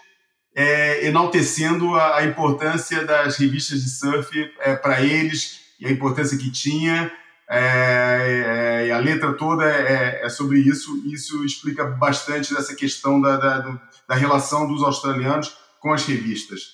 é, 0.55 1.07
enaltecendo 1.07 1.95
a, 1.95 2.19
a, 2.19 2.25
importância 2.25 3.05
das 3.05 3.37
revistas 3.37 3.83
de 3.83 3.91
surf 3.91 4.31
é, 4.61 4.77
para 4.77 5.03
eles 5.03 5.61
e 5.81 5.87
a 5.87 5.91
importância 5.91 6.39
que 6.39 6.51
tinha 6.51 7.11
é, 7.49 8.87
é, 8.89 8.93
a 8.93 8.99
letra 8.99 9.35
toda 9.35 9.65
é, 9.65 10.25
é, 10.25 10.29
sobre 10.29 10.61
isso, 10.61 11.03
isso 11.07 11.45
explica 11.45 11.85
bastante 11.85 12.55
dessa 12.55 12.75
questão 12.75 13.21
da, 13.21 13.37
da, 13.37 13.81
da 14.09 14.15
relação 14.15 14.67
dos 14.67 14.83
australianos 14.83 15.57
com 15.81 15.93
as 15.93 16.07
revistas. 16.07 16.73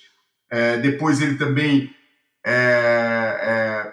É, 0.50 0.78
depois 0.78 1.20
ele 1.20 1.36
também 1.36 1.94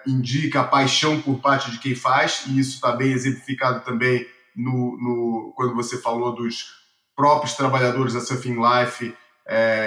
indica 0.05 0.61
a 0.61 0.63
paixão 0.63 1.21
por 1.21 1.41
parte 1.41 1.69
de 1.69 1.79
quem 1.79 1.93
faz, 1.93 2.45
e 2.47 2.57
isso 2.57 2.75
está 2.75 2.93
bem 2.93 3.11
exemplificado 3.11 3.83
também 3.83 4.25
no, 4.55 4.97
no, 4.97 5.53
quando 5.53 5.75
você 5.75 5.97
falou 5.97 6.33
dos 6.33 6.65
próprios 7.13 7.55
trabalhadores 7.55 8.13
da 8.13 8.21
Surfing 8.21 8.55
Life 8.55 9.13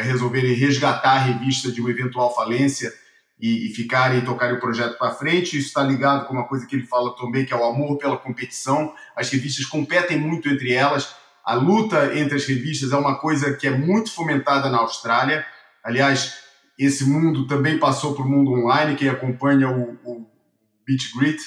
resolverem 0.03 0.55
resgatar 0.55 1.17
a 1.17 1.19
revista 1.19 1.71
de 1.71 1.81
uma 1.81 1.91
eventual 1.91 2.35
falência 2.35 2.93
e, 3.41 3.67
e 3.67 3.75
ficarem 3.75 4.19
e 4.19 4.25
tocarem 4.25 4.57
o 4.57 4.61
projeto 4.61 4.99
para 4.99 5.13
frente. 5.13 5.57
Isso 5.57 5.69
está 5.69 5.83
ligado 5.83 6.27
com 6.27 6.35
uma 6.35 6.47
coisa 6.47 6.67
que 6.67 6.77
ele 6.77 6.87
fala 6.87 7.17
também, 7.17 7.45
que 7.45 7.53
é 7.53 7.57
o 7.57 7.65
amor 7.65 7.97
pela 7.97 8.17
competição. 8.17 8.95
As 9.17 9.31
revistas 9.31 9.65
competem 9.65 10.19
muito 10.19 10.49
entre 10.49 10.73
elas. 10.73 11.15
A 11.45 11.55
luta 11.55 12.17
entre 12.19 12.37
as 12.37 12.45
revistas 12.45 12.93
é 12.93 12.97
uma 12.97 13.19
coisa 13.19 13.55
que 13.55 13.67
é 13.67 13.71
muito 13.71 14.13
fomentada 14.13 14.69
na 14.69 14.79
Austrália. 14.79 15.45
Aliás, 15.83 16.39
esse 16.79 17.05
mundo 17.05 17.47
também 17.47 17.79
passou 17.79 18.15
para 18.15 18.25
o 18.25 18.29
mundo 18.29 18.53
online. 18.53 18.97
Quem 18.97 19.09
acompanha 19.09 19.69
o, 19.71 19.99
o 20.05 20.27
Beach 20.87 21.11
Grit, 21.17 21.41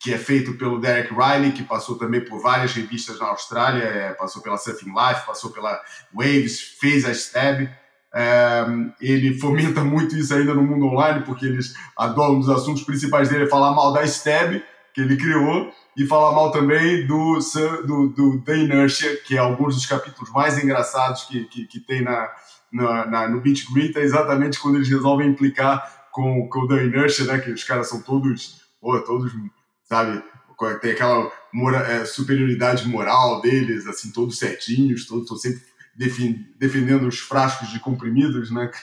que 0.00 0.14
é 0.14 0.18
feito 0.18 0.54
pelo 0.54 0.80
Derek 0.80 1.12
Riley, 1.12 1.52
que 1.52 1.64
passou 1.64 1.98
também 1.98 2.24
por 2.24 2.40
várias 2.40 2.72
revistas 2.72 3.18
na 3.18 3.26
Austrália, 3.26 3.82
é, 3.82 4.12
passou 4.14 4.40
pela 4.40 4.56
Surfing 4.56 4.90
Life, 4.90 5.26
passou 5.26 5.50
pela 5.50 5.80
Waves, 6.14 6.60
fez 6.80 7.04
a 7.04 7.10
Stab. 7.10 7.68
É, 8.14 8.64
ele 9.00 9.38
fomenta 9.38 9.82
muito 9.84 10.16
isso 10.16 10.32
ainda 10.32 10.54
no 10.54 10.62
mundo 10.62 10.86
online, 10.86 11.24
porque 11.24 11.46
eles 11.46 11.74
adoram, 11.96 12.36
um 12.36 12.40
dos 12.40 12.48
assuntos 12.48 12.84
principais 12.84 13.28
dele 13.28 13.44
é 13.44 13.48
falar 13.48 13.72
mal 13.72 13.92
da 13.92 14.04
Stab, 14.04 14.62
que 14.94 15.00
ele 15.00 15.16
criou, 15.16 15.72
e 15.96 16.06
falar 16.06 16.32
mal 16.32 16.52
também 16.52 17.04
do, 17.06 17.38
do, 17.84 18.08
do 18.08 18.40
The 18.42 18.56
Inertia, 18.56 19.16
que 19.24 19.36
é 19.36 19.38
alguns 19.38 19.74
dos 19.74 19.84
capítulos 19.84 20.30
mais 20.30 20.62
engraçados 20.62 21.24
que, 21.24 21.44
que, 21.46 21.66
que 21.66 21.80
tem 21.80 22.02
na, 22.02 22.30
na, 22.72 23.06
na, 23.06 23.28
no 23.28 23.40
Beach 23.40 23.66
Grit, 23.72 23.98
é 23.98 24.02
exatamente 24.02 24.60
quando 24.60 24.76
eles 24.76 24.88
resolvem 24.88 25.28
implicar 25.28 26.08
com, 26.12 26.48
com 26.48 26.60
o 26.60 26.68
The 26.68 26.84
Inertia, 26.84 27.24
né, 27.24 27.38
que 27.38 27.50
os 27.50 27.64
caras 27.64 27.88
são 27.88 28.00
todos, 28.00 28.60
pô, 28.80 28.98
todos, 29.00 29.32
sabe, 29.88 30.22
tem 30.80 30.92
aquela 30.92 31.30
mora, 31.52 31.78
é, 31.78 32.04
superioridade 32.04 32.86
moral 32.86 33.40
deles, 33.40 33.86
assim, 33.86 34.10
todos 34.10 34.38
certinhos, 34.38 35.06
todos 35.06 35.40
sempre 35.40 35.62
defendendo 36.56 37.08
os 37.08 37.18
frascos 37.18 37.70
de 37.70 37.80
comprimidos, 37.80 38.50
né? 38.50 38.70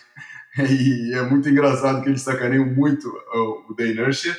E 0.57 1.13
é 1.13 1.21
muito 1.23 1.49
engraçado 1.49 2.01
que 2.01 2.07
eles 2.07 2.21
sacaneiam 2.21 2.65
muito 2.65 3.09
o, 3.09 3.71
o 3.71 3.75
The 3.75 3.87
Inertia. 3.87 4.37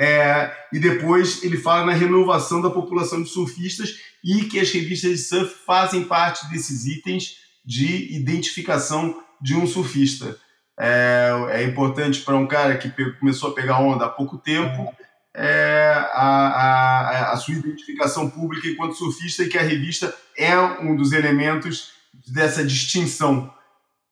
É, 0.00 0.56
e 0.72 0.78
depois 0.78 1.42
ele 1.42 1.56
fala 1.56 1.86
na 1.86 1.92
renovação 1.92 2.62
da 2.62 2.70
população 2.70 3.20
de 3.20 3.28
surfistas 3.28 3.98
e 4.22 4.44
que 4.44 4.60
as 4.60 4.70
revistas 4.70 5.10
de 5.10 5.18
surf 5.18 5.52
fazem 5.66 6.04
parte 6.04 6.48
desses 6.48 6.86
itens 6.86 7.38
de 7.64 8.14
identificação 8.14 9.20
de 9.42 9.56
um 9.56 9.66
surfista. 9.66 10.38
É, 10.78 11.32
é 11.50 11.64
importante 11.64 12.20
para 12.20 12.36
um 12.36 12.46
cara 12.46 12.78
que 12.78 12.88
começou 13.14 13.50
a 13.50 13.54
pegar 13.54 13.80
onda 13.80 14.04
há 14.04 14.08
pouco 14.08 14.38
tempo 14.38 14.94
é, 15.40 15.92
a, 16.12 16.26
a, 16.26 17.32
a, 17.32 17.36
sua 17.36 17.54
identificação 17.54 18.28
pública 18.28 18.66
enquanto 18.66 18.96
surfista 18.96 19.44
e 19.44 19.48
que 19.48 19.56
a 19.56 19.62
revista 19.62 20.12
é 20.36 20.58
um 20.58 20.96
dos 20.96 21.12
elementos 21.12 21.92
dessa 22.26 22.64
distinção. 22.64 23.52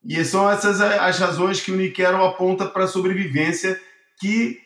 E 0.04 0.24
são 0.24 0.48
essas 0.48 0.80
as 0.80 1.18
razões 1.18 1.60
que 1.60 1.72
o 1.72 1.76
Niquero 1.76 2.24
aponta 2.24 2.64
para 2.64 2.84
a 2.84 2.88
sobrevivência, 2.88 3.80
que, 4.20 4.60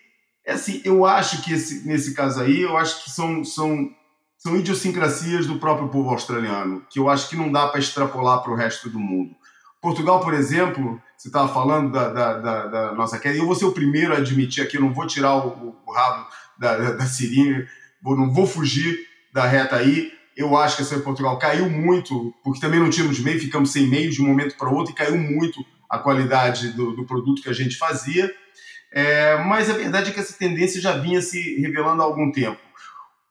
assim, 0.47 0.83
eu 0.85 1.07
acho 1.07 1.43
que 1.43 1.55
esse, 1.55 1.89
nesse 1.89 2.13
caso 2.13 2.43
aí, 2.43 2.61
eu 2.61 2.77
acho 2.77 3.05
que 3.05 3.11
são, 3.11 3.43
são, 3.43 3.91
são 4.37 4.59
idiosincrasias 4.59 5.47
do 5.47 5.59
próprio 5.59 5.89
povo 5.89 6.11
australiano, 6.11 6.85
que 6.91 6.99
eu 6.99 7.09
acho 7.09 7.31
que 7.31 7.37
não 7.37 7.51
dá 7.51 7.69
para 7.69 7.81
extrapolar 7.81 8.43
para 8.43 8.53
o 8.53 8.57
resto 8.57 8.91
do 8.91 9.01
mundo. 9.01 9.35
Portugal, 9.81 10.21
por 10.21 10.35
exemplo, 10.35 11.01
você 11.17 11.29
estava 11.29 11.49
falando 11.49 11.91
da, 11.91 12.11
da, 12.11 12.35
da, 12.35 12.67
da, 12.67 12.93
nossa 12.93 13.19
queda, 13.19 13.37
e 13.37 13.39
eu 13.39 13.47
vou 13.47 13.55
ser 13.55 13.65
o 13.65 13.73
primeiro 13.73 14.13
a 14.13 14.19
admitir 14.19 14.63
aqui, 14.63 14.77
eu 14.77 14.83
não 14.83 14.93
vou 14.93 15.07
tirar 15.07 15.37
o, 15.37 15.49
o, 15.49 15.77
o 15.87 15.93
rabo 15.93 16.27
da, 16.61 16.77
da, 16.77 16.91
da 16.93 17.07
Sirinha, 17.07 17.67
vou, 18.03 18.17
não 18.17 18.31
vou 18.33 18.47
fugir 18.47 18.99
da 19.33 19.47
reta 19.47 19.77
aí. 19.77 20.13
Eu 20.37 20.57
acho 20.57 20.77
que 20.77 20.83
a 20.83 20.85
Seleção 20.85 21.05
Portugal 21.05 21.39
caiu 21.39 21.69
muito, 21.69 22.33
porque 22.45 22.61
também 22.61 22.79
não 22.79 22.91
tínhamos 22.91 23.19
meio, 23.19 23.41
ficamos 23.41 23.73
sem 23.73 23.87
meio 23.87 24.11
de 24.11 24.23
um 24.23 24.27
momento 24.27 24.57
para 24.57 24.69
outro, 24.69 24.93
e 24.93 24.97
caiu 24.97 25.17
muito 25.17 25.65
a 25.89 25.99
qualidade 25.99 26.73
do, 26.73 26.95
do 26.95 27.05
produto 27.05 27.43
que 27.43 27.49
a 27.49 27.55
gente 27.55 27.77
fazia. 27.77 28.33
É, 28.93 29.37
mas 29.45 29.71
a 29.71 29.73
verdade 29.73 30.11
é 30.11 30.13
que 30.13 30.21
essa 30.21 30.37
tendência 30.37 30.81
já 30.81 30.97
vinha 30.97 31.21
se 31.21 31.57
revelando 31.61 32.03
há 32.03 32.05
algum 32.05 32.31
tempo. 32.31 32.61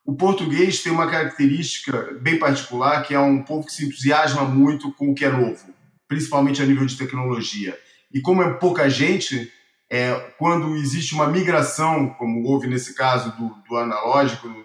O 0.06 0.16
português 0.16 0.82
tem 0.82 0.92
uma 0.92 1.10
característica 1.10 2.18
bem 2.20 2.40
particular, 2.40 3.04
que 3.04 3.14
é 3.14 3.20
um 3.20 3.44
povo 3.44 3.68
que 3.68 3.74
se 3.74 3.86
entusiasma 3.86 4.44
muito 4.44 4.92
com 4.94 5.12
o 5.12 5.14
que 5.14 5.24
é 5.24 5.30
novo, 5.30 5.74
principalmente 6.08 6.62
a 6.62 6.66
nível 6.66 6.86
de 6.86 6.98
tecnologia. 6.98 7.78
E 8.12 8.20
como 8.20 8.42
é 8.42 8.54
pouca 8.54 8.90
gente, 8.90 9.52
é, 9.90 10.14
quando 10.38 10.76
existe 10.76 11.14
uma 11.16 11.28
migração, 11.28 12.10
como 12.10 12.44
houve 12.48 12.68
nesse 12.68 12.94
caso 12.94 13.32
do, 13.38 13.56
do 13.68 13.78
analógico, 13.78 14.48
do, 14.48 14.64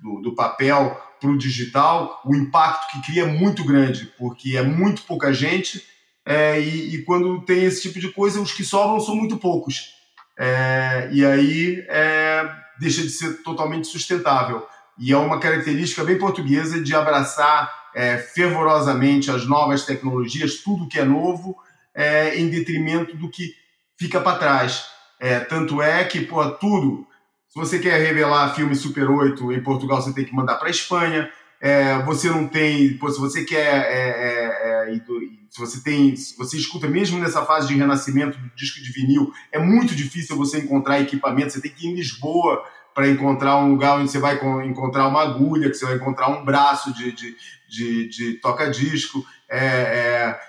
do, 0.00 0.22
do 0.22 0.34
papel 0.34 0.98
para 1.20 1.30
o 1.30 1.36
digital, 1.36 2.22
o 2.24 2.34
impacto 2.34 2.90
que 2.92 3.06
cria 3.06 3.22
é 3.22 3.26
muito 3.26 3.64
grande, 3.64 4.06
porque 4.18 4.56
é 4.56 4.62
muito 4.62 5.02
pouca 5.02 5.32
gente 5.32 5.82
é, 6.26 6.60
e, 6.60 6.96
e, 6.96 7.02
quando 7.04 7.40
tem 7.42 7.62
esse 7.64 7.82
tipo 7.82 8.00
de 8.00 8.10
coisa, 8.10 8.40
os 8.40 8.52
que 8.52 8.64
sobram 8.64 8.98
são 8.98 9.14
muito 9.14 9.36
poucos. 9.36 9.94
É, 10.36 11.08
e 11.12 11.24
aí 11.24 11.86
é, 11.88 12.50
deixa 12.80 13.00
de 13.02 13.10
ser 13.10 13.44
totalmente 13.44 13.86
sustentável. 13.86 14.66
E 14.98 15.12
é 15.12 15.16
uma 15.16 15.38
característica 15.38 16.02
bem 16.02 16.18
portuguesa 16.18 16.82
de 16.82 16.94
abraçar 16.96 17.72
é, 17.94 18.18
fervorosamente 18.18 19.30
as 19.30 19.46
novas 19.46 19.84
tecnologias, 19.84 20.56
tudo 20.56 20.88
que 20.88 20.98
é 20.98 21.04
novo, 21.04 21.56
é, 21.94 22.36
em 22.36 22.48
detrimento 22.48 23.16
do 23.16 23.30
que 23.30 23.54
fica 23.98 24.20
para 24.20 24.38
trás. 24.38 24.86
É, 25.18 25.40
tanto 25.40 25.80
é 25.80 26.04
que, 26.04 26.20
pô, 26.20 26.48
tudo. 26.52 27.06
Se 27.48 27.58
você 27.58 27.78
quer 27.78 28.00
revelar 28.00 28.54
filme 28.54 28.74
Super 28.74 29.08
8 29.08 29.52
em 29.52 29.62
Portugal, 29.62 30.00
você 30.00 30.12
tem 30.12 30.24
que 30.24 30.34
mandar 30.34 30.56
para 30.56 30.70
Espanha. 30.70 31.30
É, 31.60 31.98
você 32.02 32.28
não 32.28 32.46
tem. 32.46 32.96
Pô, 32.98 33.10
se 33.10 33.18
você 33.18 33.44
quer 33.44 33.86
é, 33.90 34.90
é, 34.90 34.92
é 34.92 35.00
se 35.56 35.60
você 35.60 35.82
tem, 35.82 36.14
se 36.14 36.36
você 36.36 36.58
escuta 36.58 36.86
mesmo 36.86 37.18
nessa 37.18 37.42
fase 37.46 37.68
de 37.68 37.74
renascimento 37.74 38.38
do 38.38 38.50
disco 38.54 38.82
de 38.82 38.92
vinil, 38.92 39.32
é 39.50 39.58
muito 39.58 39.94
difícil 39.94 40.36
você 40.36 40.58
encontrar 40.58 41.00
equipamento, 41.00 41.50
você 41.50 41.62
tem 41.62 41.72
que 41.72 41.86
ir 41.86 41.92
em 41.92 41.94
Lisboa 41.94 42.62
para 42.94 43.08
encontrar 43.08 43.56
um 43.56 43.70
lugar 43.70 43.98
onde 43.98 44.10
você 44.10 44.18
vai 44.18 44.38
encontrar 44.66 45.08
uma 45.08 45.22
agulha, 45.22 45.70
que 45.70 45.76
você 45.76 45.86
vai 45.86 45.96
encontrar 45.96 46.28
um 46.28 46.44
braço 46.44 46.92
de, 46.92 47.10
de, 47.12 47.36
de, 47.68 48.08
de 48.08 48.32
toca-disco, 48.34 49.24
é, 49.48 49.58
é, 49.58 50.40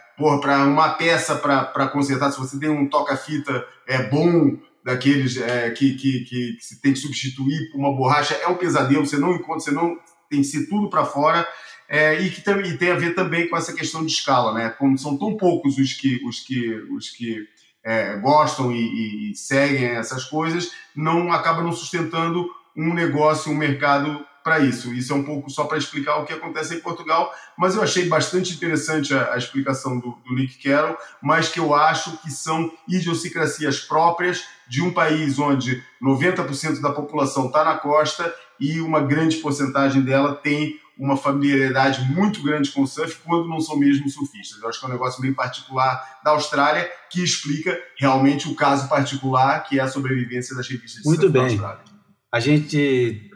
para 0.42 0.66
uma 0.66 0.90
peça 0.90 1.36
para 1.36 1.88
consertar, 1.90 2.32
se 2.32 2.40
você 2.40 2.60
tem 2.60 2.70
um 2.70 2.90
toca-fita 2.90 3.66
é 3.86 4.04
bom, 4.04 4.58
daqueles 4.84 5.36
é, 5.36 5.70
que, 5.72 5.96
que, 5.96 6.22
que, 6.22 6.54
que 6.54 6.64
você 6.64 6.80
tem 6.82 6.94
que 6.94 7.00
substituir 7.00 7.70
por 7.70 7.78
uma 7.78 7.94
borracha, 7.94 8.34
é 8.36 8.48
um 8.48 8.56
pesadelo, 8.56 9.06
você 9.06 9.18
não 9.18 9.34
encontra, 9.34 9.60
você 9.60 9.72
não 9.72 9.98
tem 10.30 10.40
que 10.40 10.48
ser 10.48 10.68
tudo 10.68 10.90
para 10.90 11.04
fora. 11.04 11.46
É, 11.90 12.22
e 12.22 12.30
que 12.30 12.42
tem, 12.42 12.60
e 12.62 12.78
tem 12.78 12.92
a 12.92 12.96
ver 12.96 13.14
também 13.14 13.50
com 13.50 13.56
essa 13.56 13.74
questão 13.74 14.06
de 14.06 14.12
escala, 14.12 14.54
né? 14.54 14.70
Como 14.70 14.98
são 14.98 15.18
tão 15.18 15.38
poucos 15.38 15.78
os 15.78 15.94
que, 15.94 16.22
os 16.26 16.40
que, 16.42 16.74
os 16.92 17.10
que 17.10 17.48
é, 17.84 18.18
gostam 18.18 18.72
e, 18.74 19.32
e, 19.32 19.36
seguem 19.36 19.86
essas 19.86 20.26
coisas, 20.26 20.72
não 20.96 21.32
acaba 21.32 21.62
não 21.62 21.72
sustentando 21.72 22.50
um 22.76 22.94
negócio, 22.94 23.52
um 23.52 23.56
mercado 23.56 24.26
para 24.48 24.60
isso. 24.62 24.94
Isso 24.94 25.12
é 25.12 25.16
um 25.18 25.24
pouco 25.24 25.50
só 25.50 25.66
para 25.66 25.78
explicar 25.78 26.16
o 26.20 26.26
que 26.26 26.32
acontece 26.32 26.74
em 26.74 26.80
Portugal, 26.80 27.34
mas 27.58 27.76
eu 27.76 27.84
achei 27.84 28.08
bastante 28.08 28.54
interessante 28.54 29.14
a, 29.14 29.34
a 29.34 29.38
explicação 29.38 30.00
do, 30.00 30.18
do, 30.26 30.34
Nick 30.34 30.64
Carroll, 30.64 30.98
mas 31.22 31.50
que 31.50 31.60
eu 31.60 31.76
acho 31.76 32.18
que 32.20 32.32
são 32.32 32.72
idiosincrasias 32.88 33.82
próprias 33.82 34.46
de 34.66 34.82
um 34.82 34.94
país 34.94 35.38
onde 35.38 35.84
90% 36.02 36.80
da 36.80 36.94
população 36.94 37.48
está 37.48 37.66
na 37.66 37.76
costa 37.76 38.34
e 38.58 38.80
uma 38.80 39.02
grande 39.02 39.36
porcentagem 39.38 40.02
dela 40.02 40.34
tem 40.34 40.80
uma 40.98 41.18
familiaridade 41.18 42.10
muito 42.10 42.42
grande 42.42 42.72
com 42.72 42.84
o 42.84 42.88
surf 42.88 43.20
quando 43.26 43.50
não 43.50 43.60
são 43.60 43.78
mesmo 43.78 44.10
surfistas. 44.10 44.62
Eu 44.62 44.70
acho 44.70 44.80
que 44.80 44.86
é 44.86 44.88
um 44.88 44.94
negócio 44.94 45.22
bem 45.22 45.34
particular 45.34 46.20
da 46.24 46.32
Austrália 46.32 46.90
que 47.12 47.22
explica 47.22 47.78
realmente 48.00 48.48
o 48.48 48.56
caso 48.56 48.88
particular 48.88 49.66
que 49.66 49.78
é 49.78 49.84
a 49.84 49.90
sobrevivência 49.90 50.56
das 50.56 50.70
revistas 50.70 51.04
de 51.04 51.10
muito 51.10 51.20
surf 51.20 51.34
bem. 51.34 51.42
da 51.42 51.50
Austrália. 51.50 51.98
A 52.32 52.40
gente 52.40 53.27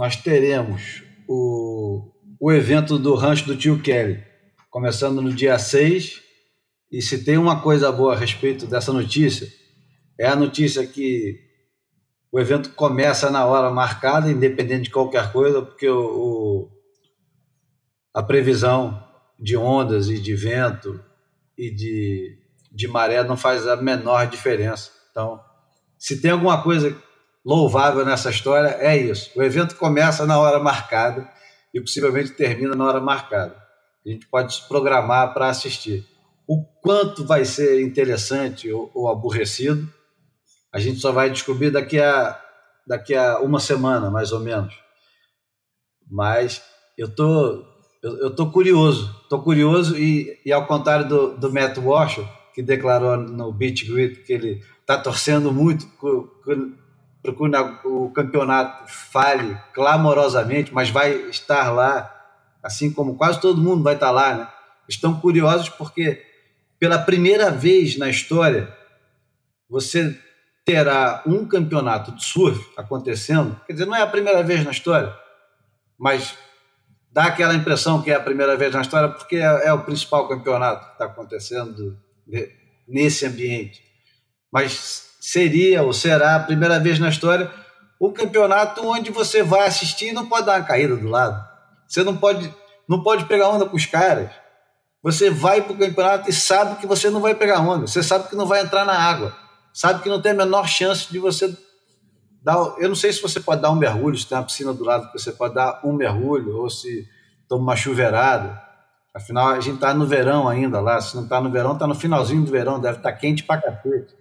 nós 0.00 0.16
teremos 0.16 1.02
o, 1.28 2.10
o 2.40 2.50
evento 2.50 2.98
do 2.98 3.14
rancho 3.14 3.44
do 3.44 3.54
tio 3.54 3.82
Kelly, 3.82 4.24
começando 4.70 5.20
no 5.20 5.30
dia 5.30 5.58
6. 5.58 6.22
E 6.90 7.02
se 7.02 7.22
tem 7.22 7.36
uma 7.36 7.60
coisa 7.60 7.92
boa 7.92 8.14
a 8.14 8.16
respeito 8.16 8.66
dessa 8.66 8.94
notícia, 8.94 9.46
é 10.18 10.26
a 10.26 10.34
notícia 10.34 10.86
que 10.86 11.38
o 12.32 12.40
evento 12.40 12.70
começa 12.70 13.30
na 13.30 13.44
hora 13.44 13.70
marcada, 13.70 14.30
independente 14.30 14.84
de 14.84 14.90
qualquer 14.90 15.30
coisa, 15.32 15.60
porque 15.60 15.86
o, 15.86 16.00
o 16.00 16.70
a 18.14 18.22
previsão 18.22 19.06
de 19.38 19.54
ondas 19.54 20.08
e 20.08 20.18
de 20.18 20.34
vento 20.34 20.98
e 21.58 21.70
de, 21.70 22.38
de 22.72 22.88
maré 22.88 23.22
não 23.22 23.36
faz 23.36 23.68
a 23.68 23.76
menor 23.76 24.26
diferença. 24.30 24.90
Então, 25.10 25.38
se 25.98 26.22
tem 26.22 26.30
alguma 26.30 26.62
coisa 26.62 26.96
louvável 27.44 28.04
nessa 28.04 28.30
história 28.30 28.76
é 28.80 28.96
isso. 28.96 29.30
O 29.36 29.42
evento 29.42 29.76
começa 29.76 30.26
na 30.26 30.38
hora 30.38 30.58
marcada 30.58 31.28
e 31.72 31.80
possivelmente 31.80 32.32
termina 32.32 32.74
na 32.74 32.84
hora 32.84 33.00
marcada. 33.00 33.56
A 34.04 34.08
gente 34.08 34.26
pode 34.26 34.54
se 34.54 34.68
programar 34.68 35.32
para 35.34 35.48
assistir. 35.48 36.06
O 36.46 36.64
quanto 36.82 37.24
vai 37.24 37.44
ser 37.44 37.82
interessante 37.82 38.70
ou, 38.72 38.90
ou, 38.94 39.08
aborrecido, 39.08 39.88
a 40.72 40.80
gente 40.80 40.98
só 40.98 41.12
vai 41.12 41.30
descobrir 41.30 41.70
daqui 41.70 42.00
a, 42.00 42.40
daqui 42.86 43.14
a 43.14 43.38
uma 43.40 43.60
semana, 43.60 44.10
mais 44.10 44.32
ou 44.32 44.40
menos. 44.40 44.74
Mas 46.10 46.62
eu 46.98 47.14
tô, 47.14 47.64
eu, 48.02 48.34
tô 48.34 48.50
curioso, 48.50 49.14
tô 49.28 49.40
curioso 49.42 49.96
e, 49.96 50.40
e 50.44 50.52
ao 50.52 50.66
contrário 50.66 51.08
do, 51.08 51.36
do 51.36 51.52
Matt 51.52 51.78
Walsh, 51.78 52.20
que 52.54 52.62
declarou 52.62 53.16
no 53.16 53.52
Beach 53.52 53.84
Grid 53.84 54.16
que 54.24 54.32
ele 54.32 54.60
está 54.80 54.98
torcendo 54.98 55.52
muito 55.52 55.86
procure 57.22 57.52
o 57.84 58.10
campeonato 58.10 58.90
fale 58.90 59.56
clamorosamente, 59.74 60.72
mas 60.72 60.90
vai 60.90 61.12
estar 61.28 61.70
lá, 61.70 62.10
assim 62.62 62.92
como 62.92 63.16
quase 63.16 63.40
todo 63.40 63.60
mundo 63.60 63.82
vai 63.82 63.94
estar 63.94 64.10
lá, 64.10 64.34
né? 64.34 64.48
Estão 64.88 65.20
curiosos 65.20 65.68
porque 65.68 66.24
pela 66.78 66.98
primeira 66.98 67.50
vez 67.50 67.96
na 67.96 68.08
história 68.08 68.74
você 69.68 70.18
terá 70.64 71.22
um 71.26 71.46
campeonato 71.46 72.12
de 72.12 72.24
surf 72.24 72.60
acontecendo. 72.76 73.60
Quer 73.66 73.74
dizer, 73.74 73.86
não 73.86 73.96
é 73.96 74.02
a 74.02 74.06
primeira 74.06 74.42
vez 74.42 74.64
na 74.64 74.70
história, 74.70 75.14
mas 75.98 76.36
dá 77.12 77.24
aquela 77.24 77.54
impressão 77.54 78.02
que 78.02 78.10
é 78.10 78.14
a 78.14 78.20
primeira 78.20 78.56
vez 78.56 78.72
na 78.72 78.80
história 78.80 79.08
porque 79.08 79.36
é, 79.36 79.66
é 79.66 79.72
o 79.72 79.84
principal 79.84 80.28
campeonato 80.28 80.86
que 80.86 80.92
está 80.92 81.04
acontecendo 81.04 81.98
nesse 82.88 83.26
ambiente. 83.26 83.82
Mas 84.50 85.09
seria 85.20 85.82
ou 85.82 85.92
será 85.92 86.36
a 86.36 86.40
primeira 86.40 86.80
vez 86.80 86.98
na 86.98 87.10
história 87.10 87.50
um 88.00 88.10
campeonato 88.10 88.86
onde 88.86 89.10
você 89.10 89.42
vai 89.42 89.66
assistir 89.66 90.08
e 90.08 90.12
não 90.12 90.26
pode 90.26 90.46
dar 90.46 90.58
uma 90.58 90.66
caída 90.66 90.96
do 90.96 91.06
lado. 91.06 91.38
Você 91.86 92.02
não 92.02 92.16
pode, 92.16 92.52
não 92.88 93.02
pode 93.02 93.26
pegar 93.26 93.50
onda 93.50 93.66
com 93.66 93.76
os 93.76 93.84
caras. 93.84 94.30
Você 95.02 95.30
vai 95.30 95.60
para 95.60 95.74
o 95.74 95.78
campeonato 95.78 96.30
e 96.30 96.32
sabe 96.32 96.80
que 96.80 96.86
você 96.86 97.10
não 97.10 97.20
vai 97.20 97.34
pegar 97.34 97.60
onda. 97.60 97.86
Você 97.86 98.02
sabe 98.02 98.28
que 98.28 98.36
não 98.36 98.46
vai 98.46 98.62
entrar 98.62 98.86
na 98.86 98.94
água. 98.94 99.36
Sabe 99.72 100.02
que 100.02 100.08
não 100.08 100.20
tem 100.20 100.32
a 100.32 100.34
menor 100.34 100.66
chance 100.66 101.12
de 101.12 101.18
você 101.18 101.54
dar. 102.42 102.56
Eu 102.78 102.88
não 102.88 102.96
sei 102.96 103.12
se 103.12 103.20
você 103.20 103.38
pode 103.38 103.60
dar 103.60 103.70
um 103.70 103.76
mergulho, 103.76 104.16
se 104.16 104.26
tem 104.26 104.38
uma 104.38 104.44
piscina 104.44 104.72
do 104.72 104.84
lado 104.84 105.10
que 105.10 105.18
você 105.18 105.32
pode 105.32 105.54
dar 105.54 105.80
um 105.84 105.92
mergulho, 105.92 106.56
ou 106.56 106.70
se 106.70 107.06
toma 107.48 107.62
uma 107.62 107.76
chuveirada. 107.76 108.60
Afinal, 109.14 109.48
a 109.48 109.60
gente 109.60 109.74
está 109.74 109.92
no 109.92 110.06
verão 110.06 110.48
ainda 110.48 110.80
lá. 110.80 111.00
Se 111.00 111.14
não 111.16 111.24
está 111.24 111.40
no 111.40 111.50
verão, 111.50 111.72
está 111.72 111.86
no 111.86 111.94
finalzinho 111.94 112.44
do 112.44 112.50
verão, 112.50 112.80
deve 112.80 112.98
estar 112.98 113.12
tá 113.12 113.16
quente 113.16 113.42
para 113.44 113.60
cacete. 113.60 114.14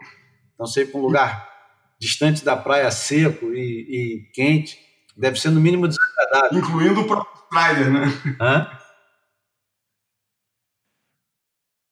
Então, 0.60 0.68
você 0.68 0.82
ir 0.82 0.88
para 0.88 1.00
um 1.00 1.04
lugar 1.04 1.50
distante 1.98 2.44
da 2.44 2.58
praia, 2.58 2.92
seco 2.92 3.46
e, 3.54 4.26
e, 4.28 4.32
quente, 4.34 4.78
deve 5.16 5.40
ser 5.40 5.52
no 5.52 5.62
mínimo 5.62 5.88
desagradável. 5.88 6.60
Incluindo 6.60 7.00
o 7.00 7.08
próprio 7.08 7.44
Strider, 7.46 7.90
né? 7.90 8.36
Hã? 8.42 8.68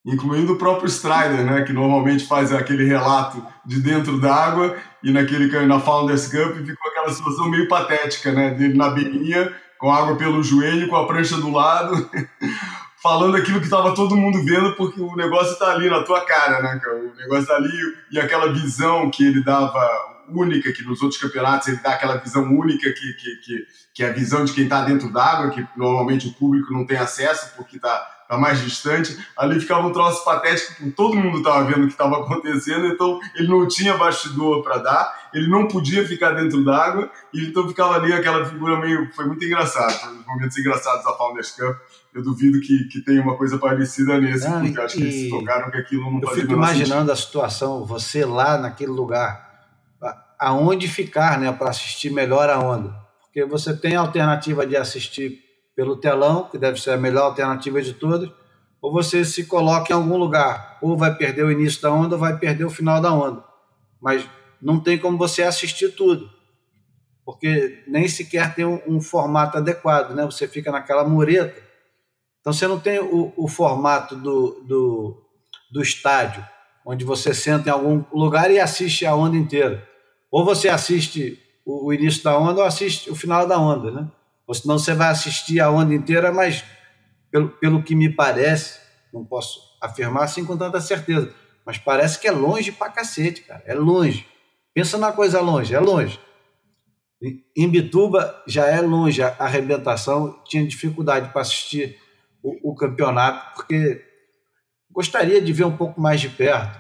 Incluindo 0.06 0.54
o 0.54 0.58
próprio 0.58 0.90
Strider, 0.90 1.46
né? 1.46 1.64
Que 1.64 1.72
normalmente 1.72 2.28
faz 2.28 2.52
aquele 2.52 2.84
relato 2.84 3.42
de 3.66 3.80
dentro 3.80 4.20
d'água 4.20 4.78
e 5.02 5.14
naquele 5.14 5.48
na 5.66 5.80
Founders 5.80 6.28
Cup 6.28 6.58
ficou 6.58 6.92
aquela 6.92 7.14
situação 7.14 7.50
meio 7.50 7.70
patética, 7.70 8.34
né? 8.34 8.54
Dele 8.54 8.74
na 8.74 8.90
beirinha, 8.90 9.56
com 9.78 9.90
água 9.90 10.18
pelo 10.18 10.44
joelho, 10.44 10.90
com 10.90 10.98
a 10.98 11.08
prancha 11.08 11.38
do 11.38 11.50
lado. 11.50 12.10
falando 13.08 13.38
aquilo 13.38 13.60
que 13.60 13.66
estava 13.66 13.96
todo 13.96 14.18
mundo 14.18 14.44
vendo, 14.44 14.76
porque 14.76 15.00
o 15.00 15.16
negócio 15.16 15.54
está 15.54 15.72
ali 15.72 15.90
na 15.90 16.04
tua 16.04 16.26
cara, 16.26 16.62
né? 16.62 16.82
O 16.86 17.16
negócio 17.16 17.44
está 17.44 17.56
ali 17.56 17.72
e 18.12 18.20
aquela 18.20 18.52
visão 18.52 19.10
que 19.10 19.26
ele 19.26 19.42
dava 19.42 19.80
única, 20.28 20.74
que 20.74 20.84
nos 20.84 21.02
outros 21.02 21.22
campeonatos 21.22 21.70
ele 21.70 21.78
dá 21.78 21.92
aquela 21.92 22.18
visão 22.18 22.44
única, 22.44 22.92
que, 22.92 23.14
que, 23.14 23.36
que, 23.38 23.68
que 23.94 24.04
é 24.04 24.10
a 24.10 24.12
visão 24.14 24.44
de 24.44 24.52
quem 24.52 24.66
está 24.66 24.84
dentro 24.84 25.10
d'água, 25.10 25.52
que 25.52 25.66
normalmente 25.78 26.28
o 26.28 26.34
público 26.34 26.74
não 26.74 26.86
tem 26.86 26.98
acesso 26.98 27.54
porque 27.56 27.78
está 27.78 28.17
tá 28.28 28.38
mais 28.38 28.62
distante. 28.62 29.18
Ali 29.38 29.60
ficava 29.60 29.88
um 29.88 29.92
troço 29.92 30.24
patético, 30.24 30.76
porque 30.76 30.92
todo 30.92 31.16
mundo 31.16 31.38
estava 31.38 31.64
vendo 31.64 31.84
o 31.84 31.88
que 31.88 31.94
estava 31.94 32.18
acontecendo, 32.18 32.88
então 32.88 33.20
ele 33.36 33.48
não 33.48 33.68
tinha 33.68 33.98
bastidor 33.98 34.64
para 34.64 34.78
dar, 34.78 35.30
ele 35.34 35.48
não 35.50 35.68
podia 35.68 36.08
ficar 36.08 36.32
dentro 36.32 36.64
d'água, 36.64 37.10
e 37.34 37.46
então 37.46 37.68
ficava 37.68 37.96
ali 37.96 38.14
aquela 38.14 38.46
figura 38.46 38.80
meio. 38.80 39.12
Foi 39.14 39.26
muito 39.26 39.44
engraçado, 39.46 39.92
foi 39.92 40.12
um 40.12 40.18
dos 40.18 40.26
momentos 40.26 40.58
engraçados 40.58 41.04
da 41.04 41.14
Founders 41.14 41.52
Cup 41.52 41.78
eu 42.18 42.24
duvido 42.24 42.60
que, 42.60 42.86
que 42.86 43.02
tenha 43.02 43.22
uma 43.22 43.38
coisa 43.38 43.60
parecida 43.60 44.20
nesse, 44.20 44.50
não, 44.50 44.62
porque 44.66 44.82
acho 44.82 44.96
que 44.96 45.04
eles 45.04 45.14
se 45.14 45.30
tocaram 45.30 45.70
que 45.70 45.78
aquilo 45.78 46.12
não 46.12 46.20
Eu 46.20 46.30
fico 46.30 46.54
imaginando 46.54 47.02
sentido. 47.02 47.12
a 47.12 47.16
situação, 47.16 47.86
você 47.86 48.26
lá 48.26 48.58
naquele 48.58 48.92
lugar, 48.92 49.68
aonde 50.40 50.88
ficar 50.88 51.40
né, 51.40 51.52
para 51.52 51.70
assistir 51.70 52.10
melhor 52.10 52.50
a 52.50 52.60
onda. 52.60 52.90
Porque 53.22 53.46
você 53.46 53.76
tem 53.76 53.96
a 53.96 54.00
alternativa 54.00 54.66
de 54.66 54.76
assistir 54.76 55.44
pelo 55.78 55.96
telão, 55.96 56.50
que 56.50 56.58
deve 56.58 56.82
ser 56.82 56.92
a 56.92 56.98
melhor 56.98 57.24
alternativa 57.24 57.82
de 57.82 57.94
todas, 57.94 58.30
ou 58.82 58.92
você 58.92 59.24
se 59.24 59.46
coloca 59.46 59.94
em 59.94 59.96
algum 59.96 60.18
lugar, 60.18 60.78
ou 60.82 60.98
vai 60.98 61.16
perder 61.16 61.46
o 61.46 61.52
início 61.52 61.82
da 61.82 61.92
onda, 61.92 62.16
ou 62.16 62.20
vai 62.20 62.38
perder 62.38 62.66
o 62.66 62.70
final 62.70 63.00
da 63.00 63.14
onda. 63.14 63.42
Mas 64.02 64.28
não 64.62 64.78
tem 64.78 64.98
como 64.98 65.18
você 65.18 65.44
assistir 65.44 65.96
tudo, 65.96 66.30
porque 67.24 67.84
nem 67.88 68.10
sequer 68.10 68.54
tem 68.54 68.66
um, 68.66 68.82
um 68.86 69.00
formato 69.00 69.58
adequado, 69.58 70.14
né? 70.14 70.26
Você 70.26 70.46
fica 70.48 70.70
naquela 70.70 71.06
mureta 71.06 71.68
então 72.48 72.54
você 72.54 72.66
não 72.66 72.80
tem 72.80 72.98
o, 72.98 73.34
o 73.36 73.46
formato 73.50 74.16
do, 74.16 74.64
do, 74.66 75.22
do 75.70 75.82
estádio, 75.82 76.48
onde 76.86 77.04
você 77.04 77.34
senta 77.34 77.68
em 77.68 77.72
algum 77.74 78.06
lugar 78.10 78.50
e 78.50 78.58
assiste 78.58 79.06
a 79.06 79.14
onda 79.14 79.36
inteira. 79.36 79.86
Ou 80.32 80.46
você 80.46 80.70
assiste 80.70 81.38
o, 81.66 81.92
início 81.92 82.24
da 82.24 82.40
onda 82.40 82.62
ou 82.62 82.66
assiste 82.66 83.10
o 83.10 83.16
final 83.16 83.46
da 83.46 83.60
onda, 83.60 83.92
né? 83.92 84.10
Ou 84.48 84.54
senão 84.54 84.80
você 84.80 84.94
vai 84.94 85.10
assistir 85.10 85.60
a 85.60 85.70
onda 85.70 85.94
inteira, 85.94 86.32
mas 86.32 86.64
pelo, 87.30 87.50
pelo 87.50 87.84
que 87.84 87.94
me 87.94 88.10
parece, 88.10 88.80
não 89.14 89.26
posso 89.26 89.60
afirmar 89.82 90.24
assim 90.24 90.46
com 90.46 90.58
tanta 90.58 90.80
certeza, 90.80 91.34
mas 91.66 91.78
parece 91.78 92.18
que 92.20 92.28
é 92.28 92.32
longe 92.32 92.72
pra 92.72 92.90
cacete, 92.90 93.42
cara. 93.42 93.62
É 93.66 93.74
longe. 93.74 94.26
Pensa 94.74 94.98
na 94.98 95.12
coisa 95.12 95.42
longe, 95.42 95.76
é 95.76 95.80
longe. 95.80 96.18
Em 97.56 97.68
Bituba 97.68 98.44
já 98.48 98.68
é 98.68 98.80
longe 98.80 99.22
a 99.22 99.36
arrebentação, 99.40 100.42
tinha 100.46 100.66
dificuldade 100.66 101.30
para 101.34 101.42
assistir 101.42 102.00
o, 102.42 102.72
o 102.72 102.76
campeonato, 102.76 103.56
porque 103.56 104.06
gostaria 104.92 105.42
de 105.42 105.52
ver 105.52 105.66
um 105.66 105.76
pouco 105.76 106.00
mais 106.00 106.22
de 106.22 106.30
perto. 106.30 106.80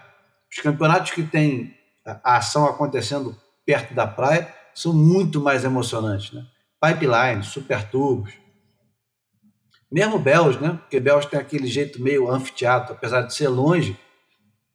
Os 0.49 0.61
campeonatos 0.61 1.11
que 1.11 1.23
têm 1.23 1.75
a 2.05 2.37
ação 2.37 2.65
acontecendo 2.65 3.35
perto 3.65 3.93
da 3.93 4.07
praia 4.07 4.53
são 4.73 4.93
muito 4.93 5.41
mais 5.41 5.63
emocionantes, 5.63 6.31
né? 6.31 6.45
Pipeline, 6.81 7.43
super 7.43 7.89
tubos. 7.89 8.33
Mesmo 9.91 10.19
Bells, 10.19 10.59
né? 10.61 10.77
Porque 10.81 10.99
Bells 10.99 11.29
tem 11.29 11.39
aquele 11.39 11.67
jeito 11.67 12.01
meio 12.01 12.29
anfiteatro, 12.29 12.93
apesar 12.93 13.21
de 13.21 13.33
ser 13.33 13.47
longe, 13.47 13.97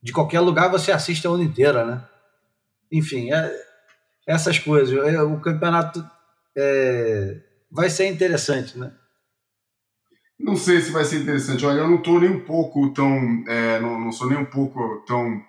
de 0.01 0.11
qualquer 0.11 0.39
lugar 0.39 0.69
você 0.69 0.91
assiste 0.91 1.25
a 1.25 1.31
onda 1.31 1.43
inteira, 1.43 1.85
né? 1.85 2.03
Enfim, 2.91 3.31
é, 3.31 3.55
essas 4.27 4.59
coisas. 4.59 4.93
É, 5.05 5.21
o 5.21 5.39
campeonato 5.39 6.03
é, 6.57 7.41
vai 7.71 7.89
ser 7.89 8.07
interessante, 8.07 8.77
né? 8.77 8.91
Não 10.39 10.55
sei 10.57 10.81
se 10.81 10.91
vai 10.91 11.05
ser 11.05 11.21
interessante. 11.21 11.65
Olha, 11.65 11.79
eu 11.79 11.87
não 11.87 11.97
estou 11.97 12.19
nem 12.19 12.29
um 12.29 12.43
pouco 12.43 12.91
tão. 12.93 13.43
É, 13.47 13.79
não, 13.79 13.99
não, 13.99 14.11
sou 14.11 14.27
nem 14.27 14.37
um 14.37 14.45
pouco 14.45 15.03
tão, 15.07 15.41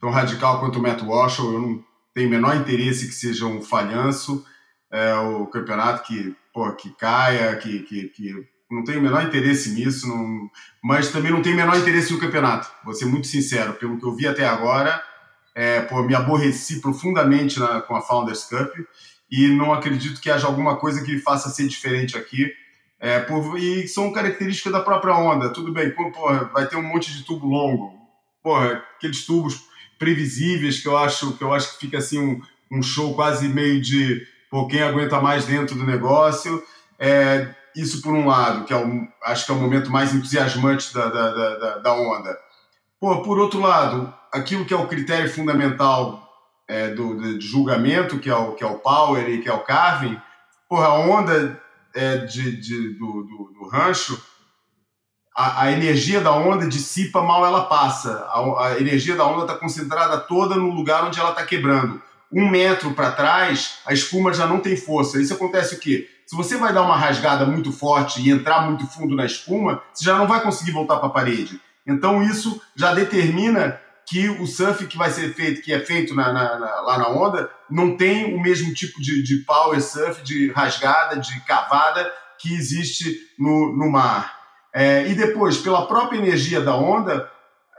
tão 0.00 0.10
radical 0.10 0.60
quanto 0.60 0.78
o 0.78 0.82
Matt 0.82 1.02
Walsh. 1.02 1.38
Eu 1.38 1.60
não 1.60 1.84
tenho 2.14 2.28
o 2.28 2.30
menor 2.30 2.56
interesse 2.56 3.08
que 3.08 3.14
seja 3.14 3.46
um 3.46 3.60
falhanço 3.62 4.44
é, 4.90 5.14
o 5.14 5.46
campeonato 5.46 6.06
que, 6.06 6.34
pô, 6.52 6.70
que 6.72 6.90
caia, 6.90 7.56
que, 7.56 7.80
que, 7.80 8.08
que 8.08 8.48
não 8.70 8.84
tenho 8.84 9.00
o 9.00 9.02
menor 9.02 9.22
interesse 9.24 9.70
nisso, 9.70 10.06
não, 10.06 10.50
mas 10.82 11.10
também 11.10 11.30
não 11.30 11.42
tenho 11.42 11.54
o 11.54 11.58
menor 11.58 11.76
interesse 11.76 12.12
no 12.12 12.18
campeonato. 12.18 12.70
Vou 12.84 12.94
ser 12.94 13.06
muito 13.06 13.26
sincero, 13.26 13.74
pelo 13.74 13.98
que 13.98 14.04
eu 14.04 14.14
vi 14.14 14.26
até 14.26 14.46
agora, 14.46 15.02
é, 15.54 15.80
pô, 15.80 16.02
me 16.02 16.14
aborreci 16.14 16.80
profundamente 16.80 17.58
na, 17.58 17.80
com 17.80 17.96
a 17.96 18.00
Founders 18.00 18.44
Cup 18.44 18.72
e 19.30 19.48
não 19.48 19.72
acredito 19.72 20.20
que 20.20 20.30
haja 20.30 20.46
alguma 20.46 20.76
coisa 20.76 21.02
que 21.04 21.18
faça 21.18 21.50
ser 21.50 21.66
diferente 21.66 22.16
aqui. 22.16 22.52
É, 23.00 23.20
por, 23.20 23.58
e 23.58 23.86
são 23.86 24.12
características 24.12 24.72
da 24.72 24.80
própria 24.80 25.14
onda. 25.14 25.52
Tudo 25.52 25.72
bem, 25.72 25.90
pô, 25.90 26.10
porra, 26.10 26.44
vai 26.52 26.66
ter 26.66 26.76
um 26.76 26.82
monte 26.82 27.12
de 27.12 27.24
tubo 27.24 27.46
longo. 27.46 27.92
Porra, 28.42 28.84
aqueles 28.96 29.24
tubos 29.24 29.62
previsíveis 29.98 30.80
que 30.80 30.88
eu 30.88 30.96
acho 30.96 31.36
que 31.36 31.42
eu 31.42 31.52
acho 31.52 31.74
que 31.74 31.86
fica 31.86 31.98
assim 31.98 32.18
um, 32.18 32.40
um 32.70 32.82
show 32.82 33.14
quase 33.14 33.48
meio 33.48 33.80
de 33.80 34.26
pô, 34.50 34.66
quem 34.66 34.82
aguenta 34.82 35.20
mais 35.20 35.46
dentro 35.46 35.76
do 35.76 35.84
negócio. 35.84 36.62
É, 36.98 37.54
isso 37.76 38.02
por 38.02 38.12
um 38.12 38.26
lado, 38.26 38.64
que 38.64 38.72
é 38.72 38.76
o, 38.76 39.06
acho 39.24 39.46
que 39.46 39.52
é 39.52 39.54
o 39.54 39.58
momento 39.58 39.90
mais 39.90 40.12
entusiasmante 40.14 40.92
da, 40.92 41.08
da, 41.08 41.30
da, 41.30 41.78
da 41.78 41.92
onda. 41.94 42.36
Pô, 43.00 43.22
por 43.22 43.38
outro 43.38 43.60
lado, 43.60 44.12
aquilo 44.32 44.64
que 44.64 44.74
é 44.74 44.76
o 44.76 44.88
critério 44.88 45.32
fundamental 45.32 46.28
é, 46.66 46.88
do, 46.88 47.38
de 47.38 47.46
julgamento, 47.46 48.18
que 48.18 48.28
é, 48.28 48.34
o, 48.34 48.52
que 48.52 48.64
é 48.64 48.66
o 48.66 48.78
power 48.78 49.28
e 49.28 49.40
que 49.40 49.48
é 49.48 49.52
o 49.52 49.62
carving, 49.62 50.20
porra, 50.68 50.86
a 50.86 50.94
onda 50.94 51.60
é, 51.94 52.18
de, 52.18 52.60
de, 52.60 52.94
do, 52.94 53.22
do, 53.22 53.52
do 53.54 53.68
rancho, 53.68 54.20
a, 55.34 55.62
a, 55.62 55.72
energia 55.72 56.20
da 56.20 56.32
onda 56.32 56.66
dissipa 56.66 57.22
mal 57.22 57.46
ela 57.46 57.64
passa. 57.64 58.26
A, 58.28 58.66
a 58.66 58.80
energia 58.80 59.14
da 59.14 59.24
onda 59.24 59.42
está 59.42 59.54
concentrada 59.54 60.18
toda 60.18 60.56
no 60.56 60.70
lugar 60.70 61.04
onde 61.04 61.20
ela 61.20 61.30
está 61.30 61.44
quebrando. 61.46 62.02
Um 62.32 62.48
metro 62.48 62.92
para 62.92 63.12
trás, 63.12 63.78
a 63.86 63.92
espuma 63.92 64.32
já 64.32 64.46
não 64.46 64.60
tem 64.60 64.76
força. 64.76 65.20
Isso 65.20 65.32
acontece 65.32 65.76
o 65.76 65.78
quê? 65.78 66.08
Se 66.26 66.36
você 66.36 66.58
vai 66.58 66.72
dar 66.74 66.82
uma 66.82 66.96
rasgada 66.96 67.46
muito 67.46 67.72
forte 67.72 68.20
e 68.20 68.30
entrar 68.30 68.60
muito 68.66 68.86
fundo 68.86 69.16
na 69.16 69.24
espuma, 69.24 69.82
você 69.92 70.04
já 70.04 70.18
não 70.18 70.26
vai 70.26 70.42
conseguir 70.42 70.72
voltar 70.72 70.96
para 70.96 71.08
a 71.08 71.12
parede. 71.12 71.58
Então 71.86 72.22
isso 72.22 72.60
já 72.76 72.94
determina 72.94 73.80
que 74.06 74.28
o 74.28 74.46
surf 74.46 74.86
que 74.86 74.96
vai 74.96 75.10
ser 75.10 75.34
feito, 75.34 75.62
que 75.62 75.72
é 75.72 75.80
feito 75.80 76.14
na, 76.14 76.32
na, 76.32 76.58
na, 76.58 76.80
lá 76.80 76.98
na 76.98 77.08
onda, 77.08 77.50
não 77.70 77.96
tem 77.96 78.34
o 78.34 78.40
mesmo 78.40 78.72
tipo 78.72 79.00
de, 79.00 79.22
de 79.22 79.38
power 79.38 79.80
surf, 79.82 80.22
de 80.22 80.50
rasgada, 80.52 81.18
de 81.18 81.40
cavada 81.44 82.10
que 82.38 82.54
existe 82.54 83.18
no, 83.38 83.76
no 83.76 83.90
mar. 83.90 84.38
É, 84.74 85.08
e 85.08 85.14
depois, 85.14 85.58
pela 85.58 85.86
própria 85.86 86.18
energia 86.18 86.60
da 86.60 86.74
onda, 86.74 87.30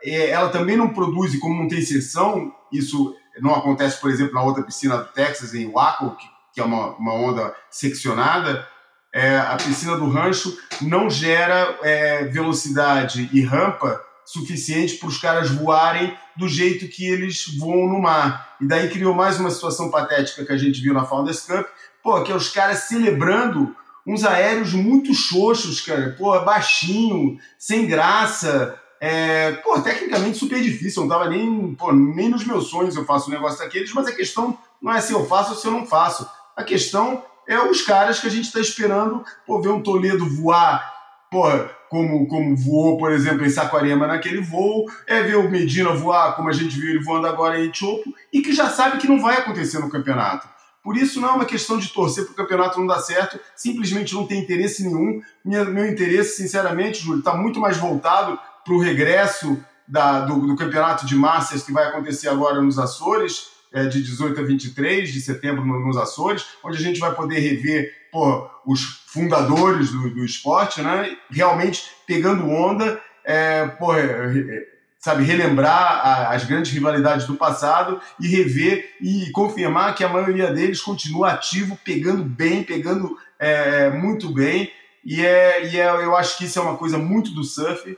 é, 0.03 0.29
ela 0.29 0.49
também 0.49 0.77
não 0.77 0.89
produz, 0.89 1.33
e 1.33 1.39
como 1.39 1.61
não 1.61 1.67
tem 1.67 1.81
seção, 1.81 2.53
isso 2.71 3.15
não 3.41 3.55
acontece, 3.55 3.99
por 3.99 4.09
exemplo, 4.09 4.33
na 4.33 4.43
outra 4.43 4.63
piscina 4.63 4.97
do 4.97 5.05
Texas, 5.05 5.53
em 5.53 5.71
Waco, 5.71 6.15
que 6.15 6.27
que 6.53 6.61
é 6.61 6.63
uma, 6.63 6.95
uma 6.97 7.13
onda 7.13 7.55
seccionada, 7.69 8.67
é, 9.13 9.37
a 9.37 9.55
piscina 9.55 9.95
do 9.97 10.09
rancho 10.09 10.55
não 10.81 11.09
gera 11.09 11.79
é, 11.81 12.25
velocidade 12.25 13.29
e 13.33 13.41
rampa 13.41 14.03
suficiente 14.25 14.95
para 14.95 15.09
os 15.09 15.17
caras 15.17 15.49
voarem 15.49 16.15
do 16.37 16.47
jeito 16.47 16.87
que 16.87 17.05
eles 17.05 17.45
voam 17.57 17.87
no 17.87 17.99
mar. 17.99 18.55
E 18.61 18.67
daí 18.67 18.89
criou 18.89 19.15
mais 19.15 19.39
uma 19.39 19.49
situação 19.49 19.89
patética 19.89 20.45
que 20.45 20.51
a 20.53 20.57
gente 20.57 20.81
viu 20.81 20.93
na 20.93 21.05
Founders 21.05 21.41
Cup, 21.41 21.65
pô, 22.03 22.21
que 22.21 22.31
é 22.31 22.35
os 22.35 22.49
caras 22.49 22.79
celebrando 22.79 23.75
uns 24.05 24.23
aéreos 24.23 24.73
muito 24.73 25.13
xoxos, 25.13 25.81
cara, 25.81 26.15
pô, 26.17 26.39
baixinho, 26.41 27.37
sem 27.57 27.87
graça, 27.87 28.79
é, 29.01 29.53
pô, 29.53 29.79
tecnicamente 29.81 30.37
super 30.37 30.61
difícil, 30.61 31.03
não 31.03 31.09
tava 31.09 31.29
nem, 31.29 31.73
pô, 31.75 31.93
nem 31.93 32.29
nos 32.29 32.45
meus 32.45 32.67
sonhos 32.67 32.95
eu 32.95 33.05
faço 33.05 33.29
um 33.29 33.33
negócio 33.33 33.59
daqueles, 33.59 33.93
mas 33.93 34.07
a 34.07 34.15
questão 34.15 34.57
não 34.81 34.93
é 34.93 34.99
se 34.99 35.13
eu 35.13 35.25
faço 35.25 35.51
ou 35.51 35.57
se 35.57 35.65
eu 35.65 35.71
não 35.71 35.85
faço. 35.85 36.29
A 36.55 36.63
questão 36.63 37.23
é 37.47 37.59
os 37.59 37.81
caras 37.81 38.19
que 38.19 38.27
a 38.27 38.31
gente 38.31 38.45
está 38.45 38.59
esperando 38.59 39.23
pô, 39.45 39.61
ver 39.61 39.69
um 39.69 39.81
Toledo 39.81 40.29
voar, 40.29 40.93
pô, 41.31 41.43
como, 41.89 42.27
como 42.27 42.55
voou, 42.55 42.97
por 42.97 43.11
exemplo, 43.11 43.45
em 43.45 43.49
Saquarema 43.49 44.05
naquele 44.05 44.41
voo, 44.41 44.85
é 45.07 45.23
ver 45.23 45.37
o 45.37 45.49
Medina 45.49 45.93
voar, 45.93 46.35
como 46.35 46.49
a 46.49 46.53
gente 46.53 46.79
viu 46.79 46.89
ele 46.89 47.03
voando 47.03 47.27
agora 47.27 47.59
em 47.59 47.67
Etiopo, 47.67 48.13
e 48.31 48.41
que 48.41 48.53
já 48.53 48.69
sabe 48.69 48.97
que 48.97 49.07
não 49.07 49.19
vai 49.19 49.37
acontecer 49.37 49.79
no 49.79 49.89
campeonato. 49.89 50.47
Por 50.83 50.95
isso, 50.95 51.19
não 51.19 51.29
é 51.29 51.31
uma 51.33 51.45
questão 51.45 51.77
de 51.77 51.89
torcer 51.89 52.23
para 52.25 52.31
o 52.31 52.35
campeonato 52.35 52.79
não 52.79 52.87
dar 52.87 52.99
certo, 52.99 53.39
simplesmente 53.55 54.13
não 54.13 54.25
tem 54.25 54.41
interesse 54.41 54.83
nenhum. 54.83 55.21
Meu 55.43 55.87
interesse, 55.87 56.37
sinceramente, 56.37 57.03
Júlio, 57.03 57.19
está 57.19 57.35
muito 57.35 57.59
mais 57.59 57.77
voltado 57.77 58.39
para 58.69 58.75
o 58.75 58.79
regresso 58.79 59.59
da, 59.87 60.19
do, 60.21 60.45
do 60.45 60.55
campeonato 60.55 61.03
de 61.07 61.15
Masters 61.15 61.63
que 61.63 61.73
vai 61.73 61.87
acontecer 61.87 62.29
agora 62.29 62.61
nos 62.61 62.77
Açores, 62.77 63.47
é, 63.73 63.85
de 63.85 64.03
18 64.03 64.39
a 64.39 64.43
23 64.43 65.11
de 65.11 65.19
setembro 65.19 65.65
no, 65.65 65.79
nos 65.79 65.97
Açores, 65.97 66.45
onde 66.63 66.77
a 66.77 66.81
gente 66.81 66.99
vai 66.99 67.13
poder 67.15 67.39
rever 67.39 67.91
pô, 68.11 68.47
os 68.63 69.03
fundadores 69.07 69.89
do, 69.89 70.11
do 70.11 70.23
esporte, 70.23 70.83
né? 70.83 71.17
realmente 71.31 71.83
pegando 72.05 72.47
onda, 72.47 73.01
é, 73.25 73.65
pô, 73.65 73.95
é, 73.95 74.67
sabe, 74.99 75.23
relembrar 75.23 76.05
a, 76.05 76.29
as 76.35 76.43
grandes 76.43 76.71
rivalidades 76.71 77.25
do 77.25 77.33
passado 77.33 77.99
e 78.19 78.27
rever 78.27 78.97
e 79.01 79.31
confirmar 79.31 79.95
que 79.95 80.03
a 80.03 80.09
maioria 80.09 80.53
deles 80.53 80.79
continua 80.79 81.31
ativo, 81.31 81.75
pegando 81.83 82.23
bem, 82.23 82.63
pegando 82.63 83.17
é, 83.39 83.89
muito 83.89 84.29
bem. 84.29 84.71
E, 85.03 85.25
é, 85.25 85.65
e 85.65 85.79
é, 85.79 85.87
eu 85.87 86.15
acho 86.15 86.37
que 86.37 86.45
isso 86.45 86.59
é 86.59 86.61
uma 86.61 86.77
coisa 86.77 86.99
muito 86.99 87.31
do 87.31 87.43
surf. 87.43 87.97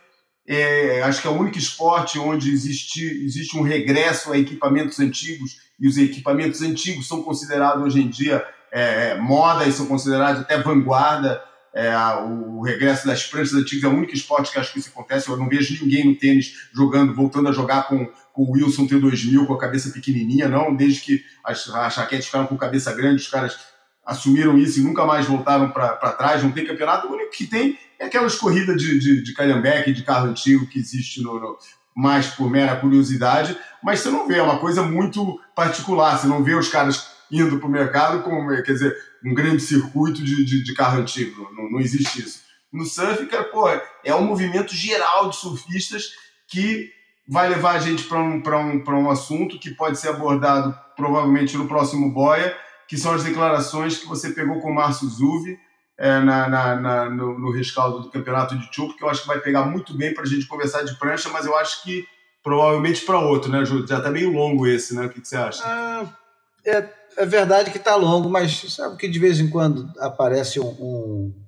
É, 0.53 1.01
acho 1.03 1.21
que 1.21 1.27
é 1.29 1.31
o 1.31 1.39
único 1.39 1.57
esporte 1.57 2.19
onde 2.19 2.51
existe, 2.51 3.05
existe 3.23 3.57
um 3.57 3.61
regresso 3.61 4.33
a 4.33 4.37
equipamentos 4.37 4.99
antigos, 4.99 5.61
e 5.79 5.87
os 5.87 5.97
equipamentos 5.97 6.61
antigos 6.61 7.07
são 7.07 7.23
considerados 7.23 7.81
hoje 7.81 8.01
em 8.01 8.09
dia 8.09 8.45
é, 8.69 9.15
moda 9.15 9.65
e 9.65 9.71
são 9.71 9.85
considerados 9.85 10.41
até 10.41 10.57
vanguarda. 10.57 11.41
É, 11.73 11.95
o, 12.25 12.57
o, 12.57 12.61
regresso 12.63 13.07
das 13.07 13.23
pranchas 13.23 13.53
antigas 13.53 13.85
é 13.85 13.87
o 13.87 13.97
único 13.97 14.13
esporte 14.13 14.51
que 14.51 14.59
acho 14.59 14.73
que 14.73 14.79
isso 14.79 14.89
acontece. 14.89 15.29
Eu 15.29 15.37
não 15.37 15.47
vejo 15.47 15.81
ninguém 15.81 16.05
no 16.05 16.17
tênis 16.17 16.53
jogando, 16.75 17.15
voltando 17.15 17.47
a 17.47 17.53
jogar 17.53 17.87
com, 17.87 18.05
com 18.33 18.43
o 18.43 18.51
Wilson 18.51 18.85
T2000 18.85 19.47
com 19.47 19.53
a 19.53 19.57
cabeça 19.57 19.89
pequenininha, 19.91 20.49
não. 20.49 20.75
Desde 20.75 20.99
que 20.99 21.23
as, 21.45 21.69
as 21.69 21.95
raquetes 21.95 22.25
ficaram 22.25 22.47
com 22.47 22.57
cabeça 22.57 22.93
grande, 22.93 23.21
os 23.21 23.29
caras 23.29 23.57
assumiram 24.05 24.57
isso 24.57 24.81
e 24.81 24.83
nunca 24.83 25.05
mais 25.05 25.25
voltaram 25.25 25.69
para 25.69 26.11
trás. 26.11 26.43
Não 26.43 26.51
tem 26.51 26.65
campeonato. 26.65 27.07
O 27.07 27.13
único 27.13 27.31
que 27.31 27.47
tem 27.47 27.79
é 28.01 28.05
aquelas 28.07 28.35
corridas 28.35 28.81
de, 28.81 28.99
de, 28.99 29.23
de 29.23 29.33
calhambeque, 29.33 29.93
de 29.93 30.01
carro 30.01 30.27
antigo 30.27 30.65
que 30.65 30.79
existe 30.79 31.21
no, 31.21 31.39
no, 31.39 31.55
mais 31.95 32.25
por 32.27 32.49
mera 32.49 32.75
curiosidade, 32.75 33.55
mas 33.83 33.99
você 33.99 34.09
não 34.09 34.27
vê, 34.27 34.39
é 34.39 34.43
uma 34.43 34.57
coisa 34.57 34.81
muito 34.81 35.39
particular. 35.55 36.17
Você 36.17 36.25
não 36.25 36.43
vê 36.43 36.55
os 36.55 36.67
caras 36.67 37.11
indo 37.31 37.59
para 37.59 37.67
o 37.67 37.71
mercado 37.71 38.23
com, 38.23 38.47
quer 38.63 38.73
dizer, 38.73 38.97
um 39.23 39.35
grande 39.35 39.61
circuito 39.61 40.23
de, 40.23 40.43
de, 40.43 40.63
de 40.63 40.73
carro 40.73 40.99
antigo. 40.99 41.47
Não, 41.55 41.69
não, 41.69 41.79
existe 41.79 42.21
isso. 42.21 42.41
No 42.73 42.85
surf, 42.85 43.23
cara, 43.27 43.43
pô, 43.43 43.69
é 44.03 44.15
um 44.15 44.25
movimento 44.25 44.73
geral 44.73 45.29
de 45.29 45.35
surfistas 45.35 46.09
que 46.47 46.91
vai 47.29 47.49
levar 47.49 47.73
a 47.73 47.79
gente 47.79 48.05
para 48.05 48.19
um, 48.19 48.41
um, 48.41 49.03
um 49.03 49.11
assunto 49.11 49.59
que 49.59 49.69
pode 49.69 49.99
ser 49.99 50.09
abordado 50.09 50.75
provavelmente 50.95 51.55
no 51.55 51.67
próximo 51.67 52.11
Boia, 52.11 52.57
que 52.87 52.97
são 52.97 53.13
as 53.13 53.23
declarações 53.23 53.97
que 53.97 54.07
você 54.07 54.31
pegou 54.31 54.59
com 54.59 54.71
o 54.71 54.75
Márcio 54.75 55.07
Zuvi, 55.07 55.59
é, 55.97 56.19
na, 56.19 56.49
na, 56.49 56.76
na 56.76 57.09
no, 57.09 57.38
no, 57.38 57.51
rescaldo 57.51 57.99
do 57.99 58.09
campeonato 58.09 58.57
de 58.57 58.73
Chup, 58.73 58.97
que 58.97 59.03
eu 59.03 59.09
acho 59.09 59.22
que 59.22 59.27
vai 59.27 59.39
pegar 59.39 59.65
muito 59.65 59.95
bem 59.95 60.13
para 60.13 60.23
a 60.23 60.27
gente 60.27 60.47
conversar 60.47 60.84
de 60.84 60.97
prancha, 60.97 61.30
mas 61.30 61.45
eu 61.45 61.55
acho 61.55 61.84
que 61.84 62.07
provavelmente 62.43 63.05
para 63.05 63.19
outro, 63.19 63.51
né, 63.51 63.63
Júlio? 63.63 63.88
Já 63.88 63.97
está 63.97 64.09
meio 64.09 64.31
longo 64.31 64.68
esse, 64.68 64.95
né? 64.95 65.05
O 65.05 65.09
que, 65.09 65.22
que 65.22 65.27
você 65.27 65.38
acha? 65.38 65.61
Ah, 65.63 66.18
é, 66.65 66.89
é, 67.18 67.26
verdade 67.26 67.72
que 67.72 67.77
está 67.77 67.95
longo, 67.95 68.30
mas 68.30 68.73
sabe 68.73 68.97
que 68.97 69.07
de 69.07 69.19
vez 69.19 69.39
em 69.39 69.49
quando 69.49 69.91
aparece 69.99 70.59
um, 70.59 70.69
um, 70.69 71.45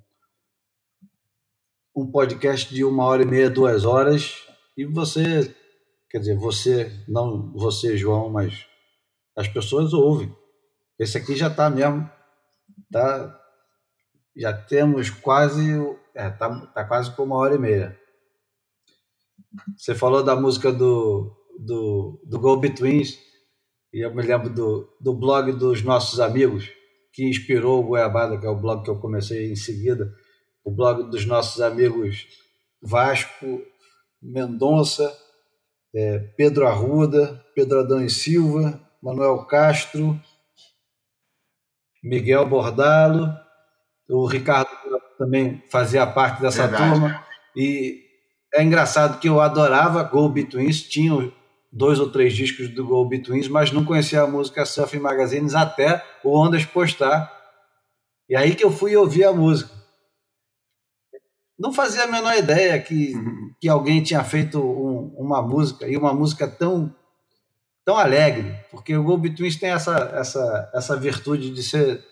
um 1.96 2.10
podcast 2.10 2.72
de 2.72 2.84
uma 2.84 3.04
hora 3.04 3.22
e 3.22 3.26
meia, 3.26 3.50
duas 3.50 3.84
horas, 3.84 4.42
e 4.76 4.84
você, 4.84 5.54
quer 6.10 6.18
dizer, 6.18 6.36
você, 6.36 6.92
não 7.08 7.52
você, 7.52 7.96
João, 7.96 8.30
mas 8.30 8.66
as 9.36 9.48
pessoas 9.48 9.92
ouvem. 9.92 10.34
Esse 10.98 11.18
aqui 11.18 11.34
já 11.34 11.48
está 11.48 11.68
mesmo, 11.68 12.08
tá 12.90 13.40
já 14.36 14.52
temos 14.52 15.10
quase. 15.10 15.62
É, 16.14 16.30
tá, 16.30 16.66
tá 16.66 16.84
quase 16.84 17.14
por 17.14 17.24
uma 17.24 17.36
hora 17.36 17.54
e 17.54 17.58
meia. 17.58 17.98
Você 19.76 19.94
falou 19.94 20.22
da 20.22 20.34
música 20.34 20.72
do, 20.72 21.32
do, 21.58 22.20
do 22.24 22.40
Go 22.40 22.56
Betweens, 22.56 23.18
e 23.92 24.04
eu 24.04 24.14
me 24.14 24.22
lembro 24.22 24.50
do, 24.50 24.88
do 25.00 25.14
blog 25.14 25.52
dos 25.52 25.82
nossos 25.82 26.18
amigos, 26.18 26.68
que 27.12 27.28
inspirou 27.28 27.80
o 27.80 27.86
Goiabada, 27.86 28.38
que 28.38 28.46
é 28.46 28.50
o 28.50 28.60
blog 28.60 28.82
que 28.82 28.90
eu 28.90 28.98
comecei 28.98 29.52
em 29.52 29.56
seguida, 29.56 30.12
o 30.64 30.70
blog 30.70 31.08
dos 31.10 31.24
nossos 31.26 31.60
amigos 31.60 32.26
Vasco, 32.82 33.62
Mendonça, 34.20 35.16
é, 35.94 36.18
Pedro 36.36 36.66
Arruda, 36.66 37.42
Pedro 37.54 37.80
Adão 37.80 38.04
e 38.04 38.10
Silva, 38.10 38.80
Manuel 39.02 39.46
Castro, 39.46 40.20
Miguel 42.02 42.46
Bordalo, 42.46 43.32
o 44.08 44.26
Ricardo 44.26 44.70
também 45.18 45.62
fazia 45.70 46.06
parte 46.06 46.40
dessa 46.40 46.66
Verdade. 46.66 46.90
turma. 46.90 47.24
E 47.56 48.02
é 48.54 48.62
engraçado 48.62 49.18
que 49.18 49.28
eu 49.28 49.40
adorava 49.40 50.02
Go 50.02 50.28
Betweens, 50.28 50.82
tinha 50.82 51.32
dois 51.72 51.98
ou 51.98 52.10
três 52.10 52.34
discos 52.34 52.68
do 52.68 52.86
Go 52.86 53.04
Betweens, 53.04 53.48
mas 53.48 53.72
não 53.72 53.84
conhecia 53.84 54.22
a 54.22 54.26
música 54.26 54.64
Surfing 54.64 55.00
Magazines 55.00 55.54
até 55.54 56.04
o 56.22 56.38
Ondas 56.38 56.64
postar. 56.64 57.32
E 58.28 58.36
aí 58.36 58.54
que 58.54 58.64
eu 58.64 58.70
fui 58.70 58.96
ouvir 58.96 59.24
a 59.24 59.32
música. 59.32 59.70
Não 61.58 61.72
fazia 61.72 62.04
a 62.04 62.06
menor 62.06 62.36
ideia 62.36 62.80
que, 62.80 63.14
uhum. 63.14 63.50
que 63.60 63.68
alguém 63.68 64.02
tinha 64.02 64.22
feito 64.24 64.60
um, 64.60 65.14
uma 65.16 65.40
música, 65.42 65.86
e 65.86 65.96
uma 65.96 66.12
música 66.12 66.48
tão, 66.48 66.94
tão 67.84 67.96
alegre, 67.96 68.56
porque 68.70 68.96
o 68.96 69.04
Go 69.04 69.16
Betweens 69.16 69.56
tem 69.56 69.70
essa, 69.70 70.12
essa, 70.14 70.70
essa 70.74 70.96
virtude 70.96 71.50
de 71.50 71.62
ser, 71.62 72.04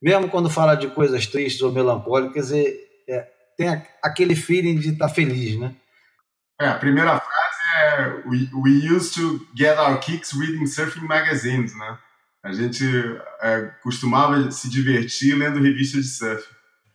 mesmo 0.00 0.28
quando 0.28 0.48
fala 0.48 0.74
de 0.74 0.88
coisas 0.88 1.26
tristes 1.26 1.62
ou 1.62 1.72
melancólicas, 1.72 2.52
é, 2.52 2.74
é 3.08 3.28
tem 3.56 3.68
aquele 4.02 4.34
feeling 4.34 4.78
de 4.78 4.90
estar 4.90 5.08
tá 5.08 5.14
feliz, 5.14 5.58
né? 5.58 5.74
É, 6.58 6.68
a 6.68 6.74
primeira 6.74 7.18
frase 7.18 7.60
é 7.76 8.22
we, 8.26 8.48
we 8.54 8.94
used 8.94 9.14
to 9.14 9.46
get 9.54 9.78
our 9.78 9.98
kicks 10.00 10.32
reading 10.32 10.66
surfing 10.66 11.06
magazines, 11.06 11.76
né? 11.76 11.98
A 12.42 12.52
gente 12.52 12.84
é, 13.42 13.70
costumava 13.82 14.50
se 14.50 14.70
divertir 14.70 15.34
lendo 15.36 15.60
revistas 15.60 16.04
de 16.04 16.10
surf. 16.10 16.48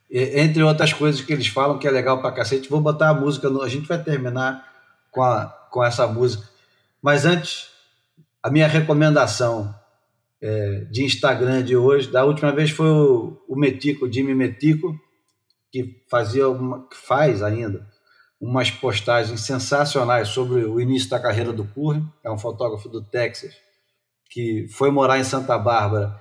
Entre 0.10 0.64
outras 0.64 0.94
coisas 0.94 1.22
que 1.22 1.34
eles 1.34 1.48
falam 1.48 1.78
que 1.78 1.88
é 1.88 1.92
legal 1.92 2.20
pra 2.20 2.32
cacete, 2.32 2.70
vou 2.70 2.82
botar 2.82 3.10
a 3.10 3.14
música, 3.14 3.50
no, 3.50 3.62
a 3.62 3.70
gente 3.70 3.88
vai 3.88 4.02
terminar 4.02 4.68
com, 5.12 5.22
a, 5.22 5.46
com 5.72 5.84
essa 5.84 6.08
música. 6.08 6.48
Mas 7.02 7.26
antes, 7.26 7.70
a 8.42 8.50
minha 8.50 8.68
recomendação 8.68 9.74
é, 10.48 10.86
de 10.92 11.04
Instagram 11.04 11.64
de 11.64 11.76
hoje, 11.76 12.12
da 12.12 12.24
última 12.24 12.52
vez 12.52 12.70
foi 12.70 12.88
o, 12.88 13.36
o 13.50 13.56
Metico, 13.56 14.06
o 14.06 14.12
Jimmy 14.12 14.36
Metico, 14.36 14.96
que 15.72 16.06
fazia 16.08 16.48
uma, 16.48 16.88
que 16.88 16.96
faz 16.96 17.42
ainda 17.42 17.84
umas 18.40 18.70
postagens 18.70 19.42
sensacionais 19.42 20.28
sobre 20.28 20.64
o 20.64 20.80
início 20.80 21.10
da 21.10 21.20
carreira 21.20 21.52
do 21.52 21.66
Curry, 21.66 22.04
é 22.24 22.30
um 22.30 22.38
fotógrafo 22.38 22.88
do 22.88 23.04
Texas 23.04 23.56
que 24.30 24.68
foi 24.68 24.92
morar 24.92 25.18
em 25.18 25.24
Santa 25.24 25.58
Bárbara. 25.58 26.16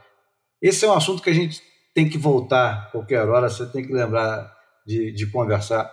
Esse 0.63 0.87
é 0.87 0.89
um 0.89 0.95
assunto 0.95 1.23
que 1.23 1.29
a 1.29 1.35
gente 1.35 1.61
tem 1.95 2.09
que 2.09 2.17
voltar 2.17 2.91
qualquer 2.93 3.29
hora, 3.29 3.51
você 3.51 3.67
tem 3.67 3.87
que 3.87 3.93
lembrar 3.93 4.51
de, 4.87 5.13
de 5.13 5.27
conversar, 5.27 5.93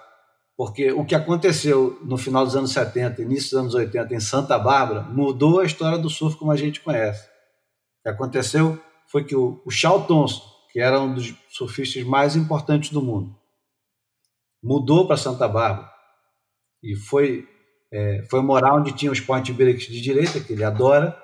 porque 0.56 0.94
o 0.94 1.04
que 1.04 1.16
aconteceu 1.16 2.00
no 2.02 2.18
final 2.18 2.46
dos 2.46 2.56
anos 2.56 2.72
70, 2.72 3.24
início 3.24 3.52
dos 3.52 3.60
anos 3.60 3.74
80 3.74 4.16
em 4.16 4.22
Santa 4.22 4.58
Bárbara 4.58 5.02
mudou 5.02 5.60
a 5.60 5.66
história 5.66 5.98
do 5.98 6.10
surf 6.10 6.38
como 6.38 6.52
a 6.52 6.56
gente 6.56 6.80
conhece. 6.80 7.31
Que 8.04 8.10
aconteceu 8.10 8.82
foi 9.08 9.24
que 9.24 9.36
o, 9.36 9.62
o 9.66 9.72
Charles 9.72 10.08
que 10.72 10.80
era 10.80 11.00
um 11.00 11.14
dos 11.14 11.36
surfistas 11.50 12.04
mais 12.04 12.36
importantes 12.36 12.90
do 12.90 13.02
mundo, 13.02 13.36
mudou 14.64 15.06
para 15.06 15.18
Santa 15.18 15.48
Bárbara 15.48 15.92
e 16.82 16.96
foi, 16.96 17.48
é, 17.92 18.26
foi 18.30 18.42
morar 18.42 18.76
onde 18.76 18.94
tinha 18.94 19.12
os 19.12 19.20
point 19.20 19.52
breaks 19.52 19.88
de 19.88 20.02
direita, 20.02 20.40
que 20.40 20.54
ele 20.54 20.64
adora. 20.64 21.18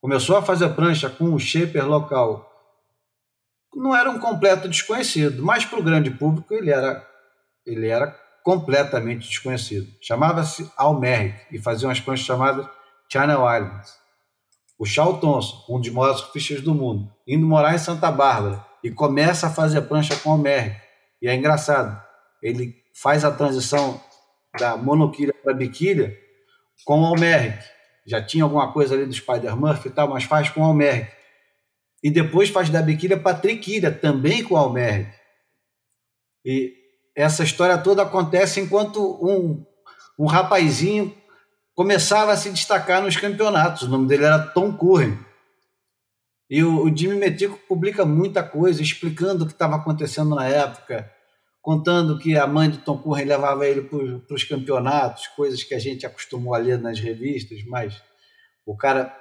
Começou 0.00 0.36
a 0.36 0.42
fazer 0.42 0.68
prancha 0.70 1.08
com 1.08 1.32
o 1.32 1.38
shaper 1.38 1.86
local. 1.86 2.50
Não 3.74 3.94
era 3.94 4.10
um 4.10 4.18
completo 4.18 4.68
desconhecido, 4.68 5.42
mas 5.42 5.64
para 5.64 5.78
o 5.78 5.82
grande 5.82 6.10
público 6.10 6.52
ele 6.52 6.70
era, 6.70 7.06
ele 7.64 7.88
era 7.88 8.08
completamente 8.42 9.28
desconhecido. 9.28 9.90
Chamava-se 10.02 10.70
Almeric 10.76 11.46
e 11.50 11.58
fazia 11.58 11.88
umas 11.88 12.00
pranchas 12.00 12.26
chamadas 12.26 12.68
Channel 13.10 13.40
Islands. 13.40 14.03
O 14.78 14.84
Charles 14.84 15.20
um 15.68 15.80
dos 15.80 15.88
maiores 15.90 16.20
surfistas 16.20 16.60
do 16.60 16.74
mundo, 16.74 17.12
indo 17.26 17.46
morar 17.46 17.74
em 17.74 17.78
Santa 17.78 18.10
Bárbara 18.10 18.64
e 18.82 18.90
começa 18.90 19.46
a 19.46 19.50
fazer 19.50 19.82
prancha 19.82 20.16
com 20.16 20.32
Almeric. 20.32 20.76
E 21.22 21.28
é 21.28 21.34
engraçado, 21.34 22.02
ele 22.42 22.74
faz 22.92 23.24
a 23.24 23.30
transição 23.30 24.00
da 24.58 24.76
monoquilha 24.76 25.34
para 25.42 25.54
biquilha 25.54 26.16
com 26.84 27.00
o 27.00 27.06
Almeric. 27.06 27.58
Já 28.06 28.22
tinha 28.22 28.44
alguma 28.44 28.72
coisa 28.72 28.94
ali 28.94 29.06
do 29.06 29.14
Spider-Murphy 29.14 29.88
e 29.88 29.92
tal, 29.92 30.08
mas 30.08 30.24
faz 30.24 30.50
com 30.50 30.60
o 30.60 30.64
Almeric. 30.64 31.10
E 32.02 32.10
depois 32.10 32.50
faz 32.50 32.68
da 32.68 32.82
biquilha 32.82 33.18
para 33.18 33.38
triquilha, 33.38 33.90
também 33.90 34.44
com 34.44 34.54
o 34.54 34.58
Almeric. 34.58 35.10
E 36.44 36.74
essa 37.16 37.42
história 37.42 37.78
toda 37.78 38.02
acontece 38.02 38.60
enquanto 38.60 39.00
um, 39.24 39.64
um 40.18 40.26
rapazinho 40.26 41.14
começava 41.74 42.32
a 42.32 42.36
se 42.36 42.50
destacar 42.50 43.02
nos 43.02 43.16
campeonatos. 43.16 43.82
O 43.82 43.88
nome 43.88 44.06
dele 44.06 44.24
era 44.24 44.38
Tom 44.38 44.72
Curren. 44.72 45.18
E 46.48 46.62
o, 46.62 46.84
o 46.84 46.96
Jimmy 46.96 47.16
Metico 47.16 47.58
publica 47.66 48.04
muita 48.04 48.42
coisa 48.42 48.82
explicando 48.82 49.44
o 49.44 49.46
que 49.46 49.52
estava 49.52 49.76
acontecendo 49.76 50.34
na 50.34 50.46
época, 50.46 51.10
contando 51.60 52.18
que 52.18 52.36
a 52.36 52.46
mãe 52.46 52.70
do 52.70 52.78
Tom 52.78 52.98
Curren 52.98 53.24
levava 53.24 53.66
ele 53.66 53.82
para 53.82 54.34
os 54.34 54.44
campeonatos, 54.44 55.26
coisas 55.28 55.62
que 55.62 55.74
a 55.74 55.78
gente 55.78 56.06
acostumou 56.06 56.54
a 56.54 56.58
ler 56.58 56.78
nas 56.78 57.00
revistas, 57.00 57.64
mas 57.64 58.00
o 58.66 58.76
cara 58.76 59.14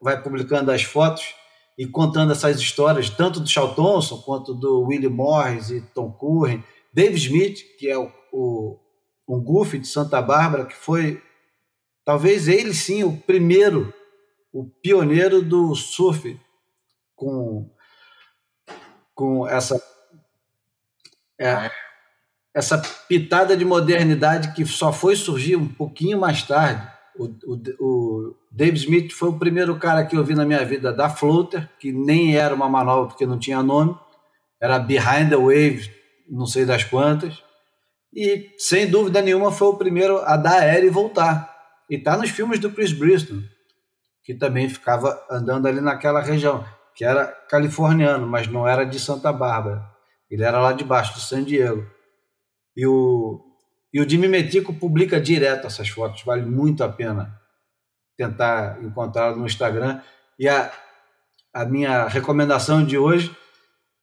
vai 0.00 0.20
publicando 0.20 0.72
as 0.72 0.82
fotos 0.82 1.34
e 1.78 1.86
contando 1.86 2.32
essas 2.32 2.58
histórias, 2.58 3.08
tanto 3.10 3.40
do 3.40 3.48
Charles 3.48 3.76
Thompson 3.76 4.18
quanto 4.22 4.54
do 4.54 4.82
Willie 4.82 5.08
Morris 5.08 5.70
e 5.70 5.80
Tom 5.80 6.10
Curren, 6.10 6.64
Dave 6.92 7.14
Smith, 7.16 7.60
que 7.78 7.88
é 7.88 7.96
o, 7.96 8.10
o, 8.32 8.78
um 9.28 9.40
goofy 9.40 9.78
de 9.78 9.86
Santa 9.86 10.20
Bárbara, 10.20 10.64
que 10.64 10.74
foi 10.74 11.22
talvez 12.10 12.48
ele 12.48 12.74
sim 12.74 13.04
o 13.04 13.16
primeiro, 13.16 13.94
o 14.52 14.64
pioneiro 14.82 15.40
do 15.40 15.76
surf 15.76 16.36
com, 17.14 17.70
com 19.14 19.46
essa 19.46 19.80
é, 21.40 21.70
essa 22.52 22.82
pitada 23.06 23.56
de 23.56 23.64
modernidade 23.64 24.52
que 24.54 24.66
só 24.66 24.92
foi 24.92 25.14
surgir 25.14 25.54
um 25.54 25.68
pouquinho 25.68 26.18
mais 26.18 26.42
tarde. 26.42 26.84
O, 27.16 27.26
o, 27.46 27.62
o 27.78 28.36
Dave 28.50 28.76
Smith 28.76 29.12
foi 29.12 29.28
o 29.28 29.38
primeiro 29.38 29.78
cara 29.78 30.04
que 30.04 30.16
eu 30.16 30.24
vi 30.24 30.34
na 30.34 30.44
minha 30.44 30.64
vida 30.64 30.92
da 30.92 31.08
Floater, 31.08 31.70
que 31.78 31.92
nem 31.92 32.36
era 32.36 32.52
uma 32.52 32.68
manobra 32.68 33.06
porque 33.06 33.24
não 33.24 33.38
tinha 33.38 33.62
nome, 33.62 33.96
era 34.60 34.80
Behind 34.80 35.28
the 35.28 35.36
Waves, 35.36 35.88
não 36.28 36.44
sei 36.44 36.64
das 36.64 36.82
quantas, 36.82 37.40
e 38.12 38.50
sem 38.58 38.90
dúvida 38.90 39.22
nenhuma 39.22 39.52
foi 39.52 39.68
o 39.68 39.76
primeiro 39.76 40.18
a 40.24 40.36
dar 40.36 40.62
aéreo 40.62 40.88
e 40.88 40.90
voltar. 40.90 41.49
E 41.90 41.98
tá 41.98 42.16
nos 42.16 42.30
filmes 42.30 42.60
do 42.60 42.70
Chris 42.70 42.92
Bristol, 42.92 43.38
que 44.22 44.32
também 44.32 44.68
ficava 44.68 45.20
andando 45.28 45.66
ali 45.66 45.80
naquela 45.80 46.20
região, 46.20 46.64
que 46.94 47.04
era 47.04 47.26
californiano, 47.26 48.28
mas 48.28 48.46
não 48.46 48.66
era 48.66 48.84
de 48.84 49.00
Santa 49.00 49.32
Bárbara. 49.32 49.84
Ele 50.30 50.44
era 50.44 50.60
lá 50.60 50.72
de 50.72 50.84
baixo, 50.84 51.14
de 51.14 51.20
San 51.20 51.42
Diego. 51.42 51.84
E 52.76 52.86
o, 52.86 53.44
e 53.92 54.00
o 54.00 54.08
Jimmy 54.08 54.28
publica 54.78 55.20
direto 55.20 55.66
essas 55.66 55.88
fotos, 55.88 56.22
vale 56.22 56.42
muito 56.42 56.84
a 56.84 56.88
pena 56.88 57.36
tentar 58.16 58.80
encontrá-lo 58.84 59.36
no 59.36 59.46
Instagram. 59.46 60.00
E 60.38 60.48
a, 60.48 60.70
a 61.52 61.64
minha 61.64 62.06
recomendação 62.06 62.84
de 62.84 62.96
hoje 62.96 63.36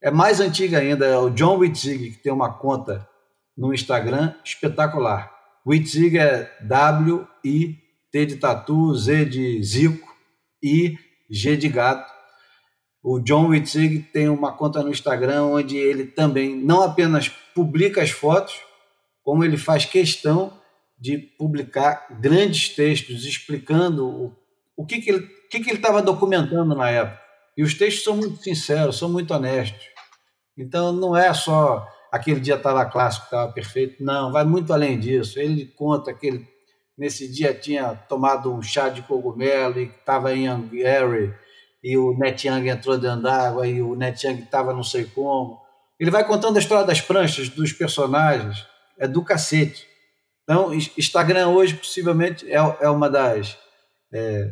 é 0.01 0.11
mais 0.11 0.41
antiga 0.41 0.79
ainda, 0.79 1.05
é 1.05 1.17
o 1.17 1.29
John 1.29 1.57
Witzig, 1.59 2.11
que 2.11 2.23
tem 2.23 2.33
uma 2.33 2.53
conta 2.53 3.07
no 3.55 3.73
Instagram 3.73 4.33
espetacular. 4.43 5.36
Witzig 5.67 6.17
é 6.17 6.49
W-I-T 6.61 8.25
de 8.25 8.37
tatu, 8.37 8.95
Z 8.95 9.25
de 9.25 9.61
Zico 9.61 10.15
e 10.63 10.97
G 11.29 11.57
de 11.57 11.67
gato. 11.67 12.09
O 13.03 13.19
John 13.19 13.49
Witzig 13.49 13.99
tem 14.13 14.29
uma 14.29 14.53
conta 14.53 14.81
no 14.81 14.89
Instagram 14.89 15.47
onde 15.47 15.75
ele 15.75 16.05
também 16.05 16.55
não 16.55 16.81
apenas 16.83 17.27
publica 17.53 18.01
as 18.01 18.11
fotos, 18.11 18.57
como 19.21 19.43
ele 19.43 19.57
faz 19.57 19.83
questão 19.83 20.57
de 20.97 21.17
publicar 21.17 22.07
grandes 22.21 22.69
textos 22.69 23.25
explicando 23.25 24.07
o, 24.07 24.35
o 24.77 24.85
que, 24.85 25.01
que 25.01 25.09
ele 25.09 25.27
que, 25.49 25.59
que 25.59 25.69
ele 25.69 25.79
estava 25.79 26.01
documentando 26.01 26.75
na 26.75 26.89
época. 26.89 27.21
E 27.57 27.63
os 27.63 27.73
textos 27.73 28.05
são 28.05 28.15
muito 28.15 28.41
sinceros, 28.41 28.97
são 28.97 29.09
muito 29.09 29.33
honestos. 29.33 29.85
Então 30.57 30.93
não 30.93 31.15
é 31.15 31.33
só 31.33 31.85
aquele 32.11 32.39
dia 32.39 32.55
estava 32.55 32.85
clássico, 32.85 33.25
estava 33.25 33.51
perfeito. 33.51 34.03
Não, 34.03 34.31
vai 34.31 34.43
muito 34.43 34.73
além 34.73 34.99
disso. 34.99 35.39
Ele 35.39 35.65
conta 35.65 36.13
que 36.13 36.27
ele, 36.27 36.47
nesse 36.97 37.31
dia 37.31 37.53
tinha 37.53 37.95
tomado 37.95 38.53
um 38.53 38.61
chá 38.61 38.89
de 38.89 39.01
cogumelo 39.01 39.79
e 39.79 39.85
estava 39.85 40.33
em 40.33 40.49
Hungary 40.49 41.33
e 41.83 41.97
o 41.97 42.17
Net 42.17 42.47
Young 42.47 42.67
entrou 42.67 42.97
dentro 42.97 43.21
d'água 43.21 43.67
e 43.67 43.81
o 43.81 43.95
Net 43.95 44.25
Young 44.25 44.41
estava 44.41 44.73
não 44.73 44.83
sei 44.83 45.05
como. 45.05 45.61
Ele 45.99 46.11
vai 46.11 46.25
contando 46.25 46.57
a 46.57 46.59
história 46.59 46.85
das 46.85 47.01
pranchas, 47.01 47.49
dos 47.49 47.71
personagens, 47.71 48.65
é 48.99 49.07
do 49.07 49.23
cacete. 49.23 49.87
Então, 50.43 50.73
Instagram 50.73 51.49
hoje 51.49 51.75
possivelmente 51.75 52.49
é, 52.51 52.57
é 52.81 52.89
uma 52.89 53.09
das 53.09 53.57
é, 54.13 54.51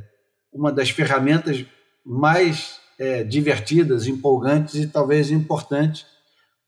uma 0.51 0.71
das 0.71 0.89
ferramentas 0.89 1.65
mais 2.05 2.79
é, 2.97 3.23
divertidas, 3.23 4.07
empolgantes 4.07 4.75
e 4.75 4.87
talvez 4.87 5.31
importantes 5.31 6.05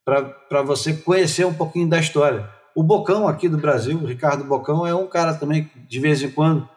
para 0.07 0.61
você 0.61 0.93
conhecer 0.93 1.45
um 1.45 1.53
pouquinho 1.53 1.89
da 1.89 1.99
história. 1.99 2.49
O 2.73 2.81
Bocão 2.81 3.27
aqui 3.27 3.49
do 3.49 3.57
Brasil, 3.57 3.97
o 3.97 4.05
Ricardo 4.05 4.45
Bocão, 4.45 4.87
é 4.87 4.95
um 4.95 5.05
cara 5.05 5.33
também 5.33 5.69
de 5.85 5.99
vez 5.99 6.23
em 6.23 6.31
quando, 6.31 6.67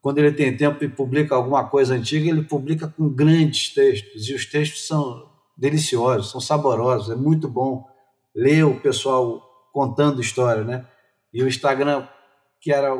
quando 0.00 0.18
ele 0.18 0.32
tem 0.32 0.56
tempo 0.56 0.82
e 0.82 0.88
publica 0.88 1.36
alguma 1.36 1.68
coisa 1.68 1.94
antiga, 1.94 2.28
ele 2.28 2.42
publica 2.42 2.88
com 2.88 3.08
grandes 3.08 3.72
textos 3.72 4.28
e 4.28 4.34
os 4.34 4.46
textos 4.46 4.88
são 4.88 5.30
deliciosos, 5.56 6.32
são 6.32 6.40
saborosos, 6.40 7.10
é 7.10 7.14
muito 7.14 7.48
bom 7.48 7.86
ler 8.34 8.64
o 8.64 8.80
pessoal 8.80 9.40
contando 9.72 10.20
história, 10.20 10.64
né? 10.64 10.84
E 11.32 11.40
o 11.40 11.46
Instagram, 11.46 12.08
que 12.60 12.72
era 12.72 12.90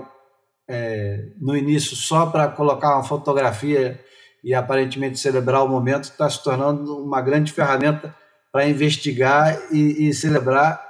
é, 0.70 1.32
no 1.40 1.56
início 1.56 1.96
só 1.96 2.26
para 2.26 2.46
colocar 2.46 2.94
uma 2.94 3.02
fotografia 3.02 4.00
e 4.44 4.54
aparentemente 4.54 5.18
celebrar 5.18 5.64
o 5.64 5.68
momento, 5.68 6.04
está 6.04 6.30
se 6.30 6.40
tornando 6.40 7.02
uma 7.02 7.20
grande 7.20 7.52
ferramenta 7.52 8.14
para 8.52 8.68
investigar 8.68 9.58
e, 9.72 10.08
e 10.08 10.14
celebrar 10.14 10.80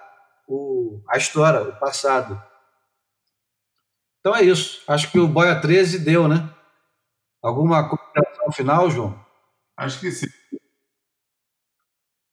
o, 0.49 1.01
a 1.09 1.17
história, 1.17 1.63
o 1.63 1.79
passado. 1.79 2.43
Então 4.21 4.35
é 4.35 4.43
isso. 4.43 4.83
Acho 4.87 5.11
que 5.11 5.19
o 5.19 5.29
Boia 5.29 5.61
13 5.61 6.01
deu, 6.01 6.29
né? 6.29 6.49
Alguma 7.43 7.89
consideração 7.89 8.53
final, 8.53 8.91
João? 8.91 9.25
Acho 9.77 10.01
que 10.01 10.11
sim. 10.11 10.27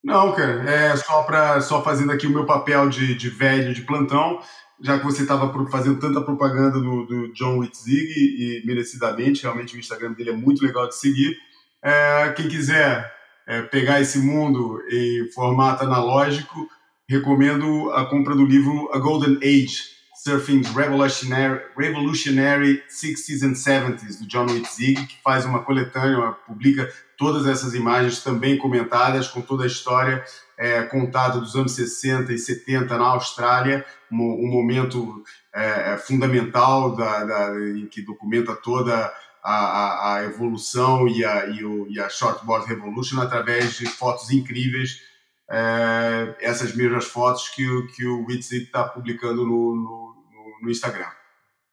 Não, 0.04 0.34
cara, 0.34 0.70
é 0.70 0.96
só 0.96 1.24
para 1.24 1.62
só 1.62 1.84
fazendo 1.84 2.12
aqui 2.12 2.26
o 2.26 2.32
meu 2.32 2.46
papel 2.46 2.90
de, 2.90 3.16
de 3.16 3.30
velho 3.30 3.74
de 3.74 3.84
plantão 3.84 4.42
já 4.82 4.98
que 4.98 5.06
você 5.06 5.24
estava 5.24 5.52
fazendo 5.70 6.00
tanta 6.00 6.22
propaganda 6.22 6.80
do, 6.80 7.06
do 7.06 7.34
John 7.34 7.58
Witzig 7.58 8.14
e 8.14 8.64
merecidamente, 8.66 9.44
realmente 9.44 9.76
o 9.76 9.80
Instagram 9.80 10.14
dele 10.14 10.32
é 10.32 10.36
muito 10.36 10.64
legal 10.64 10.88
de 10.88 10.96
seguir. 10.96 11.38
É, 11.84 12.32
quem 12.32 12.48
quiser 12.48 13.14
é, 13.50 13.64
pegar 13.64 14.00
esse 14.00 14.20
mundo 14.20 14.80
em 14.92 15.28
formato 15.32 15.84
analógico, 15.84 16.70
recomendo 17.10 17.90
a 17.94 18.06
compra 18.06 18.36
do 18.36 18.46
livro 18.46 18.92
A 18.94 19.00
Golden 19.00 19.38
Age, 19.38 19.98
Surfing's 20.24 20.70
Revolutionary, 20.76 21.60
Revolutionary 21.76 22.84
60s 22.88 23.42
and 23.42 23.54
70s, 23.54 24.20
do 24.20 24.28
John 24.28 24.46
Witzig, 24.46 25.08
que 25.08 25.18
faz 25.24 25.46
uma 25.46 25.64
coletânea, 25.64 26.32
publica 26.46 26.88
todas 27.18 27.48
essas 27.48 27.74
imagens 27.74 28.22
também 28.22 28.56
comentadas, 28.56 29.28
com 29.28 29.42
toda 29.42 29.64
a 29.64 29.68
história 29.68 30.24
é, 30.56 30.84
contada 30.84 31.40
dos 31.40 31.56
anos 31.56 31.72
60 31.72 32.32
e 32.32 32.38
70 32.38 32.98
na 32.98 33.06
Austrália, 33.06 33.84
um, 34.12 34.16
um 34.16 34.48
momento 34.48 35.24
é, 35.56 35.94
é, 35.94 35.98
fundamental 35.98 36.96
da, 36.96 37.24
da, 37.24 37.60
em 37.70 37.88
que 37.88 38.02
documenta 38.04 38.54
toda 38.56 38.94
a, 38.96 39.14
a, 39.44 40.16
a 40.16 40.24
evolução 40.24 41.08
e 41.08 41.24
a, 41.24 41.48
e, 41.48 41.64
o, 41.64 41.88
e 41.90 42.00
a 42.00 42.10
Shortboard 42.10 42.68
Revolution 42.68 43.22
através 43.22 43.78
de 43.78 43.86
fotos 43.86 44.30
incríveis, 44.32 45.02
é, 45.50 46.36
essas 46.42 46.76
mesmas 46.76 47.06
fotos 47.06 47.50
que, 47.50 47.68
o, 47.68 47.88
que 47.88 48.06
o 48.06 48.26
Witzig 48.26 48.66
está 48.66 48.84
publicando 48.84 49.46
no, 49.46 49.76
no, 49.76 50.60
no 50.62 50.70
Instagram. 50.70 51.10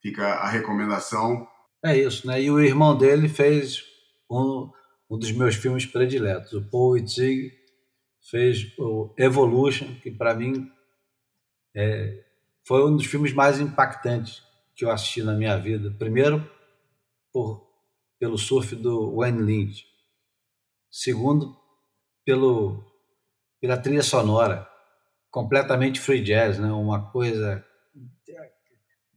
Fica 0.01 0.27
a 0.27 0.49
recomendação. 0.49 1.47
É 1.85 1.97
isso, 1.97 2.27
né? 2.27 2.41
E 2.43 2.51
o 2.51 2.61
irmão 2.61 2.97
dele 2.97 3.29
fez 3.29 3.83
um, 4.31 4.71
um 5.11 5.19
dos 5.19 5.33
meus 5.33 5.55
filmes 5.55 5.85
prediletos, 5.85 6.53
o 6.53 6.63
Paul 6.63 6.93
Witzig 6.93 7.53
fez 8.31 8.73
o 8.79 9.15
Evolution, 9.17 9.95
que 10.03 10.11
para 10.11 10.35
mim 10.35 10.71
é, 11.75 12.25
foi 12.65 12.85
um 12.85 12.97
dos 12.97 13.07
filmes 13.07 13.33
mais 13.33 13.61
impactantes 13.61 14.43
que 14.75 14.85
eu 14.85 14.91
assisti 14.91 15.23
na 15.23 15.33
minha 15.35 15.57
vida. 15.57 15.95
Primeiro, 15.99 16.45
por, 17.37 17.71
pelo 18.19 18.39
surf 18.39 18.75
do 18.75 19.17
Wayne 19.17 19.43
Lynch. 19.43 19.85
Segundo, 20.91 21.55
pelo, 22.25 22.83
pela 23.61 23.77
trilha 23.77 24.03
sonora, 24.03 24.67
completamente 25.31 26.01
free 26.01 26.25
jazz, 26.25 26.59
né? 26.59 26.73
uma 26.73 27.13
coisa. 27.13 27.63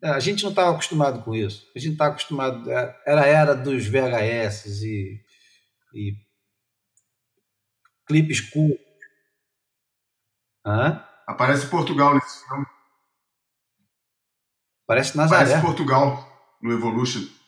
A 0.03 0.19
gente 0.19 0.43
não 0.43 0.49
estava 0.49 0.71
acostumado 0.71 1.23
com 1.23 1.33
isso. 1.33 1.65
A 1.73 1.79
gente 1.79 1.93
estava 1.93 2.11
acostumado. 2.11 2.69
Era 2.69 3.21
a 3.21 3.25
era 3.25 3.55
dos 3.55 3.87
VHS 3.87 4.83
e, 4.83 5.23
e 5.93 6.13
clipes 8.05 8.41
curtos 8.41 8.85
Hã? 10.65 11.05
Aparece 11.25 11.67
Portugal 11.67 12.15
nesse 12.15 12.45
filme. 12.45 12.65
Parece 14.85 15.15
Nazaré. 15.15 15.45
Parece 15.45 15.65
Portugal 15.65 16.57
no 16.61 16.73
Evolution. 16.73 17.38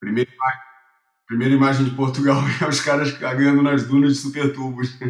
Primeira 0.00 0.30
imagem, 0.30 0.60
primeira 1.26 1.54
imagem 1.54 1.84
de 1.84 1.90
Portugal 1.94 2.40
é 2.62 2.68
os 2.68 2.80
caras 2.80 3.12
cagando 3.12 3.62
nas 3.62 3.86
dunas 3.86 4.14
de 4.14 4.18
super 4.18 4.52
tubos. 4.52 4.98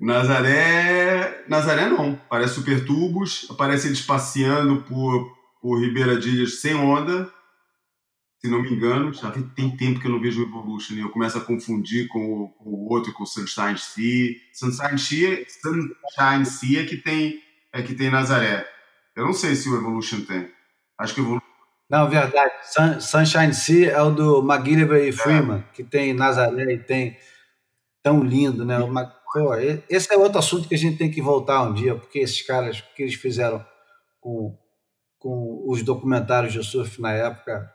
Nazaré. 0.00 1.44
Nazaré 1.48 1.88
não. 1.88 2.16
Parece 2.28 2.54
super 2.54 2.84
tubos. 2.84 3.46
Aparece 3.50 3.88
eles 3.88 4.00
passeando 4.00 4.82
por, 4.82 5.36
por 5.60 5.80
Ribeira 5.80 6.18
Dias 6.18 6.60
sem 6.60 6.74
onda 6.74 7.32
se 8.40 8.48
não 8.48 8.62
me 8.62 8.70
engano, 8.70 9.12
já 9.12 9.32
tem 9.32 9.68
tempo 9.70 9.98
que 9.98 10.06
eu 10.06 10.12
não 10.12 10.20
vejo 10.20 10.40
o 10.40 10.46
Evolution 10.46 10.94
e 10.94 11.00
eu 11.00 11.10
começo 11.10 11.36
a 11.36 11.40
confundir 11.40 12.06
com 12.06 12.44
o, 12.44 12.48
com 12.50 12.70
o 12.70 12.88
outro, 12.88 13.12
com 13.12 13.24
o 13.24 13.26
Sunshine 13.26 13.76
Sea. 13.76 14.36
Sunshine 14.52 14.98
Sea, 14.98 15.44
Sunshine 15.48 16.46
Sea 16.46 16.82
é 16.82 16.86
que 16.86 16.96
tem, 16.98 17.42
é 17.72 17.82
que 17.82 17.96
tem 17.96 18.10
Nazaré. 18.10 18.64
Eu 19.16 19.26
não 19.26 19.32
sei 19.32 19.56
se 19.56 19.68
o 19.68 19.76
Evolution 19.76 20.20
tem. 20.20 20.48
Acho 20.98 21.14
que 21.14 21.20
o 21.20 21.24
Evolution 21.24 21.48
não, 21.88 22.08
verdade. 22.08 22.52
Sun, 22.64 23.00
Sunshine 23.00 23.54
Sea 23.54 23.92
é 23.92 24.02
o 24.02 24.10
do 24.10 24.40
McGillivray 24.40 25.08
e 25.08 25.12
Freeman, 25.12 25.60
é. 25.60 25.72
que 25.72 25.82
tem 25.82 26.12
Nazaré 26.12 26.74
e 26.74 26.78
tem 26.78 27.16
tão 28.02 28.22
lindo, 28.22 28.64
né? 28.64 28.78
Uma, 28.78 29.06
pô, 29.32 29.54
esse 29.88 30.12
é 30.12 30.16
outro 30.16 30.38
assunto 30.38 30.68
que 30.68 30.74
a 30.74 30.78
gente 30.78 30.98
tem 30.98 31.10
que 31.10 31.22
voltar 31.22 31.62
um 31.62 31.72
dia, 31.72 31.94
porque 31.94 32.18
esses 32.18 32.42
caras, 32.42 32.82
que 32.94 33.02
eles 33.02 33.14
fizeram 33.14 33.64
com, 34.20 34.56
com 35.18 35.64
os 35.66 35.82
documentários 35.82 36.52
de 36.52 36.62
surf 36.62 37.00
na 37.00 37.12
época, 37.12 37.72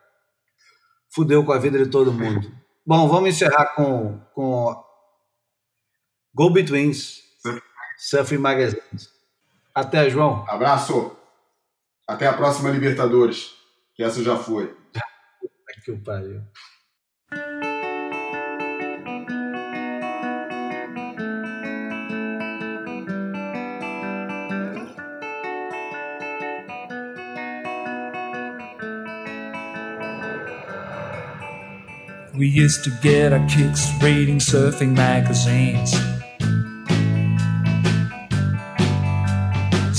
fudeu 1.09 1.43
com 1.43 1.51
a 1.51 1.57
vida 1.57 1.79
de 1.79 1.89
todo 1.89 2.13
mundo. 2.13 2.51
Bom, 2.85 3.07
vamos 3.07 3.29
encerrar 3.29 3.73
com, 3.75 4.19
com 4.35 4.83
Go 6.35 6.51
Betweens, 6.51 7.21
Surfing 7.97 8.37
Magazine. 8.37 8.81
Até, 9.73 10.07
João. 10.09 10.45
Abraço. 10.47 11.15
Até 12.13 12.27
a 12.27 12.33
próxima 12.33 12.69
Libertadores, 12.69 13.55
que 13.95 14.03
essa 14.03 14.23
já 14.23 14.37
foi. 14.37 14.71
que 15.83 15.91
o 15.91 15.97
pariu. 15.97 16.43
We 32.35 32.47
used 32.47 32.83
to 32.83 32.91
get 33.01 33.33
our 33.33 33.39
kicks 33.47 33.91
reading 34.03 34.39
surfing 34.39 34.95
magazines. 34.95 36.12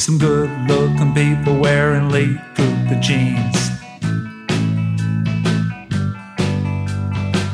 Some 0.04 0.18
good 0.18 0.50
looking 0.68 1.14
people 1.14 1.58
wearing 1.58 2.10
Lee 2.10 2.38
Cooper 2.54 3.00
jeans. 3.00 3.70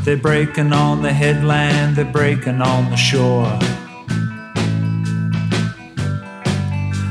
They're 0.05 0.17
breaking 0.17 0.73
on 0.73 1.01
the 1.01 1.13
headland, 1.13 1.95
they're 1.95 2.05
breaking 2.05 2.61
on 2.61 2.91
the 2.91 2.97
shore. 2.97 3.57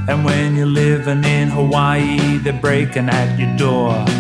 And 0.09 0.25
when 0.25 0.57
you're 0.57 0.65
living 0.65 1.23
in 1.23 1.47
Hawaii, 1.47 2.39
they're 2.39 2.51
breaking 2.51 3.07
at 3.07 3.39
your 3.39 3.55
door. 3.55 4.18